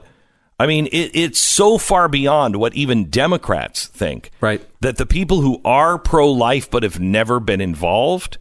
I 0.60 0.66
mean, 0.66 0.88
it, 0.88 1.12
it's 1.14 1.40
so 1.40 1.78
far 1.78 2.08
beyond 2.08 2.56
what 2.56 2.74
even 2.74 3.10
Democrats 3.10 3.86
think. 3.86 4.32
Right. 4.42 4.66
That 4.82 4.98
the 4.98 5.06
people 5.06 5.42
who 5.42 5.62
are 5.64 6.00
pro 6.00 6.32
life 6.32 6.70
but 6.70 6.84
have 6.84 7.00
never 7.00 7.40
been 7.40 7.62
involved, 7.62 8.38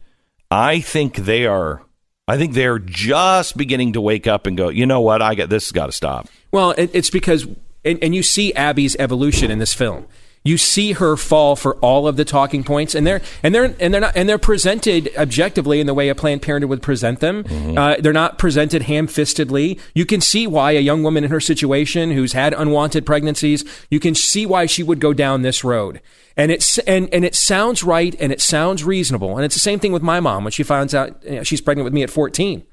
I 0.49 0.79
think 0.79 1.15
they 1.15 1.45
are. 1.45 1.83
I 2.27 2.37
think 2.37 2.53
they're 2.53 2.79
just 2.79 3.55
beginning 3.55 3.93
to 3.93 4.01
wake 4.01 4.27
up 4.27 4.47
and 4.47 4.57
go. 4.57 4.69
You 4.69 4.85
know 4.85 4.99
what? 4.99 5.21
I 5.21 5.35
got 5.35 5.49
this. 5.49 5.65
Has 5.67 5.71
got 5.71 5.85
to 5.85 5.91
stop. 5.93 6.27
Well, 6.51 6.73
it's 6.77 7.09
because, 7.09 7.47
and, 7.85 8.03
and 8.03 8.13
you 8.13 8.23
see 8.23 8.53
Abby's 8.53 8.95
evolution 8.97 9.49
in 9.49 9.59
this 9.59 9.73
film. 9.73 10.07
You 10.47 10.57
see 10.57 10.93
her 10.93 11.17
fall 11.17 11.57
for 11.57 11.75
all 11.75 12.07
of 12.07 12.15
the 12.15 12.23
talking 12.23 12.63
points, 12.63 12.95
and 12.95 13.05
they're 13.05 13.21
and 13.43 13.53
they're 13.53 13.75
and 13.79 13.93
they're 13.93 14.01
not 14.01 14.13
and 14.15 14.29
they're 14.29 14.37
presented 14.37 15.09
objectively 15.17 15.81
in 15.81 15.87
the 15.87 15.93
way 15.93 16.07
a 16.07 16.15
Planned 16.15 16.41
Parenthood 16.41 16.69
would 16.69 16.81
present 16.81 17.19
them. 17.19 17.43
Uh, 17.77 17.97
they're 17.99 18.13
not 18.13 18.37
presented 18.37 18.83
ham-fistedly. 18.83 19.77
You 19.93 20.05
can 20.05 20.21
see 20.21 20.47
why 20.47 20.71
a 20.71 20.79
young 20.79 21.03
woman 21.03 21.25
in 21.25 21.31
her 21.31 21.41
situation 21.41 22.11
who's 22.11 22.31
had 22.31 22.53
unwanted 22.53 23.05
pregnancies, 23.05 23.65
you 23.89 23.99
can 23.99 24.15
see 24.15 24.45
why 24.45 24.67
she 24.67 24.83
would 24.83 25.01
go 25.01 25.11
down 25.11 25.41
this 25.41 25.63
road. 25.63 25.99
And 26.37 26.51
it's 26.51 26.77
and 26.79 27.09
and 27.13 27.25
it 27.25 27.35
sounds 27.35 27.83
right 27.83 28.15
and 28.19 28.31
it 28.31 28.39
sounds 28.39 28.85
reasonable. 28.85 29.35
And 29.35 29.43
it's 29.43 29.55
the 29.55 29.59
same 29.59 29.79
thing 29.79 29.91
with 29.91 30.03
my 30.03 30.19
mom 30.21 30.45
when 30.45 30.51
she 30.51 30.63
finds 30.63 30.95
out 30.95 31.21
you 31.25 31.37
know, 31.37 31.43
she's 31.43 31.61
pregnant 31.61 31.83
with 31.83 31.93
me 31.93 32.03
at 32.03 32.09
14. 32.09 32.63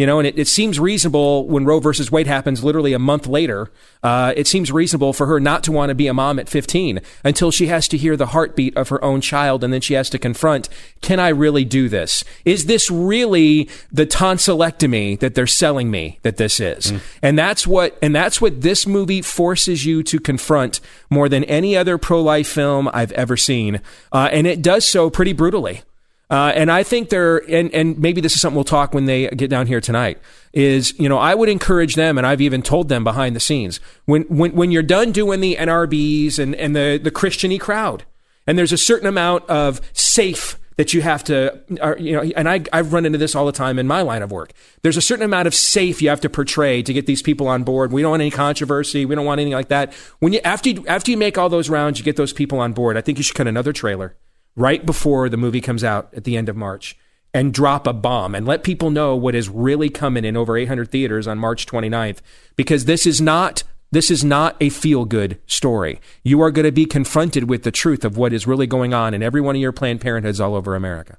You 0.00 0.06
know, 0.06 0.18
and 0.18 0.26
it, 0.26 0.38
it 0.38 0.48
seems 0.48 0.80
reasonable 0.80 1.46
when 1.46 1.66
Roe 1.66 1.78
versus 1.78 2.10
Wade 2.10 2.26
happens 2.26 2.64
literally 2.64 2.94
a 2.94 2.98
month 2.98 3.26
later. 3.26 3.70
Uh, 4.02 4.32
it 4.34 4.46
seems 4.46 4.72
reasonable 4.72 5.12
for 5.12 5.26
her 5.26 5.38
not 5.38 5.62
to 5.64 5.72
want 5.72 5.90
to 5.90 5.94
be 5.94 6.06
a 6.06 6.14
mom 6.14 6.38
at 6.38 6.48
15 6.48 7.02
until 7.22 7.50
she 7.50 7.66
has 7.66 7.86
to 7.88 7.98
hear 7.98 8.16
the 8.16 8.28
heartbeat 8.28 8.74
of 8.78 8.88
her 8.88 9.04
own 9.04 9.20
child 9.20 9.62
and 9.62 9.74
then 9.74 9.82
she 9.82 9.92
has 9.92 10.08
to 10.08 10.18
confront, 10.18 10.70
can 11.02 11.20
I 11.20 11.28
really 11.28 11.66
do 11.66 11.90
this? 11.90 12.24
Is 12.46 12.64
this 12.64 12.90
really 12.90 13.68
the 13.92 14.06
tonsillectomy 14.06 15.20
that 15.20 15.34
they're 15.34 15.46
selling 15.46 15.90
me 15.90 16.18
that 16.22 16.38
this 16.38 16.60
is? 16.60 16.92
And 17.20 17.38
that's 17.38 17.66
what, 17.66 17.98
and 18.00 18.16
that's 18.16 18.40
what 18.40 18.62
this 18.62 18.86
movie 18.86 19.20
forces 19.20 19.84
you 19.84 20.02
to 20.04 20.18
confront 20.18 20.80
more 21.10 21.28
than 21.28 21.44
any 21.44 21.76
other 21.76 21.98
pro-life 21.98 22.48
film 22.48 22.88
I've 22.94 23.12
ever 23.12 23.36
seen. 23.36 23.82
Uh, 24.12 24.30
and 24.32 24.46
it 24.46 24.62
does 24.62 24.88
so 24.88 25.10
pretty 25.10 25.34
brutally. 25.34 25.82
Uh, 26.30 26.52
and 26.54 26.70
I 26.70 26.84
think 26.84 27.08
they're, 27.08 27.38
and, 27.50 27.74
and 27.74 27.98
maybe 27.98 28.20
this 28.20 28.34
is 28.34 28.40
something 28.40 28.54
we'll 28.54 28.64
talk 28.64 28.94
when 28.94 29.06
they 29.06 29.28
get 29.28 29.50
down 29.50 29.66
here 29.66 29.80
tonight, 29.80 30.18
is, 30.52 30.96
you 30.98 31.08
know, 31.08 31.18
I 31.18 31.34
would 31.34 31.48
encourage 31.48 31.96
them, 31.96 32.18
and 32.18 32.26
I've 32.26 32.40
even 32.40 32.62
told 32.62 32.88
them 32.88 33.02
behind 33.02 33.34
the 33.34 33.40
scenes, 33.40 33.80
when, 34.04 34.22
when, 34.22 34.52
when 34.52 34.70
you're 34.70 34.84
done 34.84 35.10
doing 35.10 35.40
the 35.40 35.56
NRBs 35.56 36.38
and, 36.38 36.54
and 36.54 36.76
the, 36.76 37.00
the 37.02 37.10
Christian-y 37.10 37.58
crowd, 37.58 38.04
and 38.46 38.56
there's 38.56 38.72
a 38.72 38.78
certain 38.78 39.08
amount 39.08 39.48
of 39.50 39.80
safe 39.92 40.56
that 40.76 40.94
you 40.94 41.02
have 41.02 41.24
to, 41.24 41.60
or, 41.82 41.98
you 41.98 42.12
know, 42.12 42.22
and 42.36 42.48
I, 42.48 42.62
I've 42.72 42.92
run 42.92 43.04
into 43.04 43.18
this 43.18 43.34
all 43.34 43.44
the 43.44 43.52
time 43.52 43.78
in 43.78 43.86
my 43.86 44.00
line 44.02 44.22
of 44.22 44.30
work. 44.30 44.52
There's 44.82 44.96
a 44.96 45.02
certain 45.02 45.24
amount 45.24 45.46
of 45.46 45.54
safe 45.54 46.00
you 46.00 46.08
have 46.08 46.22
to 46.22 46.30
portray 46.30 46.80
to 46.82 46.92
get 46.92 47.06
these 47.06 47.22
people 47.22 47.48
on 47.48 47.64
board. 47.64 47.92
We 47.92 48.02
don't 48.02 48.12
want 48.12 48.22
any 48.22 48.30
controversy. 48.30 49.04
We 49.04 49.14
don't 49.14 49.26
want 49.26 49.40
anything 49.40 49.52
like 49.52 49.68
that. 49.68 49.92
When 50.20 50.32
you, 50.32 50.40
after 50.42 50.70
you, 50.70 50.86
after 50.86 51.10
you 51.10 51.18
make 51.18 51.36
all 51.36 51.50
those 51.50 51.68
rounds, 51.68 51.98
you 51.98 52.04
get 52.04 52.16
those 52.16 52.32
people 52.32 52.60
on 52.60 52.72
board. 52.72 52.96
I 52.96 53.02
think 53.02 53.18
you 53.18 53.24
should 53.24 53.36
cut 53.36 53.46
another 53.46 53.74
trailer 53.74 54.16
right 54.60 54.84
before 54.84 55.28
the 55.28 55.36
movie 55.36 55.60
comes 55.60 55.82
out 55.82 56.12
at 56.14 56.24
the 56.24 56.36
end 56.36 56.48
of 56.48 56.56
March 56.56 56.96
and 57.32 57.54
drop 57.54 57.86
a 57.86 57.92
bomb 57.92 58.34
and 58.34 58.46
let 58.46 58.62
people 58.62 58.90
know 58.90 59.16
what 59.16 59.34
is 59.34 59.48
really 59.48 59.88
coming 59.88 60.24
in 60.24 60.36
over 60.36 60.56
800 60.56 60.90
theaters 60.90 61.26
on 61.26 61.38
March 61.38 61.64
29th 61.66 62.18
because 62.56 62.84
this 62.84 63.06
is 63.06 63.20
not 63.20 63.62
This 63.92 64.10
is 64.10 64.22
not 64.22 64.56
a 64.60 64.68
feel 64.68 65.04
good 65.04 65.40
story. 65.46 66.00
You 66.22 66.40
are 66.42 66.52
going 66.52 66.66
to 66.66 66.70
be 66.72 66.86
confronted 66.86 67.48
with 67.48 67.64
the 67.64 67.72
truth 67.72 68.04
of 68.04 68.16
what 68.16 68.32
is 68.32 68.46
really 68.46 68.68
going 68.68 68.94
on 68.94 69.14
in 69.14 69.22
every 69.22 69.40
one 69.40 69.56
of 69.56 69.62
your 69.62 69.72
Planned 69.72 70.00
Parenthoods 70.00 70.40
all 70.40 70.54
over 70.54 70.76
America. 70.76 71.18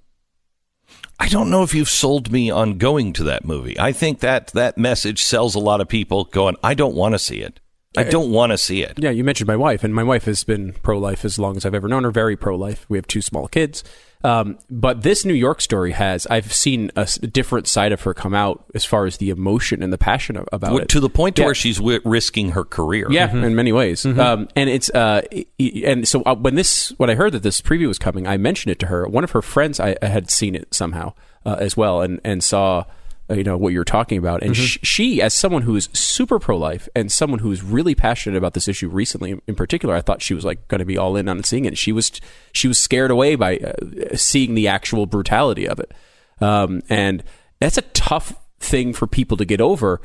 I 1.20 1.28
don't 1.28 1.50
know 1.50 1.64
if 1.64 1.76
you've 1.76 1.90
sold 1.90 2.32
me 2.32 2.50
on 2.50 2.78
going 2.78 3.12
to 3.14 3.24
that 3.26 3.44
movie. 3.44 3.78
I 3.78 3.92
think 3.92 4.20
that 4.20 4.48
that 4.54 4.78
message 4.78 5.22
sells 5.22 5.54
a 5.54 5.60
lot 5.60 5.82
of 5.82 5.90
people 5.90 6.24
going, 6.24 6.56
I 6.64 6.74
don't 6.74 6.96
want 6.96 7.14
to 7.14 7.20
see 7.20 7.42
it. 7.42 7.60
I 7.98 8.04
don't 8.04 8.32
want 8.32 8.52
to 8.52 8.58
see 8.58 8.84
it. 8.84 8.94
Yeah, 8.98 9.10
you 9.10 9.24
mentioned 9.24 9.48
my 9.48 9.56
wife, 9.58 9.84
and 9.84 9.94
my 9.94 10.04
wife 10.04 10.24
has 10.26 10.44
been 10.44 10.74
pro 10.82 10.98
life 10.98 11.26
as 11.26 11.38
long 11.38 11.58
as 11.58 11.66
I've 11.66 11.74
ever 11.76 11.88
known 11.90 12.04
her, 12.06 12.12
very 12.12 12.38
pro 12.38 12.56
life. 12.56 12.86
We 12.88 12.98
have 12.98 13.06
two 13.08 13.22
small 13.22 13.48
kids. 13.50 13.84
Um, 14.24 14.60
but 14.70 15.02
this 15.02 15.26
New 15.26 15.34
York 15.34 15.62
story 15.62 15.92
has, 15.94 16.28
I've 16.28 16.54
seen 16.54 16.92
a 16.96 17.06
different 17.06 17.68
side 17.68 17.92
of 17.92 18.02
her 18.04 18.14
come 18.14 18.36
out 18.36 18.64
as 18.76 18.86
far 18.86 19.08
as 19.08 19.18
the 19.18 19.32
emotion 19.32 19.82
and 19.82 19.92
the 19.92 19.98
passion 19.98 20.38
a- 20.38 20.42
about 20.52 20.68
W- 20.68 20.84
it. 20.84 20.90
To 20.90 21.00
the 21.00 21.10
point 21.10 21.36
to 21.38 21.42
Yeah. 21.42 21.48
where 21.48 21.56
she's 21.56 21.78
wi- 21.78 22.02
risking 22.06 22.52
her 22.52 22.64
career. 22.64 23.08
Yeah, 23.10 23.32
in 23.36 23.56
many 23.56 23.72
ways. 23.72 24.06
Um, 24.06 24.48
and 24.56 24.70
it's 24.70 24.92
uh, 24.92 25.24
and 25.60 26.08
so 26.08 26.22
uh, 26.22 26.36
when 26.36 26.54
this 26.56 26.90
when 26.98 27.10
I 27.10 27.16
heard 27.16 27.32
that 27.34 27.42
this 27.44 27.62
preview 27.62 27.88
was 27.88 27.98
coming, 27.98 28.28
I 28.28 28.38
mentioned 28.38 28.72
it 28.72 28.80
to 28.80 28.86
her. 28.88 29.08
One 29.08 29.24
of 29.24 29.32
her 29.32 29.42
friends 29.42 29.80
I, 29.80 29.98
I 30.04 30.06
had 30.06 30.30
seen 30.30 30.54
it 30.56 30.72
somehow 30.74 31.14
uh, 31.46 31.56
as 31.60 31.76
well, 31.76 32.02
and 32.02 32.22
and 32.24 32.44
saw 32.44 32.80
uh, 32.80 32.84
you 33.32 33.44
know 33.44 33.58
what 33.58 33.74
you're 33.74 33.84
talking 33.84 34.18
about. 34.18 34.44
And 34.44 34.56
sh- 34.56 34.78
she, 34.84 35.22
as 35.22 35.34
someone 35.34 35.62
who 35.62 35.76
is 35.76 35.90
super 35.94 36.40
pro 36.40 36.58
life 36.58 36.88
and 36.96 37.12
someone 37.12 37.40
who 37.40 37.52
is 37.52 37.64
really 37.64 37.96
passionate 37.96 38.38
about 38.38 38.54
this 38.54 38.68
issue 38.68 38.90
recently, 38.90 39.40
in 39.48 39.56
particular, 39.56 39.96
I 39.96 40.02
thought 40.02 40.22
she 40.22 40.34
was 40.34 40.46
like 40.46 40.68
going 40.68 40.80
to 40.80 40.86
be 40.86 40.98
all 40.98 41.16
in 41.16 41.30
on 41.30 41.44
seeing 41.44 41.66
it. 41.66 41.78
She 41.78 41.92
was 41.92 42.12
she 42.52 42.68
was 42.68 42.78
scared 42.78 43.12
away 43.12 43.36
by 43.36 43.58
uh, 43.58 44.16
seeing 44.16 44.54
the 44.54 44.68
actual 44.68 45.06
brutality 45.06 45.68
of 45.68 45.80
it, 45.80 45.92
um, 46.40 46.82
and 46.90 47.24
that's 47.60 47.78
a 47.78 47.84
tough 47.84 48.34
thing 48.60 48.94
for 48.94 49.08
people 49.08 49.38
to 49.38 49.46
get 49.46 49.62
over. 49.62 50.02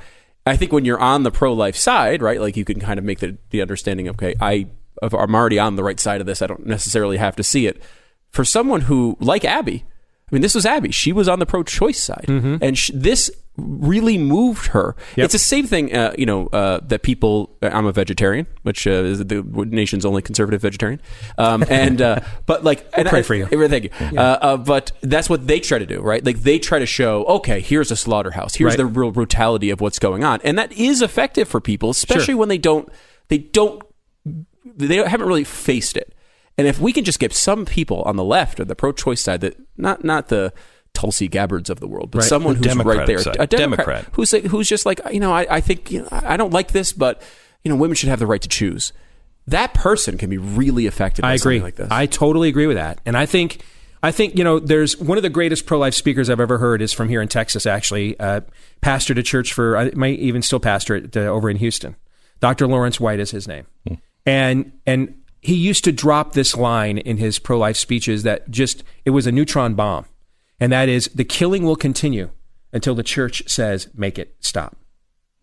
I 0.47 0.57
think 0.57 0.73
when 0.73 0.85
you're 0.85 1.01
on 1.01 1.24
the 1.24 1.32
pro 1.32 1.53
life 1.53 1.77
side, 1.77 2.23
right, 2.23 2.40
like 2.40 2.57
you 2.57 2.65
can 2.65 2.78
kind 2.78 2.98
of 2.98 3.05
make 3.05 3.19
the, 3.19 3.36
the 3.51 3.61
understanding, 3.61 4.09
okay, 4.11 4.36
I, 4.40 4.69
I'm 5.03 5.35
already 5.35 5.59
on 5.59 5.74
the 5.74 5.82
right 5.82 5.98
side 5.98 6.20
of 6.20 6.27
this. 6.27 6.40
I 6.40 6.47
don't 6.47 6.66
necessarily 6.66 7.16
have 7.16 7.35
to 7.36 7.43
see 7.43 7.66
it. 7.66 7.82
For 8.31 8.44
someone 8.44 8.82
who, 8.82 9.16
like 9.19 9.44
Abby, 9.44 9.85
I 10.31 10.35
mean, 10.35 10.43
this 10.43 10.57
was 10.57 10.66
Abby. 10.66 10.90
She 10.90 11.12
was 11.12 11.28
on 11.28 11.39
the 11.39 11.47
pro 11.47 11.62
choice 11.62 12.03
side. 12.03 12.24
And 12.28 12.77
sh- 12.77 12.90
this 12.93 13.31
really 13.57 14.19
moved 14.19 14.66
her. 14.69 14.97
It's 15.16 15.32
the 15.32 15.39
same 15.39 15.66
thing, 15.69 15.94
uh, 15.94 16.15
you 16.19 16.27
know, 16.27 16.48
uh, 16.48 16.81
that 16.89 17.03
people, 17.03 17.57
I'm 17.62 17.86
a 17.86 17.93
vegetarian, 17.93 18.47
which 18.62 18.89
uh, 18.89 18.90
is 18.90 19.20
the 19.20 19.43
nation's 19.70 20.05
only 20.05 20.23
conservative 20.23 20.61
vegetarian. 20.61 21.01
Um, 21.39 21.65
and, 21.70 22.03
uh, 22.03 22.20
but 22.47 22.65
like, 22.65 22.86
and 22.97 23.09
pray 23.09 23.20
I- 23.20 23.23
for 23.23 23.35
you. 23.36 23.44
uh, 23.44 23.69
Thank 23.69 23.85
you. 23.85 23.90
Uh, 24.19 24.20
uh, 24.20 24.57
but 24.57 24.90
that's 25.01 25.31
what 25.31 25.47
they 25.47 25.61
try 25.61 25.78
to 25.78 25.86
do, 25.86 26.01
right? 26.01 26.24
Like 26.24 26.39
they 26.40 26.59
try 26.59 26.81
to 26.81 26.86
show, 26.86 27.24
okay, 27.27 27.61
here's 27.61 27.93
a 27.93 27.97
slaughterhouse. 27.97 28.57
Here's 28.57 28.70
Right. 28.73 28.78
the 28.78 28.86
real 28.86 29.12
brutality 29.12 29.70
of 29.70 29.81
what's 29.81 30.01
going 30.01 30.24
on, 30.24 30.40
and 30.43 30.59
that 30.59 30.73
is 30.73 31.03
effective 31.03 31.47
for 31.47 31.61
people, 31.61 31.90
especially 31.90 32.35
when 32.35 32.48
they 32.48 32.59
don't, 32.59 32.89
they 33.28 33.39
don't, 33.39 33.81
they 34.65 34.97
haven't 34.97 35.28
really 35.28 35.44
faced 35.44 35.97
it. 35.97 36.12
And 36.59 36.66
if 36.66 36.78
we 36.81 36.93
can 36.93 37.05
just 37.05 37.19
get 37.19 37.33
some 37.35 37.66
people 37.66 38.03
on 38.03 38.16
the 38.16 38.24
left 38.24 38.61
or 38.61 38.65
the 38.65 38.74
pro-choice 38.74 39.20
side, 39.20 39.41
that 39.43 39.57
not 39.77 40.05
not 40.05 40.28
the 40.28 40.53
Tulsi 40.95 41.28
Gabbards 41.28 41.69
of 41.69 41.81
the 41.81 41.87
world, 41.87 42.11
but 42.11 42.20
Right. 42.20 42.28
someone 42.28 42.59
The 42.61 42.70
who's 42.70 42.85
right 42.85 43.07
there, 43.07 43.19
side. 43.19 43.37
a 43.39 43.47
Democrat, 43.47 43.87
Democrat. 43.87 44.07
who's 44.12 44.31
who's 44.31 44.66
just 44.69 44.87
like, 44.87 45.01
you 45.12 45.20
know, 45.20 45.33
I, 45.33 45.47
I 45.57 45.61
think 45.61 45.91
you 45.91 46.01
know, 46.03 46.09
I 46.11 46.37
don't 46.39 46.53
like 46.55 46.73
this, 46.73 46.93
but 46.95 47.20
you 47.65 47.70
know, 47.70 47.77
women 47.77 47.95
should 47.97 48.09
have 48.09 48.19
the 48.19 48.27
right 48.27 48.41
to 48.41 48.49
choose. 48.49 48.93
That 49.47 49.74
person 49.74 50.16
can 50.19 50.31
be 50.31 50.39
really 50.39 50.87
effective. 50.87 51.23
By 51.23 51.33
I 51.33 51.35
agree. 51.35 51.61
Like 51.61 51.77
this. 51.77 51.89
I 51.91 52.07
totally 52.07 52.49
agree 52.49 52.66
with 52.66 52.77
that. 52.78 53.01
And 53.07 53.16
I 53.16 53.27
think, 53.27 53.61
I 54.03 54.11
think 54.11 54.37
you 54.39 54.43
know, 54.43 54.59
there's 54.59 54.97
one 54.97 55.19
of 55.19 55.23
the 55.23 55.28
greatest 55.31 55.66
pro 55.66 55.78
life 55.78 55.95
speakers 55.95 56.31
I've 56.31 56.41
ever 56.41 56.57
heard 56.59 56.81
is 56.81 56.93
from 56.95 57.09
here 57.11 57.20
in 57.20 57.28
Texas. 57.28 57.66
Actually, 57.66 58.19
uh, 58.19 58.41
pastored 58.83 59.19
a 59.19 59.23
church 59.23 59.53
for 59.53 59.77
I 59.77 59.91
might 59.95 60.19
even 60.19 60.41
still 60.41 60.61
pastor 60.61 60.97
it 60.97 61.15
uh, 61.16 61.20
over 61.20 61.51
in 61.51 61.59
Houston. 61.59 61.95
Dr. 62.41 62.66
Lawrence 62.66 62.99
White 62.99 63.20
is 63.20 63.31
his 63.31 63.47
name, 63.47 63.66
and 64.24 64.73
and 64.87 65.15
he 65.40 65.54
used 65.54 65.84
to 65.84 65.92
drop 65.92 66.32
this 66.32 66.56
line 66.56 66.98
in 66.98 67.18
his 67.18 67.38
pro 67.38 67.58
life 67.58 67.76
speeches 67.76 68.22
that 68.22 68.50
just 68.50 68.82
it 69.04 69.10
was 69.10 69.26
a 69.26 69.32
neutron 69.32 69.74
bomb, 69.74 70.06
and 70.58 70.72
that 70.72 70.88
is 70.88 71.08
the 71.14 71.24
killing 71.24 71.64
will 71.64 71.76
continue 71.76 72.30
until 72.72 72.94
the 72.94 73.02
church 73.02 73.42
says 73.46 73.88
make 73.94 74.18
it 74.18 74.36
stop. 74.40 74.76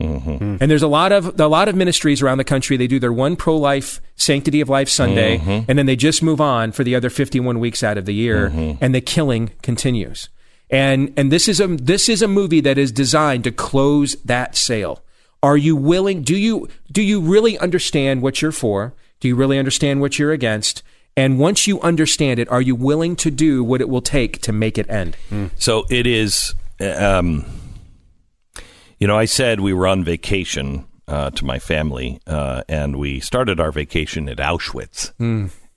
Mm-hmm. 0.02 0.36
Hmm. 0.36 0.58
And 0.60 0.70
there's 0.70 0.84
a 0.84 0.88
lot 0.88 1.12
of 1.12 1.40
a 1.40 1.48
lot 1.48 1.68
of 1.68 1.76
ministries 1.76 2.22
around 2.22 2.38
the 2.38 2.44
country. 2.44 2.78
They 2.78 2.88
do 2.88 3.00
their 3.00 3.14
one 3.14 3.36
pro 3.36 3.56
life 3.56 4.02
sanctity 4.16 4.60
of 4.60 4.70
life 4.70 4.90
Sunday, 4.90 5.38
mm-hmm. 5.38 5.70
and 5.70 5.80
then 5.80 5.86
they 5.86 5.96
just 5.96 6.24
move 6.24 6.42
on 6.42 6.72
for 6.72 6.84
the 6.84 6.96
other 6.96 7.10
51 7.10 7.60
weeks 7.60 7.84
out 7.84 7.98
of 7.98 8.06
the 8.06 8.14
year, 8.14 8.50
mm-hmm. 8.50 8.84
and 8.84 8.94
the 8.94 9.02
killing 9.02 9.52
continues. 9.62 10.30
And 10.70 11.14
and 11.16 11.32
this 11.32 11.48
is 11.48 11.60
a 11.60 11.68
this 11.68 12.10
is 12.10 12.22
a 12.22 12.28
movie 12.28 12.62
that 12.62 12.78
is 12.78 12.92
designed 12.92 13.44
to 13.46 13.52
close 13.52 14.16
that 14.24 14.56
sale. 14.56 15.04
Are 15.44 15.58
you 15.58 15.76
willing? 15.76 16.24
Do 16.24 16.36
you 16.36 16.68
do 16.92 17.02
you 17.02 17.22
really 17.22 17.58
understand 17.60 18.22
what 18.22 18.42
you're 18.42 18.52
for? 18.52 18.94
Do 19.24 19.30
you 19.30 19.38
really 19.38 19.58
understand 19.58 20.02
what 20.02 20.20
you're 20.20 20.34
against? 20.34 20.84
And 21.16 21.40
once 21.40 21.66
you 21.66 21.80
understand 21.80 22.42
it, 22.42 22.50
are 22.50 22.62
you 22.62 22.76
willing 22.76 23.16
to 23.16 23.32
do 23.32 23.64
what 23.64 23.80
it 23.80 23.88
will 23.88 24.02
take 24.02 24.42
to 24.42 24.52
make 24.52 24.78
it 24.78 24.90
end? 24.90 25.16
So 25.56 25.86
it 25.90 26.06
is. 26.06 26.54
Um, 26.82 27.46
you 29.00 29.08
know, 29.08 29.18
I 29.18 29.24
said 29.24 29.62
we 29.62 29.72
were 29.72 29.88
on 29.88 30.04
vacation 30.04 30.86
uh, 31.08 31.30
to 31.30 31.46
my 31.46 31.58
family, 31.58 32.20
uh, 32.28 32.64
and 32.68 32.98
we 32.98 33.22
started 33.22 33.62
our 33.62 33.72
vacation 33.72 34.28
at 34.28 34.40
Auschwitz. 34.40 35.14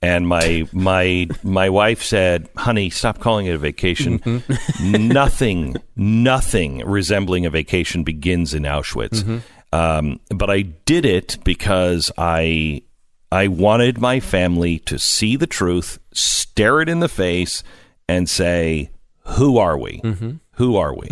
And 0.01 0.27
my 0.27 0.67
my 0.73 1.29
my 1.41 1.69
wife 1.69 2.03
said, 2.03 2.49
"Honey, 2.57 2.89
stop 2.89 3.19
calling 3.19 3.45
it 3.45 3.55
a 3.55 3.57
vacation. 3.57 4.43
nothing, 4.83 5.77
nothing 5.95 6.79
resembling 6.79 7.45
a 7.45 7.49
vacation 7.49 8.03
begins 8.03 8.53
in 8.53 8.63
Auschwitz." 8.63 9.41
Um, 9.71 10.19
but 10.29 10.49
I 10.49 10.61
did 10.61 11.05
it 11.05 11.37
because 11.43 12.11
I 12.17 12.81
I 13.31 13.47
wanted 13.47 13.99
my 13.99 14.19
family 14.19 14.79
to 14.79 14.97
see 14.97 15.35
the 15.35 15.47
truth, 15.47 15.99
stare 16.13 16.81
it 16.81 16.89
in 16.89 16.99
the 17.01 17.09
face, 17.09 17.63
and 18.07 18.29
say, 18.29 18.89
"Who 19.37 19.57
are 19.57 19.77
we? 19.77 19.99
Who 20.53 20.75
are 20.77 20.93
we?" 20.95 21.07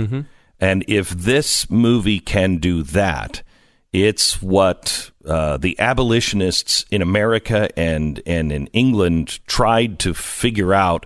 And 0.60 0.86
if 0.88 1.10
this 1.10 1.70
movie 1.70 2.20
can 2.20 2.58
do 2.58 2.82
that, 2.84 3.44
it's 3.92 4.42
what 4.42 5.12
uh, 5.26 5.58
the 5.58 5.78
abolitionists 5.80 6.86
in 6.90 7.02
America 7.02 7.70
and 7.78 8.22
and 8.26 8.52
in 8.52 8.68
England 8.68 9.40
tried 9.48 10.00
to 10.00 10.14
figure 10.14 10.74
out. 10.74 11.06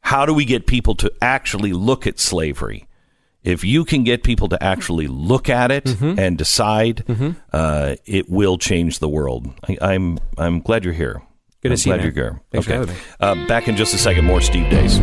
How 0.00 0.24
do 0.24 0.32
we 0.32 0.44
get 0.44 0.66
people 0.66 0.94
to 0.96 1.12
actually 1.20 1.72
look 1.72 2.06
at 2.06 2.18
slavery? 2.20 2.86
If 3.46 3.62
you 3.62 3.84
can 3.84 4.02
get 4.02 4.24
people 4.24 4.48
to 4.48 4.60
actually 4.62 5.06
look 5.06 5.48
at 5.48 5.70
it 5.70 5.84
Mm-hmm. 5.84 6.18
and 6.18 6.36
decide, 6.36 7.04
uh, 7.52 7.94
it 8.04 8.28
will 8.28 8.58
change 8.58 8.98
the 8.98 9.08
world. 9.08 9.46
I, 9.68 9.78
I'm 9.80 10.18
I'm 10.36 10.60
glad 10.60 10.82
you're 10.84 10.92
here. 10.92 11.22
Good 11.62 11.68
to 11.68 11.72
I'm 11.74 11.76
see 11.76 11.90
you, 11.90 11.96
glad 11.96 12.04
you're 12.04 12.12
here. 12.12 12.40
Thanks 12.50 12.66
for 12.66 12.72
okay. 12.72 12.80
having 12.80 12.94
me. 12.96 13.00
Uh, 13.44 13.46
back 13.46 13.68
in 13.68 13.76
just 13.76 13.94
a 13.94 13.98
second. 13.98 14.24
More 14.24 14.40
Steve 14.40 14.68
Deace. 14.68 14.98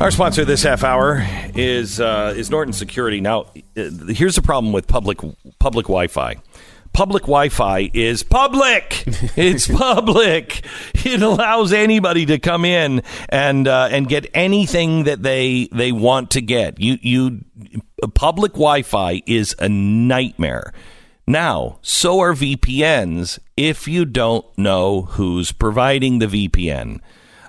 Our 0.00 0.10
sponsor 0.10 0.46
this 0.46 0.62
half 0.62 0.82
hour 0.82 1.26
is 1.54 2.00
uh, 2.00 2.32
is 2.34 2.48
Norton 2.50 2.72
Security. 2.72 3.20
Now, 3.20 3.42
uh, 3.76 3.90
here's 4.08 4.34
the 4.36 4.40
problem 4.42 4.72
with 4.72 4.86
public 4.86 5.18
public 5.58 5.84
Wi-Fi. 5.86 6.36
Public 6.92 7.22
Wi-Fi 7.22 7.90
is 7.94 8.22
public. 8.22 9.04
It's 9.36 9.68
public. 9.68 10.64
It 10.94 11.22
allows 11.22 11.72
anybody 11.72 12.26
to 12.26 12.38
come 12.38 12.64
in 12.64 13.02
and 13.28 13.66
uh, 13.66 13.88
and 13.90 14.08
get 14.08 14.28
anything 14.34 15.04
that 15.04 15.22
they 15.22 15.68
they 15.72 15.92
want 15.92 16.30
to 16.32 16.40
get. 16.40 16.80
You 16.80 16.98
you 17.00 17.44
public 18.14 18.52
Wi-Fi 18.52 19.22
is 19.26 19.54
a 19.58 19.68
nightmare. 19.68 20.72
Now, 21.26 21.78
so 21.80 22.20
are 22.20 22.34
VPNs 22.34 23.38
if 23.56 23.86
you 23.86 24.04
don't 24.04 24.44
know 24.58 25.02
who's 25.02 25.52
providing 25.52 26.18
the 26.18 26.26
VPN. 26.26 27.00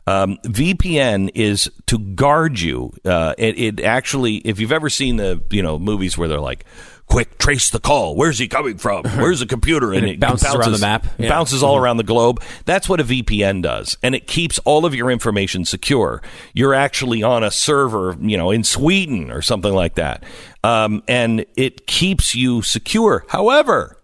Um, 0.07 0.37
VPN 0.43 1.29
is 1.35 1.71
to 1.87 1.97
guard 1.97 2.59
you. 2.59 2.91
Uh, 3.03 3.33
it, 3.37 3.57
it 3.57 3.79
actually, 3.79 4.37
if 4.37 4.59
you've 4.59 4.71
ever 4.71 4.89
seen 4.89 5.17
the 5.17 5.41
you 5.49 5.63
know 5.63 5.79
movies 5.79 6.17
where 6.17 6.27
they're 6.27 6.39
like, 6.39 6.65
"Quick, 7.11 7.37
trace 7.37 7.69
the 7.69 7.79
call. 7.79 8.15
Where's 8.15 8.39
he 8.39 8.47
coming 8.47 8.77
from? 8.77 9.03
Where's 9.17 9.41
the 9.41 9.45
computer?" 9.45 9.93
And 9.93 10.07
it 10.07 10.19
bounces 10.19 10.53
around 10.53 10.71
the 10.71 10.79
map. 10.79 11.05
Yeah. 11.17 11.29
bounces 11.29 11.61
all 11.61 11.77
around 11.77 11.97
the 11.97 12.03
globe. 12.03 12.41
That's 12.65 12.87
what 12.87 12.99
a 12.99 13.03
VPN 13.03 13.61
does, 13.61 13.97
and 14.01 14.15
it 14.15 14.27
keeps 14.27 14.59
all 14.59 14.85
of 14.85 14.95
your 14.95 15.11
information 15.11 15.65
secure. 15.65 16.21
You're 16.53 16.73
actually 16.73 17.21
on 17.21 17.43
a 17.43 17.51
server, 17.51 18.15
you 18.19 18.37
know, 18.37 18.51
in 18.51 18.63
Sweden 18.63 19.29
or 19.29 19.41
something 19.41 19.73
like 19.73 19.95
that, 19.95 20.23
um, 20.63 21.03
and 21.07 21.45
it 21.55 21.85
keeps 21.85 22.33
you 22.33 22.61
secure. 22.61 23.25
However, 23.29 23.97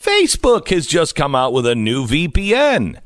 Facebook 0.00 0.68
has 0.68 0.86
just 0.86 1.14
come 1.14 1.34
out 1.34 1.52
with 1.52 1.66
a 1.66 1.74
new 1.74 2.06
VPN. 2.06 3.00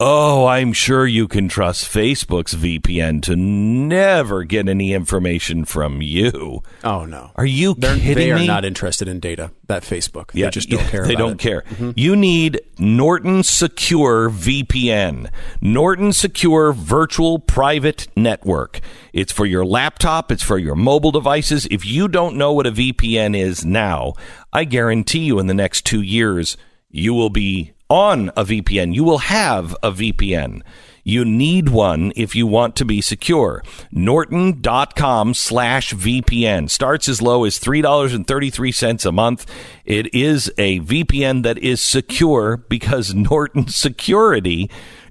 Oh, 0.00 0.46
I'm 0.46 0.72
sure 0.72 1.06
you 1.06 1.28
can 1.28 1.46
trust 1.46 1.84
Facebook's 1.88 2.54
VPN 2.54 3.22
to 3.22 3.36
never 3.36 4.42
get 4.42 4.68
any 4.68 4.92
information 4.92 5.64
from 5.64 6.02
you. 6.02 6.64
Oh 6.82 7.04
no. 7.04 7.30
Are 7.36 7.46
you 7.46 7.74
They're, 7.78 7.94
kidding 7.94 8.14
they 8.16 8.32
are 8.32 8.38
me? 8.40 8.46
not 8.48 8.64
interested 8.64 9.06
in 9.06 9.20
data. 9.20 9.52
That 9.68 9.84
Facebook. 9.84 10.30
Yeah, 10.34 10.46
they 10.46 10.50
just 10.50 10.68
don't 10.68 10.80
yeah, 10.80 10.90
care. 10.90 11.06
They 11.06 11.14
don't 11.14 11.34
it. 11.34 11.38
care. 11.38 11.62
Mhm. 11.70 11.92
You 11.96 12.16
need 12.16 12.60
Norton 12.76 13.44
Secure 13.44 14.30
VPN. 14.30 15.30
Norton 15.60 16.12
Secure 16.12 16.72
Virtual 16.72 17.38
Private 17.38 18.08
Network. 18.16 18.80
It's 19.12 19.30
for 19.30 19.46
your 19.46 19.64
laptop, 19.64 20.32
it's 20.32 20.42
for 20.42 20.58
your 20.58 20.74
mobile 20.74 21.12
devices. 21.12 21.68
If 21.70 21.86
you 21.86 22.08
don't 22.08 22.34
know 22.34 22.52
what 22.52 22.66
a 22.66 22.72
VPN 22.72 23.38
is 23.38 23.64
now, 23.64 24.14
I 24.52 24.64
guarantee 24.64 25.20
you 25.20 25.38
in 25.38 25.46
the 25.46 25.54
next 25.54 25.82
2 25.86 26.02
years 26.02 26.56
you 26.90 27.14
will 27.14 27.30
be 27.30 27.73
on 27.88 28.30
a 28.30 28.44
VPN. 28.44 28.94
You 28.94 29.04
will 29.04 29.18
have 29.18 29.76
a 29.82 29.90
VPN. 29.92 30.62
You 31.06 31.24
need 31.26 31.68
one 31.68 32.12
if 32.16 32.34
you 32.34 32.46
want 32.46 32.76
to 32.76 32.84
be 32.86 33.02
secure. 33.02 33.62
Norton.com 33.92 35.34
slash 35.34 35.92
VPN 35.92 36.70
starts 36.70 37.08
as 37.08 37.20
low 37.20 37.44
as 37.44 37.60
$3.33 37.60 39.06
a 39.06 39.12
month. 39.12 39.46
It 39.84 40.12
is 40.14 40.50
a 40.56 40.80
VPN 40.80 41.42
that 41.42 41.58
is 41.58 41.82
secure 41.82 42.56
because 42.56 43.14
Norton 43.14 43.68
Security 43.68 44.70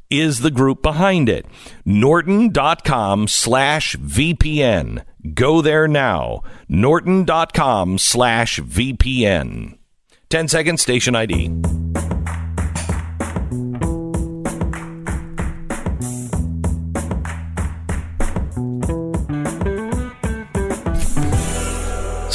is 0.10 0.40
the 0.40 0.52
group 0.52 0.82
behind 0.82 1.30
it. 1.30 1.46
Norton.com 1.86 3.28
slash 3.28 3.96
VPN. 3.98 5.04
Go 5.34 5.62
there 5.62 5.88
now. 5.88 6.42
Norton.com 6.68 7.98
slash 8.00 8.60
VPN. 8.60 9.78
10 10.30 10.48
seconds, 10.48 10.82
station 10.82 11.16
ID. 11.16 11.83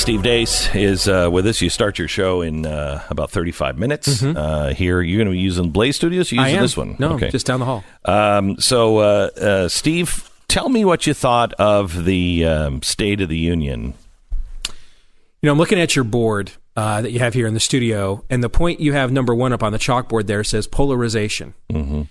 Steve 0.08 0.22
Deace 0.22 0.74
is 0.74 1.06
uh, 1.06 1.28
with 1.30 1.46
us. 1.46 1.60
You 1.60 1.68
start 1.68 1.98
your 1.98 2.08
show 2.08 2.40
in 2.40 2.64
uh, 2.64 3.04
about 3.10 3.30
35 3.30 3.76
minutes. 3.76 4.22
Uh, 4.22 4.72
here, 4.72 5.02
you're 5.02 5.18
going 5.18 5.26
to 5.26 5.32
be 5.32 5.38
using 5.38 5.68
Blaze 5.68 5.96
Studios? 5.96 6.32
You're 6.32 6.44
Mm-hmm. 6.44 6.48
Using 6.48 6.62
this 6.62 6.76
one? 6.78 6.96
No, 6.98 7.18
just 7.18 7.44
down 7.44 7.60
the 7.60 7.66
hall. 7.66 7.84
Um, 8.06 8.58
so, 8.58 8.96
uh, 9.00 9.28
uh, 9.38 9.68
Steve, 9.68 10.30
tell 10.48 10.70
me 10.70 10.82
what 10.86 11.06
you 11.06 11.12
thought 11.12 11.52
of 11.58 12.06
the 12.06 12.46
um, 12.46 12.80
State 12.80 13.20
of 13.20 13.28
the 13.28 13.36
Union. 13.36 13.92
You 14.66 14.72
know, 15.42 15.52
I'm 15.52 15.58
looking 15.58 15.78
at 15.78 15.94
your 15.94 16.06
board 16.06 16.52
uh, 16.74 17.02
that 17.02 17.10
you 17.12 17.18
have 17.18 17.34
here 17.34 17.46
in 17.46 17.52
the 17.52 17.60
studio, 17.60 18.24
and 18.30 18.42
the 18.42 18.48
point 18.48 18.80
you 18.80 18.94
have 18.94 19.12
number 19.12 19.34
one 19.34 19.52
up 19.52 19.62
on 19.62 19.72
the 19.72 19.78
chalkboard 19.78 20.26
there 20.26 20.42
says 20.42 20.66
polarization. 20.66 21.52
Mm-hmm. 21.70 22.02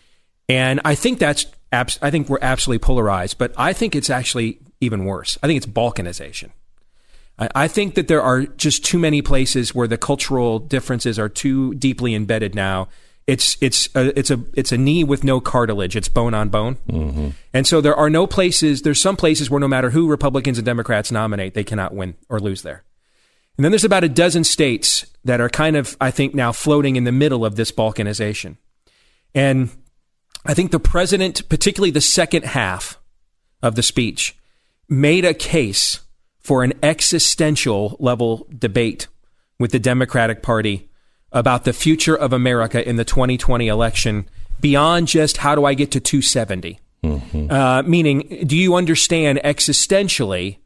And 0.50 0.82
I 0.86 0.94
think 0.94 1.18
that's 1.18 1.48
abs- 1.72 1.98
I 2.04 2.12
think 2.12 2.30
we're 2.30 2.38
absolutely 2.44 2.86
polarized, 2.86 3.40
but 3.40 3.54
I 3.58 3.74
think 3.74 3.96
it's 3.96 4.12
actually 4.12 4.60
even 4.82 5.04
worse. 5.06 5.40
I 5.42 5.48
think 5.48 5.58
it's 5.58 5.66
balkanization. 5.66 6.52
I, 7.38 7.50
I 7.56 7.68
think 7.68 7.96
that 7.96 8.08
there 8.08 8.22
are 8.22 8.46
just 8.46 8.86
too 8.86 9.00
many 9.00 9.22
places 9.22 9.74
where 9.74 9.88
the 9.88 9.98
cultural 9.98 10.60
differences 10.60 11.20
are 11.20 11.30
too 11.30 11.74
deeply 11.76 12.16
embedded 12.16 12.56
now. 12.56 12.88
It's 13.26 13.58
it's 13.60 13.90
a, 13.94 14.18
it's 14.18 14.32
a 14.32 14.40
it's 14.54 14.72
a 14.72 14.78
knee 14.78 15.04
with 15.04 15.24
no 15.24 15.42
cartilage. 15.42 15.98
It's 15.98 16.08
bone 16.08 16.34
on 16.34 16.48
bone. 16.48 16.76
Mm-hmm. 16.88 17.30
And 17.54 17.68
so 17.68 17.82
there 17.82 17.96
are 17.96 18.10
no 18.10 18.26
places. 18.26 18.84
There's 18.84 19.02
some 19.02 19.18
places 19.18 19.50
where 19.50 19.60
no 19.60 19.68
matter 19.68 19.90
who 19.90 20.08
Republicans 20.08 20.58
and 20.58 20.66
Democrats 20.66 21.12
nominate, 21.12 21.54
they 21.54 21.66
cannot 21.66 21.94
win 21.94 22.16
or 22.30 22.40
lose 22.40 22.62
there. 22.62 22.84
And 23.58 23.66
then 23.66 23.72
there's 23.72 23.84
about 23.84 24.04
a 24.04 24.10
dozen 24.10 24.44
states 24.44 25.06
that 25.26 25.42
are 25.42 25.50
kind 25.50 25.76
of, 25.76 25.98
I 26.00 26.12
think, 26.12 26.36
now 26.36 26.52
floating 26.52 26.96
in 26.96 27.04
the 27.04 27.12
middle 27.12 27.44
of 27.44 27.56
this 27.56 27.72
balkanization. 27.72 28.58
And 29.34 29.72
I 30.46 30.54
think 30.54 30.72
the 30.72 30.80
president, 30.80 31.50
particularly 31.50 31.92
the 31.92 32.00
second 32.00 32.46
half 32.46 33.00
of 33.62 33.76
the 33.76 33.84
speech, 33.84 34.38
made 34.88 35.26
a 35.26 35.34
case 35.34 36.00
for 36.48 36.64
an 36.64 36.72
existential 36.82 37.98
level 38.00 38.48
debate 38.58 39.08
with 39.60 39.74
the 39.74 39.80
Democratic 39.80 40.42
Party 40.42 40.88
about 41.34 41.66
the 41.66 41.74
future 41.74 42.16
of 42.16 42.32
America 42.32 42.88
in 42.88 42.96
the 42.96 43.04
2020 43.04 43.68
election 43.68 44.30
beyond 44.62 45.10
just 45.10 45.36
how 45.36 45.56
do 45.56 45.66
I 45.66 45.74
get 45.74 45.92
to 45.92 46.00
270? 46.00 46.80
Uh, 47.52 47.84
meaning, 47.86 48.46
do 48.48 48.56
you 48.56 48.76
understand 48.76 49.42
existentially 49.44 50.60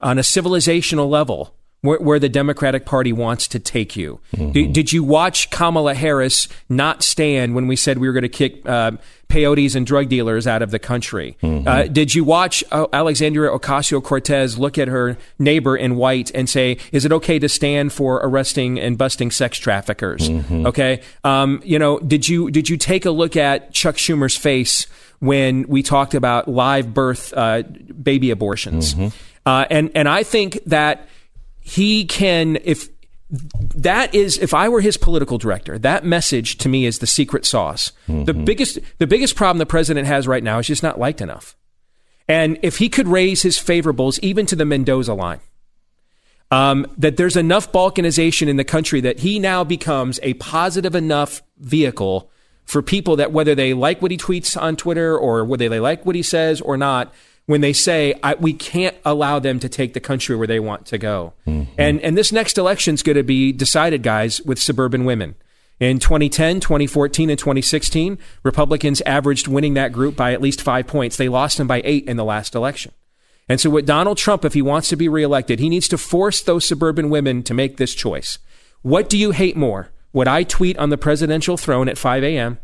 on 0.00 0.18
a 0.18 0.22
civilizational 0.22 1.08
level 1.08 1.54
where, 1.82 2.00
where 2.00 2.18
the 2.18 2.28
Democratic 2.28 2.84
Party 2.84 3.12
wants 3.12 3.46
to 3.46 3.60
take 3.60 3.94
you? 3.94 4.18
D- 4.50 4.66
did 4.66 4.92
you 4.92 5.04
watch 5.04 5.50
Kamala 5.50 5.94
Harris 5.94 6.48
not 6.68 7.04
stand 7.04 7.54
when 7.54 7.68
we 7.68 7.76
said 7.76 7.98
we 7.98 8.08
were 8.08 8.12
going 8.12 8.22
to 8.22 8.28
kick 8.28 8.68
uh, 8.68 8.90
peyotes 9.28 9.74
and 9.76 9.86
drug 9.86 10.08
dealers 10.08 10.46
out 10.46 10.62
of 10.62 10.70
the 10.70 10.78
country? 10.78 11.36
Uh, 11.42 11.84
did 11.84 12.14
you 12.14 12.24
watch 12.24 12.64
uh, 12.70 12.86
Alexandria 12.92 13.50
Ocasio 13.50 14.02
Cortez 14.02 14.58
look 14.58 14.78
at 14.78 14.88
her 14.88 15.16
neighbor 15.38 15.76
in 15.76 15.96
white 15.96 16.30
and 16.34 16.48
say, 16.48 16.78
"Is 16.92 17.04
it 17.04 17.12
okay 17.12 17.38
to 17.38 17.48
stand 17.48 17.92
for 17.92 18.16
arresting 18.22 18.78
and 18.80 18.96
busting 18.96 19.30
sex 19.30 19.58
traffickers?" 19.58 20.28
Okay, 20.66 21.02
um, 21.24 21.60
you 21.64 21.78
know, 21.78 21.98
did 22.00 22.28
you 22.28 22.50
did 22.50 22.68
you 22.68 22.76
take 22.76 23.04
a 23.04 23.10
look 23.10 23.36
at 23.36 23.72
Chuck 23.72 23.96
Schumer's 23.96 24.36
face 24.36 24.86
when 25.20 25.66
we 25.68 25.82
talked 25.82 26.14
about 26.14 26.48
live 26.48 26.94
birth 26.94 27.34
uh, 27.36 27.62
baby 28.02 28.30
abortions? 28.30 28.94
Uh, 29.44 29.66
and 29.70 29.90
and 29.94 30.08
I 30.08 30.22
think 30.22 30.58
that 30.66 31.08
he 31.60 32.04
can 32.06 32.58
if 32.64 32.88
that 33.30 34.14
is 34.14 34.38
if 34.38 34.54
I 34.54 34.68
were 34.68 34.80
his 34.80 34.96
political 34.96 35.38
director, 35.38 35.78
that 35.78 36.04
message 36.04 36.56
to 36.58 36.68
me 36.68 36.86
is 36.86 36.98
the 36.98 37.06
secret 37.06 37.44
sauce. 37.44 37.92
The 38.24 38.34
biggest 38.34 38.78
the 38.98 39.06
biggest 39.06 39.36
problem 39.36 39.58
the 39.58 39.66
president 39.66 40.06
has 40.06 40.26
right 40.26 40.42
now 40.42 40.58
is 40.58 40.66
just 40.66 40.82
not 40.82 40.98
liked 40.98 41.20
enough. 41.20 41.56
And 42.26 42.58
if 42.62 42.78
he 42.78 42.88
could 42.88 43.08
raise 43.08 43.42
his 43.42 43.58
favorables 43.58 44.18
even 44.20 44.46
to 44.46 44.56
the 44.56 44.64
Mendoza 44.64 45.14
line, 45.14 45.40
um, 46.50 46.86
that 46.96 47.16
there's 47.16 47.36
enough 47.36 47.72
balkanization 47.72 48.48
in 48.48 48.56
the 48.56 48.64
country 48.64 49.00
that 49.00 49.20
he 49.20 49.38
now 49.38 49.64
becomes 49.64 50.18
a 50.22 50.34
positive 50.34 50.94
enough 50.94 51.42
vehicle 51.58 52.30
for 52.64 52.82
people 52.82 53.16
that 53.16 53.32
whether 53.32 53.54
they 53.54 53.72
like 53.72 54.02
what 54.02 54.10
he 54.10 54.18
tweets 54.18 54.60
on 54.60 54.76
Twitter 54.76 55.16
or 55.16 55.44
whether 55.44 55.68
they 55.68 55.80
like 55.80 56.04
what 56.04 56.16
he 56.16 56.22
says 56.22 56.60
or 56.60 56.76
not, 56.76 57.12
when 57.48 57.62
they 57.62 57.72
say 57.72 58.14
I, 58.22 58.34
we 58.34 58.52
can't 58.52 58.94
allow 59.06 59.38
them 59.38 59.58
to 59.60 59.70
take 59.70 59.94
the 59.94 60.00
country 60.00 60.36
where 60.36 60.46
they 60.46 60.60
want 60.60 60.84
to 60.86 60.98
go, 60.98 61.32
mm-hmm. 61.46 61.72
and 61.78 61.98
and 62.02 62.16
this 62.16 62.30
next 62.30 62.58
election 62.58 62.92
is 62.92 63.02
going 63.02 63.16
to 63.16 63.22
be 63.22 63.52
decided, 63.52 64.02
guys, 64.02 64.42
with 64.42 64.60
suburban 64.60 65.06
women. 65.06 65.34
In 65.80 65.98
2010, 65.98 66.60
2014, 66.60 67.30
and 67.30 67.38
2016, 67.38 68.18
Republicans 68.42 69.00
averaged 69.02 69.48
winning 69.48 69.74
that 69.74 69.92
group 69.92 70.14
by 70.14 70.34
at 70.34 70.42
least 70.42 70.60
five 70.60 70.86
points. 70.86 71.16
They 71.16 71.30
lost 71.30 71.56
them 71.56 71.66
by 71.66 71.80
eight 71.84 72.06
in 72.06 72.18
the 72.18 72.24
last 72.24 72.54
election. 72.54 72.92
And 73.48 73.58
so, 73.58 73.70
with 73.70 73.86
Donald 73.86 74.18
Trump, 74.18 74.44
if 74.44 74.52
he 74.52 74.60
wants 74.60 74.90
to 74.90 74.96
be 74.96 75.08
reelected, 75.08 75.58
he 75.58 75.70
needs 75.70 75.88
to 75.88 75.96
force 75.96 76.42
those 76.42 76.66
suburban 76.66 77.08
women 77.08 77.42
to 77.44 77.54
make 77.54 77.78
this 77.78 77.94
choice. 77.94 78.38
What 78.82 79.08
do 79.08 79.16
you 79.16 79.30
hate 79.30 79.56
more? 79.56 79.88
What 80.12 80.28
I 80.28 80.42
tweet 80.42 80.76
on 80.76 80.90
the 80.90 80.98
presidential 80.98 81.56
throne 81.56 81.88
at 81.88 81.96
5 81.96 82.22
a.m. 82.24 82.58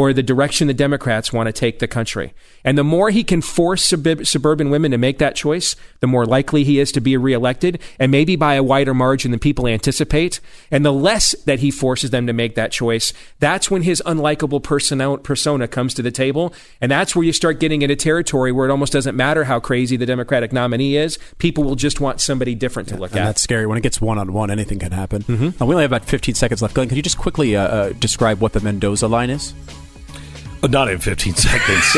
or 0.00 0.14
the 0.14 0.22
direction 0.22 0.66
the 0.66 0.72
Democrats 0.72 1.30
want 1.30 1.46
to 1.46 1.52
take 1.52 1.78
the 1.78 1.86
country? 1.86 2.32
And 2.64 2.78
the 2.78 2.84
more 2.84 3.10
he 3.10 3.22
can 3.22 3.42
force 3.42 3.84
sub- 3.84 4.24
suburban 4.24 4.70
women 4.70 4.90
to 4.92 4.98
make 4.98 5.18
that 5.18 5.36
choice, 5.36 5.76
the 6.00 6.06
more 6.06 6.24
likely 6.24 6.64
he 6.64 6.78
is 6.78 6.90
to 6.92 7.00
be 7.00 7.16
reelected, 7.18 7.78
and 7.98 8.10
maybe 8.10 8.34
by 8.34 8.54
a 8.54 8.62
wider 8.62 8.94
margin 8.94 9.30
than 9.30 9.40
people 9.40 9.66
anticipate. 9.66 10.40
And 10.70 10.84
the 10.86 10.92
less 10.92 11.34
that 11.44 11.58
he 11.60 11.70
forces 11.70 12.10
them 12.10 12.26
to 12.26 12.32
make 12.32 12.54
that 12.54 12.72
choice, 12.72 13.12
that's 13.40 13.70
when 13.70 13.82
his 13.82 14.02
unlikable 14.06 14.62
persona, 14.62 15.18
persona 15.18 15.68
comes 15.68 15.92
to 15.94 16.02
the 16.02 16.10
table. 16.10 16.54
And 16.80 16.90
that's 16.90 17.14
where 17.14 17.24
you 17.24 17.32
start 17.34 17.60
getting 17.60 17.82
into 17.82 17.96
territory 17.96 18.52
where 18.52 18.66
it 18.66 18.70
almost 18.70 18.92
doesn't 18.94 19.16
matter 19.16 19.44
how 19.44 19.60
crazy 19.60 19.96
the 19.98 20.06
Democratic 20.06 20.50
nominee 20.52 20.96
is. 20.96 21.18
People 21.38 21.64
will 21.64 21.76
just 21.76 22.00
want 22.00 22.20
somebody 22.22 22.54
different 22.54 22.88
to 22.88 22.96
look 22.96 23.10
And 23.10 23.20
at. 23.20 23.24
that's 23.26 23.42
scary. 23.42 23.66
When 23.66 23.76
it 23.76 23.82
gets 23.82 24.00
one 24.00 24.16
on 24.18 24.32
one, 24.32 24.50
anything 24.50 24.78
can 24.78 24.92
happen. 24.92 25.22
Mm-hmm. 25.24 25.62
Uh, 25.62 25.66
we 25.66 25.74
only 25.74 25.82
have 25.84 25.92
about 25.92 26.06
15 26.08 26.34
seconds 26.34 26.62
left. 26.62 26.74
Glenn, 26.74 26.88
could 26.88 26.96
you 26.96 27.02
just 27.02 27.18
quickly 27.18 27.54
uh, 27.56 27.62
uh, 27.62 27.92
describe 27.98 28.40
what 28.40 28.52
the 28.54 28.60
Mendoza 28.60 29.08
line 29.08 29.30
is? 29.30 29.52
Oh, 30.62 30.66
not 30.70 30.88
in 30.90 30.98
15 30.98 31.34
seconds. 31.34 31.94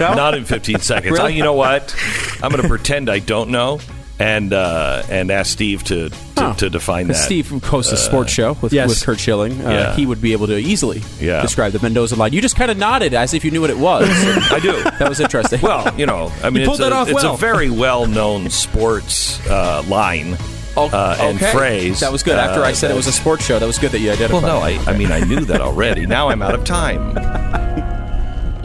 Not 0.00 0.34
in 0.34 0.44
15 0.44 0.78
seconds. 0.80 1.12
Really? 1.12 1.32
Uh, 1.32 1.36
you 1.36 1.42
know 1.42 1.54
what? 1.54 1.94
I'm 2.42 2.50
going 2.50 2.62
to 2.62 2.68
pretend 2.68 3.08
I 3.10 3.18
don't 3.20 3.50
know 3.50 3.80
and 4.20 4.52
uh, 4.52 5.02
and 5.10 5.30
ask 5.32 5.50
Steve 5.50 5.82
to 5.84 6.08
to, 6.08 6.14
Oh. 6.36 6.52
to 6.54 6.68
define 6.70 7.06
that. 7.08 7.14
Because 7.14 7.24
Steve 7.24 7.64
hosts 7.64 7.90
a 7.92 7.94
Uh, 7.94 7.98
sports 7.98 8.32
show 8.32 8.56
with, 8.60 8.72
yes. 8.72 8.88
with 8.88 9.02
Curt 9.04 9.18
Schilling. 9.18 9.60
Uh, 9.64 9.70
Yeah. 9.70 9.96
He 9.96 10.04
would 10.06 10.20
be 10.20 10.32
able 10.32 10.46
to 10.48 10.56
easily 10.58 11.02
Yeah. 11.20 11.40
describe 11.42 11.72
the 11.72 11.80
Mendoza 11.80 12.14
line. 12.16 12.32
You 12.32 12.40
just 12.42 12.54
kind 12.56 12.70
of 12.70 12.76
nodded 12.76 13.14
as 13.14 13.34
if 13.34 13.44
you 13.44 13.50
knew 13.50 13.60
what 13.60 13.70
it 13.70 13.78
was. 13.78 14.06
I 14.52 14.58
do. 14.60 14.82
That 14.98 15.08
was 15.08 15.18
interesting. 15.20 15.60
Well, 15.62 15.92
you 15.98 16.06
know, 16.06 16.30
I 16.42 16.50
mean, 16.50 16.60
You 16.60 16.66
pulled 16.68 16.80
it's, 16.80 16.88
that 16.88 16.92
a, 16.92 16.96
off 16.96 17.08
it's 17.08 17.22
well. 17.24 17.34
a 17.34 17.38
very 17.38 17.70
well 17.70 18.06
known 18.06 18.50
sports 18.50 19.40
uh, 19.48 19.82
line 19.88 20.36
uh, 20.76 21.16
and 21.20 21.40
phrase. 21.40 22.00
That 22.00 22.12
was 22.12 22.22
good. 22.22 22.36
After 22.36 22.60
Uh, 22.62 22.66
I 22.68 22.72
said 22.72 22.90
it 22.90 22.94
was 22.96 23.06
a 23.06 23.12
sports 23.12 23.44
show, 23.44 23.58
that 23.58 23.66
was 23.66 23.78
good 23.78 23.90
that 23.92 24.00
you 24.00 24.10
identified. 24.12 24.42
Well, 24.42 24.60
no, 24.60 24.64
I, 24.64 24.78
I 24.86 24.96
mean, 24.96 25.10
I 25.12 25.20
knew 25.20 25.44
that 25.46 25.60
already. 25.60 26.04
Now 26.06 26.28
I'm 26.28 26.42
out 26.42 26.54
of 26.54 26.64
time. 26.64 27.14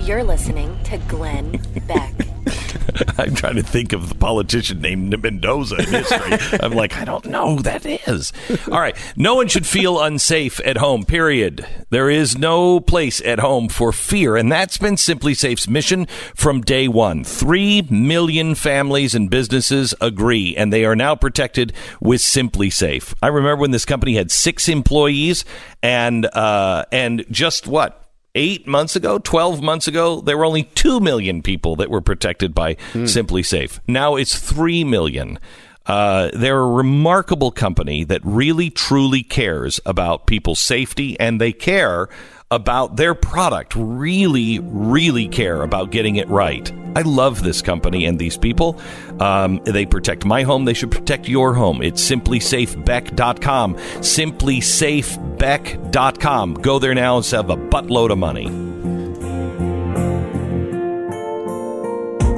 You're 0.09 0.23
listening 0.23 0.75
to 0.85 0.97
Glenn 1.07 1.61
Beck. 1.87 2.15
I'm 3.19 3.35
trying 3.35 3.57
to 3.57 3.61
think 3.61 3.93
of 3.93 4.09
the 4.09 4.15
politician 4.15 4.81
named 4.81 5.21
Mendoza 5.21 5.75
in 5.75 5.85
history. 5.85 6.59
I'm 6.63 6.71
like, 6.71 6.97
I 6.97 7.05
don't 7.05 7.25
know 7.25 7.57
who 7.57 7.61
that 7.61 7.85
is. 7.85 8.33
All 8.71 8.79
right. 8.79 8.97
No 9.15 9.35
one 9.35 9.47
should 9.49 9.67
feel 9.67 10.01
unsafe 10.01 10.59
at 10.65 10.77
home, 10.77 11.05
period. 11.05 11.63
There 11.91 12.09
is 12.09 12.39
no 12.39 12.79
place 12.79 13.21
at 13.21 13.37
home 13.37 13.69
for 13.69 13.91
fear. 13.91 14.35
And 14.35 14.51
that's 14.51 14.79
been 14.79 14.95
SimpliSafe's 14.95 15.69
mission 15.69 16.07
from 16.33 16.61
day 16.61 16.87
one. 16.87 17.23
Three 17.23 17.83
million 17.83 18.55
families 18.55 19.13
and 19.13 19.29
businesses 19.29 19.93
agree, 20.01 20.55
and 20.57 20.73
they 20.73 20.85
are 20.85 20.95
now 20.95 21.15
protected 21.15 21.71
with 22.01 22.21
SimpliSafe. 22.21 23.13
I 23.21 23.27
remember 23.27 23.61
when 23.61 23.69
this 23.69 23.85
company 23.85 24.15
had 24.15 24.31
six 24.31 24.69
employees 24.69 25.45
and, 25.83 26.25
uh, 26.25 26.85
and 26.91 27.25
just 27.29 27.67
what? 27.67 28.08
Eight 28.35 28.67
months 28.67 28.95
ago, 28.95 29.17
12 29.17 29.61
months 29.61 29.87
ago, 29.87 30.21
there 30.21 30.37
were 30.37 30.45
only 30.45 30.63
2 30.63 30.99
million 30.99 31.41
people 31.41 31.75
that 31.77 31.89
were 31.89 32.01
protected 32.01 32.53
by 32.53 32.75
SimpliSafe. 32.93 33.79
Now 33.87 34.15
it's 34.15 34.37
3 34.37 34.83
million. 34.83 35.39
Uh, 35.87 36.29
they're 36.33 36.59
a 36.59 36.67
remarkable 36.67 37.49
company 37.49 38.03
that 38.03 38.21
really 38.23 38.69
truly 38.69 39.23
cares 39.23 39.79
about 39.85 40.27
people's 40.27 40.59
safety 40.59 41.19
and 41.19 41.41
they 41.41 41.51
care 41.51 42.07
about 42.51 42.95
their 42.95 43.13
product, 43.13 43.73
really, 43.75 44.57
really 44.59 45.27
care 45.27 45.61
about 45.61 45.91
getting 45.91 46.15
it 46.15 46.27
right. 46.29 46.71
I 46.95 47.01
love 47.01 47.43
this 47.43 47.61
company 47.61 48.05
and 48.05 48.17
these 48.17 48.37
people. 48.37 48.79
Um, 49.19 49.59
they 49.65 49.85
protect 49.85 50.23
my 50.25 50.41
home. 50.43 50.63
They 50.65 50.73
should 50.73 50.89
protect 50.91 51.27
your 51.27 51.53
home. 51.53 51.83
It's 51.83 52.01
simplisafebeck.com. 52.09 53.75
Simplisafebeck.com. 53.75 56.53
Go 56.55 56.79
there 56.79 56.95
now 56.95 57.17
and 57.17 57.25
save 57.25 57.49
a 57.49 57.57
buttload 57.57 58.11
of 58.11 58.17
money. 58.17 58.47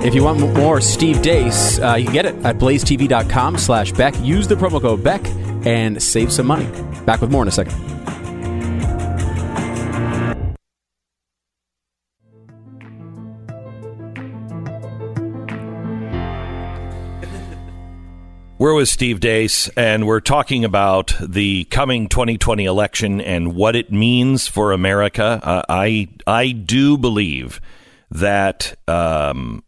If 0.05 0.13
you 0.15 0.23
want 0.23 0.39
more 0.39 0.81
Steve 0.81 1.21
Deace, 1.21 1.79
uh, 1.79 1.95
you 1.95 2.05
can 2.05 2.13
get 2.13 2.25
it 2.25 2.33
at 2.43 2.57
blazetv.com 2.57 3.57
slash 3.57 3.91
Beck. 3.91 4.19
Use 4.21 4.47
the 4.47 4.55
promo 4.55 4.81
code 4.81 5.03
Beck 5.03 5.23
and 5.65 6.01
save 6.01 6.33
some 6.33 6.47
money. 6.47 6.65
Back 7.05 7.21
with 7.21 7.29
more 7.31 7.43
in 7.43 7.47
a 7.47 7.51
second. 7.51 7.75
We're 18.61 18.75
with 18.75 18.89
Steve 18.89 19.19
Deace, 19.19 19.71
and 19.75 20.05
we're 20.05 20.19
talking 20.19 20.63
about 20.63 21.15
the 21.19 21.63
coming 21.71 22.07
2020 22.07 22.65
election 22.65 23.19
and 23.19 23.55
what 23.55 23.75
it 23.75 23.91
means 23.91 24.47
for 24.47 24.71
America. 24.71 25.39
Uh, 25.41 25.63
I 25.67 26.09
I 26.27 26.51
do 26.51 26.95
believe 26.95 27.59
that 28.11 28.77
um, 28.87 29.63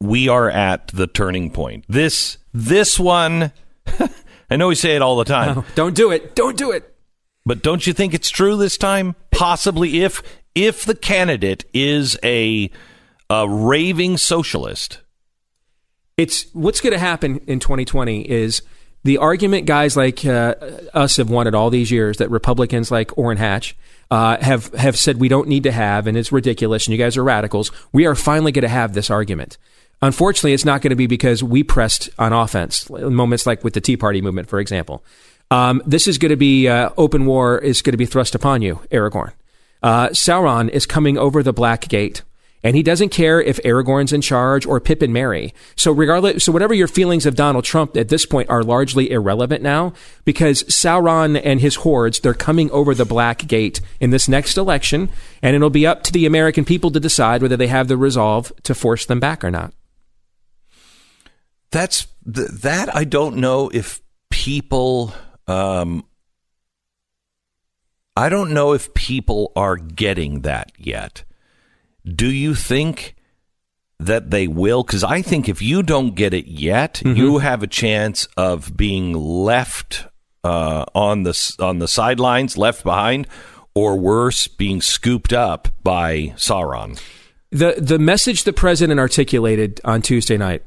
we 0.00 0.28
are 0.28 0.48
at 0.48 0.92
the 0.94 1.08
turning 1.08 1.50
point. 1.50 1.84
This 1.88 2.38
this 2.54 3.00
one, 3.00 3.50
I 4.48 4.54
know 4.54 4.68
we 4.68 4.76
say 4.76 4.94
it 4.94 5.02
all 5.02 5.16
the 5.16 5.24
time. 5.24 5.56
No, 5.56 5.64
don't 5.74 5.96
do 5.96 6.12
it. 6.12 6.36
Don't 6.36 6.56
do 6.56 6.70
it. 6.70 6.94
But 7.44 7.64
don't 7.64 7.84
you 7.84 7.92
think 7.92 8.14
it's 8.14 8.30
true 8.30 8.56
this 8.56 8.76
time? 8.76 9.16
Possibly, 9.32 10.02
if 10.02 10.22
if 10.54 10.84
the 10.84 10.94
candidate 10.94 11.64
is 11.74 12.16
a 12.22 12.70
a 13.28 13.48
raving 13.48 14.18
socialist. 14.18 15.00
It's 16.16 16.46
what's 16.52 16.80
going 16.80 16.92
to 16.92 16.98
happen 16.98 17.38
in 17.46 17.58
2020 17.58 18.30
is 18.30 18.62
the 19.04 19.18
argument 19.18 19.66
guys 19.66 19.96
like 19.96 20.24
uh, 20.24 20.54
us 20.94 21.16
have 21.16 21.30
wanted 21.30 21.54
all 21.54 21.70
these 21.70 21.90
years 21.90 22.18
that 22.18 22.30
Republicans 22.30 22.90
like 22.90 23.16
Orrin 23.16 23.38
Hatch 23.38 23.76
uh, 24.10 24.36
have 24.40 24.72
have 24.74 24.96
said 24.96 25.18
we 25.18 25.28
don't 25.28 25.48
need 25.48 25.62
to 25.62 25.72
have, 25.72 26.06
and 26.06 26.16
it's 26.18 26.30
ridiculous, 26.30 26.86
and 26.86 26.92
you 26.92 26.98
guys 26.98 27.16
are 27.16 27.24
radicals. 27.24 27.72
We 27.92 28.06
are 28.06 28.14
finally 28.14 28.52
going 28.52 28.62
to 28.62 28.68
have 28.68 28.92
this 28.92 29.10
argument. 29.10 29.56
Unfortunately, 30.02 30.52
it's 30.52 30.64
not 30.64 30.82
going 30.82 30.90
to 30.90 30.96
be 30.96 31.06
because 31.06 31.42
we 31.42 31.62
pressed 31.62 32.10
on 32.18 32.32
offense. 32.32 32.90
Moments 32.90 33.46
like 33.46 33.64
with 33.64 33.72
the 33.72 33.80
Tea 33.80 33.96
Party 33.96 34.20
movement, 34.20 34.48
for 34.48 34.60
example. 34.60 35.02
Um, 35.50 35.82
this 35.86 36.08
is 36.08 36.18
going 36.18 36.30
to 36.30 36.36
be 36.36 36.68
uh, 36.68 36.90
open 36.96 37.24
war 37.26 37.58
is 37.58 37.82
going 37.82 37.92
to 37.92 37.98
be 37.98 38.06
thrust 38.06 38.34
upon 38.34 38.62
you, 38.62 38.80
Aragorn. 38.90 39.32
Uh, 39.82 40.08
Sauron 40.08 40.68
is 40.68 40.86
coming 40.86 41.18
over 41.18 41.42
the 41.42 41.52
Black 41.52 41.88
Gate. 41.88 42.22
And 42.64 42.76
he 42.76 42.82
doesn't 42.82 43.08
care 43.08 43.40
if 43.40 43.60
Aragorn's 43.64 44.12
in 44.12 44.20
charge 44.20 44.66
or 44.66 44.80
Pippin 44.80 45.12
Merry. 45.12 45.52
So 45.74 45.90
regardless, 45.90 46.44
so 46.44 46.52
whatever 46.52 46.74
your 46.74 46.88
feelings 46.88 47.26
of 47.26 47.34
Donald 47.34 47.64
Trump 47.64 47.96
at 47.96 48.08
this 48.08 48.24
point 48.24 48.48
are 48.50 48.62
largely 48.62 49.10
irrelevant 49.10 49.62
now 49.62 49.92
because 50.24 50.62
Sauron 50.64 51.40
and 51.42 51.60
his 51.60 51.76
hordes, 51.76 52.20
they're 52.20 52.34
coming 52.34 52.70
over 52.70 52.94
the 52.94 53.04
Black 53.04 53.46
Gate 53.48 53.80
in 54.00 54.10
this 54.10 54.28
next 54.28 54.56
election. 54.56 55.10
And 55.42 55.56
it'll 55.56 55.70
be 55.70 55.86
up 55.86 56.02
to 56.04 56.12
the 56.12 56.26
American 56.26 56.64
people 56.64 56.90
to 56.92 57.00
decide 57.00 57.42
whether 57.42 57.56
they 57.56 57.66
have 57.66 57.88
the 57.88 57.96
resolve 57.96 58.52
to 58.62 58.74
force 58.74 59.06
them 59.06 59.18
back 59.18 59.42
or 59.42 59.50
not. 59.50 59.72
That's 61.72 62.06
th- 62.32 62.48
that 62.48 62.94
I 62.94 63.04
don't 63.04 63.38
know 63.38 63.70
if 63.72 64.00
people 64.30 65.12
um 65.48 66.04
I 68.14 68.28
don't 68.28 68.52
know 68.52 68.72
if 68.72 68.92
people 68.92 69.52
are 69.56 69.76
getting 69.76 70.42
that 70.42 70.72
yet. 70.76 71.24
Do 72.04 72.30
you 72.30 72.54
think 72.54 73.14
that 74.00 74.30
they 74.30 74.48
will 74.48 74.82
cuz 74.84 75.04
I 75.04 75.22
think 75.22 75.48
if 75.48 75.62
you 75.62 75.82
don't 75.82 76.14
get 76.14 76.34
it 76.34 76.46
yet, 76.46 77.00
Mm-hmm. 77.04 77.16
you 77.16 77.38
have 77.38 77.62
a 77.62 77.68
chance 77.68 78.26
of 78.36 78.76
being 78.76 79.12
left 79.14 80.06
uh, 80.44 80.84
on 80.94 81.22
the 81.22 81.54
on 81.60 81.78
the 81.78 81.86
sidelines, 81.88 82.58
left 82.58 82.82
behind 82.82 83.26
or 83.74 83.96
worse 83.96 84.48
being 84.48 84.80
scooped 84.80 85.32
up 85.32 85.68
by 85.82 86.34
Sauron. 86.36 87.00
The 87.50 87.76
the 87.78 87.98
message 87.98 88.42
the 88.44 88.52
president 88.52 88.98
articulated 88.98 89.80
on 89.84 90.02
Tuesday 90.02 90.36
night, 90.36 90.62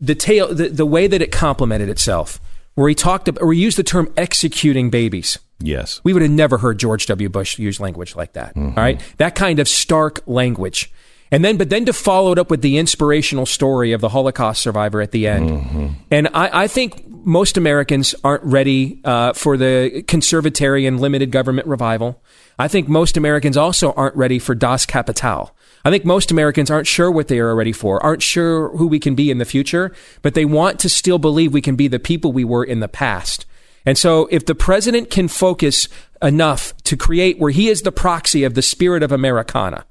the 0.00 0.14
tail, 0.14 0.52
the, 0.52 0.68
the 0.68 0.86
way 0.86 1.06
that 1.06 1.22
it 1.22 1.30
complemented 1.30 1.88
itself, 1.88 2.40
where 2.74 2.88
he 2.88 2.94
talked 2.94 3.28
about, 3.28 3.42
or 3.42 3.52
he 3.52 3.60
used 3.60 3.78
the 3.78 3.82
term 3.84 4.12
executing 4.16 4.90
babies. 4.90 5.38
Yes. 5.60 6.00
We 6.04 6.12
would 6.12 6.22
have 6.22 6.30
never 6.30 6.58
heard 6.58 6.78
George 6.78 7.06
W. 7.06 7.28
Bush 7.28 7.58
use 7.58 7.80
language 7.80 8.14
like 8.14 8.34
that. 8.34 8.56
all 8.56 8.72
right. 8.76 9.00
That 9.18 9.34
kind 9.34 9.58
of 9.58 9.68
stark 9.68 10.22
language. 10.26 10.92
And 11.30 11.44
then, 11.44 11.58
but 11.58 11.68
then 11.68 11.84
to 11.84 11.92
follow 11.92 12.32
it 12.32 12.38
up 12.38 12.48
with 12.50 12.62
the 12.62 12.78
inspirational 12.78 13.44
story 13.44 13.92
of 13.92 14.00
the 14.00 14.08
Holocaust 14.08 14.62
survivor 14.62 15.02
at 15.02 15.10
the 15.10 15.26
end. 15.26 15.96
And 16.10 16.28
I, 16.28 16.62
I 16.64 16.68
think 16.68 17.06
most 17.06 17.58
Americans 17.58 18.14
aren't 18.24 18.42
ready 18.44 19.00
uh, 19.04 19.34
for 19.34 19.56
the 19.58 20.04
conservatarian 20.06 20.98
limited 21.00 21.30
government 21.30 21.66
revival. 21.68 22.22
I 22.58 22.66
think 22.68 22.88
most 22.88 23.16
Americans 23.16 23.56
also 23.56 23.92
aren't 23.92 24.16
ready 24.16 24.38
for 24.38 24.54
Das 24.54 24.86
Kapital. 24.86 25.50
I 25.84 25.90
think 25.90 26.04
most 26.04 26.30
Americans 26.30 26.70
aren't 26.70 26.86
sure 26.86 27.10
what 27.10 27.28
they 27.28 27.38
are 27.38 27.54
ready 27.54 27.72
for, 27.72 28.02
aren't 28.02 28.22
sure 28.22 28.76
who 28.76 28.86
we 28.86 28.98
can 28.98 29.14
be 29.14 29.30
in 29.30 29.38
the 29.38 29.44
future, 29.44 29.92
but 30.22 30.34
they 30.34 30.44
want 30.44 30.80
to 30.80 30.88
still 30.88 31.18
believe 31.18 31.52
we 31.52 31.60
can 31.60 31.76
be 31.76 31.88
the 31.88 31.98
people 31.98 32.32
we 32.32 32.44
were 32.44 32.64
in 32.64 32.80
the 32.80 32.88
past. 32.88 33.44
And 33.88 33.96
so, 33.96 34.28
if 34.30 34.44
the 34.44 34.54
president 34.54 35.08
can 35.08 35.28
focus 35.28 35.88
enough 36.20 36.76
to 36.84 36.94
create 36.94 37.38
where 37.38 37.50
he 37.50 37.70
is 37.70 37.80
the 37.80 37.90
proxy 37.90 38.44
of 38.44 38.52
the 38.52 38.60
spirit 38.60 39.02
of 39.02 39.12
Americana, 39.12 39.86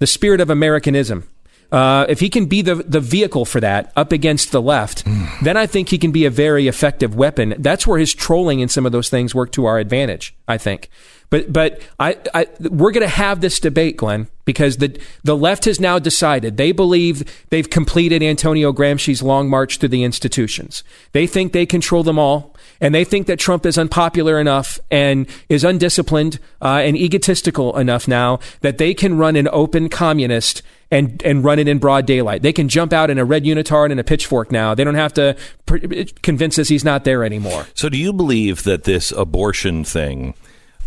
the 0.00 0.06
spirit 0.08 0.40
of 0.40 0.50
Americanism, 0.50 1.28
uh, 1.70 2.06
if 2.08 2.18
he 2.18 2.28
can 2.28 2.46
be 2.46 2.60
the, 2.60 2.74
the 2.74 2.98
vehicle 2.98 3.44
for 3.44 3.60
that 3.60 3.92
up 3.94 4.10
against 4.10 4.50
the 4.50 4.60
left, 4.60 5.04
then 5.44 5.56
I 5.56 5.66
think 5.66 5.90
he 5.90 5.96
can 5.96 6.10
be 6.10 6.24
a 6.24 6.30
very 6.30 6.66
effective 6.66 7.14
weapon. 7.14 7.54
That's 7.58 7.86
where 7.86 8.00
his 8.00 8.12
trolling 8.12 8.62
and 8.62 8.68
some 8.68 8.84
of 8.84 8.90
those 8.90 9.10
things 9.10 9.32
work 9.32 9.52
to 9.52 9.66
our 9.66 9.78
advantage, 9.78 10.34
I 10.48 10.58
think. 10.58 10.90
But 11.30 11.52
but 11.52 11.80
I, 12.00 12.18
I 12.34 12.46
we're 12.58 12.90
going 12.90 13.06
to 13.06 13.08
have 13.08 13.42
this 13.42 13.60
debate, 13.60 13.96
Glenn, 13.96 14.26
because 14.44 14.78
the 14.78 14.98
the 15.22 15.36
left 15.36 15.66
has 15.66 15.78
now 15.78 16.00
decided 16.00 16.56
they 16.56 16.72
believe 16.72 17.46
they've 17.50 17.70
completed 17.70 18.24
Antonio 18.24 18.72
Gramsci's 18.72 19.22
long 19.22 19.48
march 19.48 19.78
through 19.78 19.90
the 19.90 20.02
institutions. 20.02 20.82
They 21.12 21.28
think 21.28 21.52
they 21.52 21.66
control 21.66 22.02
them 22.02 22.18
all, 22.18 22.55
and 22.80 22.94
they 22.94 23.04
think 23.04 23.26
that 23.26 23.38
Trump 23.38 23.66
is 23.66 23.78
unpopular 23.78 24.40
enough 24.40 24.78
and 24.90 25.26
is 25.48 25.64
undisciplined 25.64 26.38
uh, 26.62 26.82
and 26.84 26.96
egotistical 26.96 27.76
enough 27.78 28.06
now 28.06 28.38
that 28.60 28.78
they 28.78 28.94
can 28.94 29.16
run 29.16 29.36
an 29.36 29.48
open 29.52 29.88
communist 29.88 30.62
and 30.90 31.22
and 31.24 31.44
run 31.44 31.58
it 31.58 31.68
in 31.68 31.78
broad 31.78 32.06
daylight. 32.06 32.42
They 32.42 32.52
can 32.52 32.68
jump 32.68 32.92
out 32.92 33.10
in 33.10 33.18
a 33.18 33.24
red 33.24 33.44
unitard 33.44 33.90
and 33.90 33.98
a 33.98 34.04
pitchfork 34.04 34.52
now. 34.52 34.74
They 34.74 34.84
don't 34.84 34.94
have 34.94 35.14
to 35.14 35.36
pr- 35.66 35.78
convince 36.22 36.58
us 36.58 36.68
he's 36.68 36.84
not 36.84 37.04
there 37.04 37.24
anymore. 37.24 37.66
So, 37.74 37.88
do 37.88 37.98
you 37.98 38.12
believe 38.12 38.62
that 38.64 38.84
this 38.84 39.12
abortion 39.12 39.84
thing? 39.84 40.34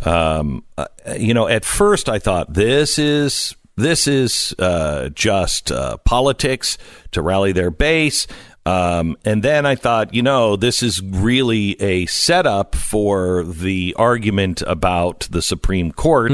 Um, 0.05 0.63
uh, 0.77 0.85
you 1.17 1.33
know, 1.33 1.47
at 1.47 1.65
first 1.65 2.07
I 2.07 2.19
thought 2.19 2.53
this 2.53 2.97
is 2.97 3.55
this 3.79 4.07
is 4.07 4.53
uh, 4.59 5.09
just 5.09 5.71
uh, 5.71 5.97
politics 5.97 6.77
to 7.11 7.21
rally 7.21 7.51
their 7.51 7.71
base. 7.71 8.27
Um, 8.69 9.17
and 9.25 9.41
then 9.43 9.65
I 9.65 9.75
thought, 9.75 10.13
you 10.13 10.21
know, 10.21 10.55
this 10.55 10.83
is 10.83 11.01
really 11.01 11.79
a 11.81 12.05
setup 12.05 12.75
for 12.75 13.43
the 13.43 13.95
argument 13.97 14.61
about 14.67 15.27
the 15.31 15.41
Supreme 15.41 15.91
Court 15.91 16.33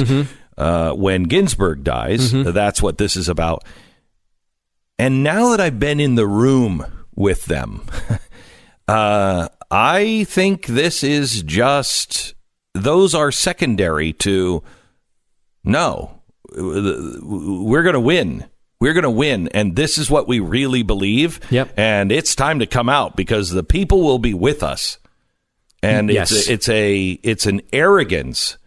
uh, 0.58 0.92
when 0.92 1.24
Ginsburg 1.24 1.84
dies. 1.84 2.32
That's 2.54 2.82
what 2.82 2.98
this 2.98 3.16
is 3.16 3.30
about. 3.30 3.64
And 4.98 5.24
now 5.24 5.50
that 5.50 5.62
I've 5.62 5.80
been 5.80 6.00
in 6.00 6.16
the 6.16 6.28
room 6.28 6.86
with 7.16 7.46
them, 7.46 7.84
uh, 8.88 9.48
I 9.72 10.24
think 10.26 10.66
this 10.66 11.04
is 11.04 11.42
just, 11.44 12.34
those 12.74 13.14
are 13.16 13.32
secondary 13.32 14.14
to 14.14 14.64
no, 15.64 16.22
we're 16.56 17.84
going 17.84 17.94
to 17.94 18.00
win. 18.00 18.46
We're 18.86 18.94
going 18.94 19.02
to 19.02 19.10
win, 19.10 19.48
and 19.48 19.76
this 19.76 19.98
is 19.98 20.12
what 20.12 20.28
we 20.28 20.40
really 20.40 20.84
believe. 20.84 21.40
Yep. 21.50 21.74
And 21.76 22.12
it's 22.12 22.36
time 22.36 22.60
to 22.60 22.68
come 22.68 22.88
out 22.88 23.16
because 23.16 23.50
the 23.50 23.64
people 23.64 24.04
will 24.04 24.20
be 24.20 24.36
with 24.36 24.62
us. 24.62 25.00
And 25.82 26.12
Yes. 26.12 26.32
it's 26.32 26.48
a, 26.48 26.54
it's 26.54 26.70
a 26.70 27.20
it's 27.24 27.46
an 27.48 27.62
arrogance, 27.74 28.60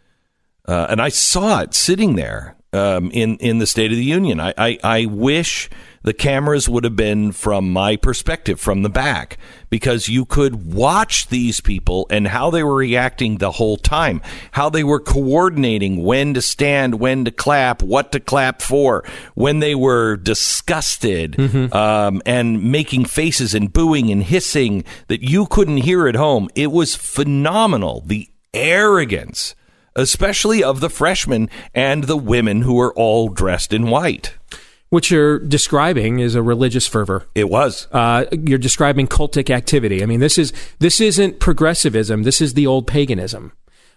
uh, 0.66 0.88
and 0.90 1.00
I 1.00 1.08
saw 1.10 1.60
it 1.60 1.72
sitting 1.72 2.16
there 2.16 2.56
um, 2.72 3.10
in 3.12 3.36
in 3.38 3.58
the 3.58 3.66
State 3.66 3.90
of 3.90 3.96
the 3.98 4.04
Union. 4.04 4.40
I, 4.40 4.54
I 4.56 4.78
I 4.82 5.06
wish 5.06 5.70
the 6.02 6.12
cameras 6.14 6.68
would 6.68 6.84
have 6.84 6.96
been 6.96 7.32
from 7.32 7.70
my 7.72 7.96
perspective, 7.96 8.60
from 8.60 8.82
the 8.82 8.88
back, 8.88 9.36
because 9.68 10.08
you 10.08 10.24
could 10.24 10.72
watch 10.72 11.28
these 11.28 11.60
people 11.60 12.06
and 12.08 12.28
how 12.28 12.50
they 12.50 12.62
were 12.62 12.76
reacting 12.76 13.38
the 13.38 13.50
whole 13.50 13.76
time, 13.76 14.22
how 14.52 14.70
they 14.70 14.84
were 14.84 15.00
coordinating 15.00 16.04
when 16.04 16.34
to 16.34 16.40
stand, 16.40 17.00
when 17.00 17.24
to 17.24 17.30
clap, 17.30 17.82
what 17.82 18.12
to 18.12 18.20
clap 18.20 18.62
for, 18.62 19.04
when 19.34 19.58
they 19.58 19.74
were 19.74 20.16
disgusted 20.16 21.38
um, 21.74 22.22
and 22.24 22.62
making 22.62 23.04
faces 23.04 23.52
and 23.52 23.72
booing 23.72 24.10
and 24.10 24.22
hissing 24.22 24.84
that 25.08 25.22
you 25.22 25.46
couldn't 25.46 25.78
hear 25.78 26.06
at 26.06 26.14
home. 26.14 26.48
It 26.54 26.70
was 26.70 26.94
phenomenal. 26.94 28.02
The 28.06 28.30
arrogance, 28.54 29.54
especially 29.98 30.62
of 30.62 30.80
the 30.80 30.88
freshmen 30.88 31.50
and 31.74 32.04
the 32.04 32.16
women 32.16 32.62
who 32.62 32.74
were 32.74 32.94
all 32.94 33.28
dressed 33.28 33.72
in 33.72 33.90
white. 33.90 34.34
What 34.90 35.10
you're 35.10 35.38
describing 35.38 36.20
is 36.20 36.34
a 36.34 36.42
religious 36.42 36.86
fervor. 36.86 37.26
It 37.34 37.50
was. 37.50 37.88
Uh, 37.92 38.24
you're 38.32 38.58
describing 38.58 39.06
cultic 39.06 39.50
activity. 39.50 40.02
I 40.02 40.06
mean, 40.06 40.20
this 40.20 40.38
is 40.38 40.52
this 40.78 41.00
isn't 41.00 41.40
progressivism. 41.40 42.22
This 42.22 42.40
is 42.40 42.54
the 42.54 42.66
old 42.66 42.86
paganism. 42.86 43.52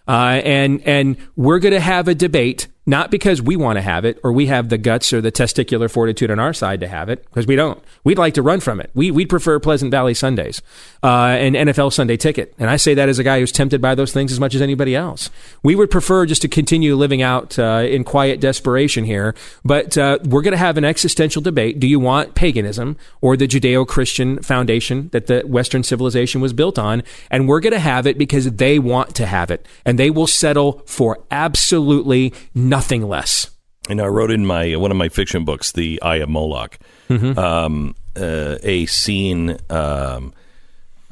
Uh, 0.06 0.42
and 0.44 0.82
and 0.82 1.16
we're 1.36 1.60
going 1.60 1.72
to 1.72 1.80
have 1.80 2.08
a 2.08 2.14
debate 2.14 2.66
not 2.84 3.10
because 3.10 3.40
we 3.40 3.54
want 3.54 3.76
to 3.76 3.80
have 3.80 4.04
it 4.04 4.18
or 4.24 4.32
we 4.32 4.46
have 4.46 4.68
the 4.68 4.78
guts 4.78 5.12
or 5.12 5.20
the 5.20 5.30
testicular 5.30 5.90
fortitude 5.90 6.30
on 6.30 6.40
our 6.40 6.52
side 6.52 6.80
to 6.80 6.88
have 6.88 7.08
it 7.08 7.24
because 7.26 7.46
we 7.46 7.54
don't. 7.54 7.82
We'd 8.02 8.18
like 8.18 8.34
to 8.34 8.42
run 8.42 8.60
from 8.60 8.80
it. 8.80 8.90
We 8.94 9.10
we'd 9.10 9.28
prefer 9.28 9.60
Pleasant 9.60 9.90
Valley 9.90 10.14
Sundays 10.14 10.60
uh, 11.02 11.36
and 11.38 11.54
NFL 11.54 11.92
Sunday 11.92 12.16
Ticket. 12.16 12.54
And 12.58 12.68
I 12.68 12.76
say 12.76 12.94
that 12.94 13.08
as 13.08 13.18
a 13.18 13.24
guy 13.24 13.38
who's 13.38 13.52
tempted 13.52 13.80
by 13.80 13.94
those 13.94 14.12
things 14.12 14.32
as 14.32 14.40
much 14.40 14.54
as 14.54 14.62
anybody 14.62 14.96
else. 14.96 15.30
We 15.62 15.76
would 15.76 15.90
prefer 15.90 16.26
just 16.26 16.42
to 16.42 16.48
continue 16.48 16.96
living 16.96 17.22
out 17.22 17.58
uh, 17.58 17.84
in 17.86 18.02
quiet 18.02 18.40
desperation 18.40 19.04
here. 19.04 19.34
But 19.64 19.96
uh, 19.96 20.18
we're 20.24 20.42
going 20.42 20.52
to 20.52 20.58
have 20.58 20.76
an 20.76 20.84
existential 20.84 21.40
debate. 21.40 21.78
Do 21.78 21.86
you 21.86 22.00
want 22.00 22.34
paganism 22.34 22.96
or 23.20 23.36
the 23.36 23.46
Judeo-Christian 23.46 24.42
foundation 24.42 25.08
that 25.12 25.26
the 25.26 25.42
Western 25.46 25.84
civilization 25.84 26.40
was 26.40 26.52
built 26.52 26.78
on? 26.78 27.04
And 27.30 27.48
we're 27.48 27.60
going 27.60 27.72
to 27.72 27.78
have 27.78 28.06
it 28.06 28.18
because 28.18 28.50
they 28.52 28.78
want 28.78 29.14
to 29.16 29.26
have 29.26 29.50
it, 29.50 29.66
and 29.84 29.98
they 29.98 30.10
will 30.10 30.26
settle 30.26 30.82
for 30.86 31.20
absolutely 31.30 32.32
less. 32.80 33.50
And 33.88 34.00
I 34.00 34.06
wrote 34.06 34.30
in 34.30 34.46
my 34.46 34.76
one 34.76 34.90
of 34.90 34.96
my 34.96 35.08
fiction 35.08 35.44
books, 35.44 35.72
The 35.72 36.00
Eye 36.02 36.16
of 36.16 36.28
Moloch, 36.28 36.78
Mhm. 37.08 37.36
um, 37.36 37.94
uh, 38.16 38.56
a 38.62 38.86
scene 38.86 39.58
um, 39.70 40.32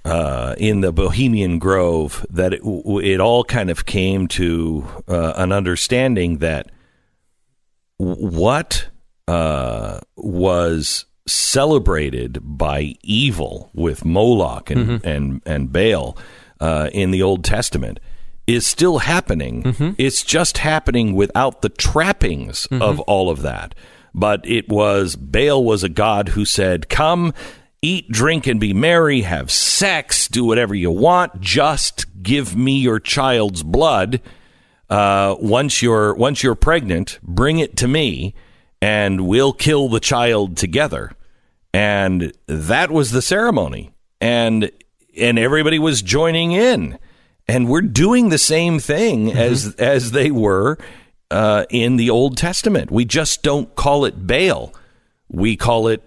uh, 0.04 0.54
in 0.56 0.80
the 0.80 0.92
Bohemian 0.92 1.58
Grove 1.58 2.24
that 2.30 2.54
it, 2.54 2.62
it 2.64 3.20
all 3.20 3.44
kind 3.44 3.70
of 3.70 3.84
came 3.86 4.28
to 4.28 4.86
uh, 5.08 5.32
an 5.36 5.52
understanding 5.52 6.38
that 6.38 6.70
what 7.98 8.88
uh, 9.28 10.00
was 10.16 11.04
celebrated 11.26 12.38
by 12.42 12.94
evil 13.02 13.70
with 13.74 14.04
Moloch 14.04 14.70
and 14.70 14.88
Mhm. 14.88 15.04
and 15.04 15.42
and 15.46 15.72
Baal 15.72 16.16
uh, 16.60 16.88
in 16.92 17.10
the 17.10 17.22
Old 17.22 17.44
Testament 17.44 18.00
is 18.54 18.66
still 18.66 18.98
happening. 18.98 19.62
Mm-hmm. 19.62 19.90
It's 19.98 20.22
just 20.22 20.58
happening 20.58 21.14
without 21.14 21.62
the 21.62 21.68
trappings 21.68 22.66
of 22.70 22.96
Mhm. 22.96 23.04
all 23.06 23.30
of 23.30 23.42
that. 23.42 23.74
But 24.14 24.40
it 24.44 24.68
was 24.68 25.16
Baal 25.16 25.64
was 25.64 25.82
a 25.84 25.88
god 25.88 26.30
who 26.30 26.44
said, 26.44 26.88
"Come, 26.88 27.32
eat, 27.82 28.10
drink, 28.10 28.46
and 28.46 28.58
be 28.60 28.72
merry. 28.74 29.20
Have 29.22 29.50
sex. 29.50 30.26
Do 30.28 30.44
whatever 30.44 30.74
you 30.74 30.90
want. 30.90 31.40
Just 31.40 32.06
give 32.22 32.56
me 32.56 32.78
your 32.78 33.00
child's 33.00 33.62
blood." 33.62 34.20
uh, 34.90 35.36
once 35.38 35.82
you're 35.82 36.12
once 36.16 36.42
you're 36.42 36.56
pregnant, 36.56 37.20
bring 37.22 37.60
it 37.60 37.76
to 37.76 37.86
me, 37.86 38.34
and 38.82 39.20
we'll 39.24 39.52
kill 39.52 39.88
the 39.88 40.00
child 40.00 40.56
together. 40.56 41.12
And 41.72 42.32
that 42.48 42.90
was 42.90 43.12
the 43.12 43.22
ceremony, 43.22 43.92
and 44.20 44.68
and 45.16 45.38
everybody 45.38 45.78
was 45.78 46.02
joining 46.02 46.50
in, 46.50 46.98
and 47.50 47.68
we're 47.68 47.80
doing 47.82 48.28
the 48.28 48.38
same 48.38 48.78
thing 48.78 49.32
as 49.32 49.74
as 49.76 50.12
they 50.12 50.30
were 50.30 50.78
uh, 51.30 51.64
in 51.70 51.96
the 51.96 52.10
Old 52.10 52.36
Testament. 52.36 52.90
We 52.90 53.04
just 53.04 53.42
don't 53.42 53.74
call 53.74 54.04
it 54.04 54.26
Baal. 54.26 54.72
We 55.28 55.56
call 55.56 55.88
it 55.88 56.02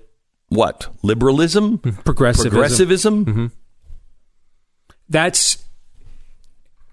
what 0.49 0.87
liberalism, 1.01 1.79
Progressivism. 1.79 2.51
progressivism. 2.51 3.25
Mhm. 3.25 3.51
That's 5.09 5.63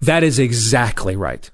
that 0.01 0.23
is 0.23 0.39
exactly 0.39 1.15
right. 1.15 1.49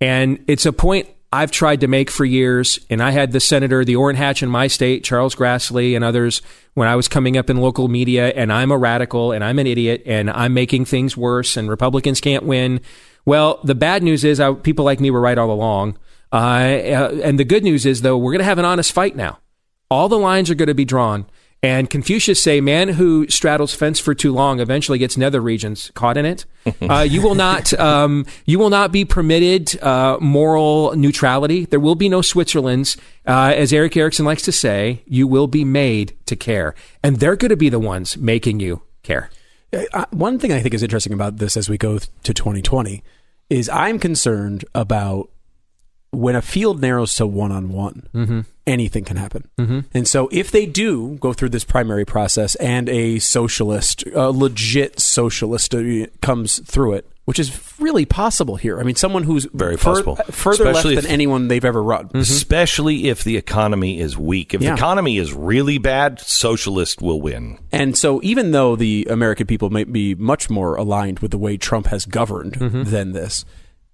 And 0.00 0.38
it's 0.46 0.66
a 0.66 0.72
point 0.72 1.08
I've 1.34 1.50
tried 1.50 1.80
to 1.80 1.88
make 1.88 2.10
for 2.10 2.24
years. 2.24 2.78
And 2.88 3.02
I 3.02 3.10
had 3.10 3.32
the 3.32 3.40
senator, 3.40 3.84
the 3.84 3.96
Orrin 3.96 4.14
Hatch 4.14 4.40
in 4.40 4.48
my 4.48 4.68
state, 4.68 5.02
Charles 5.02 5.34
Grassley, 5.34 5.96
and 5.96 6.04
others 6.04 6.42
when 6.74 6.86
I 6.86 6.94
was 6.94 7.08
coming 7.08 7.36
up 7.36 7.50
in 7.50 7.56
local 7.56 7.88
media. 7.88 8.28
And 8.28 8.52
I'm 8.52 8.70
a 8.70 8.78
radical 8.78 9.32
and 9.32 9.42
I'm 9.42 9.58
an 9.58 9.66
idiot 9.66 10.04
and 10.06 10.30
I'm 10.30 10.54
making 10.54 10.84
things 10.84 11.16
worse 11.16 11.56
and 11.56 11.68
Republicans 11.68 12.20
can't 12.20 12.44
win. 12.44 12.80
Well, 13.26 13.58
the 13.64 13.74
bad 13.74 14.04
news 14.04 14.22
is 14.22 14.38
I, 14.38 14.52
people 14.52 14.84
like 14.84 15.00
me 15.00 15.10
were 15.10 15.20
right 15.20 15.36
all 15.36 15.50
along. 15.50 15.98
Uh, 16.32 16.36
and 17.22 17.38
the 17.38 17.44
good 17.44 17.64
news 17.64 17.84
is, 17.84 18.02
though, 18.02 18.16
we're 18.16 18.32
going 18.32 18.38
to 18.38 18.44
have 18.44 18.58
an 18.58 18.64
honest 18.64 18.92
fight 18.92 19.16
now. 19.16 19.38
All 19.90 20.08
the 20.08 20.18
lines 20.18 20.50
are 20.50 20.54
going 20.54 20.68
to 20.68 20.74
be 20.74 20.84
drawn. 20.84 21.26
And 21.64 21.88
Confucius 21.88 22.42
say, 22.42 22.60
man 22.60 22.90
who 22.90 23.26
straddles 23.28 23.74
fence 23.74 23.98
for 23.98 24.14
too 24.14 24.34
long 24.34 24.60
eventually 24.60 24.98
gets 24.98 25.16
nether 25.16 25.40
regions 25.40 25.90
caught 25.94 26.16
in 26.16 26.26
it. 26.26 26.44
Uh, 26.80 27.00
you 27.00 27.20
will 27.20 27.34
not, 27.34 27.74
um, 27.78 28.24
you 28.46 28.58
will 28.58 28.70
not 28.70 28.90
be 28.90 29.04
permitted 29.04 29.82
uh, 29.82 30.16
moral 30.18 30.96
neutrality. 30.96 31.66
There 31.66 31.80
will 31.80 31.94
be 31.94 32.08
no 32.08 32.20
Switzerlands, 32.20 32.96
uh, 33.26 33.52
as 33.54 33.70
Erick 33.70 33.96
Erickson 33.98 34.24
likes 34.24 34.42
to 34.42 34.52
say. 34.52 35.02
You 35.06 35.26
will 35.26 35.46
be 35.46 35.62
made 35.62 36.16
to 36.24 36.36
care, 36.36 36.74
and 37.02 37.20
they're 37.20 37.36
going 37.36 37.50
to 37.50 37.56
be 37.56 37.68
the 37.68 37.78
ones 37.78 38.16
making 38.16 38.60
you 38.60 38.80
care. 39.02 39.28
Uh, 39.92 40.06
one 40.10 40.38
thing 40.38 40.52
I 40.52 40.60
think 40.60 40.74
is 40.74 40.82
interesting 40.82 41.12
about 41.12 41.36
this 41.36 41.54
as 41.56 41.68
we 41.68 41.76
go 41.76 41.98
to 41.98 42.34
2020 42.34 43.02
is 43.50 43.68
I'm 43.68 43.98
concerned 43.98 44.64
about 44.74 45.30
when 46.12 46.34
a 46.34 46.42
field 46.42 46.80
narrows 46.80 47.14
to 47.16 47.26
one 47.26 47.52
on 47.52 47.70
one, 47.72 48.08
anything 48.66 49.04
can 49.04 49.16
happen. 49.16 49.46
Mhm. 49.58 49.84
And 49.92 50.08
so 50.08 50.28
if 50.32 50.50
they 50.50 50.64
do 50.66 51.16
go 51.20 51.32
through 51.32 51.50
this 51.50 51.64
primary 51.64 52.04
process 52.04 52.54
and 52.56 52.88
a 52.88 53.18
socialist, 53.18 54.04
a 54.14 54.30
legit 54.30 54.98
socialist 55.00 55.74
uh, 55.74 56.06
comes 56.22 56.60
through 56.60 56.94
it, 56.94 57.06
which 57.26 57.38
is 57.38 57.58
really 57.78 58.04
possible 58.06 58.56
here. 58.56 58.80
I 58.80 58.82
mean, 58.82 58.94
someone 58.94 59.22
who's 59.24 59.46
Very 59.52 59.76
fur- 59.76 59.90
possible. 60.02 60.16
further 60.30 60.64
Especially 60.68 60.94
left 60.94 61.04
if- 61.04 61.10
than 61.10 61.12
anyone 61.12 61.48
they've 61.48 61.64
ever 61.64 61.82
run. 61.82 62.08
Especially 62.14 63.08
if 63.08 63.22
the 63.24 63.36
economy 63.36 64.00
is 64.00 64.16
weak. 64.16 64.54
If 64.54 64.62
Yeah. 64.62 64.70
the 64.70 64.76
economy 64.76 65.18
is 65.18 65.32
really 65.34 65.78
bad, 65.78 66.20
socialist 66.20 67.02
will 67.02 67.20
win. 67.20 67.58
And 67.72 67.96
so, 67.96 68.20
even 68.22 68.50
though 68.52 68.76
the 68.76 69.06
American 69.10 69.46
people 69.46 69.70
may 69.70 69.84
be 69.84 70.14
much 70.14 70.48
more 70.50 70.76
aligned 70.76 71.18
with 71.20 71.30
the 71.32 71.38
way 71.38 71.56
Trump 71.56 71.86
has 71.88 72.04
governed 72.06 72.54
Mm-hmm. 72.54 72.84
than 72.84 73.12
this, 73.12 73.44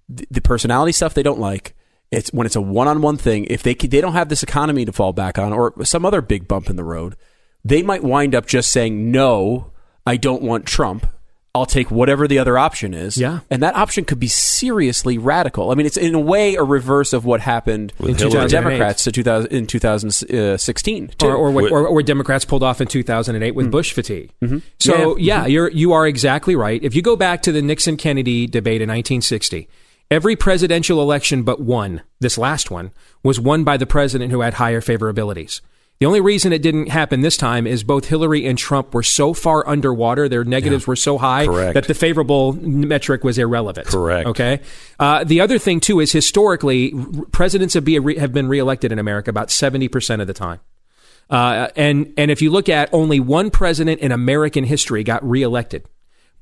the, 0.07 0.25
the 0.31 0.41
personality 0.41 0.91
stuff 0.91 1.13
they 1.13 1.23
don't 1.23 1.39
like. 1.39 1.73
It's 2.11 2.31
when 2.33 2.45
it's 2.45 2.57
a 2.57 2.61
one-on-one 2.61 3.17
thing. 3.17 3.45
If 3.45 3.63
they 3.63 3.73
they 3.73 4.01
don't 4.01 4.13
have 4.13 4.27
this 4.27 4.43
economy 4.43 4.83
to 4.85 4.91
fall 4.91 5.13
back 5.13 5.39
on, 5.39 5.53
or 5.53 5.73
some 5.85 6.05
other 6.05 6.21
big 6.21 6.47
bump 6.47 6.69
in 6.69 6.75
the 6.75 6.83
road, 6.83 7.15
they 7.63 7.81
might 7.81 8.03
wind 8.03 8.35
up 8.35 8.45
just 8.45 8.71
saying, 8.71 9.11
"No, 9.11 9.71
I 10.05 10.17
don't 10.17 10.41
want 10.41 10.65
Trump. 10.65 11.07
I'll 11.55 11.65
take 11.65 11.89
whatever 11.89 12.27
the 12.27 12.37
other 12.37 12.57
option 12.57 12.93
is." 12.93 13.17
Yeah. 13.17 13.39
and 13.49 13.63
that 13.63 13.75
option 13.75 14.03
could 14.03 14.19
be 14.19 14.27
seriously 14.27 15.17
radical. 15.17 15.71
I 15.71 15.75
mean, 15.75 15.85
it's 15.85 15.95
in 15.95 16.13
a 16.13 16.19
way 16.19 16.55
a 16.55 16.63
reverse 16.63 17.13
of 17.13 17.23
what 17.23 17.39
happened 17.39 17.93
In 17.99 18.15
to 18.15 18.29
the 18.29 18.47
Democrats 18.47 19.05
to 19.05 19.11
2000, 19.11 19.51
in 19.51 19.65
2016. 19.65 21.11
Uh, 21.21 21.27
or, 21.27 21.35
or, 21.35 21.51
what, 21.51 21.71
or, 21.71 21.87
or 21.87 22.01
Democrats 22.03 22.43
pulled 22.45 22.63
off 22.63 22.81
in 22.81 22.87
2008 22.87 23.51
with 23.51 23.65
mm-hmm. 23.65 23.71
Bush 23.71 23.93
fatigue. 23.93 24.31
Mm-hmm. 24.41 24.59
So 24.79 25.15
yeah, 25.17 25.35
Yeah. 25.35 25.39
Mm-hmm. 25.43 25.51
you're 25.51 25.71
you 25.71 25.93
are 25.93 26.07
exactly 26.07 26.55
right. 26.57 26.83
If 26.83 26.93
you 26.93 27.01
go 27.01 27.15
back 27.15 27.41
to 27.43 27.53
the 27.53 27.61
Nixon 27.61 27.95
Kennedy 27.95 28.47
debate 28.47 28.81
in 28.81 28.89
1960, 28.89 29.69
every 30.11 30.35
presidential 30.35 31.01
election 31.01 31.41
but 31.41 31.61
one, 31.61 32.01
this 32.19 32.37
last 32.37 32.69
one, 32.69 32.91
was 33.23 33.39
won 33.39 33.63
by 33.63 33.77
the 33.77 33.87
president 33.87 34.31
who 34.31 34.41
had 34.41 34.55
higher 34.55 34.81
favorabilities. 34.81 35.61
The 35.99 36.07
only 36.07 36.19
reason 36.19 36.51
it 36.51 36.63
didn't 36.63 36.89
happen 36.89 37.21
this 37.21 37.37
time 37.37 37.67
is 37.67 37.83
both 37.83 38.05
Hillary 38.05 38.47
and 38.47 38.57
Trump 38.57 38.93
were 38.93 39.03
so 39.03 39.35
far 39.35 39.67
underwater, 39.67 40.27
their 40.27 40.43
negatives 40.43 40.87
were 40.87 40.95
so 40.95 41.19
high 41.19 41.45
Correct. 41.45 41.75
that 41.75 41.87
the 41.87 41.93
favorable 41.93 42.53
metric 42.53 43.23
was 43.23 43.37
irrelevant. 43.37 43.85
Correct. 43.85 44.27
Okay. 44.27 44.61
Uh, 44.99 45.23
the 45.23 45.41
other 45.41 45.59
thing 45.59 45.79
too 45.79 45.99
is 45.99 46.11
historically, 46.11 46.91
presidents 47.31 47.75
have, 47.75 47.85
be, 47.85 48.17
have 48.17 48.33
been 48.33 48.47
reelected 48.47 48.91
in 48.91 48.97
America 48.97 49.29
about 49.29 49.49
70% 49.49 50.21
of 50.21 50.27
the 50.27 50.33
time. 50.33 50.59
Uh, 51.29 51.69
and 51.77 52.13
and 52.17 52.29
if 52.29 52.41
you 52.41 52.51
look 52.51 52.67
at 52.67 52.93
only 52.93 53.19
one 53.19 53.51
president 53.51 54.01
in 54.01 54.11
American 54.11 54.65
history 54.65 55.01
got 55.01 55.23
reelected 55.23 55.85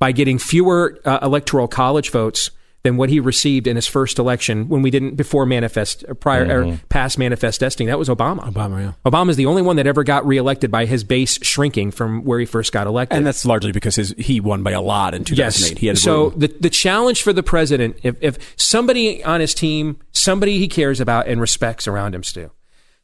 by 0.00 0.10
getting 0.10 0.36
fewer 0.36 0.98
uh, 1.04 1.20
electoral 1.22 1.68
college 1.68 2.10
votes 2.10 2.50
than 2.82 2.96
what 2.96 3.10
he 3.10 3.20
received 3.20 3.66
in 3.66 3.76
his 3.76 3.86
first 3.86 4.18
election 4.18 4.68
when 4.68 4.80
we 4.80 4.90
didn't 4.90 5.14
before 5.14 5.44
manifest 5.44 6.02
uh, 6.08 6.14
prior 6.14 6.46
Mhm. 6.46 6.74
or 6.74 6.80
past 6.88 7.18
manifest 7.18 7.60
testing. 7.60 7.86
That 7.88 7.98
was 7.98 8.08
Obama. 8.08 8.50
Obama, 8.50 8.80
yeah. 8.80 8.92
Obama's 9.04 9.36
the 9.36 9.44
only 9.44 9.60
one 9.60 9.76
that 9.76 9.86
ever 9.86 10.02
got 10.02 10.26
reelected 10.26 10.70
by 10.70 10.86
his 10.86 11.04
base 11.04 11.38
shrinking 11.42 11.90
from 11.90 12.24
where 12.24 12.38
he 12.40 12.46
first 12.46 12.72
got 12.72 12.86
elected. 12.86 13.18
And 13.18 13.26
that's 13.26 13.44
largely 13.44 13.72
because 13.72 13.96
his, 13.96 14.14
he 14.16 14.40
won 14.40 14.62
by 14.62 14.70
a 14.70 14.80
lot 14.80 15.14
in 15.14 15.24
2008. 15.24 15.76
He 15.78 15.88
had 15.88 15.98
so 15.98 16.30
the 16.30 16.48
the 16.58 16.70
challenge 16.70 17.22
for 17.22 17.34
the 17.34 17.42
president, 17.42 17.96
if 18.02 18.16
if 18.22 18.38
somebody 18.56 19.22
on 19.24 19.40
his 19.40 19.52
team, 19.52 19.98
somebody 20.12 20.58
he 20.58 20.66
cares 20.66 21.00
about 21.00 21.26
and 21.28 21.38
respects 21.40 21.86
around 21.86 22.14
him, 22.14 22.22
Stu, 22.22 22.50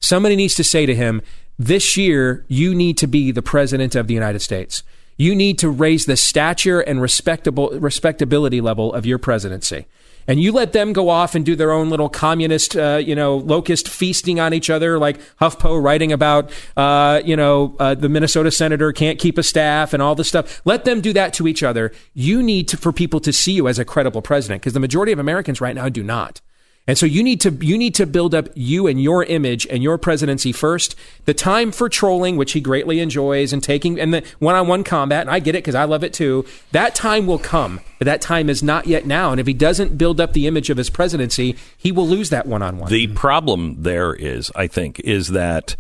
somebody 0.01 0.36
needs 0.36 0.55
to 0.55 0.65
say 0.65 0.86
to 0.86 0.94
him, 0.94 1.20
this 1.59 1.97
year 1.98 2.44
you 2.48 2.74
need 2.74 2.97
to 2.98 3.07
be 3.07 3.31
the 3.31 3.43
president 3.43 3.94
of 3.94 4.07
the 4.07 4.15
United 4.15 4.40
States. 4.40 4.82
You 5.16 5.34
need 5.34 5.59
to 5.60 5.70
raise 5.70 6.06
the 6.06 6.16
stature 6.16 6.80
and 6.80 7.01
respectable 7.01 7.70
respectability 7.70 8.60
level 8.60 8.93
of 8.93 9.06
your 9.06 9.18
presidency. 9.18 9.86
And 10.28 10.40
you 10.40 10.51
let 10.52 10.72
them 10.72 10.93
go 10.93 11.09
off 11.09 11.34
and 11.34 11.47
do 11.47 11.55
their 11.55 11.70
own 11.70 11.88
little 11.88 12.09
communist, 12.09 12.76
uh, 12.76 13.01
you 13.05 13.14
know, 13.14 13.36
locust 13.36 13.88
feasting 13.88 14.40
on 14.40 14.52
each 14.52 14.68
other, 14.70 14.98
like 14.98 15.20
HuffPo 15.40 15.80
writing 15.80 16.12
about, 16.12 16.51
uh, 16.76 17.22
you 17.24 17.36
know, 17.36 17.76
uh, 17.78 17.94
the 17.94 18.09
Minnesota 18.09 18.51
senator 18.51 18.93
can't 18.93 19.18
keep 19.18 19.38
a 19.38 19.43
staff 19.43 19.93
and 19.93 20.02
all 20.02 20.14
this 20.14 20.28
stuff. 20.28 20.60
Let 20.64 20.84
them 20.84 21.01
do 21.01 21.12
that 21.12 21.32
to 21.34 21.47
each 21.47 21.62
other. 21.62 21.93
You 22.12 22.43
need 22.43 22.66
to, 22.68 22.76
for 22.76 22.93
people 22.93 23.20
to 23.20 23.32
see 23.32 23.52
you 23.52 23.68
as 23.68 23.78
a 23.78 23.84
credible 23.84 24.22
president 24.22 24.62
because 24.62 24.72
the 24.72 24.80
majority 24.80 25.12
of 25.12 25.20
Americans 25.20 25.60
right 25.60 25.74
now 25.74 25.88
do 25.88 26.02
not. 26.02 26.40
And 26.88 26.96
so 26.96 27.04
you 27.04 27.22
need 27.24 27.40
to 27.40 27.50
you 27.50 27.76
need 27.76 27.96
to 27.96 28.06
build 28.06 28.32
up 28.34 28.48
you 28.54 28.86
and 28.86 29.02
your 29.02 29.24
image 29.24 29.66
and 29.66 29.82
your 29.82 29.98
presidency 29.98 30.52
first. 30.52 30.94
The 31.24 31.34
time 31.34 31.72
for 31.72 31.88
trolling, 31.88 32.36
which 32.36 32.52
he 32.52 32.60
greatly 32.60 33.00
enjoys, 33.00 33.52
and 33.52 33.60
taking 33.62 33.98
and 33.98 34.14
the 34.14 34.22
one-on-one 34.38 34.84
combat, 34.84 35.22
and 35.22 35.30
I 35.30 35.40
get 35.40 35.56
it 35.56 35.64
because 35.64 35.74
I 35.74 35.84
love 35.84 36.04
it 36.04 36.12
too. 36.12 36.44
That 36.70 36.94
time 36.94 37.26
will 37.26 37.40
come, 37.40 37.80
but 37.98 38.04
that 38.04 38.20
time 38.20 38.48
is 38.48 38.62
not 38.62 38.86
yet 38.86 39.04
now. 39.04 39.32
And 39.32 39.40
if 39.40 39.48
he 39.48 39.52
doesn't 39.52 39.98
build 39.98 40.20
up 40.20 40.32
the 40.32 40.46
image 40.46 40.70
of 40.70 40.76
his 40.76 40.88
presidency, 40.88 41.56
he 41.76 41.90
will 41.90 42.06
lose 42.06 42.30
that 42.30 42.46
one-on-one. 42.46 42.88
The 42.88 43.08
problem 43.08 43.82
there 43.82 44.14
is, 44.14 44.52
I 44.54 44.68
think, 44.68 45.00
is 45.00 45.28
that 45.28 45.74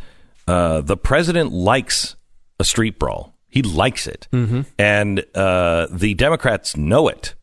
uh, 0.48 0.80
the 0.80 0.96
president 0.96 1.52
likes 1.52 2.16
a 2.58 2.64
street 2.64 2.98
brawl. 2.98 3.32
He 3.48 3.62
likes 3.62 4.06
it, 4.08 4.26
Mhm. 4.32 4.66
and 4.76 5.24
uh, 5.36 5.86
the 5.90 6.14
Democrats 6.14 6.76
know 6.76 7.06
it. 7.08 7.34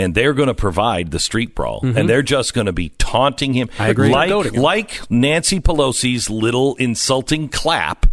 And 0.00 0.14
they're 0.14 0.32
going 0.32 0.46
to 0.48 0.54
provide 0.54 1.10
the 1.10 1.18
street 1.18 1.54
brawl, 1.54 1.82
Mhm. 1.82 1.96
and 1.96 2.08
they're 2.08 2.22
just 2.22 2.54
going 2.54 2.66
to 2.66 2.72
be 2.72 2.88
taunting 2.98 3.52
him, 3.52 3.68
I 3.78 3.88
agree. 3.88 4.08
like 4.10 4.30
him. 4.46 4.54
like 4.54 5.00
Nancy 5.10 5.60
Pelosi's 5.60 6.30
little 6.30 6.74
insulting 6.76 7.48
clap. 7.48 8.06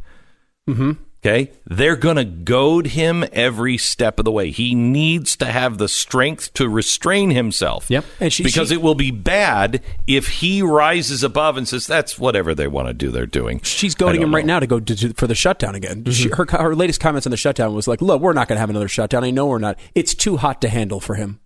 Mm-hmm. 0.70 0.92
Okay, 1.26 1.52
they're 1.66 1.96
going 1.96 2.16
to 2.18 2.24
goad 2.24 2.88
him 2.88 3.26
every 3.34 3.78
step 3.78 4.20
of 4.20 4.26
the 4.26 4.32
way. 4.32 4.52
He 4.52 4.76
needs 4.76 5.36
to 5.38 5.46
have 5.46 5.78
the 5.80 5.88
strength 5.88 6.54
to 6.54 6.70
restrain 6.70 7.32
himself. 7.32 7.88
Yep, 7.90 8.06
And 8.20 8.32
she- 8.32 8.44
because 8.44 8.68
she- 8.70 8.76
it 8.76 8.82
will 8.82 8.96
be 8.96 9.10
bad 9.12 9.82
if 10.06 10.28
he 10.28 10.62
rises 10.62 11.24
above 11.24 11.58
and 11.58 11.68
says, 11.68 11.88
"That's 11.88 12.20
whatever 12.20 12.54
they 12.54 12.68
want 12.68 12.88
to 12.90 12.94
do. 12.94 13.10
They're 13.10 13.26
doing." 13.26 13.62
She's 13.64 13.96
goading 13.96 14.22
him 14.22 14.34
right 14.34 14.46
now 14.46 14.60
to 14.60 14.68
go 14.68 14.80
to, 14.80 14.96
to- 14.96 15.14
for 15.16 15.26
the 15.28 15.36
shutdown 15.36 15.74
again. 15.74 16.06
She, 16.12 16.30
her, 16.30 16.46
her 16.52 16.76
latest 16.76 17.00
comments 17.00 17.26
on 17.26 17.32
the 17.32 17.38
shutdown 17.38 17.74
was 17.74 17.88
like, 17.88 18.02
"Look, 18.02 18.22
we're 18.22 18.34
not 18.34 18.48
going 18.48 18.58
to 18.58 18.62
have 18.62 18.70
another 18.70 18.88
shutdown. 18.88 19.24
I 19.24 19.32
know 19.32 19.48
we're 19.48 19.58
not. 19.58 19.78
It's 19.96 20.14
too 20.14 20.38
hot 20.38 20.62
to 20.62 20.70
handle 20.70 21.00
for 21.00 21.16
him." 21.16 21.40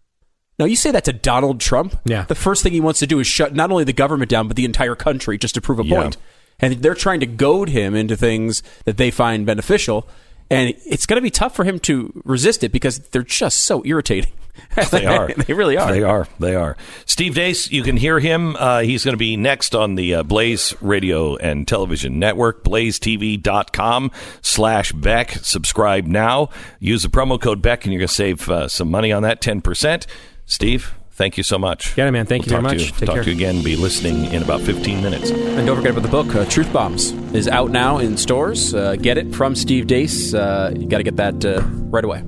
Now 0.61 0.67
you 0.67 0.75
say 0.75 0.91
that 0.91 1.05
to 1.05 1.13
Donald 1.13 1.59
Trump. 1.59 1.99
Yeah. 2.05 2.25
The 2.25 2.35
first 2.35 2.61
thing 2.61 2.71
he 2.71 2.79
wants 2.79 2.99
to 2.99 3.07
do 3.07 3.17
is 3.19 3.25
shut 3.25 3.55
not 3.55 3.71
only 3.71 3.83
the 3.83 3.93
government 3.93 4.29
down 4.29 4.47
but 4.47 4.55
the 4.55 4.63
entire 4.65 4.93
country 4.93 5.39
just 5.39 5.55
to 5.55 5.61
prove 5.61 5.79
a 5.79 5.83
Yeah. 5.83 6.01
point. 6.01 6.17
And 6.59 6.75
they're 6.83 6.93
trying 6.93 7.19
to 7.21 7.25
goad 7.25 7.69
him 7.69 7.95
into 7.95 8.15
things 8.15 8.61
that 8.85 8.97
they 8.97 9.09
find 9.09 9.43
beneficial. 9.43 10.07
And 10.51 10.75
it's 10.85 11.07
going 11.07 11.15
to 11.17 11.21
be 11.23 11.31
tough 11.31 11.55
for 11.55 11.63
him 11.63 11.79
to 11.79 12.21
resist 12.25 12.63
it 12.63 12.71
because 12.71 12.99
they're 12.99 13.23
just 13.23 13.61
so 13.61 13.81
irritating. 13.85 14.33
They 14.91 15.05
are. 15.05 15.27
they 15.47 15.53
really 15.53 15.75
are. 15.77 15.91
They 15.91 16.03
are. 16.03 16.27
They 16.39 16.55
are. 16.55 16.77
Steve 17.05 17.33
Deace, 17.33 17.71
you 17.71 17.83
can 17.83 17.97
hear 17.97 18.19
him. 18.19 18.55
Uh, 18.57 18.81
he's 18.81 19.03
going 19.03 19.13
to 19.13 19.17
be 19.17 19.35
next 19.37 19.73
on 19.73 19.95
the 19.95 20.15
uh, 20.15 20.23
Blaze 20.23 20.75
Radio 20.81 21.35
and 21.37 21.67
Television 21.67 22.19
Network, 22.19 22.63
blazetv.com 22.63 24.11
slash 24.41 24.91
Beck. 24.91 25.31
Subscribe 25.31 26.05
now. 26.05 26.49
Use 26.79 27.03
the 27.03 27.09
promo 27.09 27.39
code 27.41 27.61
Beck 27.61 27.85
and 27.85 27.93
you're 27.93 27.99
going 28.01 28.07
to 28.09 28.13
save 28.13 28.49
uh, 28.49 28.67
some 28.67 28.89
money 28.91 29.11
on 29.11 29.23
that, 29.23 29.41
10%. 29.41 30.05
Steve, 30.51 30.93
thank 31.11 31.37
you 31.37 31.43
so 31.43 31.57
much. 31.57 31.97
Yeah, 31.97 32.11
man. 32.11 32.25
Thank 32.25 32.45
We'll 32.45 32.61
you 32.61 32.61
very 32.61 32.77
talk 32.77 32.77
to 32.77 32.91
much. 32.91 32.99
Take 32.99 33.07
talk 33.07 33.15
care. 33.15 33.23
to 33.23 33.29
you 33.31 33.35
again. 33.37 33.63
Be 33.63 33.77
listening 33.77 34.25
in 34.33 34.43
about 34.43 34.59
15 34.61 35.01
minutes. 35.01 35.29
And 35.31 35.65
don't 35.65 35.77
forget 35.77 35.91
about 35.91 36.03
the 36.03 36.09
book, 36.09 36.35
uh, 36.35 36.43
Truth 36.45 36.73
Bombs, 36.73 37.11
is 37.33 37.47
out 37.47 37.71
now 37.71 37.99
in 37.99 38.17
stores. 38.17 38.73
Uh, 38.73 38.97
get 38.97 39.17
it 39.17 39.33
from 39.33 39.55
Steve 39.55 39.85
Deace. 39.87 40.33
Uh, 40.33 40.73
you 40.77 40.89
got 40.89 40.97
to 40.97 41.03
get 41.03 41.15
that 41.15 41.45
uh, 41.45 41.61
right 41.89 42.03
away. 42.03 42.21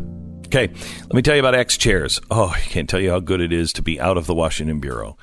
Okay, 0.46 0.68
let 0.70 1.14
me 1.14 1.22
tell 1.22 1.36
you 1.36 1.42
about 1.42 1.54
X 1.56 1.76
chairs. 1.78 2.22
Oh, 2.32 2.48
I 2.48 2.60
can't 2.60 2.88
tell 2.88 3.00
you 3.02 3.10
how 3.10 3.20
good 3.20 3.42
it 3.42 3.52
is 3.52 3.74
to 3.74 3.82
be 3.82 4.00
out 4.00 4.18
of 4.18 4.26
the 4.26 4.34
Washington 4.36 4.80
Bureau. 4.80 5.18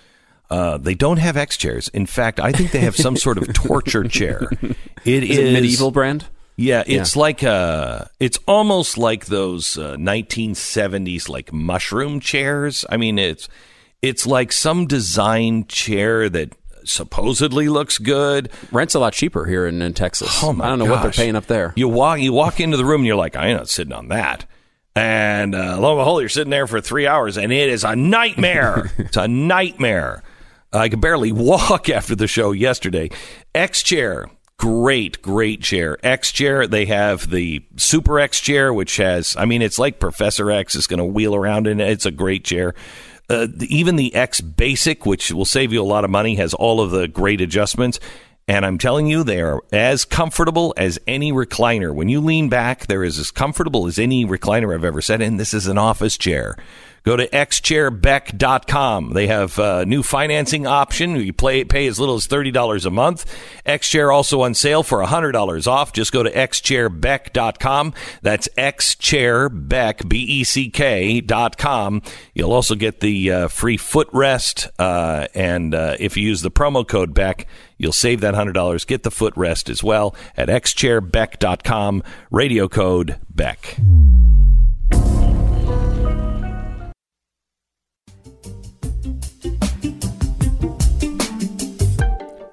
Uh, 0.51 0.77
they 0.77 0.95
don't 0.95 1.19
have 1.19 1.37
X 1.39 1.57
chairs. 1.57 1.89
In 1.89 2.05
fact, 2.05 2.39
I 2.39 2.53
think 2.53 2.73
they 2.73 2.81
have 2.81 2.97
some 2.97 3.17
sort 3.17 3.39
of 3.39 3.51
torture 3.55 4.05
chair. 4.05 4.49
It 5.07 5.25
Is 5.25 5.39
it 5.39 5.53
medieval 5.55 5.91
brand? 5.91 6.27
Yeah, 6.61 6.83
it's 6.87 7.17
like 7.17 7.43
uh 7.43 8.05
it's 8.19 8.39
almost 8.47 8.99
like 8.99 9.27
those 9.27 9.79
uh, 9.79 9.97
1970s 9.97 11.27
like 11.27 11.55
mushroom 11.55 12.21
chairs. 12.21 12.85
I 12.91 12.99
mean, 12.99 13.19
it's 13.19 13.49
it's 14.03 14.27
like 14.27 14.53
some 14.53 14.87
design 14.87 15.67
chair 15.69 16.29
that 16.29 16.53
supposedly 16.85 17.71
looks 17.71 17.97
good. 17.97 18.51
Rent's 18.73 18.95
a 18.95 18.99
lot 18.99 19.15
cheaper 19.15 19.47
here 19.47 19.67
in, 19.67 19.81
in 19.81 19.95
Texas. 19.95 20.43
Oh 20.43 20.53
my 20.53 20.67
I 20.67 20.69
don't 20.69 20.81
know 20.81 20.85
what 20.85 21.03
they're 21.03 21.13
paying 21.13 21.35
up 21.35 21.47
there. 21.47 21.73
You 21.77 21.89
walk 21.89 22.21
you 22.21 22.35
walk 22.35 22.61
into 22.61 22.77
the 22.77 22.85
room 22.85 23.01
and 23.01 23.07
you're 23.07 23.17
like, 23.17 23.37
I 23.37 23.47
ain't 23.47 23.57
not 23.57 23.71
sitting 23.71 23.95
on 23.95 24.09
that. 24.09 24.45
And 24.95 25.55
uh, 25.55 25.81
lo 25.81 25.93
and 25.93 26.01
behold, 26.01 26.21
you're 26.21 26.29
sitting 26.29 26.51
there 26.51 26.67
for 26.67 26.81
three 26.81 27.07
hours, 27.07 27.39
and 27.39 27.53
it 27.53 27.71
is 27.71 27.85
a 27.85 27.97
nightmare. 27.97 28.91
it's 28.99 29.17
a 29.17 29.29
nightmare. 29.29 30.23
I 30.73 30.91
could 30.91 31.01
barely 31.01 31.33
walk 31.33 31.89
after 31.89 32.15
the 32.15 32.27
show 32.27 32.53
yesterday. 32.53 33.11
X 33.55 33.83
chair, 33.83 34.27
great, 34.61 35.23
great 35.23 35.63
chair. 35.63 35.97
X 36.03 36.31
chair, 36.31 36.67
they 36.67 36.85
have 36.85 37.31
the 37.31 37.65
Super 37.77 38.21
X 38.21 38.39
chair, 38.41 38.75
which 38.75 38.99
has, 38.99 39.35
I 39.35 39.47
mean, 39.47 39.63
it's 39.63 39.79
like 39.79 39.99
Professor 39.99 40.51
X 40.51 40.75
is 40.75 40.87
going 40.87 40.99
to 40.99 41.05
wheel 41.05 41.35
around 41.35 41.67
in 41.67 41.81
it. 41.81 41.89
It's 41.89 42.05
a 42.05 42.11
great 42.11 42.45
chair. 42.45 42.75
Uh, 43.31 43.47
even 43.69 43.97
the 43.97 44.15
X 44.15 44.43
Basic, 44.43 45.07
which 45.07 45.33
will 45.33 45.47
save 45.47 45.73
you 45.73 45.81
a 45.81 45.83
lot 45.83 46.05
of 46.05 46.11
money, 46.11 46.35
has 46.35 46.53
all 46.53 46.83
of 46.83 46.91
the 46.91 47.09
great 47.09 47.41
adjustments. 47.41 47.99
And 48.47 48.67
I'm 48.67 48.77
telling 48.77 49.07
you, 49.07 49.25
they 49.25 49.41
are 49.41 49.63
as 49.73 50.05
comfortable 50.05 50.75
as 50.77 50.99
any 51.07 51.33
recliner. 51.33 51.95
When 51.95 52.11
you 52.11 52.21
lean 52.21 52.51
back, 52.51 52.87
they're 52.87 53.05
as, 53.05 53.19
as 53.19 53.31
comfortable 53.31 53.87
as 53.87 53.99
any 53.99 54.27
recliner 54.27 54.75
I've 54.75 54.85
ever 54.85 55.01
sat 55.01 55.23
in. 55.23 55.39
This 55.39 55.55
is 55.55 55.69
an 55.69 55.79
office 55.79 56.19
chair. 56.19 56.57
Go 57.03 57.17
to 57.17 57.27
xchairbeck.com. 57.29 59.13
They 59.13 59.27
have 59.27 59.59
a 59.59 59.87
new 59.87 60.03
financing 60.03 60.67
option. 60.67 61.17
You 61.17 61.33
play, 61.33 61.65
pay 61.65 61.87
as 61.87 61.99
little 61.99 62.17
as 62.17 62.27
$30 62.27 62.85
a 62.87 62.91
month. 62.91 63.25
Xchair 63.65 64.13
also 64.13 64.43
on 64.43 64.55
sale 64.55 64.83
for 64.83 64.99
$100 65.03 65.67
off. 65.67 65.93
Just 65.93 66.13
go 66.13 66.23
to 66.23 66.31
xchairbeck.com. 66.31 67.95
That's 68.23 68.49
xchairbeck, 68.57 70.09
B-E-C-K 70.09 71.21
dot 71.23 71.57
com. 71.57 72.03
You'll 72.35 72.53
also 72.53 72.75
get 72.75 73.01
the 73.01 73.31
uh, 73.31 73.49
free 73.49 73.79
footrest. 73.79 74.69
Uh, 74.79 75.27
and 75.35 75.75
uh, 75.75 75.97
if 75.99 76.17
you 76.17 76.27
use 76.27 76.43
the 76.43 76.51
promo 76.51 76.87
code 76.87 77.15
BECK, 77.15 77.47
you'll 77.79 77.93
save 77.93 78.21
that 78.21 78.35
$100. 78.35 78.87
Get 78.87 79.03
the 79.03 79.11
footrest 79.11 79.71
as 79.71 79.83
well 79.83 80.15
at 80.37 80.49
xchairbeck.com. 80.49 82.03
Radio 82.31 82.69
code 82.69 83.19
BECK. 83.35 83.77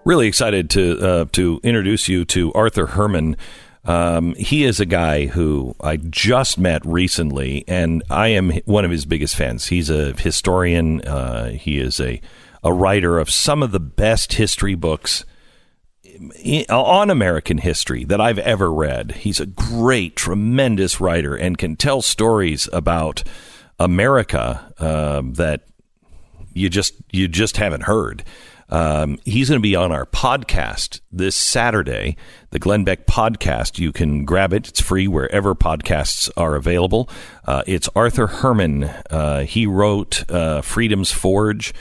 Really 0.08 0.28
excited 0.28 0.70
to 0.70 1.00
uh, 1.06 1.26
to 1.34 1.60
introduce 1.64 2.08
you 2.08 2.24
to 2.24 2.54
Arthur 2.54 2.88
Herman. 2.88 3.36
Um, 3.84 4.36
he 4.36 4.64
is 4.64 4.80
a 4.80 4.86
guy 4.86 5.28
who 5.28 5.76
I 5.82 5.98
just 5.98 6.58
met 6.58 6.86
recently, 6.86 7.66
and 7.68 8.04
I 8.10 8.30
am 8.30 8.52
one 8.66 8.86
of 8.86 8.92
his 8.92 9.06
biggest 9.06 9.36
fans. 9.36 9.68
He's 9.68 9.90
a 9.90 10.14
historian. 10.14 11.02
Uh, 11.02 11.50
he 11.50 11.80
is 11.80 12.00
a 12.00 12.22
a 12.64 12.72
writer 12.72 13.20
of 13.20 13.30
some 13.30 13.62
of 13.62 13.72
the 13.72 13.80
best 13.82 14.34
history 14.34 14.76
books 14.76 15.26
on 16.70 17.10
American 17.10 17.60
history 17.60 18.04
that 18.06 18.20
I've 18.20 18.40
ever 18.40 18.72
read. 18.72 19.12
He's 19.12 19.40
a 19.40 19.46
great, 19.46 20.16
tremendous 20.16 21.00
writer 21.00 21.36
and 21.36 21.58
can 21.58 21.76
tell 21.76 22.02
stories 22.02 22.68
about 22.72 23.24
America 23.78 24.74
um, 24.80 25.34
that 25.34 25.68
you 26.54 26.70
just 26.70 26.94
you 27.12 27.28
just 27.28 27.58
haven't 27.58 27.84
heard. 27.84 28.24
Um, 28.70 29.18
he's 29.24 29.50
going 29.50 29.60
to 29.60 29.64
be 29.64 29.76
on 29.76 29.92
our 29.92 30.06
podcast 30.06 31.00
this 31.12 31.36
Saturday, 31.36 32.18
the 32.52 32.60
Glenn 32.60 32.84
Beck 32.84 33.08
podcast. 33.08 33.80
You 33.80 33.92
can 33.92 34.26
grab 34.26 34.54
it; 34.54 34.68
it's 34.68 34.82
free 34.82 35.08
wherever 35.08 35.56
podcasts 35.56 36.30
are 36.36 36.56
available. 36.56 37.10
Uh, 37.46 37.64
it's 37.66 37.90
Arthur 37.96 38.28
Herman. 38.28 38.86
Uh, 39.10 39.42
he 39.42 39.66
wrote 39.66 40.30
uh, 40.30 40.62
Freedom's 40.62 41.12
Forge. 41.12 41.74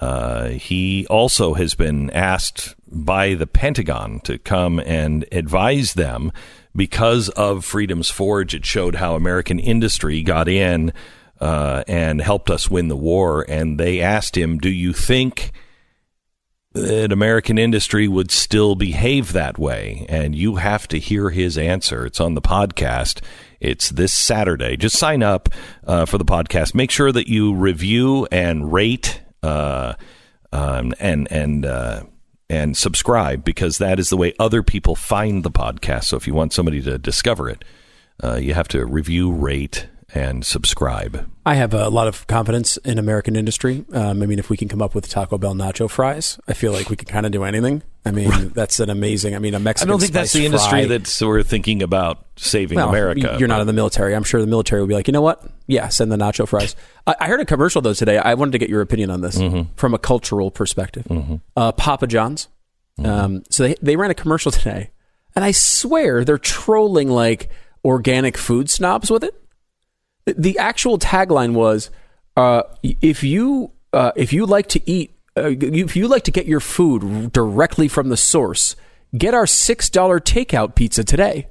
Uh, 0.00 0.48
he 0.50 1.06
also 1.08 1.54
has 1.54 1.74
been 1.74 2.10
asked 2.10 2.76
by 2.86 3.34
the 3.34 3.46
Pentagon 3.46 4.20
to 4.20 4.38
come 4.38 4.78
and 4.80 5.24
advise 5.32 5.94
them 5.94 6.30
because 6.76 7.28
of 7.30 7.64
Freedom's 7.64 8.10
Forge. 8.10 8.54
It 8.54 8.64
showed 8.64 8.96
how 8.96 9.16
American 9.16 9.58
industry 9.58 10.22
got 10.22 10.46
in 10.46 10.92
uh, 11.40 11.84
and 11.88 12.20
helped 12.20 12.50
us 12.50 12.70
win 12.70 12.88
the 12.88 12.96
war. 12.96 13.44
And 13.48 13.80
they 13.80 14.00
asked 14.00 14.36
him, 14.36 14.58
"Do 14.58 14.68
you 14.68 14.92
think?" 14.92 15.52
That 16.72 17.12
American 17.12 17.58
industry 17.58 18.08
would 18.08 18.30
still 18.30 18.74
behave 18.74 19.32
that 19.32 19.58
way. 19.58 20.06
And 20.08 20.34
you 20.34 20.56
have 20.56 20.86
to 20.88 20.98
hear 20.98 21.30
his 21.30 21.56
answer. 21.56 22.06
It's 22.06 22.20
on 22.20 22.34
the 22.34 22.42
podcast. 22.42 23.22
It's 23.60 23.90
this 23.90 24.12
Saturday. 24.12 24.76
Just 24.76 24.96
sign 24.96 25.22
up 25.22 25.48
uh, 25.86 26.06
for 26.06 26.18
the 26.18 26.24
podcast. 26.24 26.74
Make 26.74 26.90
sure 26.90 27.10
that 27.10 27.28
you 27.28 27.54
review 27.54 28.26
and 28.30 28.72
rate 28.72 29.20
uh, 29.42 29.94
um, 30.52 30.94
and 31.00 31.30
and 31.30 31.66
uh, 31.66 32.02
and 32.48 32.76
subscribe 32.76 33.44
because 33.44 33.78
that 33.78 33.98
is 33.98 34.10
the 34.10 34.16
way 34.16 34.32
other 34.38 34.62
people 34.62 34.94
find 34.94 35.42
the 35.42 35.50
podcast. 35.50 36.04
So 36.04 36.16
if 36.16 36.26
you 36.26 36.34
want 36.34 36.52
somebody 36.52 36.80
to 36.82 36.98
discover 36.98 37.48
it, 37.48 37.64
uh, 38.22 38.36
you 38.36 38.54
have 38.54 38.68
to 38.68 38.84
review, 38.86 39.32
rate, 39.32 39.88
and 40.14 40.44
subscribe. 40.44 41.28
I 41.44 41.54
have 41.54 41.74
a 41.74 41.88
lot 41.90 42.08
of 42.08 42.26
confidence 42.26 42.76
in 42.78 42.98
American 42.98 43.36
industry. 43.36 43.84
Um, 43.92 44.22
I 44.22 44.26
mean, 44.26 44.38
if 44.38 44.48
we 44.50 44.56
can 44.56 44.68
come 44.68 44.80
up 44.80 44.94
with 44.94 45.08
Taco 45.08 45.36
Bell 45.38 45.54
nacho 45.54 45.88
fries, 45.90 46.38
I 46.48 46.54
feel 46.54 46.72
like 46.72 46.88
we 46.88 46.96
can 46.96 47.06
kind 47.08 47.26
of 47.26 47.32
do 47.32 47.44
anything. 47.44 47.82
I 48.06 48.10
mean, 48.10 48.50
that's 48.54 48.80
an 48.80 48.88
amazing. 48.88 49.34
I 49.34 49.38
mean, 49.38 49.52
a 49.54 49.58
Mexican. 49.58 49.90
I 49.90 49.92
don't 49.92 50.00
think 50.00 50.12
that's 50.12 50.32
the 50.32 50.46
industry 50.46 50.70
fry. 50.70 50.84
that's 50.86 51.20
we're 51.20 51.42
thinking 51.42 51.82
about 51.82 52.24
saving 52.36 52.76
Well, 52.76 52.88
America. 52.88 53.36
You're 53.38 53.48
not 53.48 53.60
in 53.60 53.66
the 53.66 53.72
military. 53.74 54.14
I'm 54.14 54.24
sure 54.24 54.40
the 54.40 54.46
military 54.46 54.80
would 54.80 54.88
be 54.88 54.94
like, 54.94 55.08
you 55.08 55.12
know 55.12 55.20
what? 55.20 55.42
Yeah, 55.66 55.88
send 55.88 56.10
the 56.10 56.16
nacho 56.16 56.48
fries. 56.48 56.74
I, 57.06 57.14
I 57.20 57.26
heard 57.28 57.40
a 57.40 57.44
commercial 57.44 57.82
though 57.82 57.92
today. 57.92 58.16
I 58.16 58.32
wanted 58.34 58.52
to 58.52 58.58
get 58.58 58.70
your 58.70 58.80
opinion 58.80 59.10
on 59.10 59.20
this 59.20 59.36
Mm-hmm. 59.36 59.72
from 59.76 59.92
a 59.92 59.98
cultural 59.98 60.50
perspective. 60.50 61.06
Uh, 61.56 61.72
Papa 61.72 62.06
John's. 62.06 62.48
Um, 63.04 63.44
so 63.50 63.62
they 63.64 63.74
they 63.82 63.96
ran 63.96 64.10
a 64.10 64.14
commercial 64.14 64.50
today, 64.58 64.90
and 65.36 65.44
I 65.44 65.50
swear 65.52 66.24
they're 66.24 66.38
trolling 66.38 67.10
like 67.10 67.50
organic 67.84 68.36
food 68.38 68.70
snobs 68.70 69.10
with 69.10 69.22
it. 69.22 69.34
The- 70.36 70.58
actual 70.58 70.98
tagline 70.98 71.52
was, 71.52 71.90
uh, 72.36 72.62
"If 72.82 73.22
you 73.22 73.70
uh, 73.92 74.12
if 74.16 74.32
you 74.32 74.46
like 74.46 74.68
to 74.70 74.90
eat, 74.90 75.14
uh, 75.36 75.50
if 75.60 75.96
you 75.96 76.08
like 76.08 76.24
to 76.24 76.30
get 76.30 76.46
your 76.46 76.60
food 76.60 77.32
directly 77.32 77.88
from 77.88 78.08
the 78.08 78.16
source, 78.16 78.76
get 79.16 79.34
our 79.34 79.46
six 79.46 79.88
dollar 79.90 80.20
takeout 80.20 80.74
pizza 80.74 81.04
today." 81.04 81.48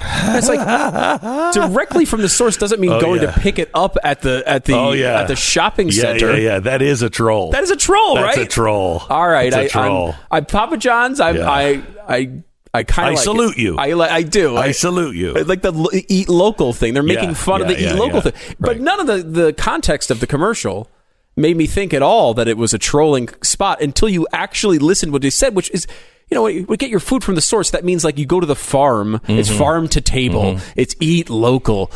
And 0.00 0.36
it's 0.36 0.48
like 0.48 1.52
directly 1.54 2.04
from 2.04 2.20
the 2.20 2.28
source 2.28 2.56
doesn't 2.56 2.78
mean 2.80 2.92
Oh, 2.92 3.00
going 3.00 3.20
yeah. 3.22 3.32
to 3.32 3.40
pick 3.40 3.58
it 3.58 3.70
up 3.74 3.96
at 4.04 4.20
the 4.20 4.44
at 4.46 4.64
the 4.64 4.74
oh 4.74 4.92
yeah, 4.92 5.20
at 5.22 5.28
the 5.28 5.34
shopping 5.34 5.88
yeah, 5.88 5.94
center. 6.02 6.32
Yeah, 6.36 6.54
yeah, 6.54 6.58
that 6.60 6.82
is 6.82 7.02
a 7.02 7.10
troll. 7.10 7.50
That 7.52 7.62
is 7.64 7.70
a 7.70 7.76
troll, 7.76 8.14
That's 8.16 8.36
right? 8.36 8.46
a 8.46 8.48
troll. 8.48 9.02
All 9.08 9.28
right, 9.28 9.50
That's 9.50 9.74
a 9.74 9.78
I, 9.80 9.82
troll. 9.88 10.08
I'm, 10.10 10.16
I'm 10.30 10.44
Papa 10.46 10.76
John's. 10.76 11.20
I'm, 11.20 11.36
Yeah. 11.36 11.50
I 11.50 11.82
I 12.08 12.42
I 12.74 12.82
kind 12.84 13.06
I 13.06 13.10
of 13.10 13.14
like 13.16 13.24
salute 13.24 13.52
it. 13.56 13.62
you. 13.62 13.76
I 13.78 13.92
li- 13.94 14.08
I 14.08 14.22
do. 14.22 14.56
I 14.56 14.72
salute 14.72 15.16
you. 15.16 15.34
I 15.36 15.40
like 15.42 15.62
the 15.62 15.72
lo- 15.72 15.90
eat 15.92 16.28
local 16.28 16.72
thing. 16.72 16.94
They're 16.94 17.02
making 17.02 17.30
Yeah, 17.30 17.34
fun 17.34 17.62
of 17.62 17.70
yeah, 17.70 17.76
the 17.76 17.94
eat 17.94 17.98
local 17.98 18.16
yeah. 18.16 18.30
thing, 18.30 18.56
but 18.60 18.80
none 18.80 19.00
of 19.00 19.06
the 19.06 19.22
the 19.22 19.52
context 19.52 20.10
of 20.10 20.20
the 20.20 20.26
commercial 20.26 20.90
made 21.36 21.56
me 21.56 21.66
think 21.66 21.94
at 21.94 22.02
all 22.02 22.34
that 22.34 22.48
it 22.48 22.56
was 22.58 22.74
a 22.74 22.78
trolling 22.78 23.28
spot 23.42 23.80
until 23.80 24.08
you 24.08 24.26
actually 24.32 24.78
listened 24.78 25.12
what 25.12 25.22
they 25.22 25.30
said, 25.30 25.54
which 25.54 25.70
is. 25.70 25.86
You 26.30 26.34
know, 26.34 26.46
you 26.46 26.66
get 26.76 26.90
your 26.90 27.00
food 27.00 27.24
from 27.24 27.36
the 27.36 27.40
source, 27.40 27.70
that 27.70 27.86
means 27.86 28.04
like 28.04 28.18
you 28.18 28.26
go 28.26 28.38
to 28.38 28.44
the 28.44 28.54
farm. 28.54 29.18
It's 29.28 29.48
Mhm. 29.48 29.56
farm 29.56 29.88
to 29.88 30.02
table. 30.02 30.42
Mhm. 30.56 30.60
It's 30.76 30.94
eat 31.00 31.30
local. 31.30 31.90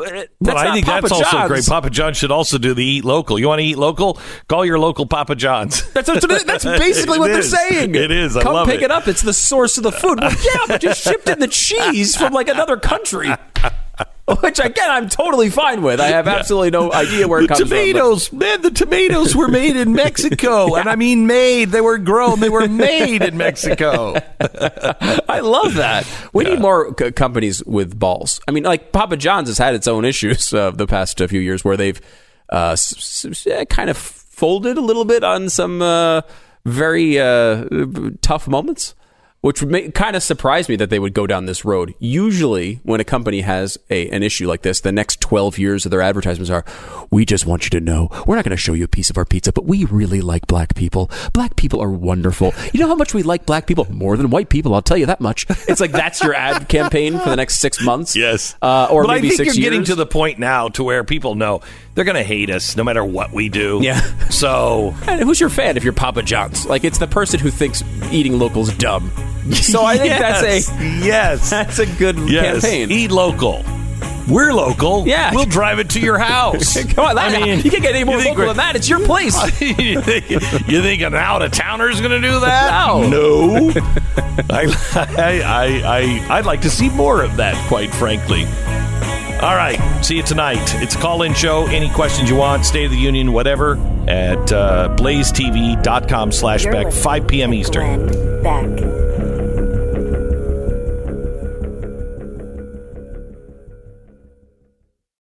Uh, 0.00 0.24
but 0.40 0.56
I 0.56 0.72
think 0.72 0.86
Papa 0.86 1.08
that's 1.08 1.12
also 1.12 1.46
great. 1.48 1.66
Papa 1.66 1.90
John 1.90 2.14
should 2.14 2.30
also 2.30 2.58
do 2.58 2.74
the 2.74 2.84
eat 2.84 3.04
local. 3.04 3.38
You 3.38 3.48
want 3.48 3.60
to 3.60 3.64
eat 3.64 3.78
local? 3.78 4.18
Call 4.48 4.64
your 4.64 4.78
local 4.78 5.06
Papa 5.06 5.34
John's. 5.34 5.82
That's, 5.92 6.08
that's, 6.08 6.44
that's 6.44 6.64
basically 6.64 7.18
what 7.18 7.28
they're 7.28 7.42
saying. 7.42 7.94
It 7.94 8.10
is. 8.10 8.36
I 8.36 8.42
Come 8.42 8.66
pick 8.66 8.80
it. 8.80 8.84
it. 8.84 8.90
up. 8.90 9.08
It's 9.08 9.22
the 9.22 9.32
source 9.32 9.76
of 9.76 9.84
the 9.84 9.92
food. 9.92 10.20
Well, 10.20 10.32
yeah, 10.32 10.64
but 10.66 10.82
you 10.82 10.94
shipped 10.94 11.28
in 11.28 11.38
the 11.38 11.48
cheese 11.48 12.16
from 12.16 12.32
like 12.32 12.48
another 12.48 12.76
country. 12.76 13.30
Which 14.40 14.60
again, 14.60 14.88
I'm 14.88 15.08
totally 15.08 15.50
fine 15.50 15.82
with. 15.82 16.00
I 16.00 16.06
have 16.08 16.28
absolutely 16.28 16.70
no 16.70 16.92
idea 16.92 17.26
where 17.26 17.40
it 17.40 17.42
The 17.42 17.48
comes 17.48 17.60
tomatoes, 17.60 18.32
man, 18.32 18.62
the 18.62 18.70
tomatoes 18.70 19.34
were 19.34 19.48
made 19.48 19.74
in 19.76 19.92
Mexico, 19.94 20.74
and 20.76 20.88
I 20.88 20.94
mean 20.94 21.26
made. 21.26 21.70
They 21.70 21.80
were 21.80 21.98
grown. 21.98 22.38
They 22.40 22.48
were 22.48 22.68
made 22.68 23.22
in 23.22 23.36
Mexico. 23.36 24.14
I 24.40 25.40
love 25.40 25.74
that. 25.74 26.06
We 26.32 26.44
need 26.44 26.60
more 26.60 26.94
c- 26.98 27.10
companies 27.12 27.64
with 27.64 27.98
balls. 27.98 28.40
I 28.46 28.52
mean, 28.52 28.62
like 28.62 28.92
Papa 28.92 29.16
John's 29.16 29.48
has 29.48 29.58
had 29.58 29.74
its 29.74 29.88
own 29.88 30.04
issues 30.04 30.54
uh, 30.54 30.70
the 30.70 30.86
past 30.86 31.18
few 31.18 31.40
years 31.40 31.64
where 31.64 31.76
they've 31.76 32.00
uh, 32.52 32.70
s- 32.72 33.24
s- 33.24 33.66
kind 33.70 33.90
of 33.90 33.96
folded 33.96 34.78
a 34.78 34.80
little 34.82 35.04
bit 35.04 35.24
on 35.24 35.48
some 35.48 35.82
uh, 35.82 36.22
very 36.64 37.18
uh, 37.18 37.64
tough 38.20 38.46
moments. 38.46 38.94
Which 39.42 39.64
kind 39.92 40.14
of 40.14 40.22
surprised 40.22 40.68
me 40.68 40.76
that 40.76 40.88
they 40.88 41.00
would 41.00 41.14
go 41.14 41.26
down 41.26 41.46
this 41.46 41.64
road. 41.64 41.94
Usually, 41.98 42.76
when 42.84 43.00
a 43.00 43.04
company 43.04 43.40
has 43.40 43.76
a 43.90 44.08
an 44.10 44.22
issue 44.22 44.46
like 44.46 44.62
this, 44.62 44.78
the 44.80 44.92
next 44.92 45.20
twelve 45.20 45.58
years 45.58 45.84
of 45.84 45.90
their 45.90 46.00
advertisements 46.00 46.48
are, 46.48 46.64
"We 47.10 47.24
just 47.24 47.44
want 47.44 47.64
you 47.64 47.70
to 47.70 47.80
know 47.80 48.08
we're 48.24 48.36
not 48.36 48.44
going 48.44 48.56
to 48.56 48.62
show 48.62 48.72
you 48.72 48.84
a 48.84 48.88
piece 48.88 49.10
of 49.10 49.18
our 49.18 49.24
pizza, 49.24 49.52
but 49.52 49.64
we 49.64 49.84
really 49.86 50.20
like 50.20 50.46
black 50.46 50.76
people. 50.76 51.10
Black 51.32 51.56
people 51.56 51.80
are 51.80 51.90
wonderful. 51.90 52.54
You 52.72 52.78
know 52.78 52.86
how 52.86 52.94
much 52.94 53.14
we 53.14 53.24
like 53.24 53.44
black 53.44 53.66
people 53.66 53.84
more 53.90 54.16
than 54.16 54.30
white 54.30 54.48
people. 54.48 54.76
I'll 54.76 54.80
tell 54.80 54.96
you 54.96 55.06
that 55.06 55.20
much." 55.20 55.44
It's 55.68 55.80
like 55.80 55.90
that's 55.90 56.22
your 56.22 56.34
ad 56.34 56.68
campaign 56.76 57.18
for 57.18 57.28
the 57.28 57.36
next 57.36 57.56
six 57.56 57.82
months. 57.82 58.14
Yes, 58.14 58.54
uh, 58.62 58.86
or 58.92 59.02
but 59.02 59.14
maybe 59.14 59.26
I 59.26 59.30
think 59.30 59.48
six 59.48 59.58
you're 59.58 59.68
getting 59.68 59.84
to 59.86 59.96
the 59.96 60.06
point 60.06 60.38
now 60.38 60.68
to 60.68 60.84
where 60.84 61.02
people 61.02 61.34
know 61.34 61.62
they're 61.94 62.04
going 62.04 62.16
to 62.16 62.22
hate 62.22 62.50
us 62.50 62.76
no 62.76 62.84
matter 62.84 63.04
what 63.04 63.32
we 63.32 63.48
do. 63.48 63.80
Yeah. 63.82 64.00
So 64.32 64.94
And 65.06 65.20
who's 65.20 65.38
your 65.38 65.50
fan 65.50 65.76
if 65.76 65.84
you're 65.84 65.92
Papa 65.92 66.22
John's? 66.22 66.66
Like 66.66 66.84
it's 66.84 66.98
the 66.98 67.06
person 67.06 67.38
who 67.38 67.50
thinks 67.50 67.84
eating 68.10 68.38
local 68.38 68.62
is 68.62 68.76
dumb. 68.76 69.10
So 69.52 69.84
I 69.84 69.98
think 69.98 70.18
that's 70.18 70.42
a 70.42 70.74
yes, 71.04 71.50
that's 71.50 71.78
a 71.78 71.86
good 71.86 72.16
yes. 72.30 72.62
campaign. 72.62 72.90
Eat 72.90 73.10
local. 73.10 73.62
We're 74.28 74.52
local. 74.54 75.06
Yeah. 75.06 75.34
we'll 75.34 75.44
drive 75.44 75.78
it 75.80 75.90
to 75.90 76.00
your 76.00 76.18
house. 76.18 76.82
Come 76.94 77.04
on, 77.04 77.16
that, 77.16 77.34
I 77.34 77.44
mean, 77.44 77.60
you 77.60 77.70
can't 77.70 77.82
get 77.82 77.94
any 77.94 78.04
more 78.04 78.18
local 78.18 78.46
than 78.46 78.56
that. 78.56 78.74
It's 78.74 78.88
your 78.88 79.00
place. 79.00 79.36
you, 79.60 80.00
think, 80.00 80.30
you 80.30 80.80
think 80.80 81.02
an 81.02 81.14
out 81.14 81.42
of 81.42 81.52
towner's 81.52 82.00
going 82.00 82.22
to 82.22 82.26
do 82.26 82.40
that? 82.40 82.70
No. 82.70 83.08
no. 83.08 83.72
I, 84.50 84.74
I, 84.94 85.42
I, 85.42 85.82
I, 85.84 86.36
I'd 86.38 86.46
like 86.46 86.62
to 86.62 86.70
see 86.70 86.88
more 86.88 87.22
of 87.22 87.36
that, 87.36 87.54
quite 87.68 87.92
frankly. 87.94 88.46
All 89.42 89.56
right, 89.56 89.76
see 90.04 90.14
you 90.14 90.22
tonight. 90.22 90.72
It's 90.76 90.94
a 90.94 90.98
call-in 90.98 91.34
show. 91.34 91.66
Any 91.66 91.90
questions 91.90 92.30
you 92.30 92.36
want, 92.36 92.64
State 92.64 92.84
of 92.84 92.92
the 92.92 92.96
Union, 92.96 93.32
whatever, 93.32 93.72
at 94.06 94.52
uh, 94.52 94.94
blazetv.com 94.96 96.30
slash 96.30 96.64
Beck, 96.64 96.92
5 96.92 97.26
p.m. 97.26 97.52
Eastern. 97.52 98.08